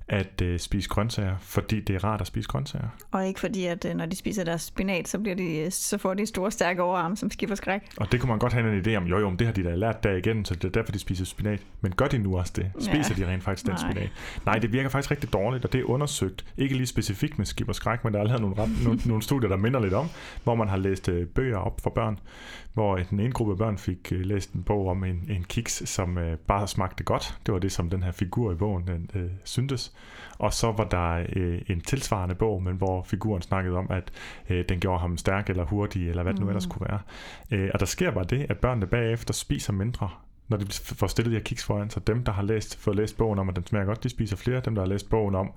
at 0.09 0.43
øh, 0.43 0.59
spise 0.59 0.89
grøntsager, 0.89 1.37
fordi 1.41 1.81
det 1.81 1.97
er 1.97 2.05
rart 2.05 2.21
at 2.21 2.27
spise 2.27 2.49
grøntsager. 2.49 2.89
Og 3.11 3.27
ikke 3.27 3.41
fordi, 3.41 3.67
at 3.67 3.85
øh, 3.85 3.95
når 3.95 4.07
de 4.07 4.17
spiser 4.17 4.45
deres 4.45 4.63
spinat, 4.63 5.09
så, 5.09 5.19
bliver 5.19 5.37
de, 5.37 5.71
så 5.71 5.99
får 5.99 6.15
de 6.15 6.27
store, 6.27 6.51
stærke 6.51 6.83
overarme, 6.83 7.17
som 7.17 7.31
skifter 7.31 7.57
skræk. 7.57 7.81
Og 7.97 8.13
det 8.13 8.21
kunne 8.21 8.29
man 8.29 8.39
godt 8.39 8.53
have 8.53 8.73
en 8.73 8.87
idé 8.87 8.97
om, 8.97 9.05
jo 9.05 9.19
jo, 9.19 9.31
det 9.31 9.47
har 9.47 9.55
de 9.55 9.63
da 9.63 9.75
lært 9.75 10.03
der 10.03 10.13
igen, 10.13 10.45
så 10.45 10.55
det 10.55 10.65
er 10.65 10.69
derfor, 10.69 10.93
de 10.93 10.99
spiser 10.99 11.25
spinat. 11.25 11.61
Men 11.81 11.93
gør 11.93 12.07
de 12.07 12.19
nu 12.19 12.39
også 12.39 12.53
det? 12.57 12.73
Spiser 12.79 13.15
ja. 13.19 13.25
de 13.25 13.33
rent 13.33 13.43
faktisk 13.43 13.67
den 13.67 13.75
Nej. 13.75 13.91
spinat? 13.91 14.11
Nej, 14.47 14.59
det 14.59 14.73
virker 14.73 14.89
faktisk 14.89 15.11
rigtig 15.11 15.33
dårligt, 15.33 15.65
og 15.65 15.73
det 15.73 15.81
er 15.81 15.85
undersøgt. 15.85 16.45
Ikke 16.57 16.77
lige 16.77 16.87
specifikt 16.87 17.39
med 17.39 17.47
og 17.69 17.75
skræk, 17.75 18.05
men 18.05 18.15
der 18.15 18.21
er 18.21 18.25
lavet 18.25 18.41
nogle, 18.41 18.57
nogle, 18.85 19.01
nogle 19.11 19.23
studier, 19.23 19.49
der 19.49 19.57
minder 19.57 19.81
lidt 19.81 19.95
om, 19.95 20.09
hvor 20.45 20.55
man 20.55 20.69
har 20.69 20.77
læst 20.77 21.09
øh, 21.09 21.27
bøger 21.27 21.59
op 21.59 21.81
for 21.81 21.91
børn, 21.91 22.19
hvor 22.75 22.97
den 22.97 23.21
ene 23.21 23.33
gruppe 23.33 23.57
børn 23.57 23.79
fik 23.79 24.13
øh, 24.13 24.21
læst 24.21 24.53
en 24.53 24.63
bog 24.63 24.89
om 24.89 25.05
en, 25.05 25.27
en 25.31 25.45
kiks, 25.45 25.83
som 25.89 26.19
øh, 26.19 26.37
bare 26.37 26.69
smagte 26.69 27.05
godt. 27.05 27.39
Det 27.47 27.55
var 27.55 27.61
det, 27.61 27.73
som 27.73 27.91
den 27.91 28.03
her 28.03 28.13
figur 28.13 28.53
i 28.53 28.55
bogen 28.55 28.87
den, 28.87 29.11
øh, 29.15 29.31
syntes. 29.45 29.93
Og 30.39 30.53
så 30.53 30.73
var 30.73 30.85
der 30.85 31.27
øh, 31.37 31.61
en 31.67 31.81
tilsvarende 31.81 32.35
bog, 32.35 32.63
men 32.63 32.77
hvor 32.77 33.03
figuren 33.03 33.43
snakkede 33.43 33.77
om, 33.77 33.87
at 33.91 34.13
øh, 34.51 34.65
den 34.69 34.81
gjorde 34.81 35.01
ham 35.01 35.17
stærk 35.17 35.51
eller 35.51 35.65
hurtig, 35.65 36.09
eller 36.09 36.23
hvad 36.23 36.33
det 36.33 36.41
nu 36.41 36.49
ellers 36.49 36.67
mm. 36.67 36.71
kunne 36.71 36.87
være. 36.89 37.01
Øh, 37.51 37.71
og 37.75 37.81
der 37.81 37.87
sker 37.87 38.11
bare 38.11 38.25
det, 38.25 38.47
at 38.49 38.59
børnene 38.59 38.87
bagefter 38.87 39.35
spiser 39.35 39.73
mindre 39.73 40.11
når 40.53 40.59
de 40.59 40.73
får 40.73 41.07
stillet 41.07 41.31
de 41.31 41.37
her 41.37 41.45
kiks 41.45 41.65
foran 41.65 41.91
så 41.91 42.01
dem, 42.01 42.25
der 42.25 42.33
har 42.33 42.43
læst, 42.43 42.79
fået 42.79 42.97
læst 42.97 43.17
bogen 43.17 43.39
om, 43.39 43.49
at 43.49 43.57
den 43.57 43.67
smager 43.67 43.87
godt, 43.87 44.05
de 44.05 44.09
spiser 44.09 44.37
flere. 44.37 44.61
Dem, 44.65 44.75
der 44.75 44.83
har 44.83 44.89
læst 44.89 45.11
bogen 45.11 45.35
om, 45.35 45.53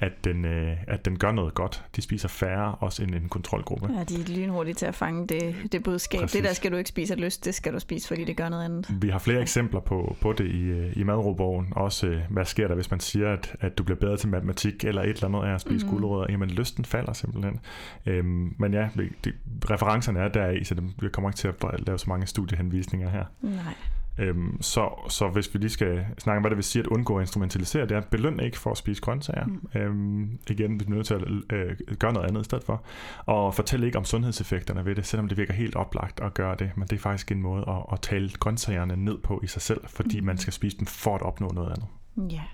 at 0.00 0.24
den, 0.24 0.44
øh, 0.44 0.76
at 0.86 1.04
den 1.04 1.18
gør 1.18 1.32
noget 1.32 1.54
godt. 1.54 1.84
De 1.96 2.02
spiser 2.02 2.28
færre, 2.28 2.74
også 2.74 3.02
end 3.02 3.14
en 3.14 3.28
kontrolgruppe. 3.28 3.88
Ja, 3.92 4.04
de 4.04 4.14
er 4.20 4.36
lynhurtige 4.36 4.74
til 4.74 4.86
at 4.86 4.94
fange 4.94 5.26
det, 5.26 5.56
det 5.72 5.82
budskab. 5.82 6.20
Præcis. 6.20 6.32
Det 6.32 6.44
der 6.44 6.52
skal 6.52 6.72
du 6.72 6.76
ikke 6.76 6.88
spise 6.88 7.14
af 7.14 7.20
lyst, 7.20 7.44
det 7.44 7.54
skal 7.54 7.72
du 7.72 7.78
spise, 7.78 8.08
fordi 8.08 8.24
det 8.24 8.36
gør 8.36 8.48
noget 8.48 8.64
andet. 8.64 9.02
Vi 9.02 9.08
har 9.08 9.18
flere 9.18 9.40
eksempler 9.40 9.80
på, 9.80 10.16
på 10.20 10.32
det 10.32 10.46
i, 10.46 10.62
øh, 10.62 10.92
i 10.96 11.02
madrobogen. 11.02 11.72
Også, 11.76 12.06
øh, 12.06 12.20
hvad 12.30 12.44
sker 12.44 12.68
der, 12.68 12.74
hvis 12.74 12.90
man 12.90 13.00
siger, 13.00 13.32
at, 13.32 13.56
at 13.60 13.78
du 13.78 13.82
bliver 13.82 13.98
bedre 13.98 14.16
til 14.16 14.28
matematik, 14.28 14.84
eller 14.84 15.02
et 15.02 15.08
eller 15.08 15.24
andet 15.24 15.44
af 15.44 15.54
at 15.54 15.60
spise 15.60 15.86
mm. 15.86 15.92
gulerødder. 15.92 16.26
Jamen, 16.32 16.50
lysten 16.50 16.84
falder 16.84 17.12
simpelthen. 17.12 17.60
Øhm, 18.06 18.54
men 18.58 18.74
ja, 18.74 18.88
de, 19.24 19.32
referencerne 19.70 20.20
er 20.20 20.28
der 20.28 20.50
i, 20.50 20.64
så 20.64 20.74
det, 20.74 20.84
vi 21.02 21.08
kommer 21.08 21.30
ikke 21.30 21.38
til 21.38 21.48
at 21.48 21.86
lave 21.86 21.98
så 21.98 22.04
mange 22.08 22.26
studiehenvisninger 22.26 23.10
her. 23.10 23.24
Nej. 23.40 23.74
Øhm, 24.18 24.62
så, 24.62 25.06
så 25.08 25.28
hvis 25.28 25.54
vi 25.54 25.58
lige 25.58 25.70
skal 25.70 26.06
snakke 26.18 26.36
om, 26.36 26.42
hvad 26.42 26.50
det 26.50 26.56
vil 26.56 26.64
sige 26.64 26.82
at 26.82 26.86
undgå 26.86 27.16
at 27.16 27.22
instrumentalisere, 27.22 27.82
det 27.82 27.92
er 27.92 27.98
at 27.98 28.06
belønne 28.06 28.44
ikke 28.44 28.58
for 28.58 28.70
at 28.70 28.76
spise 28.76 29.02
grøntsager. 29.02 29.46
Mm. 29.46 29.80
Øhm, 29.80 30.38
igen, 30.50 30.80
vi 30.80 30.84
er 30.84 30.90
nødt 30.90 31.06
til 31.06 31.14
at 31.14 31.22
øh, 31.52 31.76
gøre 31.98 32.12
noget 32.12 32.28
andet 32.28 32.40
i 32.40 32.44
stedet 32.44 32.64
for. 32.64 32.82
Og 33.26 33.54
fortælle 33.54 33.86
ikke 33.86 33.98
om 33.98 34.04
sundhedseffekterne 34.04 34.84
ved 34.84 34.94
det, 34.94 35.06
selvom 35.06 35.28
det 35.28 35.38
virker 35.38 35.54
helt 35.54 35.76
oplagt 35.76 36.20
at 36.20 36.34
gøre 36.34 36.56
det. 36.58 36.70
Men 36.76 36.88
det 36.88 36.96
er 36.96 37.00
faktisk 37.00 37.32
en 37.32 37.42
måde 37.42 37.64
at, 37.68 37.84
at 37.92 38.00
tale 38.00 38.30
grøntsagerne 38.40 38.96
ned 38.96 39.18
på 39.18 39.40
i 39.42 39.46
sig 39.46 39.62
selv, 39.62 39.80
fordi 39.86 40.20
mm. 40.20 40.26
man 40.26 40.38
skal 40.38 40.52
spise 40.52 40.78
dem 40.78 40.86
for 40.86 41.14
at 41.14 41.22
opnå 41.22 41.48
noget 41.54 41.68
andet. 41.70 41.86
Ja. 42.16 42.36
Yeah. 42.36 42.46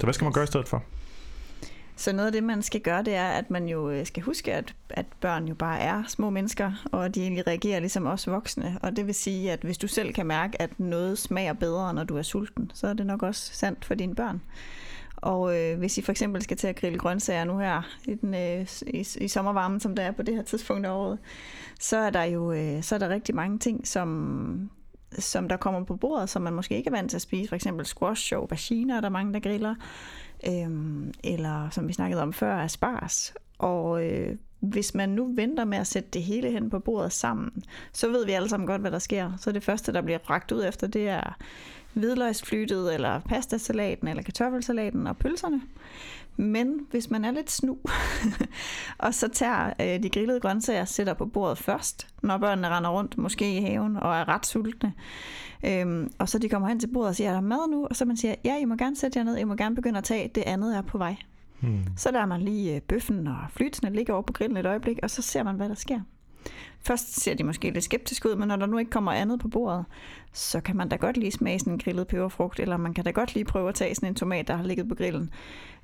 Så 0.00 0.06
hvad 0.06 0.14
skal 0.14 0.24
man 0.24 0.32
gøre 0.32 0.44
i 0.44 0.46
stedet 0.46 0.68
for? 0.68 0.84
Så 2.02 2.12
noget 2.12 2.26
af 2.26 2.32
det, 2.32 2.44
man 2.44 2.62
skal 2.62 2.80
gøre, 2.80 3.02
det 3.02 3.14
er, 3.14 3.28
at 3.28 3.50
man 3.50 3.68
jo 3.68 3.90
øh, 3.90 4.06
skal 4.06 4.22
huske, 4.22 4.54
at, 4.54 4.74
at 4.90 5.06
børn 5.20 5.48
jo 5.48 5.54
bare 5.54 5.80
er 5.80 6.02
små 6.08 6.30
mennesker, 6.30 6.72
og 6.92 7.14
de 7.14 7.22
egentlig 7.22 7.46
reagerer 7.46 7.80
ligesom 7.80 8.06
os 8.06 8.26
voksne. 8.26 8.78
Og 8.82 8.96
det 8.96 9.06
vil 9.06 9.14
sige, 9.14 9.52
at 9.52 9.60
hvis 9.60 9.78
du 9.78 9.88
selv 9.88 10.12
kan 10.12 10.26
mærke, 10.26 10.62
at 10.62 10.80
noget 10.80 11.18
smager 11.18 11.52
bedre, 11.52 11.94
når 11.94 12.04
du 12.04 12.16
er 12.16 12.22
sulten, 12.22 12.70
så 12.74 12.86
er 12.86 12.92
det 12.92 13.06
nok 13.06 13.22
også 13.22 13.54
sandt 13.54 13.84
for 13.84 13.94
dine 13.94 14.14
børn. 14.14 14.42
Og 15.16 15.58
øh, 15.58 15.78
hvis 15.78 15.98
I 15.98 16.02
for 16.02 16.12
eksempel 16.12 16.42
skal 16.42 16.56
til 16.56 16.66
at 16.66 16.76
grille 16.76 16.98
grøntsager 16.98 17.44
nu 17.44 17.58
her 17.58 17.82
i, 18.04 18.14
den, 18.14 18.34
øh, 18.34 18.66
i, 18.86 19.06
i 19.20 19.28
sommervarmen, 19.28 19.80
som 19.80 19.96
der 19.96 20.02
er 20.02 20.12
på 20.12 20.22
det 20.22 20.34
her 20.34 20.42
tidspunkt 20.42 20.86
af 20.86 20.90
året, 20.90 21.18
så 21.80 21.96
er 21.96 22.10
der 22.10 22.22
jo 22.22 22.52
øh, 22.52 22.82
så 22.82 22.94
er 22.94 22.98
der 22.98 23.08
rigtig 23.08 23.34
mange 23.34 23.58
ting, 23.58 23.86
som, 23.86 24.70
som 25.18 25.48
der 25.48 25.56
kommer 25.56 25.84
på 25.84 25.96
bordet, 25.96 26.30
som 26.30 26.42
man 26.42 26.52
måske 26.52 26.76
ikke 26.76 26.88
er 26.88 26.94
vant 26.94 27.10
til 27.10 27.16
at 27.16 27.22
spise. 27.22 27.48
For 27.48 27.56
eksempel 27.56 27.86
squash 27.86 28.34
og 28.34 28.40
aubergine 28.40 28.96
er 28.96 29.00
der 29.00 29.08
mange, 29.08 29.32
der 29.32 29.40
griller 29.40 29.74
øhm, 30.48 31.12
eller 31.24 31.70
som 31.70 31.88
vi 31.88 31.92
snakkede 31.92 32.22
om 32.22 32.32
før, 32.32 32.66
spars. 32.66 33.34
Og 33.58 34.04
øh, 34.04 34.36
hvis 34.60 34.94
man 34.94 35.08
nu 35.08 35.32
venter 35.34 35.64
med 35.64 35.78
at 35.78 35.86
sætte 35.86 36.08
det 36.12 36.22
hele 36.22 36.50
hen 36.50 36.70
på 36.70 36.78
bordet 36.78 37.12
sammen, 37.12 37.64
så 37.92 38.08
ved 38.08 38.26
vi 38.26 38.32
alle 38.32 38.48
sammen 38.48 38.66
godt, 38.66 38.80
hvad 38.80 38.90
der 38.90 38.98
sker. 38.98 39.32
Så 39.38 39.52
det 39.52 39.62
første, 39.62 39.92
der 39.92 40.02
bliver 40.02 40.30
ragt 40.30 40.52
ud 40.52 40.64
efter, 40.64 40.86
det 40.86 41.08
er 41.08 41.36
hvidløgsflytet, 41.92 42.94
eller 42.94 43.20
pastasalaten, 43.20 44.08
eller 44.08 44.22
kartoffelsalaten 44.22 45.06
og 45.06 45.16
pølserne. 45.16 45.62
Men 46.36 46.80
hvis 46.90 47.10
man 47.10 47.24
er 47.24 47.30
lidt 47.30 47.50
snu, 47.50 47.78
og 48.98 49.14
så 49.14 49.28
tager 49.28 49.72
øh, 49.80 50.02
de 50.02 50.10
grillede 50.10 50.40
grøntsager 50.40 50.84
sætter 50.84 51.14
på 51.14 51.26
bordet 51.26 51.58
først, 51.58 52.08
når 52.22 52.38
børnene 52.38 52.68
render 52.68 52.90
rundt, 52.90 53.18
måske 53.18 53.56
i 53.56 53.60
haven, 53.60 53.96
og 53.96 54.14
er 54.14 54.28
ret 54.28 54.46
sultne, 54.46 54.92
øhm, 55.66 56.12
og 56.18 56.28
så 56.28 56.38
de 56.38 56.48
kommer 56.48 56.68
hen 56.68 56.80
til 56.80 56.86
bordet 56.86 57.08
og 57.08 57.16
siger, 57.16 57.30
er 57.30 57.34
der 57.34 57.40
mad 57.40 57.70
nu? 57.70 57.86
Og 57.86 57.96
så 57.96 58.04
man 58.04 58.16
siger, 58.16 58.34
ja, 58.44 58.58
I 58.58 58.64
må 58.64 58.76
gerne 58.76 58.96
sætte 58.96 59.18
jer 59.18 59.24
ned, 59.24 59.38
I 59.38 59.44
må 59.44 59.54
gerne 59.54 59.74
begynde 59.74 59.98
at 59.98 60.04
tage, 60.04 60.30
det 60.34 60.42
andet 60.46 60.76
er 60.76 60.82
på 60.82 60.98
vej. 60.98 61.16
Hmm. 61.60 61.84
Så 61.96 62.10
lader 62.10 62.26
man 62.26 62.42
lige 62.42 62.74
øh, 62.74 62.80
bøffen 62.80 63.26
og 63.26 63.36
flytene 63.50 63.90
ligge 63.96 64.12
over 64.12 64.22
på 64.22 64.32
grillen 64.32 64.56
et 64.56 64.66
øjeblik, 64.66 64.98
og 65.02 65.10
så 65.10 65.22
ser 65.22 65.42
man, 65.42 65.56
hvad 65.56 65.68
der 65.68 65.74
sker. 65.74 66.00
Først 66.80 67.20
ser 67.22 67.34
de 67.34 67.44
måske 67.44 67.70
lidt 67.70 67.84
skeptisk 67.84 68.24
ud, 68.24 68.36
men 68.36 68.48
når 68.48 68.56
der 68.56 68.66
nu 68.66 68.78
ikke 68.78 68.90
kommer 68.90 69.12
andet 69.12 69.40
på 69.40 69.48
bordet, 69.48 69.84
så 70.32 70.60
kan 70.60 70.76
man 70.76 70.88
da 70.88 70.96
godt 70.96 71.16
lige 71.16 71.32
smage 71.32 71.58
sådan 71.58 71.72
en 71.72 71.78
grillet 71.78 72.06
peberfrugt, 72.06 72.60
eller 72.60 72.76
man 72.76 72.94
kan 72.94 73.04
da 73.04 73.10
godt 73.10 73.34
lige 73.34 73.44
prøve 73.44 73.68
at 73.68 73.74
tage 73.74 73.94
sådan 73.94 74.08
en 74.08 74.14
tomat, 74.14 74.48
der 74.48 74.56
har 74.56 74.64
ligget 74.64 74.88
på 74.88 74.94
grillen. 74.94 75.30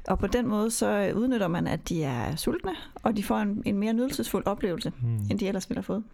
Og 0.09 0.19
på 0.19 0.27
den 0.27 0.49
måde 0.49 0.71
så 0.71 1.13
udnytter 1.15 1.49
man, 1.49 1.67
at 1.67 1.89
de 1.89 2.05
er 2.05 2.37
sultne, 2.37 2.73
og 2.95 3.17
de 3.17 3.23
får 3.23 3.39
en, 3.39 3.63
en 3.65 3.79
mere 3.79 3.93
nydelsesfuld 3.93 4.47
oplevelse, 4.47 4.93
hmm. 5.01 5.21
end 5.31 5.39
de 5.39 5.49
ellers 5.49 5.71
ville 5.71 5.79
have 5.79 5.83
fået. 5.85 6.05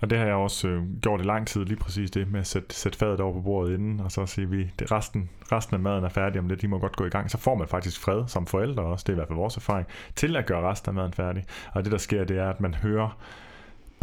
Og 0.00 0.10
det 0.10 0.18
har 0.18 0.24
jeg 0.24 0.34
også 0.34 0.68
øh, 0.68 0.82
gjort 1.02 1.20
i 1.20 1.24
lang 1.24 1.46
tid, 1.46 1.64
lige 1.64 1.76
præcis 1.76 2.10
det 2.10 2.32
med 2.32 2.40
at 2.40 2.46
sætte, 2.46 2.74
sætte 2.74 2.98
fadet 2.98 3.20
over 3.20 3.32
på 3.32 3.40
bordet 3.40 3.74
inden, 3.74 4.00
og 4.00 4.12
så 4.12 4.26
siger 4.26 4.48
vi, 4.48 4.70
at 4.82 4.92
resten, 4.92 5.30
resten 5.52 5.74
af 5.74 5.80
maden 5.80 6.04
er 6.04 6.08
færdig 6.08 6.40
om 6.40 6.48
det, 6.48 6.62
de 6.62 6.68
må 6.68 6.78
godt 6.78 6.96
gå 6.96 7.04
i 7.04 7.10
gang. 7.10 7.30
Så 7.30 7.38
får 7.38 7.54
man 7.54 7.68
faktisk 7.68 8.00
fred 8.00 8.24
som 8.26 8.46
forældre 8.46 8.82
også, 8.82 9.02
det 9.02 9.08
er 9.08 9.14
i 9.14 9.18
hvert 9.18 9.28
fald 9.28 9.38
vores 9.38 9.56
erfaring, 9.56 9.86
til 10.16 10.36
at 10.36 10.46
gøre 10.46 10.70
resten 10.70 10.88
af 10.88 10.94
maden 10.94 11.12
færdig. 11.12 11.44
Og 11.72 11.84
det 11.84 11.92
der 11.92 11.98
sker, 11.98 12.24
det 12.24 12.38
er, 12.38 12.50
at 12.50 12.60
man 12.60 12.74
hører 12.74 13.18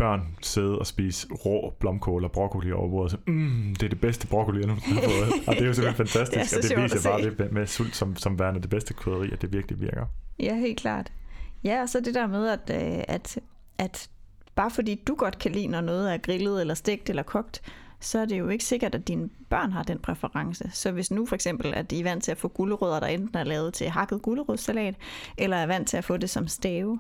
børn 0.02 0.36
sidde 0.42 0.80
og 0.80 0.88
spise 0.88 1.28
rå 1.46 1.74
blomkål 1.80 2.24
og 2.24 2.32
broccoli 2.32 2.72
over 2.72 2.90
bordet. 2.90 3.12
Så, 3.12 3.18
mm, 3.28 3.76
det 3.80 3.84
er 3.84 3.90
det 3.90 4.02
bedste 4.02 4.28
broccoli, 4.28 4.60
jeg 4.60 4.68
nogensinde 4.68 5.02
har 5.02 5.10
fået. 5.10 5.48
Og 5.48 5.54
det 5.54 5.62
er 5.62 5.68
jo 5.68 5.74
simpelthen 5.74 6.08
fantastisk, 6.08 6.58
og 6.58 6.64
det 6.64 6.84
viser 6.84 7.10
bare 7.10 7.22
det 7.22 7.52
med 7.52 7.68
sult 7.68 7.96
som, 7.96 8.16
som 8.16 8.40
værende 8.40 8.62
det 8.62 8.70
bedste 8.70 8.94
krydderi, 8.94 9.32
at 9.32 9.42
det 9.42 9.54
virkelig 9.54 9.82
virker. 9.82 10.06
Ja, 10.40 10.56
helt 10.56 10.80
klart. 10.80 11.12
Ja, 11.64 11.82
og 11.82 11.90
så 11.90 12.00
det 12.00 12.16
der 12.16 12.28
med, 12.28 12.48
at, 12.48 12.70
øh, 12.70 13.04
at, 13.08 13.40
at 13.78 14.10
bare 14.56 14.72
fordi 14.72 15.02
du 15.08 15.16
godt 15.16 15.40
kan 15.40 15.52
lide, 15.52 15.68
når 15.68 15.82
noget 15.82 16.14
er 16.14 16.18
grillet 16.18 16.62
eller 16.62 16.74
stegt 16.74 17.10
eller 17.10 17.24
kogt, 17.24 17.62
så 18.02 18.20
er 18.20 18.26
det 18.26 18.40
jo 18.40 18.48
ikke 18.48 18.64
sikkert, 18.64 18.96
at 18.96 19.08
dine 19.08 19.30
børn 19.50 19.72
har 19.72 19.84
den 19.84 20.00
præference. 20.00 20.70
Så 20.74 20.92
hvis 20.92 21.12
nu 21.12 21.26
for 21.26 21.36
eksempel, 21.36 21.74
at 21.74 21.92
de 21.92 22.00
er 22.00 22.04
vant 22.04 22.24
til 22.24 22.32
at 22.32 22.38
få 22.38 22.48
gulerødder, 22.48 23.00
der 23.00 23.08
enten 23.08 23.38
er 23.38 23.44
lavet 23.44 23.74
til 23.74 23.90
hakket 23.90 24.22
gulerødssalat, 24.22 24.96
eller 25.38 25.58
er 25.58 25.66
vant 25.66 25.88
til 25.88 25.98
at 25.98 26.04
få 26.04 26.18
det 26.18 26.30
som 26.30 26.48
stave, 26.48 27.00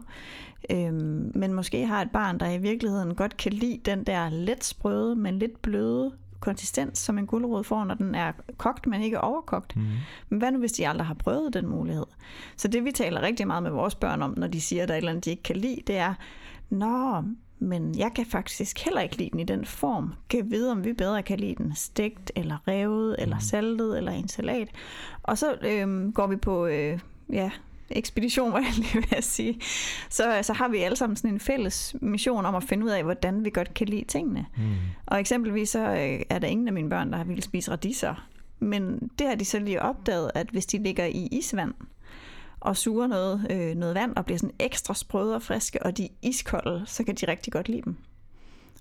øhm, 0.70 1.32
men 1.36 1.54
måske 1.54 1.86
har 1.86 2.02
et 2.02 2.12
barn, 2.12 2.39
der 2.39 2.52
i 2.52 2.58
virkeligheden 2.58 3.16
godt 3.16 3.38
kan 3.38 3.54
lide 3.54 3.78
den 3.86 4.04
der 4.04 4.30
let 4.30 4.64
sprøde, 4.64 5.16
men 5.16 5.39
lidt 5.39 5.62
bløde 5.62 6.12
konsistens, 6.39 6.99
som 6.99 7.18
en 7.18 7.28
gulerod 7.28 7.64
får, 7.64 7.84
når 7.84 7.95
den 7.95 8.16
er 8.16 8.32
kogt, 8.58 8.88
men 8.88 9.02
ikke 9.02 9.22
overkogt. 9.22 9.76
Mm. 9.76 9.84
Men 10.30 10.39
hvad 10.39 10.52
nu, 10.52 10.60
hvis 10.60 10.72
de 10.72 10.88
aldrig 10.88 11.08
har 11.08 11.14
prøvet 11.14 11.54
den 11.54 11.68
mulighed? 11.68 12.06
Så 12.58 12.68
det, 12.68 12.86
vi 12.86 12.91
taler 12.91 13.22
rigtig 13.22 13.47
meget 13.47 13.64
med 13.64 13.72
vores 13.72 13.95
børn 13.95 14.22
om, 14.22 14.34
når 14.38 14.47
de 14.47 14.62
siger, 14.62 14.84
at 14.84 14.89
der 14.89 14.93
er 14.93 14.97
et 14.97 15.02
eller 15.02 15.12
andet, 15.12 15.26
de 15.26 15.30
ikke 15.30 15.43
kan 15.43 15.56
lide, 15.56 15.82
det 15.88 15.97
er, 15.97 16.14
Nå, 16.72 17.24
men 17.62 17.97
jeg 17.97 18.12
kan 18.16 18.26
faktisk 18.26 18.80
heller 18.80 19.01
ikke 19.01 19.18
lide 19.18 19.30
den 19.30 19.39
i 19.39 19.43
den 19.43 19.66
form. 19.66 20.14
Kan 20.30 20.51
vide, 20.51 20.72
om 20.72 20.86
vi 20.86 20.93
bedre 20.93 21.24
kan 21.24 21.39
lide 21.39 21.55
den 21.55 21.76
stegt, 21.76 22.32
eller 22.36 22.68
revet, 22.68 23.16
eller 23.20 23.36
mm. 23.36 23.41
saltet, 23.41 23.97
eller 23.97 24.12
en 24.12 24.28
salat. 24.28 24.68
Og 25.24 25.38
så 25.38 25.57
øhm, 25.62 26.14
går 26.14 26.27
vi 26.27 26.35
på 26.35 26.65
øh, 26.65 26.99
ja, 27.30 27.52
ekspedition, 27.90 28.53
var 28.53 28.60
jeg 28.60 28.73
lige 28.76 28.95
ved 28.95 29.18
at 29.18 29.23
sige. 29.23 29.60
Så, 30.10 30.40
så 30.41 30.53
har 30.53 30.68
vi 30.68 30.77
alle 30.77 30.95
sammen 30.95 31.15
sådan 31.15 31.31
en 31.31 31.40
fælles 31.40 31.95
mission 32.02 32.45
om 32.45 32.56
at 32.56 32.64
finde 32.64 32.85
ud 32.85 32.91
af, 32.91 33.03
hvordan 33.03 33.45
vi 33.45 33.49
godt 33.49 33.73
kan 33.73 33.88
lide 33.88 34.06
tingene. 34.06 34.45
Mm. 34.57 34.64
Og 35.06 35.19
eksempelvis 35.19 35.69
så 35.69 35.80
øh, 35.80 36.22
er 36.30 36.40
der 36.40 36.48
ingen 36.48 36.68
af 36.68 36.73
mine 36.73 36.90
børn, 36.90 37.14
der 37.14 37.23
vil 37.23 37.44
spise 37.44 37.72
radiser. 37.72 38.27
Men 38.60 39.10
det 39.19 39.27
har 39.27 39.35
de 39.35 39.45
så 39.45 39.60
lige 39.60 39.81
opdaget, 39.81 40.31
at 40.35 40.48
hvis 40.48 40.65
de 40.65 40.84
ligger 40.84 41.06
i 41.06 41.27
isvand, 41.31 41.73
og 42.61 42.77
suger 42.77 43.07
noget, 43.07 43.47
øh, 43.49 43.75
noget 43.75 43.95
vand 43.95 44.15
og 44.15 44.25
bliver 44.25 44.38
sådan 44.38 44.55
ekstra 44.59 44.93
sprøde 44.93 45.35
og 45.35 45.41
friske, 45.41 45.83
og 45.83 45.97
de 45.97 46.05
er 46.05 46.09
iskolde, 46.21 46.83
så 46.85 47.03
kan 47.03 47.15
de 47.15 47.27
rigtig 47.27 47.53
godt 47.53 47.69
lide 47.69 47.81
dem. 47.81 47.95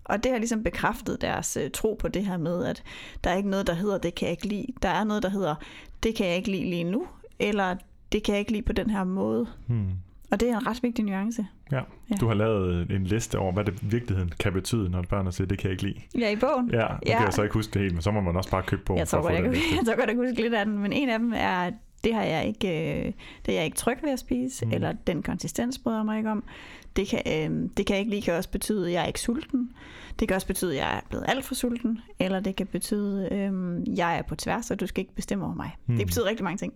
Og 0.05 0.25
det 0.25 0.33
har 0.33 0.39
ligesom 0.39 0.63
bekræftet 0.63 1.21
deres 1.21 1.57
øh, 1.57 1.71
tro 1.71 1.97
på 2.01 2.09
det 2.09 2.25
her 2.27 2.37
med, 2.37 2.65
at 2.65 2.83
der 3.25 3.31
er 3.31 3.37
ikke 3.37 3.51
noget, 3.51 3.67
der 3.67 3.75
hedder, 3.75 3.99
det 3.99 4.15
kan 4.15 4.27
jeg 4.27 4.31
ikke 4.33 4.47
lide. 4.47 4.67
Der 4.83 4.89
er 4.89 5.05
noget, 5.05 5.23
der 5.23 5.29
hedder, 5.29 5.55
det 6.03 6.15
kan 6.15 6.27
jeg 6.27 6.37
ikke 6.37 6.51
lide 6.51 6.65
lige 6.71 6.85
nu, 6.85 7.07
eller 7.39 7.77
det 8.13 8.23
kan 8.23 8.33
jeg 8.33 8.39
ikke 8.41 8.53
lide 8.53 8.63
på 8.63 8.73
den 8.73 8.91
her 8.91 9.05
måde. 9.05 9.47
Hmm. 9.67 9.91
Og 10.33 10.41
det 10.41 10.51
er 10.51 10.59
en 10.59 10.67
ret 10.67 10.83
vigtig 10.83 11.05
nuance. 11.05 11.47
Ja. 11.73 11.81
Ja. 12.11 12.15
Du 12.21 12.27
har 12.27 12.35
lavet 12.35 12.91
en 12.91 13.05
liste 13.05 13.39
over, 13.39 13.53
hvad 13.53 13.65
det 13.65 13.83
i 13.83 13.87
virkeligheden 13.87 14.33
kan 14.41 14.53
betyde, 14.53 14.91
når 14.91 15.03
børn 15.03 15.33
siger, 15.33 15.49
det 15.49 15.59
kan 15.59 15.65
jeg 15.65 15.73
ikke 15.73 15.83
lide. 15.83 16.01
Ja, 16.19 16.31
i 16.31 16.37
bogen. 16.37 16.71
Ja, 16.73 16.79
nu 16.79 16.85
Ja. 17.07 17.17
kan 17.17 17.25
jeg 17.25 17.33
så 17.33 17.43
ikke 17.43 17.55
huske 17.55 17.73
det 17.75 17.83
helt, 17.83 17.95
men 17.95 18.03
så 18.03 18.11
må 18.11 18.21
man 18.21 18.37
også 18.37 18.51
bare 18.51 18.63
købe 18.63 18.83
bogen 18.87 18.99
Jeg 18.99 19.09
for 19.09 19.21
tror, 19.21 19.29
at 19.29 19.37
få 19.37 19.43
jeg, 19.43 19.45
den 19.45 19.53
jeg 19.77 19.87
tror 19.87 19.97
godt, 19.97 20.07
jeg 20.09 20.17
kan 20.17 20.25
huske 20.29 20.43
lidt 20.43 20.55
af 20.55 20.65
den, 20.67 20.79
men 20.79 20.93
en 20.93 21.09
af 21.09 21.19
dem 21.19 21.33
er, 21.37 21.71
det 22.05 22.15
har 22.15 22.23
jeg 22.23 22.47
ikke, 22.47 22.69
øh, 22.69 23.13
det 23.47 23.53
er 23.53 23.57
jeg 23.57 23.65
ikke 23.65 23.77
tryg 23.77 23.99
ved 24.03 24.11
at 24.11 24.19
spise, 24.19 24.67
Mm. 24.67 24.73
eller 24.73 24.93
den 25.07 25.23
konsistens 25.23 25.79
bryder 25.79 25.99
jeg 25.99 26.05
mig 26.07 26.19
ikke 26.19 26.31
om. 26.31 26.45
Det 26.97 27.09
kan, 27.09 27.23
øh, 27.27 27.69
det 27.77 27.87
kan 27.87 27.97
ikke 27.97 28.11
lige 28.11 28.23
kan 28.23 28.35
også 28.35 28.51
betyde, 28.51 28.87
at 28.87 28.93
jeg 28.93 29.03
er 29.03 29.07
ikke 29.07 29.21
sulten. 29.21 29.73
Det 30.21 30.29
kan 30.29 30.35
også 30.35 30.47
betyde, 30.47 30.73
at 30.73 30.79
jeg 30.79 30.97
er 30.97 31.01
blevet 31.09 31.25
alt 31.29 31.45
for 31.45 31.55
sulten, 31.55 32.01
eller 32.19 32.41
det 32.41 32.57
kan 32.57 32.67
betyde, 32.67 33.29
at 33.29 33.53
øh, 33.53 33.99
jeg 33.99 34.19
er 34.19 34.23
på 34.23 34.35
tværs, 34.35 34.71
og 34.71 34.81
du 34.81 34.87
skal 34.87 35.01
ikke 35.01 35.15
bestemme 35.15 35.45
over 35.45 35.55
mig. 35.55 35.77
Mm. 35.87 35.97
Det 35.97 36.07
betyder 36.07 36.27
rigtig 36.27 36.45
mange 36.45 36.59
ting. 36.59 36.73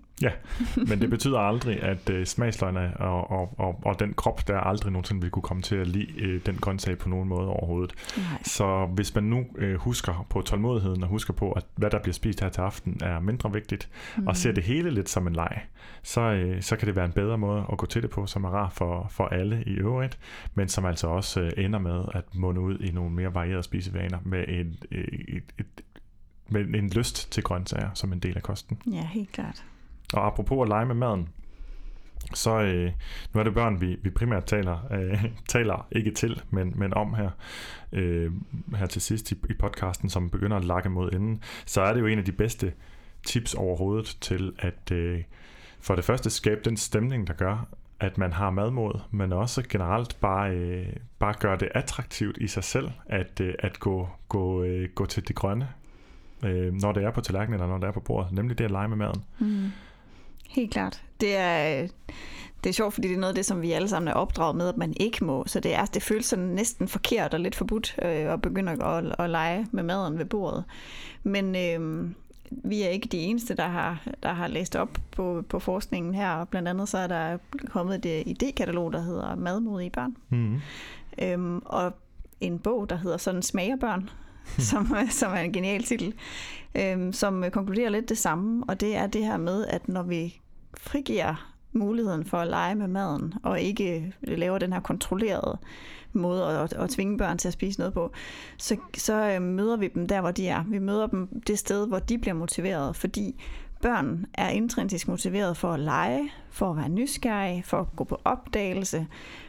Men 0.88 1.00
det 1.00 1.10
betyder 1.10 1.38
aldrig, 1.38 1.82
at 1.82 2.10
øh, 2.10 2.26
smagsløgene 2.26 2.96
og, 2.96 3.30
og, 3.30 3.54
og, 3.58 3.80
og 3.84 4.00
den 4.00 4.14
krop, 4.14 4.48
der 4.48 4.58
aldrig 4.58 4.92
nogensinde 4.92 5.20
vil 5.20 5.30
kunne 5.30 5.42
komme 5.42 5.62
til 5.62 5.76
at 5.76 5.86
lide 5.86 6.20
øh, 6.20 6.40
den 6.46 6.56
grøntsag 6.56 6.98
på 6.98 7.08
nogen 7.08 7.28
måde 7.28 7.48
overhovedet. 7.48 7.92
Nej. 8.16 8.42
Så 8.42 8.86
hvis 8.94 9.14
man 9.14 9.24
nu 9.24 9.44
øh, 9.58 9.74
husker 9.74 10.26
på 10.30 10.42
tålmodigheden 10.42 11.02
og 11.02 11.08
husker 11.08 11.32
på, 11.32 11.52
at 11.52 11.64
hvad 11.76 11.90
der 11.90 11.98
bliver 11.98 12.14
spist 12.14 12.40
her 12.40 12.48
til 12.48 12.60
aften 12.60 13.00
er 13.02 13.20
mindre 13.20 13.52
vigtigt, 13.52 13.88
mm. 14.16 14.26
og 14.26 14.36
ser 14.36 14.52
det 14.52 14.62
hele 14.62 14.90
lidt 14.90 15.08
som 15.08 15.26
en 15.26 15.32
leg, 15.32 15.60
så, 16.02 16.20
øh, 16.20 16.62
så 16.62 16.76
kan 16.76 16.86
det 16.86 16.96
være 16.96 17.04
en 17.04 17.12
bedre 17.12 17.38
måde 17.38 17.64
at 17.72 17.78
gå 17.78 17.86
til 17.86 18.02
det 18.02 18.10
på, 18.10 18.26
som 18.26 18.44
er 18.44 18.50
rar 18.50 18.70
for, 18.70 19.06
for 19.10 19.24
alle 19.24 19.64
i 19.66 19.72
øvrigt, 19.72 20.18
men 20.54 20.68
som 20.68 20.84
altså 20.84 21.06
også 21.06 21.40
øh, 21.40 21.50
ender 21.56 21.78
med 21.78 22.04
at 22.14 22.24
munde 22.34 22.60
ud 22.60 22.78
i 22.78 22.90
nogle 22.90 23.10
mere 23.10 23.33
varierede 23.34 23.62
spisevaner 23.62 24.18
med 24.24 24.44
en, 24.48 24.78
øh, 24.90 25.04
et, 25.28 25.54
et, 25.58 25.84
med 26.48 26.74
en 26.74 26.90
lyst 26.90 27.32
til 27.32 27.42
grøntsager 27.42 27.90
som 27.94 28.12
en 28.12 28.18
del 28.18 28.36
af 28.36 28.42
kosten. 28.42 28.78
Ja, 28.92 29.06
helt 29.06 29.32
klart. 29.32 29.64
Og 30.12 30.26
apropos 30.26 30.62
at 30.62 30.68
lege 30.68 30.86
med 30.86 30.94
maden, 30.94 31.28
så 32.34 32.60
øh, 32.60 32.92
nu 33.34 33.40
er 33.40 33.44
det 33.44 33.54
børn, 33.54 33.80
vi, 33.80 33.96
vi 34.02 34.10
primært 34.10 34.44
taler, 34.44 34.92
øh, 34.92 35.24
taler 35.48 35.88
ikke 35.92 36.10
til, 36.10 36.42
men, 36.50 36.72
men 36.76 36.94
om 36.94 37.14
her, 37.14 37.30
øh, 37.92 38.32
her 38.76 38.86
til 38.86 39.02
sidst 39.02 39.32
i, 39.32 39.34
i 39.50 39.52
podcasten, 39.52 40.10
som 40.10 40.30
begynder 40.30 40.56
at 40.56 40.64
lakke 40.64 40.90
mod 40.90 41.12
enden, 41.12 41.42
så 41.66 41.80
er 41.80 41.92
det 41.92 42.00
jo 42.00 42.06
en 42.06 42.18
af 42.18 42.24
de 42.24 42.32
bedste 42.32 42.72
tips 43.26 43.54
overhovedet 43.54 44.16
til 44.20 44.52
at 44.58 44.90
øh, 44.92 45.22
for 45.80 45.94
det 45.94 46.04
første 46.04 46.30
skabe 46.30 46.60
den 46.64 46.76
stemning, 46.76 47.26
der 47.26 47.32
gør, 47.32 47.68
at 48.04 48.18
man 48.18 48.32
har 48.32 48.50
madmod, 48.50 49.00
men 49.10 49.32
også 49.32 49.62
generelt 49.68 50.16
bare, 50.20 50.50
øh, 50.50 50.86
bare 51.18 51.34
gøre 51.40 51.56
det 51.56 51.68
attraktivt 51.74 52.38
i 52.40 52.46
sig 52.46 52.64
selv, 52.64 52.90
at, 53.06 53.40
øh, 53.40 53.54
at 53.58 53.80
gå, 53.80 54.08
gå, 54.28 54.62
øh, 54.62 54.88
gå 54.94 55.06
til 55.06 55.28
det 55.28 55.36
grønne, 55.36 55.68
øh, 56.44 56.72
når 56.72 56.92
det 56.92 57.04
er 57.04 57.10
på 57.10 57.20
tallerkenen 57.20 57.60
eller 57.60 57.66
når 57.66 57.78
det 57.78 57.86
er 57.86 57.92
på 57.92 58.00
bordet, 58.00 58.32
nemlig 58.32 58.58
det 58.58 58.64
at 58.64 58.70
lege 58.70 58.88
med 58.88 58.96
maden. 58.96 59.24
Mm. 59.38 59.70
Helt 60.48 60.72
klart. 60.72 61.02
Det 61.20 61.36
er, 61.36 61.82
øh, 61.82 61.88
det 62.64 62.70
er 62.70 62.74
sjovt, 62.74 62.94
fordi 62.94 63.08
det 63.08 63.14
er 63.14 63.20
noget 63.20 63.32
af 63.32 63.34
det, 63.34 63.46
som 63.46 63.62
vi 63.62 63.72
alle 63.72 63.88
sammen 63.88 64.08
er 64.08 64.12
opdraget 64.12 64.56
med, 64.56 64.68
at 64.68 64.76
man 64.76 64.94
ikke 65.00 65.24
må. 65.24 65.44
Så 65.46 65.60
det, 65.60 65.74
er, 65.74 65.84
det 65.84 66.02
føles 66.02 66.26
sådan 66.26 66.44
næsten 66.44 66.88
forkert 66.88 67.34
og 67.34 67.40
lidt 67.40 67.54
forbudt 67.54 67.96
øh, 68.02 68.32
at 68.32 68.42
begynde 68.42 68.72
at, 68.72 69.14
at 69.18 69.30
lege 69.30 69.66
med 69.72 69.82
maden 69.82 70.18
ved 70.18 70.24
bordet. 70.24 70.64
Men 71.22 71.56
øh, 71.56 72.10
vi 72.50 72.82
er 72.82 72.88
ikke 72.88 73.08
de 73.08 73.18
eneste, 73.18 73.54
der 73.54 73.68
har, 73.68 74.06
der 74.22 74.32
har 74.32 74.48
læst 74.48 74.76
op 74.76 74.98
på, 75.10 75.44
på 75.48 75.58
forskningen 75.58 76.14
her. 76.14 76.30
Og 76.30 76.48
blandt 76.48 76.68
andet 76.68 76.88
så 76.88 76.98
er 76.98 77.06
der 77.06 77.38
kommet 77.68 78.04
et 78.04 78.26
øh, 78.26 78.34
idékatalog, 78.34 78.92
der 78.92 79.00
hedder 79.00 79.34
Madmodige 79.34 79.90
børn. 79.90 80.16
Mm. 80.28 80.60
Øhm, 81.22 81.58
og 81.64 81.92
en 82.40 82.58
bog, 82.58 82.90
der 82.90 82.96
hedder 82.96 83.16
Sådan 83.16 83.42
smager 83.42 83.76
børn, 83.76 84.10
som, 84.70 84.96
som 85.10 85.32
er 85.32 85.40
en 85.40 85.52
genial 85.52 85.82
titel, 85.82 86.14
øhm, 86.74 87.12
som 87.12 87.44
konkluderer 87.52 87.90
lidt 87.90 88.08
det 88.08 88.18
samme, 88.18 88.64
og 88.68 88.80
det 88.80 88.96
er 88.96 89.06
det 89.06 89.24
her 89.24 89.36
med, 89.36 89.66
at 89.66 89.88
når 89.88 90.02
vi 90.02 90.40
frigiver 90.76 91.53
muligheden 91.74 92.24
for 92.24 92.38
at 92.38 92.48
lege 92.48 92.74
med 92.74 92.88
maden, 92.88 93.34
og 93.42 93.60
ikke 93.60 94.12
øh, 94.28 94.38
laver 94.38 94.58
den 94.58 94.72
her 94.72 94.80
kontrollerede 94.80 95.58
måde 96.12 96.44
at, 96.44 96.72
at 96.72 96.90
tvinge 96.90 97.18
børn 97.18 97.38
til 97.38 97.48
at 97.48 97.54
spise 97.54 97.78
noget 97.78 97.94
på, 97.94 98.12
så, 98.58 98.76
så 98.96 99.14
øh, 99.14 99.42
møder 99.42 99.76
vi 99.76 99.88
dem 99.88 100.08
der, 100.08 100.20
hvor 100.20 100.30
de 100.30 100.48
er. 100.48 100.64
Vi 100.68 100.78
møder 100.78 101.06
dem 101.06 101.40
det 101.46 101.58
sted, 101.58 101.86
hvor 101.88 101.98
de 101.98 102.18
bliver 102.18 102.34
motiveret, 102.34 102.96
fordi 102.96 103.42
børn 103.82 104.26
er 104.34 104.48
intrinsisk 104.48 105.08
motiveret 105.08 105.56
for 105.56 105.72
at 105.72 105.80
lege, 105.80 106.30
for 106.50 106.70
at 106.70 106.76
være 106.76 106.88
nysgerrige, 106.88 107.62
for 107.62 107.80
at 107.80 107.86
gå 107.96 108.04
på 108.04 108.20
opdagelse, 108.24 109.06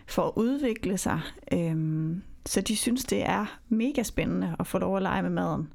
for 0.08 0.22
at 0.22 0.32
udvikle 0.36 0.98
sig. 0.98 1.20
Øhm, 1.54 2.22
så 2.46 2.62
de 2.62 2.76
synes, 2.76 3.06
det 3.06 3.30
er 3.30 3.60
mega 3.70 4.04
spændende 4.04 4.56
at 4.60 4.68
få 4.68 4.78
lov 4.78 4.96
at 4.96 5.02
lege 5.02 5.22
med 5.22 5.30
maden. 5.30 5.74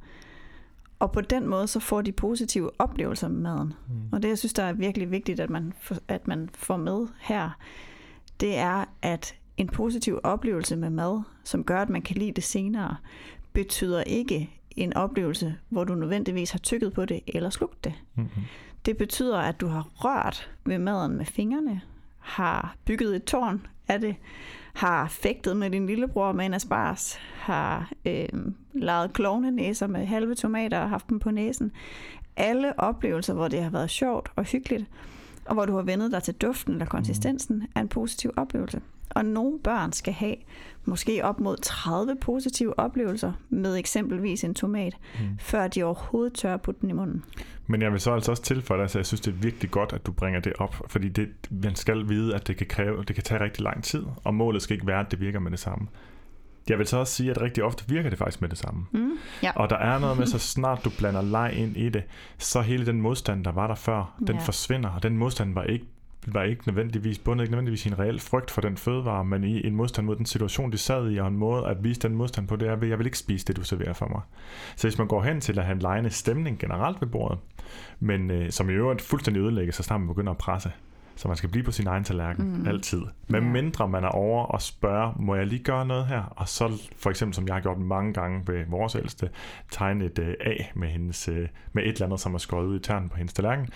Og 1.01 1.13
på 1.13 1.21
den 1.21 1.47
måde, 1.47 1.67
så 1.67 1.81
får 1.81 2.03
de 2.03 2.13
positive 2.13 2.71
oplevelser 2.79 3.29
med 3.29 3.41
maden. 3.41 3.75
Mm. 3.89 4.09
Og 4.13 4.23
det, 4.23 4.29
jeg 4.29 4.39
synes, 4.39 4.53
der 4.53 4.63
er 4.63 4.73
virkelig 4.73 5.11
vigtigt, 5.11 5.41
at 5.41 5.51
man, 5.51 5.73
at 6.09 6.29
man 6.29 6.51
får 6.55 6.77
med 6.77 7.07
her, 7.21 7.51
det 8.41 8.59
er, 8.59 8.85
at 9.03 9.35
en 9.57 9.69
positiv 9.69 10.21
oplevelse 10.23 10.77
med 10.77 10.91
mad, 10.91 11.23
som 11.45 11.65
gør, 11.65 11.83
at 11.83 11.89
man 11.89 12.03
kan 12.03 12.17
lide 12.17 12.33
det 12.33 12.45
senere, 12.45 12.97
betyder 13.53 14.03
ikke 14.03 14.51
en 14.77 14.93
oplevelse, 14.93 15.57
hvor 15.69 15.85
du 15.85 15.95
nødvendigvis 15.95 16.51
har 16.51 16.59
tykket 16.59 16.93
på 16.93 17.05
det 17.05 17.21
eller 17.27 17.51
slugt 17.51 17.85
det. 17.85 17.95
Mm-hmm. 18.15 18.43
Det 18.87 18.97
betyder, 18.97 19.39
at 19.39 19.61
du 19.61 19.67
har 19.67 19.89
rørt 19.95 20.51
ved 20.65 20.79
maden 20.79 21.17
med 21.17 21.27
fingrene, 21.27 21.81
har 22.19 22.77
bygget 22.85 23.17
et 23.17 23.25
tårn 23.25 23.67
af 23.89 24.01
det, 24.01 24.17
har 24.81 25.09
fægtet 25.09 25.57
med 25.57 25.71
din 25.71 25.87
lillebror 25.87 26.33
med 26.33 26.47
en 26.47 26.55
asparges, 26.55 27.19
har 27.35 27.93
øh, 28.05 28.29
lavet 28.75 29.13
klovnenæser 29.13 29.87
med 29.87 30.07
halve 30.07 30.35
tomater 30.35 30.79
og 30.79 30.89
haft 30.89 31.09
dem 31.11 31.19
på 31.19 31.31
næsen. 31.31 31.73
Alle 32.37 32.79
oplevelser, 32.81 33.35
hvor 33.35 33.49
det 33.49 33.63
har 33.63 33.71
været 33.71 33.91
sjovt 33.91 34.33
og 34.37 34.45
hyggeligt, 34.45 34.85
og 35.45 35.55
hvor 35.55 35.65
du 35.67 35.75
har 35.77 35.83
vendet 35.83 36.13
dig 36.13 36.23
til 36.23 36.35
duften 36.35 36.73
eller 36.73 36.87
konsistensen, 36.87 37.67
er 37.75 37.81
en 37.81 37.89
positiv 37.89 38.31
oplevelse. 38.37 38.81
Og 39.11 39.25
nogle 39.25 39.59
børn 39.59 39.93
skal 39.93 40.13
have 40.13 40.35
måske 40.85 41.25
op 41.25 41.41
mod 41.41 41.57
30 41.57 42.17
positive 42.21 42.79
oplevelser 42.79 43.33
med 43.49 43.77
eksempelvis 43.77 44.45
en 44.45 44.55
tomat, 44.55 44.97
Mm. 45.21 45.39
før 45.39 45.69
de 45.69 45.83
overhovedet 45.83 46.33
tør 46.35 46.55
at 46.55 46.63
putte 46.63 46.81
den 46.81 46.91
i 46.91 46.93
munden. 46.93 47.25
Men 47.71 47.83
jeg 47.83 47.93
vil 47.93 48.01
så 48.01 48.13
altså 48.15 48.31
også 48.31 48.43
tilføje 48.43 48.81
dig, 48.81 48.91
så 48.91 48.99
jeg 48.99 49.07
synes, 49.07 49.21
det 49.21 49.31
er 49.35 49.37
virkelig 49.37 49.71
godt, 49.71 49.93
at 49.93 50.07
du 50.07 50.13
bringer 50.13 50.41
det 50.41 50.53
op, 50.59 50.77
fordi 50.89 51.09
det, 51.09 51.29
man 51.51 51.75
skal 51.75 52.09
vide, 52.09 52.35
at 52.35 52.47
det 52.47 52.57
kan, 52.57 52.67
kræve, 52.67 53.05
det 53.05 53.15
kan 53.15 53.25
tage 53.25 53.41
rigtig 53.45 53.63
lang 53.63 53.85
tid, 53.85 54.05
og 54.25 54.35
målet 54.35 54.63
skal 54.63 54.75
ikke 54.75 54.87
være, 54.87 55.01
at 55.01 55.11
det 55.11 55.21
virker 55.21 55.39
med 55.41 55.51
det 55.51 55.59
samme. 55.59 55.89
Jeg 56.69 56.79
vil 56.79 56.87
så 56.87 56.97
også 56.99 57.13
sige, 57.13 57.31
at 57.31 57.41
rigtig 57.41 57.65
ofte 57.65 57.85
virker 57.89 58.11
det 58.11 58.19
faktisk 58.19 58.41
med 58.41 58.49
det 58.49 58.59
samme. 58.59 58.87
Mm? 58.93 59.11
Ja. 59.43 59.51
Og 59.57 59.71
der 59.71 59.77
er 59.77 59.99
noget 59.99 60.19
med, 60.19 60.27
så 60.35 60.39
snart 60.39 60.85
du 60.85 60.91
blander 60.99 61.23
leg 61.23 61.53
ind 61.57 61.77
i 61.77 61.89
det, 61.89 62.03
så 62.39 62.61
hele 62.61 62.87
den 62.87 63.01
modstand, 63.01 63.45
der 63.45 63.53
var 63.53 63.67
der 63.67 63.75
før, 63.75 64.15
den 64.27 64.37
Ja. 64.37 64.43
forsvinder, 64.43 64.89
og 64.91 65.03
den 65.03 65.17
modstand 65.17 65.55
var 65.55 65.63
ikke 65.63 65.85
var 66.27 66.43
ikke 66.43 66.63
nødvendigvis 66.67 67.19
bundet 67.19 67.45
ikke 67.45 67.53
nødvendigvis 67.53 67.87
i 67.87 67.89
en 67.89 67.99
reel 67.99 68.21
frygt 68.21 68.51
for 68.51 68.61
den 68.61 68.77
fødevare, 68.77 69.25
men 69.25 69.45
i 69.45 69.67
en 69.67 69.75
modstand 69.77 70.07
mod 70.07 70.17
den 70.17 70.27
situation, 70.27 70.73
de 70.73 70.79
sad 70.79 71.11
i, 71.11 71.19
og 71.19 71.29
en 71.29 71.37
måde 71.37 71.67
at 71.67 71.85
vise 71.85 72.01
den 72.01 72.15
modstand 72.15 72.49
på, 72.49 72.57
det 72.57 72.69
er, 72.69 72.73
at 72.77 72.89
jeg 72.89 72.99
vil 72.99 73.07
ikke 73.07 73.19
spise 73.19 73.47
det, 73.47 73.57
du 73.57 73.63
serverer 73.65 73.93
for 73.93 74.09
mig. 74.09 74.21
Så 74.77 74.87
hvis 74.89 74.99
man 74.99 75.07
går 75.09 75.23
hen 75.23 75.41
til 75.41 75.59
at 75.59 75.65
have 75.65 75.75
en 75.75 75.83
lejende 75.83 76.11
stemning 76.11 76.59
generelt 76.59 77.01
ved 77.01 77.09
bordet, 77.09 77.39
men 78.01 78.31
øh, 78.31 78.51
som 78.51 78.71
i 78.71 78.73
øvrigt 78.73 79.03
fuldstændig 79.03 79.41
ødelægger 79.43 79.73
sig 79.73 79.85
snart 79.85 80.01
man 80.01 80.09
begynder 80.09 80.31
at 80.33 80.39
presse, 80.39 80.73
så 81.17 81.29
man 81.29 81.37
skal 81.37 81.51
blive 81.51 81.65
på 81.65 81.73
sin 81.73 81.87
egen 81.87 82.05
tallerken 82.05 82.59
Mm. 82.61 82.69
altid. 82.69 83.03
Men 83.29 83.43
Ja. 83.45 83.51
mindre 83.51 83.89
man 83.89 84.05
er 84.05 84.09
over 84.09 84.45
og 84.45 84.63
spørger, 84.63 85.13
må 85.19 85.35
jeg 85.35 85.47
lige 85.47 85.63
gøre 85.63 85.87
noget 85.87 86.07
her? 86.07 86.23
Og 86.37 86.49
så 86.49 86.91
for 86.97 87.11
eksempel, 87.11 87.35
som 87.35 87.47
jeg 87.47 87.55
har 87.55 87.61
gjort 87.61 87.79
mange 87.79 88.13
gange 88.13 88.43
ved 88.47 88.65
vores 88.69 88.95
ældste, 88.95 89.31
tegne 89.71 90.05
et 90.05 90.19
øh, 90.19 90.35
A 90.41 90.55
med, 90.75 90.89
hendes, 90.89 91.29
øh, 91.29 91.49
med 91.73 91.83
et 91.83 91.89
eller 91.93 92.07
andet, 92.07 92.21
som 92.21 92.35
er 92.35 92.39
skåret 92.39 92.67
ud 92.67 92.77
i 92.77 92.83
tærnen 92.83 93.09
på 93.09 93.17
hendes 93.17 93.33
tallerken. 93.35 93.69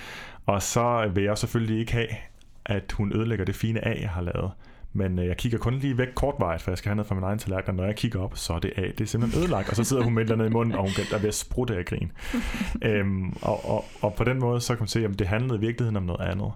Og 0.47 0.62
så 0.62 1.11
vil 1.15 1.25
jeg 1.25 1.39
selvfølgelig 1.39 1.79
ikke 1.81 1.93
have, 1.93 2.07
at 2.66 2.93
hun 2.93 3.16
ødelægger 3.16 3.45
det 3.45 3.55
fine 3.55 3.85
A, 3.85 4.01
jeg 4.01 4.11
har 4.11 4.23
lavet. 4.23 4.51
Men 4.97 5.19
øh, 5.19 5.27
jeg 5.27 5.36
kigger 5.36 5.59
kun 5.59 5.74
lige 5.74 5.99
væk 5.99 6.09
kortvarigt, 6.15 6.62
for 6.62 6.70
jeg 6.70 6.78
skal 6.78 6.89
have 6.89 6.97
noget 6.97 7.09
fra 7.09 7.15
min 7.15 7.24
egen 7.24 7.39
tallerken. 7.39 7.70
Og 7.70 7.74
når 7.74 7.85
jeg 7.85 7.97
kigger 7.97 8.20
op, 8.20 8.36
så 8.36 8.53
er 8.53 8.59
det 8.59 8.73
A. 8.77 8.82
Det 8.82 9.01
er 9.01 9.05
simpelthen 9.05 9.43
ødelagt. 9.43 9.69
Og 9.69 9.77
så 9.77 9.85
sidder 9.85 10.03
hun 10.03 10.15
med 10.15 10.31
et 10.31 10.47
i 10.47 10.49
munden, 10.49 10.74
og 10.74 10.81
hun 10.81 10.91
er 11.12 11.19
ved 11.19 11.28
at 11.28 11.35
sprutte 11.35 11.77
af 11.77 11.85
grin. 11.85 12.12
øhm, 12.82 13.36
og, 13.43 13.69
og, 13.69 13.85
og 14.01 14.15
på 14.15 14.24
den 14.24 14.39
måde, 14.39 14.61
så 14.61 14.74
kan 14.74 14.82
man 14.82 14.89
se, 14.89 15.05
at 15.05 15.19
det 15.19 15.27
handlede 15.27 15.59
i 15.59 15.61
virkeligheden 15.61 15.97
om 15.97 16.03
noget 16.03 16.28
andet. 16.28 16.53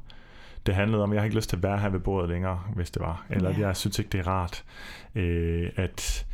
Det 0.67 0.75
handlede 0.75 1.03
om, 1.03 1.11
at 1.11 1.15
jeg 1.15 1.21
har 1.21 1.25
ikke 1.25 1.37
lyst 1.37 1.49
til 1.49 1.57
at 1.57 1.63
være 1.63 1.79
her 1.79 1.89
ved 1.89 2.01
bordet 2.01 2.29
længere, 2.29 2.61
hvis 2.75 2.91
det 2.91 3.03
var. 3.03 3.27
Eller 3.31 3.51
ja. 3.51 3.67
jeg 3.67 3.77
synes 3.77 3.99
ikke, 3.99 4.09
det 4.11 4.21
er 4.21 4.29
rart, 4.29 4.65
øh, 5.15 5.71
at... 5.77 6.27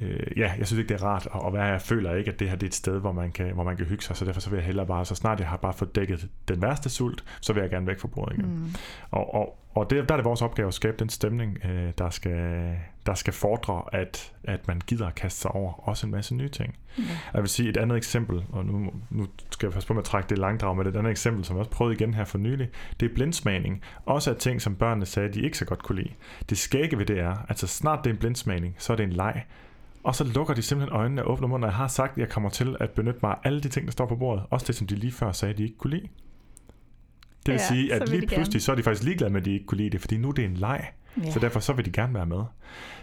Øh, 0.00 0.38
ja, 0.38 0.52
jeg 0.58 0.66
synes 0.66 0.78
ikke, 0.78 0.88
det 0.88 1.00
er 1.00 1.04
rart 1.06 1.28
at 1.46 1.52
være 1.52 1.64
her. 1.64 1.70
Jeg 1.70 1.82
føler 1.82 2.14
ikke, 2.14 2.30
at 2.30 2.40
det 2.40 2.48
her 2.48 2.56
det 2.56 2.62
er 2.62 2.70
et 2.70 2.74
sted, 2.74 3.00
hvor 3.00 3.12
man, 3.12 3.32
kan, 3.32 3.54
hvor 3.54 3.64
man 3.64 3.76
kan 3.76 3.86
hygge 3.86 4.04
sig, 4.04 4.16
så 4.16 4.24
derfor 4.24 4.40
så 4.40 4.50
vil 4.50 4.56
jeg 4.56 4.66
hellere 4.66 4.86
bare, 4.86 5.04
så 5.04 5.14
snart 5.14 5.40
jeg 5.40 5.48
har 5.48 5.56
bare 5.56 5.72
fået 5.72 5.94
dækket 5.94 6.28
den 6.48 6.62
værste 6.62 6.90
sult, 6.90 7.24
så 7.40 7.52
vil 7.52 7.60
jeg 7.60 7.70
gerne 7.70 7.86
væk 7.86 8.00
fra 8.00 8.08
bordet 8.08 8.38
igen. 8.38 8.46
Mm. 8.46 8.74
Og, 9.10 9.34
og, 9.34 9.58
og 9.74 9.90
det, 9.90 10.08
der 10.08 10.14
er 10.14 10.18
det 10.18 10.24
vores 10.24 10.42
opgave 10.42 10.68
at 10.68 10.74
skabe 10.74 10.96
den 10.98 11.08
stemning, 11.08 11.58
øh, 11.64 11.92
der, 11.98 12.10
skal, 12.10 12.76
der 13.06 13.14
skal 13.14 13.32
fordre, 13.32 13.82
at, 13.92 14.32
at 14.44 14.68
man 14.68 14.80
gider 14.86 15.06
at 15.06 15.14
kaste 15.14 15.40
sig 15.40 15.50
over 15.50 15.88
også 15.88 16.06
en 16.06 16.12
masse 16.12 16.34
nye 16.34 16.48
ting. 16.48 16.76
Ja. 16.98 17.02
Jeg 17.34 17.42
vil 17.42 17.50
sige 17.50 17.68
et 17.68 17.76
andet 17.76 17.96
eksempel, 17.96 18.44
og 18.52 18.66
nu, 18.66 18.90
nu 19.10 19.26
skal 19.50 19.66
jeg 19.66 19.72
passe 19.72 19.86
på 19.86 19.94
med 19.94 20.02
at 20.02 20.04
trække 20.04 20.28
det 20.28 20.38
langdrag 20.38 20.76
med 20.76 20.84
det. 20.84 20.90
Et 20.90 20.98
andet 20.98 21.10
eksempel, 21.10 21.44
som 21.44 21.56
jeg 21.56 21.58
også 21.58 21.70
prøvede 21.70 21.94
igen 21.94 22.14
her 22.14 22.24
for 22.24 22.38
nylig, 22.38 22.68
det 23.00 23.10
er 23.10 23.14
blindsmagning. 23.14 23.82
Også 24.06 24.30
af 24.30 24.36
ting, 24.36 24.62
som 24.62 24.74
børnene 24.74 25.06
sagde, 25.06 25.32
de 25.32 25.40
ikke 25.40 25.58
så 25.58 25.64
godt 25.64 25.82
kunne 25.82 26.02
lide. 26.02 26.14
Det 26.50 26.58
skægge 26.58 26.98
ved 26.98 27.06
det 27.06 27.20
er, 27.20 27.36
at 27.48 27.58
så 27.58 27.66
snart 27.66 28.04
det 28.04 28.10
er 28.10 28.14
en 28.14 28.20
blindsmagning, 28.20 28.74
så 28.78 28.92
er 28.92 28.96
det 28.96 29.04
en 29.04 29.12
leg. 29.12 29.44
Og 30.04 30.14
så 30.14 30.24
lukker 30.24 30.54
de 30.54 30.62
simpelthen 30.62 30.96
øjnene 30.96 31.24
og 31.24 31.30
åbner 31.32 31.48
munden, 31.48 31.64
og 31.64 31.70
jeg 31.70 31.76
har 31.76 31.88
sagt, 31.88 32.12
at 32.12 32.18
jeg 32.18 32.28
kommer 32.28 32.50
til 32.50 32.76
at 32.80 32.90
benytte 32.90 33.20
mig 33.22 33.30
af 33.30 33.36
alle 33.44 33.60
de 33.60 33.68
ting, 33.68 33.86
der 33.86 33.92
står 33.92 34.06
på 34.06 34.16
bordet. 34.16 34.44
Også 34.50 34.66
det, 34.66 34.74
som 34.74 34.86
de 34.86 34.94
lige 34.94 35.12
før 35.12 35.32
sagde, 35.32 35.54
de 35.54 35.62
ikke 35.62 35.78
kunne 35.78 35.90
lide. 35.90 36.08
Det 37.46 37.52
vil 37.52 37.60
Ja, 37.60 37.66
sige, 37.68 37.92
at 37.94 38.08
lige 38.08 38.20
de 38.20 38.26
gerne. 38.26 38.36
pludselig, 38.36 38.62
så 38.62 38.72
er 38.72 38.76
de 38.76 38.82
faktisk 38.82 39.04
ligeglade 39.04 39.32
med, 39.32 39.40
at 39.40 39.44
de 39.44 39.52
ikke 39.52 39.66
kunne 39.66 39.78
lide 39.78 39.90
det, 39.90 40.00
fordi 40.00 40.16
nu 40.16 40.28
er 40.28 40.32
det 40.32 40.44
en 40.44 40.54
leg. 40.54 40.88
Ja. 41.24 41.30
Så 41.30 41.38
derfor 41.40 41.60
så 41.60 41.72
vil 41.72 41.84
de 41.84 41.90
gerne 41.90 42.14
være 42.14 42.26
med. 42.26 42.42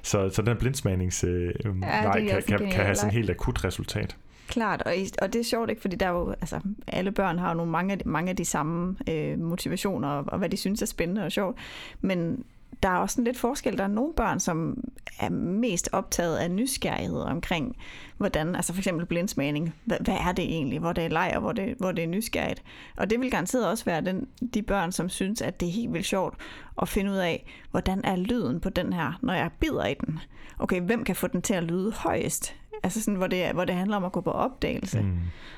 Så, 0.01 0.29
så 0.29 0.41
den 0.41 0.57
blindsmanings 0.57 1.23
øh, 1.23 1.53
leg 1.65 1.89
er 1.89 2.11
kan, 2.11 2.43
kan, 2.47 2.59
kan 2.71 2.85
have 2.85 2.95
sådan 2.95 3.09
et 3.09 3.13
helt 3.13 3.29
akut 3.29 3.65
resultat. 3.65 4.17
Klart, 4.47 4.81
og, 4.81 4.93
og 5.21 5.33
det 5.33 5.39
er 5.39 5.43
sjovt 5.43 5.69
ikke, 5.69 5.81
fordi 5.81 5.95
der 5.95 6.05
er 6.05 6.11
jo, 6.11 6.31
altså, 6.31 6.59
alle 6.87 7.11
børn 7.11 7.39
har 7.39 7.49
jo 7.49 7.53
nogle, 7.53 7.71
mange, 7.71 7.99
mange 8.05 8.29
af 8.29 8.35
de 8.35 8.45
samme 8.45 8.95
øh, 9.09 9.39
motivationer, 9.39 10.07
og, 10.07 10.25
og 10.27 10.37
hvad 10.37 10.49
de 10.49 10.57
synes 10.57 10.81
er 10.81 10.85
spændende 10.85 11.23
og 11.25 11.31
sjovt, 11.31 11.57
men 12.01 12.43
der 12.83 12.89
er 12.89 12.97
også 12.97 13.21
en 13.21 13.25
lidt 13.25 13.37
forskel. 13.37 13.77
Der 13.77 13.83
er 13.83 13.87
nogle 13.87 14.13
børn, 14.13 14.39
som 14.39 14.83
er 15.19 15.29
mest 15.29 15.89
optaget 15.91 16.37
af 16.37 16.51
nysgerrighed 16.51 17.21
omkring, 17.21 17.75
hvordan, 18.17 18.55
altså 18.55 18.73
for 18.73 18.79
eksempel 18.79 19.05
blindsmagning, 19.05 19.75
hvad, 19.85 19.97
hvad 19.99 20.17
er 20.27 20.31
det 20.31 20.45
egentlig, 20.45 20.79
hvor 20.79 20.93
det 20.93 21.03
er 21.03 21.09
leg, 21.09 21.31
og 21.35 21.41
hvor 21.41 21.51
det, 21.51 21.75
hvor 21.77 21.91
det 21.91 22.03
er 22.03 22.07
nysgerrigt. 22.07 22.63
Og 22.97 23.09
det 23.09 23.19
vil 23.19 23.31
garanteret 23.31 23.67
også 23.67 23.85
være 23.85 24.01
den, 24.01 24.27
de 24.53 24.61
børn, 24.61 24.91
som 24.91 25.09
synes, 25.09 25.41
at 25.41 25.59
det 25.59 25.67
er 25.67 25.71
helt 25.71 25.93
vildt 25.93 26.05
sjovt 26.05 26.35
at 26.81 26.89
finde 26.89 27.11
ud 27.11 27.17
af, 27.17 27.45
hvordan 27.71 28.01
er 28.03 28.15
lyden 28.15 28.59
på 28.59 28.69
den 28.69 28.93
her, 28.93 29.19
når 29.21 29.33
jeg 29.33 29.51
bider 29.59 29.85
i 29.85 29.93
den. 29.93 30.19
Okay, 30.59 30.81
hvem 30.81 31.03
kan 31.03 31.15
få 31.15 31.27
den 31.27 31.41
til 31.41 31.53
at 31.53 31.63
lyde 31.63 31.91
højest? 31.91 32.55
Altså 32.83 33.01
sådan, 33.01 33.17
hvor 33.17 33.27
det, 33.27 33.51
hvor 33.51 33.65
det 33.65 33.75
handler 33.75 33.97
om 33.97 34.03
at 34.03 34.11
gå 34.11 34.21
på 34.21 34.31
opdagelse. 34.31 35.01
Mm. 35.01 35.17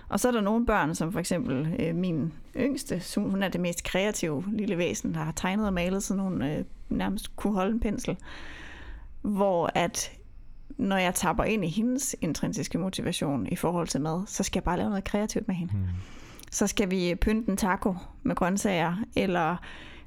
Og 0.10 0.20
så 0.20 0.28
er 0.28 0.32
der 0.32 0.42
nogle 0.42 0.66
børn, 0.66 0.96
som 0.96 1.12
for 1.12 1.20
eksempel 1.20 1.76
øh, 1.80 1.96
min 1.96 2.34
yngste, 2.58 3.02
hun 3.18 3.44
er 3.44 3.48
det 3.48 3.62
mest 3.62 3.84
kreative 3.84 4.44
lille 4.52 4.78
væsen, 4.78 5.14
der 5.14 5.20
har 5.20 5.32
tegnet 5.32 5.68
og 5.68 5.74
malet 5.74 6.04
sådan 6.04 6.24
hun 6.24 6.42
øh, 6.42 6.66
nærmest 6.90 7.36
kunne 7.36 7.54
holde 7.54 7.72
en 7.72 7.80
pensel. 7.80 8.18
Hvor 9.22 9.72
at 9.76 10.12
når 10.78 10.98
jeg 10.98 11.16
tapper 11.16 11.44
ind 11.44 11.66
i 11.66 11.70
hendes 11.70 12.16
intrinsiske 12.22 12.78
motivation 12.78 13.48
i 13.48 13.56
forhold 13.56 13.88
til 13.88 14.02
mad, 14.02 14.24
så 14.28 14.44
skal 14.44 14.60
jeg 14.60 14.64
bare 14.64 14.78
lave 14.78 14.90
noget 14.90 15.04
kreativt 15.04 15.48
med 15.48 15.56
hende. 15.56 15.74
Mm. 15.74 15.84
Så 16.52 16.68
skal 16.68 16.92
vi 16.92 17.16
pynte 17.16 17.52
en 17.52 17.58
taco 17.58 17.96
med 18.24 18.36
grøntsager, 18.36 18.96
eller 19.16 19.58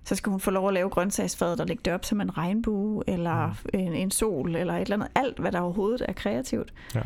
så 0.07 0.15
skal 0.15 0.31
hun 0.31 0.41
få 0.41 0.51
lov 0.51 0.69
at 0.69 0.75
lave 0.75 0.89
grøntsagsfadet 0.89 1.61
og 1.61 1.67
lægge 1.67 1.83
det 1.85 1.93
op 1.93 2.05
som 2.05 2.21
en 2.21 2.39
regnbue, 2.39 3.03
eller 3.07 3.57
en, 3.75 3.95
en 3.95 4.11
sol, 4.11 4.57
eller 4.57 4.75
et 4.75 4.81
eller 4.81 4.97
andet. 4.97 5.09
Alt, 5.15 5.39
hvad 5.39 5.53
der 5.53 5.61
overhovedet 5.61 6.03
er 6.09 6.13
kreativt, 6.13 6.73
Ja. 6.95 7.01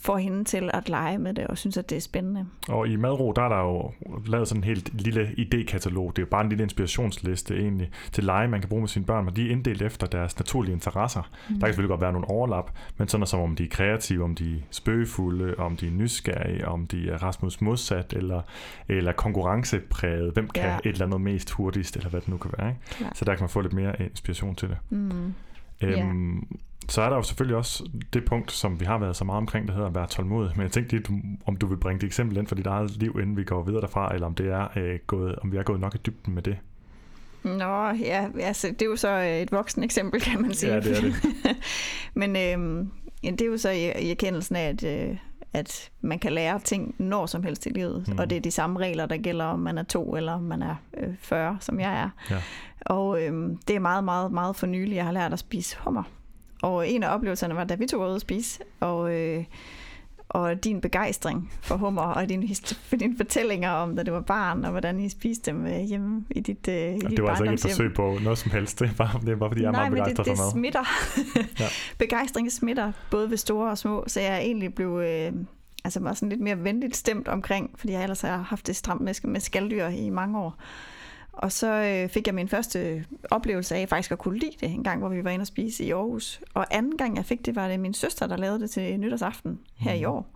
Får 0.00 0.18
hende 0.18 0.44
til 0.44 0.70
at 0.74 0.88
lege 0.88 1.18
med 1.18 1.34
det, 1.34 1.46
og 1.46 1.58
synes, 1.58 1.76
at 1.76 1.90
det 1.90 1.96
er 1.96 2.00
spændende. 2.00 2.46
Og 2.68 2.88
i 2.88 2.96
Madro, 2.96 3.32
der 3.32 3.42
er 3.42 3.48
der 3.48 3.58
jo 3.58 3.92
lavet 4.26 4.48
sådan 4.48 4.60
en 4.60 4.64
helt 4.64 5.02
lille 5.02 5.22
idékatalog. 5.38 6.06
Det 6.10 6.18
er 6.18 6.22
jo 6.22 6.26
bare 6.26 6.42
en 6.42 6.48
lille 6.48 6.62
inspirationsliste 6.64 7.56
egentlig 7.56 7.90
til 8.12 8.24
lege, 8.24 8.48
man 8.48 8.60
kan 8.60 8.68
bruge 8.68 8.80
med 8.82 8.88
sine 8.88 9.04
børn, 9.04 9.26
og 9.28 9.36
de 9.36 9.46
er 9.46 9.50
inddelt 9.52 9.82
efter 9.82 10.06
deres 10.06 10.38
naturlige 10.38 10.72
interesser. 10.72 11.20
Mm. 11.20 11.54
Der 11.54 11.60
kan 11.60 11.66
selvfølgelig 11.66 11.88
godt 11.88 12.00
være 12.00 12.12
nogle 12.12 12.30
overlap, 12.30 12.70
men 12.98 13.08
sådan 13.08 13.26
som 13.26 13.40
om 13.40 13.56
de 13.56 13.64
er 13.64 13.68
kreative, 13.68 14.24
om 14.24 14.34
de 14.34 14.54
er 14.54 14.58
spøgefulde, 14.70 15.54
om 15.58 15.76
de 15.76 15.86
er 15.86 15.90
nysgerrige, 15.90 16.68
om 16.68 16.86
de 16.86 17.10
er 17.10 17.22
Rasmus 17.22 17.60
modsat, 17.60 18.12
eller, 18.12 18.42
eller 18.88 19.12
konkurrencepræget, 19.12 20.32
hvem 20.32 20.48
kan 20.48 20.62
Ja. 20.64 20.76
et 20.76 20.86
eller 20.92 21.06
andet 21.06 21.20
mest 21.20 21.50
hurtigst, 21.50 21.96
eller 21.96 22.08
hvad 22.10 22.20
det 22.20 22.28
nu 22.28 22.36
kan 22.36 22.50
være. 22.58 22.68
Ikke? 22.68 22.80
Klart. 22.90 23.18
Så 23.18 23.24
der 23.24 23.34
kan 23.34 23.42
man 23.42 23.48
få 23.48 23.60
lidt 23.60 23.72
mere 23.72 24.02
inspiration 24.02 24.54
til 24.54 24.68
det. 24.68 24.76
Mm. 24.90 25.34
Øhm, 25.80 26.46
Så 26.88 27.02
er 27.02 27.08
der 27.08 27.16
jo 27.16 27.22
selvfølgelig 27.22 27.56
også 27.56 27.88
det 28.12 28.24
punkt, 28.24 28.52
som 28.52 28.80
vi 28.80 28.84
har 28.84 28.98
været 28.98 29.16
så 29.16 29.24
meget 29.24 29.36
omkring, 29.36 29.68
der 29.68 29.74
hedder 29.74 29.88
at 29.88 29.94
være 29.94 30.06
tålmodig. 30.06 30.52
Men 30.56 30.62
jeg 30.62 30.72
tænkte 30.72 30.96
lidt, 30.96 31.08
om 31.46 31.56
du 31.56 31.66
vil 31.66 31.76
bringe 31.76 32.00
det 32.00 32.06
eksempel 32.06 32.36
ind 32.36 32.46
for 32.46 32.54
dit 32.54 32.66
eget 32.66 32.90
liv, 32.90 33.18
inden 33.20 33.36
vi 33.36 33.44
går 33.44 33.62
videre 33.62 33.80
derfra, 33.80 34.14
eller 34.14 34.26
om, 34.26 34.34
det 34.34 34.46
er, 34.46 34.68
øh, 34.76 34.98
gået, 35.06 35.36
om 35.36 35.52
vi 35.52 35.56
er 35.56 35.62
gået 35.62 35.80
nok 35.80 35.94
i 35.94 35.98
dybden 35.98 36.34
med 36.34 36.42
det. 36.42 36.58
Nå, 37.42 37.88
ja, 37.88 38.28
altså, 38.40 38.68
det 38.68 38.82
er 38.82 38.86
jo 38.86 38.96
så 38.96 39.18
et 39.42 39.52
voksen 39.52 39.82
eksempel, 39.82 40.20
kan 40.20 40.42
man 40.42 40.54
sige. 40.54 40.74
Ja, 40.74 40.80
det 40.80 40.96
er 40.96 41.00
det. 41.00 41.14
Men 42.14 42.36
ja, 42.36 43.30
det 43.30 43.40
er 43.40 43.46
jo 43.46 43.56
så 43.58 43.70
i, 43.70 43.92
i 44.00 44.10
erkendelsen 44.10 44.56
af, 44.56 44.68
at, 44.68 44.84
øh, 44.84 45.16
at 45.52 45.90
man 46.00 46.18
kan 46.18 46.32
lære 46.32 46.60
ting 46.60 46.94
når 46.98 47.26
som 47.26 47.42
helst 47.42 47.66
i 47.66 47.68
livet. 47.68 48.08
Mm. 48.08 48.18
Og 48.18 48.30
det 48.30 48.36
er 48.36 48.40
de 48.40 48.50
samme 48.50 48.78
regler, 48.78 49.06
der 49.06 49.16
gælder, 49.16 49.44
om 49.44 49.58
man 49.58 49.78
er 49.78 49.82
to 49.82 50.16
eller 50.16 50.32
om 50.32 50.42
man 50.42 50.62
er 50.62 50.74
øh, 50.96 51.14
40, 51.18 51.56
som 51.60 51.80
jeg 51.80 52.00
er. 52.00 52.10
Ja. 52.30 52.42
Og 52.80 53.22
øhm, 53.22 53.56
det 53.56 53.76
er 53.76 53.80
meget, 53.80 54.04
meget, 54.04 54.32
meget 54.32 54.56
for 54.56 54.66
nylig, 54.66 54.96
jeg 54.96 55.04
har 55.04 55.12
lært 55.12 55.32
at 55.32 55.38
spise 55.38 55.76
hummer. 55.80 56.02
Og 56.66 56.88
en 56.88 57.02
af 57.02 57.14
oplevelserne 57.14 57.56
var, 57.56 57.64
da 57.64 57.74
vi 57.74 57.86
tog 57.86 58.00
ud 58.00 58.14
og 58.14 58.20
spise, 58.20 58.60
og, 58.80 59.14
øh, 59.14 59.44
og 60.28 60.64
din 60.64 60.80
begejstring 60.80 61.52
for 61.62 61.76
hummer, 61.76 62.02
og 62.02 62.28
din, 62.28 62.54
for 62.82 62.96
dine 63.02 63.16
fortællinger 63.16 63.70
om, 63.70 63.96
da 63.96 64.02
du 64.02 64.12
var 64.12 64.20
barn, 64.20 64.64
og 64.64 64.70
hvordan 64.70 65.00
I 65.00 65.08
spiste 65.08 65.50
dem 65.50 65.66
øh, 65.66 65.80
hjemme 65.80 66.24
i 66.30 66.40
dit, 66.40 66.68
øh, 66.68 66.74
i 66.74 66.94
Og 66.94 67.10
dit 67.10 67.16
det 67.16 67.22
var 67.22 67.28
altså 67.30 67.44
ikke 67.44 67.54
et 67.54 67.60
forsøg 67.60 67.94
på 67.94 68.18
noget 68.22 68.38
som 68.38 68.50
helst. 68.50 68.78
Det 68.80 68.88
er 68.88 68.94
bare, 68.94 69.20
det 69.20 69.28
er 69.28 69.36
bare 69.36 69.50
fordi, 69.50 69.62
jeg 69.62 69.68
er 69.68 69.72
Nej, 69.72 69.90
meget 69.90 69.92
men 69.92 70.16
det, 70.16 70.16
begejstret 70.16 70.26
det 70.26 70.36
for 70.36 70.44
mad. 70.44 70.52
smitter. 70.52 70.84
Ja. 71.58 71.64
ja. 71.64 71.68
Begejstring 71.98 72.52
smitter, 72.52 72.92
både 73.10 73.30
ved 73.30 73.36
store 73.36 73.70
og 73.70 73.78
små, 73.78 74.04
så 74.06 74.20
jeg 74.20 74.34
er 74.34 74.38
egentlig 74.38 74.74
blev 74.74 74.98
øh, 74.98 75.32
altså 75.84 76.00
var 76.00 76.14
sådan 76.14 76.28
lidt 76.28 76.40
mere 76.40 76.64
venligt 76.64 76.96
stemt 76.96 77.28
omkring, 77.28 77.70
fordi 77.76 77.92
jeg 77.92 78.02
ellers 78.02 78.20
har 78.20 78.36
haft 78.36 78.66
det 78.66 78.76
stramt 78.76 79.00
med, 79.00 79.14
med 79.24 79.40
skalddyr 79.40 79.86
i 79.86 80.10
mange 80.10 80.38
år. 80.38 80.54
Og 81.36 81.52
så 81.52 81.72
øh, 81.72 82.08
fik 82.08 82.26
jeg 82.26 82.34
min 82.34 82.48
første 82.48 83.04
oplevelse 83.30 83.76
af 83.76 83.88
faktisk 83.88 84.12
at 84.12 84.18
kunne 84.18 84.38
lide 84.38 84.56
det, 84.60 84.70
en 84.70 84.84
gang, 84.84 84.98
hvor 84.98 85.08
vi 85.08 85.24
var 85.24 85.30
inde 85.30 85.42
og 85.42 85.46
spise 85.46 85.84
i 85.84 85.90
Aarhus. 85.90 86.40
Og 86.54 86.66
anden 86.70 86.96
gang, 86.96 87.16
jeg 87.16 87.24
fik 87.24 87.46
det, 87.46 87.56
var 87.56 87.68
det 87.68 87.80
min 87.80 87.94
søster, 87.94 88.26
der 88.26 88.36
lavede 88.36 88.60
det 88.60 88.70
til 88.70 89.00
nytårsaften 89.00 89.58
her 89.76 89.92
i 89.92 90.00
Mhm. 90.04 90.10
år. 90.12 90.26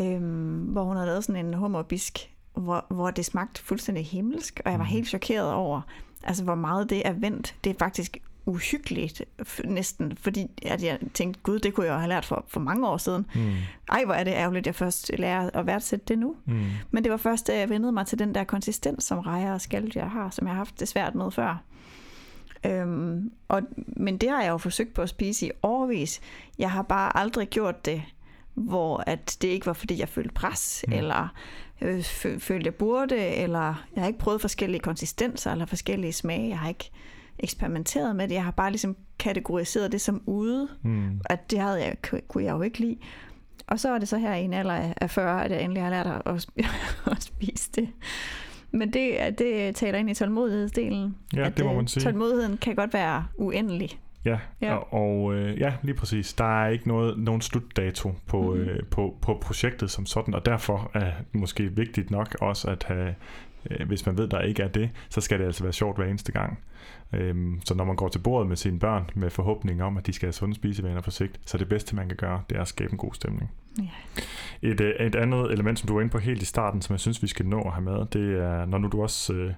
Øhm, 0.00 0.58
hvor 0.60 0.82
hun 0.84 0.96
havde 0.96 1.06
lavet 1.06 1.24
sådan 1.24 1.46
en 1.46 1.54
hummerbisk, 1.54 2.30
hvor, 2.54 2.84
hvor 2.90 3.10
det 3.10 3.24
smagte 3.24 3.62
fuldstændig 3.62 4.06
himmelsk, 4.06 4.60
og 4.64 4.70
jeg 4.70 4.78
var 4.78 4.84
Mhm. 4.84 4.92
helt 4.92 5.08
chokeret 5.08 5.52
over, 5.52 5.80
altså 6.24 6.44
hvor 6.44 6.54
meget 6.54 6.90
det 6.90 7.06
er 7.08 7.12
vendt. 7.12 7.54
Det 7.64 7.70
er 7.70 7.74
faktisk 7.78 8.18
uhyggeligt 8.46 9.22
næsten, 9.64 10.16
fordi 10.16 10.46
at 10.66 10.82
jeg 10.82 10.98
tænkte, 11.14 11.40
gud, 11.42 11.58
det 11.58 11.74
kunne 11.74 11.86
jeg 11.86 11.96
have 11.98 12.08
lært 12.08 12.24
for, 12.24 12.44
for 12.48 12.60
mange 12.60 12.88
år 12.88 12.96
siden. 12.96 13.26
Mm. 13.34 13.52
Ej, 13.88 14.04
hvor 14.04 14.14
er 14.14 14.24
det 14.24 14.30
ærgerligt, 14.30 14.66
jeg 14.66 14.74
først 14.74 15.10
lærer 15.18 15.50
at 15.54 15.66
værdsætte 15.66 16.04
det 16.08 16.18
nu. 16.18 16.36
Mm. 16.44 16.64
Men 16.90 17.04
det 17.04 17.10
var 17.12 17.16
først, 17.18 17.46
da 17.46 17.58
jeg 17.58 17.68
vendede 17.70 17.92
mig 17.92 18.06
til 18.06 18.18
den 18.18 18.34
der 18.34 18.44
konsistens, 18.44 19.04
som 19.04 19.18
rejer 19.18 19.52
og 19.54 19.60
skalddyr 19.60 20.04
har, 20.04 20.30
som 20.30 20.46
jeg 20.46 20.52
har 20.54 20.58
haft 20.58 20.80
det 20.80 20.88
svært 20.88 21.14
med 21.14 21.30
før. 21.30 21.62
Øhm, 22.66 23.30
og, 23.48 23.62
men 23.96 24.18
det 24.18 24.30
har 24.30 24.42
jeg 24.42 24.50
jo 24.50 24.58
forsøgt 24.58 24.94
på 24.94 25.02
at 25.02 25.08
spise 25.08 25.46
i 25.46 25.50
årvis. 25.62 26.20
Jeg 26.58 26.70
har 26.70 26.82
bare 26.82 27.16
aldrig 27.16 27.48
gjort 27.48 27.84
det, 27.84 28.02
hvor 28.54 29.04
at 29.06 29.38
det 29.42 29.48
ikke 29.48 29.66
var, 29.66 29.72
fordi 29.72 30.00
jeg 30.00 30.08
følte 30.08 30.34
pres, 30.34 30.84
Mm. 30.88 30.92
eller 30.94 31.28
øh, 31.80 31.98
fø- 31.98 32.38
følte, 32.38 32.66
jeg 32.66 32.74
burde, 32.74 33.16
eller 33.18 33.74
jeg 33.94 34.02
har 34.02 34.06
ikke 34.06 34.18
prøvet 34.18 34.40
forskellige 34.40 34.80
konsistenser, 34.80 35.52
eller 35.52 35.66
forskellige 35.66 36.12
smage. 36.12 36.48
Jeg 36.48 36.58
har 36.58 36.68
ikke 36.68 36.90
eksperimenteret 37.42 38.16
med 38.16 38.28
det. 38.28 38.34
Jeg 38.34 38.44
har 38.44 38.50
bare 38.50 38.70
ligesom 38.70 38.96
kategoriseret 39.18 39.92
det 39.92 40.00
som 40.00 40.22
ude, 40.26 40.68
Mm. 40.82 41.20
at 41.30 41.50
det 41.50 41.58
havde 41.58 41.78
jeg, 41.84 41.96
kunne 42.28 42.44
jeg 42.44 42.52
jo 42.52 42.62
ikke 42.62 42.78
lide. 42.78 42.96
Og 43.66 43.80
så 43.80 43.90
er 43.94 43.98
det 43.98 44.08
så 44.08 44.18
her 44.18 44.34
i 44.34 44.44
en 44.44 44.52
alder 44.52 44.74
af- 44.74 44.94
af 45.00 45.10
40, 45.10 45.44
at 45.44 45.50
jeg 45.50 45.62
endelig 45.62 45.82
har 45.82 45.90
lært 45.90 46.06
at, 46.06 46.22
at 46.26 46.34
sp- 46.48 47.10
at 47.12 47.22
spise 47.22 47.70
det. 47.74 47.88
Men 48.70 48.92
det, 48.92 49.38
det 49.38 49.74
taler 49.76 49.98
ind 49.98 50.10
i 50.10 50.14
tålmodighedsdelen. 50.14 51.16
Ja, 51.36 51.50
det 51.56 51.64
må 51.64 51.70
øh, 51.70 51.76
man 51.76 51.88
sige. 51.88 52.02
Tålmodigheden 52.04 52.56
kan 52.56 52.74
godt 52.74 52.94
være 52.94 53.24
uendelig. 53.38 53.98
Ja, 54.24 54.38
Ja. 54.60 54.74
og, 54.74 54.92
og 54.92 55.34
øh, 55.34 55.60
ja, 55.60 55.72
lige 55.82 55.94
præcis. 55.94 56.34
Der 56.34 56.62
er 56.64 56.68
ikke 56.68 56.88
noget, 56.88 57.18
nogen 57.18 57.40
slutdato 57.40 58.14
på, 58.26 58.54
mm. 58.54 58.60
øh, 58.60 58.84
på, 58.90 59.16
på 59.22 59.38
projektet 59.42 59.90
som 59.90 60.06
sådan, 60.06 60.34
og 60.34 60.46
derfor 60.46 60.90
er 60.94 61.04
det 61.04 61.40
måske 61.40 61.76
vigtigt 61.76 62.10
nok 62.10 62.36
også 62.40 62.70
at 62.70 62.84
have, 62.84 63.14
øh, 63.70 63.86
hvis 63.86 64.06
man 64.06 64.18
ved, 64.18 64.28
der 64.28 64.40
ikke 64.40 64.62
er 64.62 64.68
det, 64.68 64.90
så 65.08 65.20
skal 65.20 65.38
det 65.38 65.44
altså 65.44 65.62
være 65.62 65.72
sjovt 65.72 65.96
hver 65.96 66.06
eneste 66.06 66.32
gang. 66.32 66.58
Øhm, 67.12 67.60
så 67.64 67.74
når 67.74 67.84
man 67.84 67.96
går 67.96 68.08
til 68.08 68.18
bordet 68.18 68.48
med 68.48 68.56
sine 68.56 68.78
børn 68.78 69.10
med 69.14 69.30
forhåbning 69.30 69.82
om, 69.82 69.96
at 69.96 70.06
de 70.06 70.12
skal 70.12 70.26
have 70.26 70.32
sunde 70.32 70.54
spisevaner 70.54 71.00
på 71.00 71.10
sigt, 71.10 71.40
så 71.44 71.58
det 71.58 71.68
bedste, 71.68 71.96
man 71.96 72.08
kan 72.08 72.16
gøre, 72.16 72.42
det 72.50 72.56
er 72.56 72.60
at 72.62 72.68
skabe 72.68 72.92
en 72.92 72.98
god 72.98 73.14
stemning. 73.14 73.50
Ja. 73.78 73.88
Et, 74.62 74.80
øh, 74.80 75.06
et 75.06 75.14
andet 75.14 75.52
element, 75.52 75.78
som 75.78 75.86
du 75.86 75.94
var 75.94 76.00
inde 76.00 76.12
på 76.12 76.18
helt 76.18 76.42
i 76.42 76.44
starten, 76.44 76.82
som 76.82 76.92
jeg 76.92 77.00
synes, 77.00 77.22
vi 77.22 77.26
skal 77.26 77.46
nå 77.46 77.60
at 77.60 77.72
have 77.72 77.84
med, 77.84 78.06
det 78.06 78.38
er, 78.38 78.66
når 78.66 78.78
nu 78.78 78.88
du 78.88 79.02
også 79.02 79.32
øh, 79.32 79.52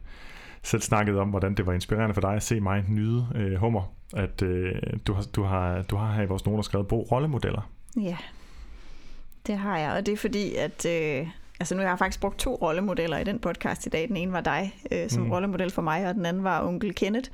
selv 0.65 0.83
snakkede 0.83 1.21
om, 1.21 1.29
hvordan 1.29 1.55
det 1.55 1.67
var 1.67 1.73
inspirerende 1.73 2.15
for 2.15 2.21
dig 2.21 2.35
at 2.35 2.43
se 2.43 2.61
mig 2.61 2.85
nyde 2.89 3.27
øh, 3.35 3.55
hummer, 3.55 3.95
at 4.17 4.43
øh, 4.43 4.75
du, 5.07 5.13
har, 5.13 5.23
du, 5.23 5.43
har, 5.43 5.83
du 5.83 5.97
har 5.97 6.13
her 6.13 6.23
i 6.23 6.27
vores 6.27 6.47
noter 6.47 6.63
skrevet, 6.63 6.89
brug 6.89 7.13
rollemodeller. 7.13 7.71
ja, 7.97 8.17
det 9.47 9.59
har 9.59 9.79
jeg. 9.79 9.93
Og 9.93 10.07
det 10.07 10.13
er 10.13 10.17
fordi, 10.17 10.55
at... 10.55 10.87
Øh, 10.87 11.29
altså 11.61 11.75
nu 11.75 11.81
har 11.81 11.89
jeg 11.89 11.99
faktisk 11.99 12.21
brugt 12.21 12.39
to 12.39 12.55
rollemodeller 12.55 13.19
i 13.19 13.25
den 13.25 13.39
podcast 13.39 13.87
i 13.87 13.89
dag. 13.89 14.09
Den 14.09 14.17
ene 14.17 14.33
var 14.33 14.41
dig 14.41 14.75
øh, 14.93 15.11
som 15.11 15.23
mm. 15.23 15.31
rollemodel 15.31 15.71
for 15.71 15.83
mig, 15.83 16.09
og 16.09 16.15
den 16.15 16.27
anden 16.27 16.45
var 16.45 16.67
onkel 16.67 16.95
Kenneth 16.95 17.31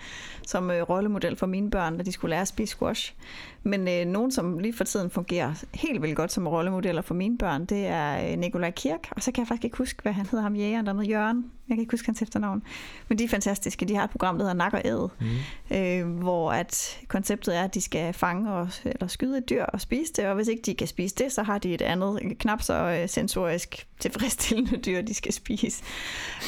som 0.46 0.70
øh, 0.70 0.82
rollemodel 0.82 1.36
for 1.36 1.46
mine 1.46 1.70
børn, 1.70 1.96
da 1.96 2.02
de 2.02 2.12
skulle 2.12 2.30
lære 2.30 2.40
at 2.40 2.48
spise 2.48 2.70
squash. 2.70 3.14
Men 3.62 3.88
øh, 3.88 4.06
nogen, 4.06 4.30
som 4.30 4.58
lige 4.58 4.72
for 4.72 4.84
tiden 4.84 5.10
fungerer 5.10 5.64
helt 5.74 6.02
vildt 6.02 6.16
godt 6.16 6.32
som 6.32 6.46
rollemodeller 6.46 7.02
for 7.02 7.14
mine 7.14 7.38
børn, 7.38 7.64
det 7.64 7.86
er 7.86 8.30
øh, 8.32 8.38
Nikolaj 8.38 8.70
Kirk, 8.70 9.08
og 9.10 9.22
så 9.22 9.32
kan 9.32 9.42
jeg 9.42 9.48
faktisk 9.48 9.64
ikke 9.64 9.76
huske, 9.76 10.02
hvad 10.02 10.12
han 10.12 10.26
hedder 10.26 10.42
ham 10.42 10.54
jægeren, 10.54 10.86
der 10.86 10.92
hedder 10.92 11.08
Jørgen. 11.10 11.44
Jeg 11.68 11.76
kan 11.76 11.80
ikke 11.80 11.92
huske 11.92 12.06
hans 12.06 12.22
efternavn. 12.22 12.62
Men 13.08 13.18
de 13.18 13.24
er 13.24 13.28
fantastiske. 13.28 13.86
De 13.86 13.94
har 13.96 14.04
et 14.04 14.10
program, 14.10 14.38
der 14.38 14.44
hedder 14.44 14.54
Nak 14.54 14.72
og 14.72 14.82
Æd, 14.84 15.08
Mm. 15.20 15.76
øh, 15.76 16.18
hvor 16.18 16.52
at 16.52 16.98
konceptet 17.08 17.56
er, 17.56 17.62
at 17.64 17.74
de 17.74 17.80
skal 17.80 18.12
fange 18.12 18.52
og, 18.52 18.68
eller 18.84 19.06
skyde 19.06 19.38
et 19.38 19.50
dyr 19.50 19.64
og 19.64 19.80
spise 19.80 20.12
det, 20.12 20.26
og 20.26 20.34
hvis 20.34 20.48
ikke 20.48 20.62
de 20.62 20.74
kan 20.74 20.86
spise 20.86 21.14
det, 21.14 21.32
så 21.32 21.42
har 21.42 21.58
de 21.58 21.74
et 21.74 21.82
andet, 21.82 22.18
øh, 22.24 22.30
knap 22.30 22.62
så 22.62 22.74
øh, 22.74 23.08
sensorisk 23.08 23.86
tilfredsstillende 24.00 24.76
dyr, 24.86 25.02
de 25.02 25.14
skal 25.14 25.32
spise. 25.32 25.82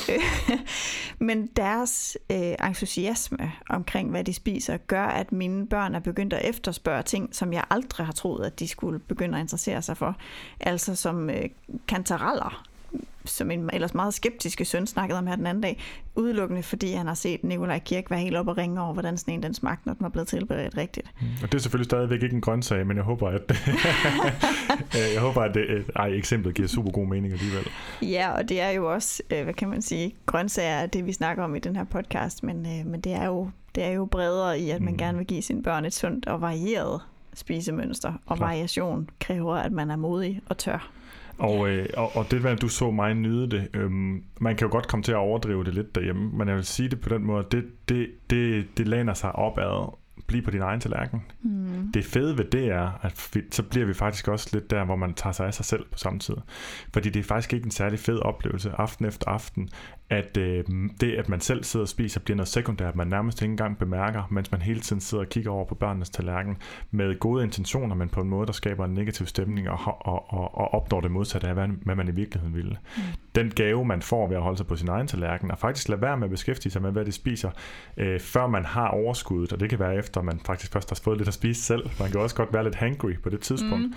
Øh, 0.09 0.21
Men 1.19 1.47
deres 1.47 2.19
øh, 2.31 2.55
entusiasme 2.69 3.53
omkring, 3.69 4.11
hvad 4.11 4.25
de 4.25 4.33
spiser, 4.33 4.77
gør, 4.77 5.05
at 5.05 5.33
mine 5.33 5.67
børn 5.67 5.95
er 5.95 6.01
begyndt 6.01 6.33
at 6.33 6.49
efterspørge 6.49 7.02
ting, 7.03 7.35
som 7.35 7.53
jeg 7.53 7.65
aldrig 7.71 8.07
har 8.07 8.13
troet, 8.13 8.47
at 8.47 8.59
de 8.59 8.69
skulle 8.69 8.99
begynde 8.99 9.39
at 9.39 9.43
interessere 9.43 9.83
sig 9.83 9.97
for. 9.97 10.17
Altså 10.61 10.95
som 10.95 11.31
øh, 11.31 11.45
kantareller 11.89 12.65
som 13.25 13.51
en 13.51 13.71
ellers 13.73 13.95
meget 13.95 14.15
skeptiske 14.15 14.65
søn 14.65 14.87
snakkede 14.87 15.19
om 15.19 15.27
her 15.27 15.37
den 15.37 15.47
anden 15.47 15.63
dag, 15.63 15.83
udelukkende 16.15 16.63
fordi 16.63 16.93
han 16.93 17.07
har 17.07 17.15
set 17.15 17.45
Nikolaj 17.45 17.79
Kirk 17.79 18.11
være 18.11 18.21
helt 18.21 18.37
op 18.37 18.49
og 18.49 18.59
ringe 18.59 18.81
over, 18.81 18.93
hvordan 18.93 19.19
sådan 19.19 19.35
en 19.35 19.43
den 19.43 19.55
smagte, 19.55 19.83
når 19.87 19.95
den 19.95 20.03
var 20.03 20.09
blevet 20.09 20.29
tilberedt 20.29 20.77
rigtigt. 20.77 21.11
Mm. 21.21 21.27
Og 21.43 21.53
det 21.53 21.59
er 21.59 21.63
selvfølgelig 21.63 21.85
stadigvæk 21.85 22.23
ikke 22.23 22.35
en 22.35 22.41
grøntsag, 22.41 22.87
men 22.87 22.97
jeg 22.97 23.05
håber, 23.05 23.29
at, 23.29 23.53
jeg 25.15 25.21
håber, 25.21 25.43
at 25.43 25.55
det, 25.55 25.91
ej, 25.97 26.09
eksemplet 26.09 26.55
giver 26.55 26.69
super 26.69 26.91
god 26.91 27.07
mening 27.07 27.33
alligevel. 27.33 27.67
Ja, 28.03 28.31
og 28.31 28.49
det 28.49 28.61
er 28.61 28.71
jo 28.71 28.93
også, 28.93 29.23
øh, 29.31 29.45
hvad 29.45 29.55
kan 29.55 29.69
man 29.69 29.83
sige, 29.83 30.15
grøntsager 30.27 30.71
er 30.71 30.87
det, 30.87 31.07
vi 31.07 31.13
snakker 31.13 31.45
om 31.45 31.55
i 31.55 31.59
den 31.59 31.77
her 31.77 31.85
podcast, 31.85 32.43
men, 32.43 32.67
øh, 32.67 32.87
men 32.87 33.01
det, 33.01 33.13
er 33.13 33.25
jo, 33.25 33.51
det 33.75 33.85
er 33.85 33.91
jo 33.91 34.05
bredere 34.05 34.61
i, 34.61 34.71
at 34.71 34.83
man 34.83 34.93
mm. 34.93 34.99
gerne 34.99 35.19
vil 35.19 35.27
give 35.27 35.43
sine 35.43 35.63
børn 35.63 35.85
et 35.85 35.95
sundt 35.95 36.27
og 36.27 36.41
varieret 36.41 37.01
spisemønster, 37.35 38.13
og 38.27 38.37
Klar. 38.37 38.47
variation 38.47 39.11
kræver, 39.21 39.57
at 39.57 39.73
man 39.73 39.91
er 39.91 39.97
modig 39.97 40.41
og 40.47 40.59
tør. 40.59 40.91
Og, 41.39 41.69
øh, 41.69 41.89
og, 41.97 42.17
og 42.17 42.31
det, 42.31 42.47
at 42.47 42.63
du 42.63 42.69
så 42.69 42.91
mig 42.91 43.15
nyde 43.15 43.51
det, 43.51 43.69
øhm, 43.75 44.25
man 44.41 44.57
kan 44.57 44.67
jo 44.67 44.73
godt 44.73 44.89
komme 44.89 45.03
til 45.03 45.13
at 45.13 45.19
overdrive 45.19 45.65
det 45.65 45.75
lidt 45.75 45.95
derhjemme, 45.95 46.31
men 46.33 46.49
jeg 46.49 46.57
vil 46.57 46.65
sige 46.65 46.89
det 46.89 47.01
på 47.01 47.09
den 47.09 47.25
måde, 47.25 47.47
det, 47.51 47.65
det, 47.89 48.11
det, 48.31 48.67
det 48.79 48.89
lander 48.89 49.15
sig 49.15 49.33
opad 49.33 49.93
blive 50.27 50.43
på 50.43 50.51
din 50.51 50.61
egen 50.61 50.81
tallerken. 50.81 51.23
Mm. 51.43 51.93
Det 51.95 52.05
fede 52.05 52.39
ved 52.39 52.45
det 52.45 52.69
er, 52.69 52.91
at 53.03 53.29
vi, 53.35 53.41
så 53.51 53.63
bliver 53.63 53.87
vi 53.87 53.95
faktisk 53.95 54.29
også 54.29 54.49
lidt 54.53 54.71
der, 54.71 54.85
hvor 54.85 54.97
man 54.97 55.15
tager 55.15 55.33
sig 55.33 55.47
af 55.47 55.55
sig 55.55 55.65
selv 55.65 55.85
på 55.93 55.99
samme 55.99 56.19
tid. 56.19 56.35
Fordi 56.93 57.11
det 57.11 57.21
er 57.21 57.25
faktisk 57.25 57.53
ikke 57.53 57.65
en 57.65 57.71
særlig 57.71 57.99
fed 57.99 58.19
oplevelse 58.19 58.73
aften 58.79 59.07
efter 59.07 59.29
aften, 59.29 59.69
at 60.13 60.37
øh, 60.37 60.65
det, 61.01 61.13
at 61.13 61.29
man 61.29 61.41
selv 61.41 61.65
sidder 61.65 61.85
og 61.85 61.89
spiser, 61.89 62.21
bliver 62.21 62.37
noget 62.37 62.49
sekundært, 62.49 62.97
man 62.97 63.07
nærmest 63.07 63.43
ikke 63.43 63.51
engang 63.51 63.79
bemærker, 63.79 64.23
mens 64.31 64.53
man 64.53 64.63
hele 64.63 64.81
tiden 64.81 65.01
sidder 65.01 65.25
og 65.25 65.31
kigger 65.31 65.51
over 65.51 65.65
på 65.65 65.75
børnenes 65.75 66.11
tallerken 66.11 66.57
med 66.91 67.19
gode 67.19 67.45
intentioner, 67.45 67.95
men 67.95 68.09
på 68.09 68.21
en 68.21 68.29
måde, 68.29 68.47
der 68.47 68.53
skaber 68.53 68.85
en 68.85 68.95
negativ 68.95 69.27
stemning 69.27 69.71
og, 69.71 69.79
og, 69.85 70.33
og, 70.33 70.55
og 70.55 70.75
opnår 70.75 71.01
det 71.01 71.11
modsatte 71.11 71.49
af, 71.49 71.55
hvad, 71.55 71.69
hvad 71.69 71.95
man 71.95 72.09
i 72.09 72.11
virkeligheden 72.11 72.55
ville. 72.55 72.77
Mm. 72.97 73.03
Den 73.35 73.51
gave, 73.51 73.85
man 73.85 74.03
får 74.03 74.29
ved 74.29 74.37
at 74.37 74.43
holde 74.43 74.57
sig 74.57 74.67
på 74.67 74.77
sin 74.77 74.89
egen 74.89 75.07
tallerken, 75.07 75.51
og 75.51 75.59
faktisk 75.59 75.89
lade 75.89 76.01
være 76.01 76.17
med 76.17 76.25
at 76.25 76.31
beskæftige 76.31 76.73
sig 76.73 76.83
med, 76.83 76.93
hvad 76.93 77.05
det 77.05 77.15
spiser, 77.15 77.51
øh, 77.97 78.21
før 78.21 78.47
man 78.47 78.65
har 78.65 78.89
overskuddet, 78.89 79.53
og 79.53 79.61
det 79.61 79.71
kan 79.71 79.79
være 79.79 79.97
efter, 79.97 80.23
man 80.23 80.41
faktisk 80.47 80.73
først 80.73 80.91
har 80.91 81.01
fået 81.05 81.19
lidt 81.19 81.29
at 81.29 81.35
spise 81.35 81.63
selv. 81.63 81.91
Man 82.01 82.11
kan 82.11 82.21
også 82.21 82.37
godt 82.37 82.53
være 82.53 82.65
lidt 82.65 82.75
hangry 82.75 83.13
på 83.23 83.31
det 83.31 83.41
tidspunkt. 83.41 83.85
Mm 83.85 83.95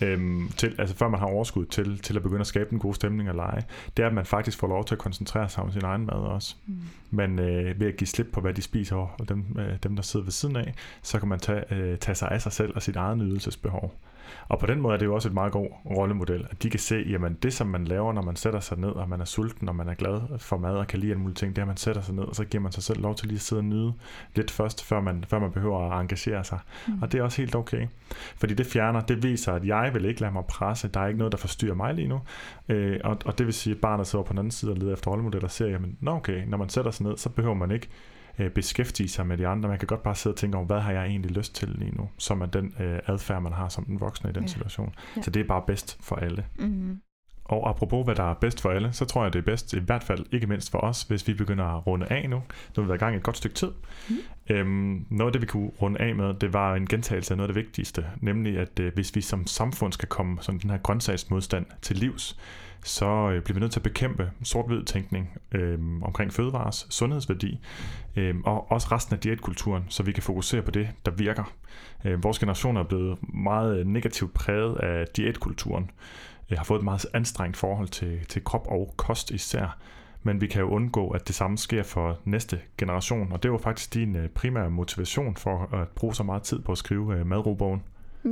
øhm, 0.00 0.50
til, 0.56 0.74
altså 0.78 0.96
før 0.96 1.08
man 1.08 1.20
har 1.20 1.26
overskud 1.26 1.66
til, 1.66 1.98
til 1.98 2.16
at 2.16 2.22
begynde 2.22 2.40
at 2.40 2.46
skabe 2.46 2.72
en 2.72 2.78
god 2.78 2.94
stemning 2.94 3.28
og 3.28 3.34
lege, 3.34 3.62
det 3.96 4.02
er, 4.02 4.06
at 4.06 4.14
man 4.14 4.26
faktisk 4.26 4.58
får 4.58 4.66
lov 4.66 4.84
til 4.84 4.94
at 4.94 4.98
koncentrere 4.98 5.48
sig 5.48 5.62
om 5.62 5.72
sin 5.72 5.84
egen 5.84 6.06
mad 6.06 6.14
også. 6.14 6.54
Mm. 6.66 6.74
Men 7.10 7.38
øh, 7.38 7.80
ved 7.80 7.86
at 7.86 7.96
give 7.96 8.08
slip 8.08 8.26
på, 8.32 8.40
hvad 8.40 8.54
de 8.54 8.62
spiser, 8.62 8.96
og 8.96 9.28
dem, 9.28 9.44
øh, 9.58 9.76
dem 9.82 9.96
der 9.96 10.02
sidder 10.02 10.24
ved 10.24 10.32
siden 10.32 10.56
af, 10.56 10.74
så 11.02 11.18
kan 11.18 11.28
man 11.28 11.40
tage, 11.40 11.74
øh, 11.74 11.98
tage 11.98 12.14
sig 12.14 12.30
af 12.30 12.42
sig 12.42 12.52
selv 12.52 12.72
og 12.74 12.82
sit 12.82 12.96
eget 12.96 13.18
nydelsesbehov. 13.18 13.94
Og 14.48 14.58
på 14.58 14.66
den 14.66 14.80
måde 14.80 14.94
er 14.94 14.98
det 14.98 15.06
jo 15.06 15.14
også 15.14 15.28
et 15.28 15.34
meget 15.34 15.52
god 15.52 15.66
rollemodel, 15.96 16.46
at 16.50 16.62
de 16.62 16.70
kan 16.70 16.80
se, 16.80 17.04
jamen 17.08 17.34
det 17.42 17.52
som 17.52 17.66
man 17.66 17.84
laver, 17.84 18.12
når 18.12 18.22
man 18.22 18.36
sætter 18.36 18.60
sig 18.60 18.78
ned, 18.78 18.88
og 18.88 19.08
man 19.08 19.20
er 19.20 19.24
sulten, 19.24 19.68
og 19.68 19.76
man 19.76 19.88
er 19.88 19.94
glad 19.94 20.38
for 20.38 20.56
mad 20.56 20.76
og 20.76 20.86
kan 20.86 20.98
lide 20.98 21.12
en 21.12 21.18
mulige 21.18 21.34
ting, 21.34 21.56
det 21.56 21.58
er, 21.58 21.64
at 21.64 21.68
man 21.68 21.76
sætter 21.76 22.02
sig 22.02 22.14
ned, 22.14 22.24
og 22.24 22.34
så 22.34 22.44
giver 22.44 22.62
man 22.62 22.72
sig 22.72 22.82
selv 22.82 23.00
lov 23.00 23.14
til 23.14 23.28
lige 23.28 23.36
at 23.36 23.40
sidde 23.40 23.60
og 23.60 23.64
nyde 23.64 23.92
lidt 24.34 24.50
først, 24.50 24.84
før 24.84 25.00
man, 25.00 25.24
før 25.28 25.38
man 25.38 25.52
behøver 25.52 25.90
at 25.90 26.00
engagere 26.00 26.44
sig. 26.44 26.58
Mm. 26.88 27.02
Og 27.02 27.12
det 27.12 27.18
er 27.18 27.22
også 27.22 27.42
helt 27.42 27.54
okay. 27.54 27.86
Fordi 28.36 28.54
det 28.54 28.66
fjerner, 28.66 29.00
det 29.00 29.22
viser, 29.22 29.52
at 29.52 29.64
jeg 29.64 29.90
vil 29.94 30.04
ikke 30.04 30.20
lade 30.20 30.32
mig 30.32 30.44
presse, 30.44 30.88
der 30.88 31.00
er 31.00 31.06
ikke 31.06 31.18
noget, 31.18 31.32
der 31.32 31.38
forstyrrer 31.38 31.74
mig 31.74 31.94
lige 31.94 32.08
nu. 32.08 32.20
Øh, 32.68 33.00
og, 33.04 33.18
og 33.24 33.38
det 33.38 33.46
vil 33.46 33.54
sige, 33.54 33.74
at 33.74 33.80
barnet 33.80 34.06
sidder 34.06 34.24
på 34.24 34.32
den 34.32 34.38
anden 34.38 34.50
side 34.50 34.72
og 34.72 34.78
leder 34.78 34.92
efter 34.92 35.10
rollemodeller 35.10 35.46
og 35.46 35.50
ser, 35.50 35.66
jamen, 35.66 35.96
nå 36.00 36.10
okay, 36.10 36.44
når 36.46 36.58
man 36.58 36.68
sætter 36.68 36.90
sig 36.90 37.06
ned, 37.06 37.16
så 37.16 37.28
behøver 37.28 37.54
man 37.54 37.70
ikke 37.70 37.88
øh, 38.38 38.50
beskæftige 38.50 39.08
sig 39.08 39.26
med 39.26 39.38
de 39.38 39.46
andre. 39.46 39.68
Man 39.68 39.78
kan 39.78 39.86
godt 39.86 40.02
bare 40.02 40.14
sidde 40.14 40.34
og 40.34 40.38
tænke 40.38 40.56
over, 40.56 40.66
hvad 40.66 40.80
har 40.80 40.92
jeg 40.92 41.06
egentlig 41.06 41.30
lyst 41.30 41.54
til 41.54 41.68
lige 41.68 41.96
nu, 41.96 42.08
som 42.18 42.40
er 42.40 42.46
den 42.46 42.74
øh, 42.80 42.98
adfærd, 43.06 43.42
man 43.42 43.52
har 43.52 43.68
som 43.68 43.84
den 43.84 44.00
voksne 44.00 44.30
i 44.30 44.32
den 44.32 44.42
ja. 44.42 44.48
situation. 44.48 44.94
Ja. 45.16 45.22
Så 45.22 45.30
det 45.30 45.40
er 45.40 45.46
bare 45.46 45.62
bedst 45.66 45.98
for 46.00 46.16
alle. 46.16 46.46
Mm-hmm. 46.58 47.00
Og 47.48 47.68
apropos 47.68 48.04
hvad 48.04 48.14
der 48.14 48.30
er 48.30 48.34
bedst 48.34 48.60
for 48.60 48.70
alle, 48.70 48.92
så 48.92 49.04
tror 49.04 49.22
jeg 49.22 49.32
det 49.32 49.38
er 49.38 49.42
bedst, 49.42 49.74
i 49.74 49.78
hvert 49.78 50.04
fald 50.04 50.26
ikke 50.32 50.46
mindst 50.46 50.70
for 50.70 50.78
os, 50.78 51.02
hvis 51.02 51.28
vi 51.28 51.34
begynder 51.34 51.64
at 51.64 51.86
runde 51.86 52.06
af 52.10 52.30
nu. 52.30 52.36
Nu 52.36 52.42
har 52.74 52.82
vi 52.82 52.88
været 52.88 52.98
i 52.98 53.04
gang 53.04 53.16
et 53.16 53.22
godt 53.22 53.36
stykke 53.36 53.54
tid. 53.54 53.70
Mm. 54.08 54.16
Øhm, 54.50 55.06
noget 55.10 55.28
af 55.28 55.32
det 55.32 55.42
vi 55.42 55.46
kunne 55.46 55.70
runde 55.82 56.00
af 56.00 56.14
med, 56.14 56.34
det 56.34 56.52
var 56.52 56.74
en 56.74 56.86
gentagelse 56.86 57.34
af 57.34 57.36
noget 57.36 57.48
af 57.48 57.54
det 57.54 57.64
vigtigste, 57.64 58.06
nemlig 58.20 58.58
at 58.58 58.80
øh, 58.80 58.94
hvis 58.94 59.16
vi 59.16 59.20
som 59.20 59.46
samfund 59.46 59.92
skal 59.92 60.08
komme 60.08 60.38
sådan 60.40 60.60
den 60.60 60.70
her 60.70 60.78
grøntsagsmodstand 60.78 61.66
til 61.82 61.96
livs, 61.96 62.38
så 62.86 63.30
øh, 63.30 63.42
bliver 63.42 63.54
vi 63.54 63.60
nødt 63.60 63.72
til 63.72 63.78
at 63.78 63.84
bekæmpe 63.84 64.30
sort-hvid 64.42 64.84
tænkning 64.84 65.38
øh, 65.52 65.78
omkring 66.02 66.32
fødevares 66.32 66.86
sundhedsværdi, 66.90 67.60
øh, 68.16 68.34
og 68.44 68.72
også 68.72 68.88
resten 68.92 69.14
af 69.14 69.20
diætkulturen, 69.20 69.84
så 69.88 70.02
vi 70.02 70.12
kan 70.12 70.22
fokusere 70.22 70.62
på 70.62 70.70
det, 70.70 70.88
der 71.06 71.10
virker. 71.10 71.52
Øh, 72.04 72.24
vores 72.24 72.38
generation 72.38 72.76
er 72.76 72.82
blevet 72.82 73.18
meget 73.34 73.78
øh, 73.78 73.86
negativt 73.86 74.34
præget 74.34 74.76
af 74.76 75.06
diætkulturen, 75.16 75.90
øh, 76.50 76.58
har 76.58 76.64
fået 76.64 76.78
et 76.78 76.84
meget 76.84 77.06
anstrengt 77.14 77.56
forhold 77.56 77.88
til, 77.88 78.26
til 78.28 78.44
krop 78.44 78.66
og 78.68 78.94
kost 78.96 79.30
især, 79.30 79.78
men 80.22 80.40
vi 80.40 80.46
kan 80.46 80.60
jo 80.60 80.68
undgå, 80.68 81.08
at 81.08 81.26
det 81.26 81.34
samme 81.34 81.58
sker 81.58 81.82
for 81.82 82.18
næste 82.24 82.60
generation, 82.78 83.32
og 83.32 83.42
det 83.42 83.52
var 83.52 83.58
faktisk 83.58 83.94
din 83.94 84.16
øh, 84.16 84.28
primære 84.28 84.70
motivation 84.70 85.36
for 85.36 85.74
at 85.74 85.88
bruge 85.88 86.14
så 86.14 86.22
meget 86.22 86.42
tid 86.42 86.62
på 86.62 86.72
at 86.72 86.78
skrive 86.78 87.18
øh, 87.18 87.26
madrobogen. 87.26 87.82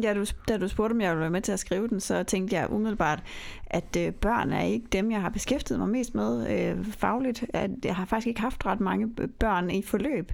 Ja, 0.02 0.14
du, 0.14 0.24
da 0.48 0.58
du 0.58 0.68
spurgte, 0.68 0.92
om 0.92 1.00
jeg 1.00 1.10
ville 1.10 1.20
være 1.20 1.30
med 1.30 1.40
til 1.40 1.52
at 1.52 1.58
skrive 1.58 1.88
den, 1.88 2.00
så 2.00 2.22
tænkte 2.22 2.56
jeg 2.56 2.72
umiddelbart, 2.72 3.22
at 3.66 3.96
øh, 3.98 4.12
børn 4.12 4.52
er 4.52 4.62
ikke 4.62 4.86
dem, 4.92 5.10
jeg 5.10 5.20
har 5.20 5.28
beskæftiget 5.28 5.80
mig 5.80 5.88
mest 5.88 6.14
med 6.14 6.50
øh, 6.50 6.84
fagligt. 6.84 7.44
At 7.54 7.70
jeg 7.84 7.96
har 7.96 8.04
faktisk 8.04 8.26
ikke 8.26 8.40
haft 8.40 8.66
ret 8.66 8.80
mange 8.80 9.08
børn 9.28 9.70
i 9.70 9.82
forløb. 9.82 10.32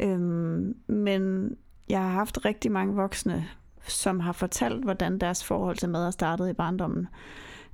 Øhm, 0.00 0.76
men 0.86 1.50
jeg 1.88 2.00
har 2.00 2.10
haft 2.10 2.44
rigtig 2.44 2.72
mange 2.72 2.94
voksne, 2.94 3.46
som 3.86 4.20
har 4.20 4.32
fortalt, 4.32 4.84
hvordan 4.84 5.18
deres 5.18 5.44
forhold 5.44 5.76
til 5.76 5.88
mad 5.88 6.06
er 6.06 6.10
startet 6.10 6.48
i 6.48 6.52
barndommen. 6.52 7.08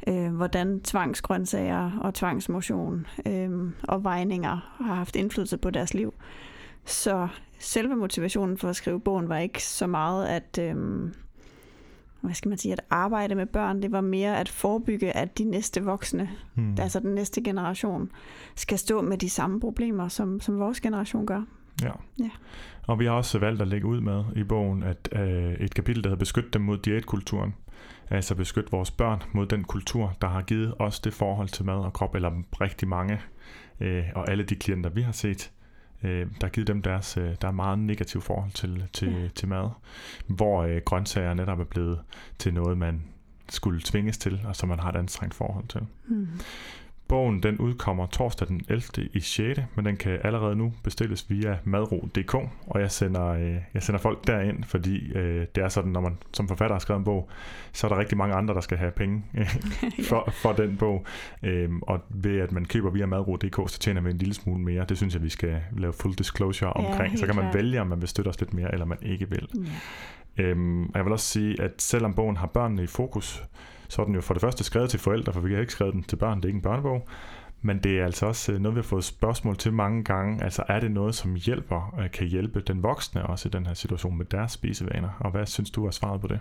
Øh, 0.07 0.35
hvordan 0.35 0.81
tvangsgrøntsager 0.81 1.99
og 2.01 2.15
tvangsmotion 2.15 3.07
øh, 3.27 3.51
og 3.83 4.05
vejninger 4.05 4.77
har 4.85 4.95
haft 4.95 5.17
indflydelse 5.17 5.57
på 5.57 5.71
deres 5.71 5.95
liv. 5.95 6.15
Så 6.85 7.29
selve 7.61 7.97
motivationen 7.97 8.59
for 8.59 8.69
at 8.69 8.77
skrive 8.77 9.01
bogen 9.01 9.29
var 9.29 9.39
ikke 9.39 9.65
så 9.65 9.87
meget 9.87 10.27
at, 10.27 10.59
øhm, 10.61 11.15
hvad 12.21 12.35
skal 12.35 12.49
man 12.49 12.59
sige, 12.59 12.73
at 12.73 12.81
arbejde 12.91 13.35
med 13.35 13.47
børn. 13.47 13.83
Det 13.83 13.93
var 13.93 14.01
mere 14.01 14.41
at 14.41 14.49
forebygge, 14.49 15.17
at 15.17 15.39
de 15.39 15.45
næste 15.45 15.85
voksne, 15.85 16.31
hmm. 16.55 16.77
altså 16.81 17.01
den 17.01 17.15
næste 17.15 17.43
generation, 17.43 18.11
skal 18.57 18.79
stå 18.79 19.01
med 19.01 19.19
de 19.19 19.31
samme 19.31 19.61
problemer, 19.61 20.09
som, 20.09 20.41
som 20.41 20.59
vores 20.59 20.81
generation 20.81 21.27
gør. 21.27 21.43
Ja. 21.83 21.93
ja. 22.19 22.31
Og 22.83 22.99
vi 22.99 23.05
har 23.05 23.13
også 23.13 23.39
valgt 23.39 23.63
at 23.63 23.69
lægge 23.69 23.87
ud 23.87 24.01
med 24.01 24.25
i 24.37 24.45
bogen 24.45 24.83
at 24.83 25.09
øh, 25.13 25.53
et 25.53 25.75
kapitel, 25.75 26.05
der 26.05 26.11
hedder 26.11 26.19
Beskyt 26.19 26.55
dem 26.55 26.63
mod 26.63 26.79
diætkulturen. 26.79 27.55
Altså 28.11 28.35
beskyt 28.35 28.73
vores 28.73 28.91
børn 28.91 29.23
mod 29.33 29.47
den 29.47 29.65
kultur, 29.65 30.17
der 30.21 30.29
har 30.29 30.43
givet 30.43 30.75
os 30.79 31.01
det 31.01 31.15
forhold 31.15 31.49
til 31.49 31.65
mad 31.65 31.75
og 31.75 31.93
krop, 31.93 32.15
eller 32.15 32.31
rigtig 32.61 32.89
mange 32.89 33.21
øh, 33.81 34.05
og 34.15 34.31
alle 34.31 34.45
de 34.45 34.55
klienter, 34.55 34.91
vi 34.91 35.03
har 35.03 35.13
set, 35.13 35.51
øh, 36.03 36.27
der 36.41 36.47
har 36.47 36.49
givet 36.49 36.69
dem 36.69 36.83
deres, 36.83 37.17
øh, 37.17 37.35
der 37.43 37.49
er 37.49 37.53
meget 37.53 37.79
negativt 37.79 38.25
forhold 38.25 38.51
til, 38.51 38.85
til, 38.93 39.13
ja. 39.13 39.29
til 39.35 39.49
mad, 39.49 39.69
hvor 40.27 40.63
øh, 40.63 40.81
grøntsager 40.85 41.35
netop 41.35 41.61
er 41.61 41.65
blevet 41.65 42.01
til 42.39 42.55
noget, 42.55 42.79
man 42.79 43.03
skulle 43.49 43.81
tvinges 43.81 44.19
til, 44.19 44.41
og 44.45 44.57
som 44.57 44.69
man 44.69 44.79
har 44.79 44.89
et 44.89 44.97
anstrengt 44.97 45.35
forhold 45.35 45.69
til. 45.69 45.81
Mm. 46.09 46.29
Bogen 47.11 47.43
den 47.43 47.59
udkommer 47.59 48.07
torsdag 48.07 48.49
den 48.49 48.61
11. 48.69 49.09
i 49.13 49.21
6., 49.21 49.61
men 49.75 49.85
den 49.85 49.97
kan 49.97 50.19
allerede 50.25 50.57
nu 50.57 50.73
bestilles 50.83 51.31
via 51.31 51.59
madro.dk, 51.65 52.35
og 52.67 52.81
jeg 52.81 52.91
sender, 52.91 53.27
øh, 53.27 53.57
jeg 53.75 53.83
sender 53.83 54.01
folk 54.01 54.27
derind, 54.27 54.65
fordi 54.65 55.13
øh, 55.13 55.47
det 55.55 55.65
er 55.65 55.69
sådan, 55.69 55.93
når 55.93 56.01
man 56.01 56.19
som 56.33 56.49
forfatter 56.49 56.75
har 56.75 56.79
skrevet 56.79 56.99
en 56.99 57.05
bog, 57.05 57.29
så 57.73 57.87
er 57.87 57.89
der 57.89 57.99
rigtig 57.99 58.19
mange 58.19 58.35
andre, 58.35 58.55
der 58.55 58.61
skal 58.61 58.79
have 58.79 58.91
penge 58.91 59.23
for, 60.09 60.33
for 60.43 60.53
den 60.53 60.77
bog. 60.77 61.07
Øhm, 61.43 61.83
og 61.83 62.01
ved 62.09 62.39
at 62.41 62.53
man 62.53 62.65
køber 62.65 62.91
via 62.91 63.07
madro.dk, 63.07 63.71
så 63.71 63.79
tjener 63.79 64.01
vi 64.01 64.11
en 64.11 64.19
lille 64.19 64.35
smule 64.35 64.61
mere. 64.61 64.85
Det 64.89 64.97
synes 64.97 65.15
jeg, 65.15 65.23
vi 65.23 65.29
skal 65.29 65.63
lave 65.79 65.93
full 65.93 66.15
disclosure 66.15 66.73
omkring. 66.73 67.13
Ja, 67.13 67.17
så 67.19 67.27
kan 67.27 67.37
man 67.37 67.45
klar. 67.45 67.53
vælge, 67.53 67.81
om 67.81 67.87
man 67.87 68.01
vil 68.01 68.09
støtte 68.09 68.29
os 68.29 68.41
lidt 68.41 68.55
mere, 68.55 68.73
eller 68.73 68.87
man 68.87 68.99
ikke 69.03 69.31
vil. 69.31 69.49
Ja. 69.55 69.71
Øhm, 70.41 70.85
og 70.85 70.95
jeg 70.95 71.05
vil 71.05 71.13
også 71.13 71.27
sige, 71.27 71.61
at 71.61 71.83
selvom 71.83 72.15
bogen 72.15 72.37
har 72.37 72.47
børnene 72.47 72.83
i 72.83 72.87
fokus, 72.87 73.45
så 73.89 74.03
er 74.03 74.07
den 74.07 74.15
jo 74.15 74.21
for 74.21 74.35
det 74.35 74.41
første 74.41 74.65
skrevet 74.65 74.91
til 74.91 75.01
forældre, 75.01 75.33
for 75.33 75.41
vi 75.41 75.55
har 75.55 75.61
ikke 75.61 75.73
skrevet 75.73 75.95
den 75.95 76.03
til 76.03 76.17
børn, 76.17 76.37
det 76.37 76.45
er 76.45 76.49
ikke 76.49 76.57
en 76.57 76.63
børnebog. 76.63 77.09
Men 77.63 77.79
det 77.79 78.01
er 78.01 78.05
altså 78.05 78.27
også 78.27 78.53
øh, 78.53 78.59
noget, 78.61 78.77
vi 78.77 78.79
har 78.79 78.83
fået 78.83 79.05
spørgsmål 79.05 79.57
til 79.57 79.73
mange 79.73 80.05
gange. 80.05 80.45
Altså 80.45 80.63
er 80.69 80.81
det 80.81 80.91
noget, 80.91 81.15
som 81.15 81.35
hjælper, 81.35 81.95
øh, 82.01 82.11
kan 82.11 82.27
hjælpe 82.27 82.61
den 82.61 82.83
voksne 82.83 83.27
også 83.27 83.49
i 83.49 83.51
den 83.51 83.67
her 83.67 83.75
situation 83.75 84.19
med 84.19 84.25
deres 84.25 84.53
spisevaner? 84.53 85.09
Og 85.21 85.31
hvad 85.31 85.47
synes 85.47 85.71
du 85.71 85.87
er 85.87 85.91
svaret 85.91 86.21
på 86.21 86.27
det? 86.27 86.41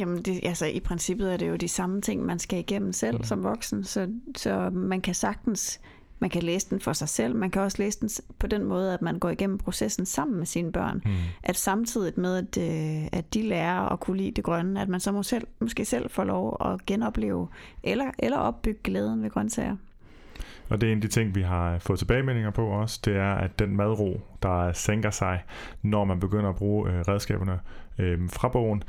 Jamen, 0.00 0.22
det, 0.22 0.40
altså 0.42 0.66
i 0.66 0.80
princippet 0.80 1.32
er 1.32 1.36
det 1.36 1.48
jo 1.48 1.56
de 1.56 1.68
samme 1.68 2.00
ting, 2.00 2.26
man 2.26 2.38
skal 2.38 2.58
igennem 2.58 2.92
selv 2.92 3.16
mm. 3.16 3.24
som 3.24 3.44
voksen, 3.44 3.84
så, 3.84 4.08
så 4.36 4.70
man 4.70 5.00
kan 5.00 5.14
sagtens 5.14 5.80
man 6.22 6.30
kan 6.30 6.42
læse 6.42 6.70
den 6.70 6.80
for 6.80 6.92
sig 6.92 7.08
selv. 7.08 7.36
Man 7.36 7.50
kan 7.50 7.62
også 7.62 7.82
læse 7.82 8.00
den 8.00 8.10
på 8.38 8.46
den 8.46 8.64
måde, 8.64 8.94
at 8.94 9.02
man 9.02 9.18
går 9.18 9.30
igennem 9.30 9.58
processen 9.58 10.06
sammen 10.06 10.38
med 10.38 10.46
sine 10.46 10.72
børn. 10.72 11.02
Mm. 11.04 11.12
At 11.42 11.56
samtidig 11.56 12.12
med, 12.16 12.36
at, 12.36 12.58
øh, 12.58 13.08
at 13.12 13.34
de 13.34 13.42
lærer 13.42 13.92
at 13.92 14.00
kunne 14.00 14.16
lide 14.16 14.30
det 14.30 14.44
grønne, 14.44 14.82
at 14.82 14.88
man 14.88 15.00
så 15.00 15.12
må 15.12 15.22
selv, 15.22 15.46
måske 15.60 15.84
selv 15.84 16.10
får 16.10 16.24
lov 16.24 16.56
at 16.72 16.86
genopleve 16.86 17.48
eller, 17.82 18.10
eller 18.18 18.38
opbygge 18.38 18.80
glæden 18.84 19.22
ved 19.22 19.30
grøntsager. 19.30 19.76
Og 20.68 20.80
det 20.80 20.88
er 20.88 20.92
en 20.92 20.98
af 20.98 21.02
de 21.02 21.08
ting, 21.08 21.34
vi 21.34 21.42
har 21.42 21.78
fået 21.78 21.98
tilbagemeldinger 21.98 22.50
på 22.50 22.66
også, 22.66 23.00
det 23.04 23.16
er, 23.16 23.34
at 23.34 23.58
den 23.58 23.76
madro, 23.76 24.20
der 24.42 24.72
sænker 24.72 25.10
sig, 25.10 25.44
når 25.82 26.04
man 26.04 26.20
begynder 26.20 26.48
at 26.48 26.56
bruge 26.56 26.90
øh, 26.90 27.00
redskaberne 27.00 27.58
øh, 27.98 28.18
fra 28.30 28.48
bogen, 28.48 28.82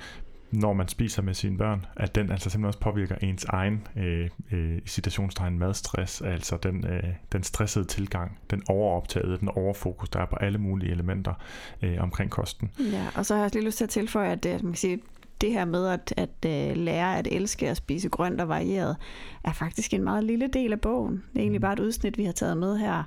når 0.54 0.74
man 0.74 0.88
spiser 0.88 1.22
med 1.22 1.34
sine 1.34 1.58
børn, 1.58 1.86
at 1.96 2.16
den 2.16 2.32
altså 2.32 2.50
simpelthen 2.50 2.68
også 2.68 2.80
påvirker 2.80 3.16
ens 3.16 3.46
egen 3.46 3.88
øh, 3.98 4.30
øh, 4.52 4.80
citationstegn 4.86 5.60
madstress, 5.60 6.22
altså 6.22 6.58
den, 6.58 6.88
øh, 6.88 7.04
den 7.32 7.44
stressede 7.44 7.86
tilgang, 7.86 8.40
den 8.52 8.64
overoptagede, 8.68 9.38
den 9.38 9.50
overfokus, 9.50 10.10
der 10.10 10.20
er 10.20 10.26
på 10.26 10.36
alle 10.36 10.58
mulige 10.58 10.92
elementer 10.92 11.34
øh, 11.82 11.98
omkring 12.00 12.32
kosten. 12.32 12.72
Ja, 12.80 13.08
og 13.16 13.26
så 13.26 13.36
har 13.36 13.42
jeg 13.42 13.54
lige 13.54 13.66
lyst 13.66 13.78
til 13.78 13.84
at 13.84 13.90
tilføje, 13.90 14.32
at, 14.32 14.46
at 14.46 14.64
man 14.64 14.72
kan 14.72 14.78
sige, 14.78 15.00
det 15.44 15.52
her 15.52 15.66
med 15.66 15.88
at, 15.88 16.14
at 16.18 16.30
uh, 16.46 16.78
lære 16.78 17.18
at 17.18 17.28
elske 17.32 17.70
at 17.70 17.78
spise 17.78 18.10
grønt 18.10 18.42
og 18.42 18.50
varieret, 18.50 18.96
er 19.44 19.54
faktisk 19.54 19.94
en 19.94 20.04
meget 20.04 20.24
lille 20.24 20.48
del 20.48 20.72
af 20.74 20.82
bogen. 20.82 21.14
Det 21.14 21.36
er 21.36 21.40
egentlig 21.40 21.60
mm. 21.60 21.62
bare 21.62 21.74
et 21.74 21.80
udsnit, 21.80 22.18
vi 22.18 22.24
har 22.24 22.32
taget 22.32 22.58
med 22.58 22.78
her. 22.78 23.04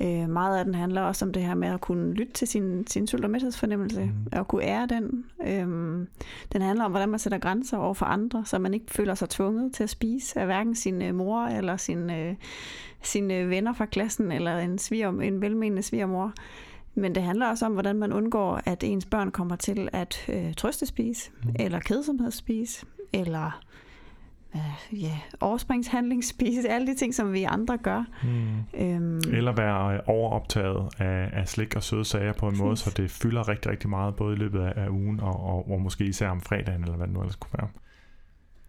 Uh, 0.00 0.30
meget 0.30 0.58
af 0.58 0.64
den 0.64 0.74
handler 0.74 1.00
også 1.02 1.24
om 1.24 1.32
det 1.32 1.42
her 1.42 1.54
med 1.54 1.68
at 1.68 1.80
kunne 1.80 2.14
lytte 2.14 2.32
til 2.32 2.48
sin, 2.48 2.86
sin 2.86 3.06
sult- 3.06 3.24
og 3.24 3.30
mæthedsfornemmelse, 3.30 4.04
mm. 4.04 4.38
og 4.38 4.48
kunne 4.48 4.64
ære 4.64 4.86
den. 4.86 5.24
Um, 5.62 6.08
den 6.52 6.62
handler 6.62 6.84
om, 6.84 6.90
hvordan 6.90 7.08
man 7.08 7.18
sætter 7.18 7.38
grænser 7.38 7.78
over 7.78 7.94
for 7.94 8.06
andre, 8.06 8.44
så 8.44 8.58
man 8.58 8.74
ikke 8.74 8.86
føler 8.88 9.14
sig 9.14 9.28
tvunget 9.28 9.74
til 9.74 9.82
at 9.82 9.90
spise 9.90 10.40
af 10.40 10.46
hverken 10.46 10.74
sin 10.74 11.02
uh, 11.02 11.14
mor 11.14 11.42
eller 11.42 11.76
sin, 11.76 12.10
uh, 12.10 12.34
sine 13.02 13.48
venner 13.48 13.72
fra 13.72 13.86
klassen, 13.86 14.32
eller 14.32 14.58
en, 14.58 14.78
sviger, 14.78 15.20
en 15.20 15.40
velmenende 15.40 15.82
svigermor. 15.82 16.32
Men 16.94 17.14
det 17.14 17.22
handler 17.22 17.46
også 17.46 17.66
om, 17.66 17.72
hvordan 17.72 17.96
man 17.96 18.12
undgår, 18.12 18.60
at 18.64 18.84
ens 18.84 19.06
børn 19.06 19.30
kommer 19.30 19.56
til 19.56 19.88
at 19.92 20.16
øh, 20.28 20.54
trøstespise, 20.54 21.30
mm. 21.44 21.54
eller 21.58 21.80
kedsomhedsspise, 21.80 22.86
eller 23.12 23.60
øh, 24.54 25.02
ja, 25.02 25.18
overspringshandlingsspise, 25.40 26.68
alle 26.74 26.86
de 26.86 26.94
ting, 26.94 27.14
som 27.14 27.32
vi 27.32 27.42
andre 27.42 27.78
gør. 27.78 28.04
Mm. 28.22 28.80
Øhm, 28.80 29.20
eller 29.32 29.52
være 29.52 30.00
overoptaget 30.00 30.88
af, 30.98 31.30
af 31.32 31.48
slik 31.48 31.76
og 31.76 31.82
søde 31.82 32.04
sager 32.04 32.32
på 32.32 32.46
en 32.46 32.50
præcis. 32.50 32.62
måde, 32.62 32.76
så 32.76 32.92
det 32.96 33.10
fylder 33.10 33.48
rigtig, 33.48 33.70
rigtig 33.70 33.90
meget, 33.90 34.16
både 34.16 34.34
i 34.36 34.38
løbet 34.38 34.60
af, 34.60 34.72
af 34.84 34.88
ugen, 34.88 35.20
og, 35.20 35.44
og, 35.46 35.70
og 35.70 35.80
måske 35.80 36.04
især 36.04 36.28
om 36.28 36.40
fredagen, 36.40 36.82
eller 36.82 36.96
hvad 36.96 37.06
det 37.06 37.14
nu 37.14 37.20
ellers 37.20 37.36
kunne 37.36 37.58
være. 37.58 37.68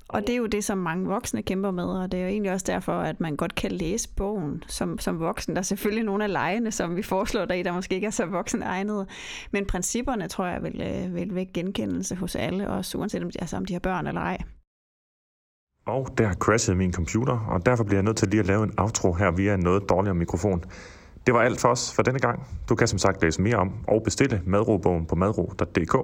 Og 0.09 0.21
det 0.21 0.29
er 0.29 0.37
jo 0.37 0.45
det, 0.45 0.63
som 0.63 0.77
mange 0.77 1.07
voksne 1.07 1.41
kæmper 1.41 1.71
med, 1.71 1.83
og 1.83 2.11
det 2.11 2.17
er 2.17 2.21
jo 2.21 2.29
egentlig 2.29 2.51
også 2.51 2.65
derfor, 2.67 2.93
at 2.93 3.19
man 3.19 3.35
godt 3.35 3.55
kan 3.55 3.71
læse 3.71 4.09
bogen 4.15 4.63
som, 4.67 4.99
som 4.99 5.19
voksen. 5.19 5.55
Der 5.55 5.59
er 5.59 5.63
selvfølgelig 5.63 6.05
nogle 6.05 6.23
af 6.23 6.31
lejene, 6.31 6.71
som 6.71 6.95
vi 6.95 7.01
foreslår 7.01 7.45
der 7.45 7.53
i, 7.55 7.63
der 7.63 7.73
måske 7.73 7.95
ikke 7.95 8.07
er 8.07 8.11
så 8.11 8.25
voksen 8.25 8.63
egnet. 8.63 9.07
Men 9.51 9.65
principperne, 9.65 10.27
tror 10.27 10.45
jeg, 10.45 10.63
vil, 10.63 10.81
øh, 10.81 11.15
vil 11.15 11.35
vække 11.35 11.53
genkendelse 11.53 12.15
hos 12.15 12.35
alle, 12.35 12.69
også 12.69 12.97
uanset 12.97 13.23
om 13.23 13.31
de, 13.31 13.39
altså, 13.39 13.57
om 13.57 13.65
de 13.65 13.73
har 13.73 13.79
børn 13.79 14.07
eller 14.07 14.21
ej. 14.21 14.37
Og 15.85 16.07
der 16.17 16.33
crashede 16.33 16.77
min 16.77 16.93
computer, 16.93 17.37
og 17.49 17.65
derfor 17.65 17.83
bliver 17.83 17.97
jeg 17.97 18.03
nødt 18.03 18.17
til 18.17 18.27
lige 18.27 18.39
at 18.39 18.45
lave 18.45 18.63
en 18.63 18.73
outro 18.79 19.13
her 19.13 19.31
via 19.31 19.53
en 19.53 19.59
noget 19.59 19.89
dårligere 19.89 20.15
mikrofon. 20.15 20.63
Det 21.25 21.33
var 21.33 21.41
alt 21.41 21.61
for 21.61 21.69
os 21.69 21.93
for 21.93 22.03
denne 22.03 22.19
gang. 22.19 22.47
Du 22.69 22.75
kan 22.75 22.87
som 22.87 22.99
sagt 22.99 23.21
læse 23.21 23.41
mere 23.41 23.55
om 23.55 23.73
og 23.87 24.03
bestille 24.03 24.41
madrobogen 24.45 25.05
på 25.05 25.15
madro.dk. 25.15 25.95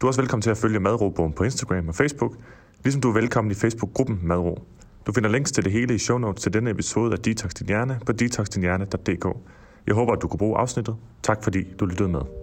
Du 0.00 0.06
er 0.06 0.08
også 0.08 0.20
velkommen 0.20 0.42
til 0.42 0.50
at 0.50 0.56
følge 0.56 0.80
madrobogen 0.80 1.32
på 1.32 1.44
Instagram 1.44 1.88
og 1.88 1.94
Facebook– 1.94 2.34
Ligesom 2.84 3.00
du 3.00 3.08
er 3.08 3.12
velkommen 3.12 3.50
i 3.50 3.54
Facebook-gruppen 3.54 4.20
Madro. 4.22 4.58
Du 5.06 5.12
finder 5.12 5.30
links 5.30 5.52
til 5.52 5.64
det 5.64 5.72
hele 5.72 5.94
i 5.94 5.98
show 5.98 6.18
notes 6.18 6.42
til 6.42 6.52
denne 6.52 6.70
episode 6.70 7.12
af 7.12 7.18
Detox 7.18 7.50
Din 7.50 7.66
Hjerne 7.66 8.00
på 8.06 8.12
detoxdinhjerne.dk. 8.12 9.26
Jeg 9.86 9.94
håber, 9.94 10.12
at 10.12 10.22
du 10.22 10.28
kunne 10.28 10.38
bruge 10.38 10.58
afsnittet. 10.58 10.96
Tak 11.22 11.44
fordi 11.44 11.64
du 11.80 11.86
lyttede 11.86 12.08
med. 12.08 12.39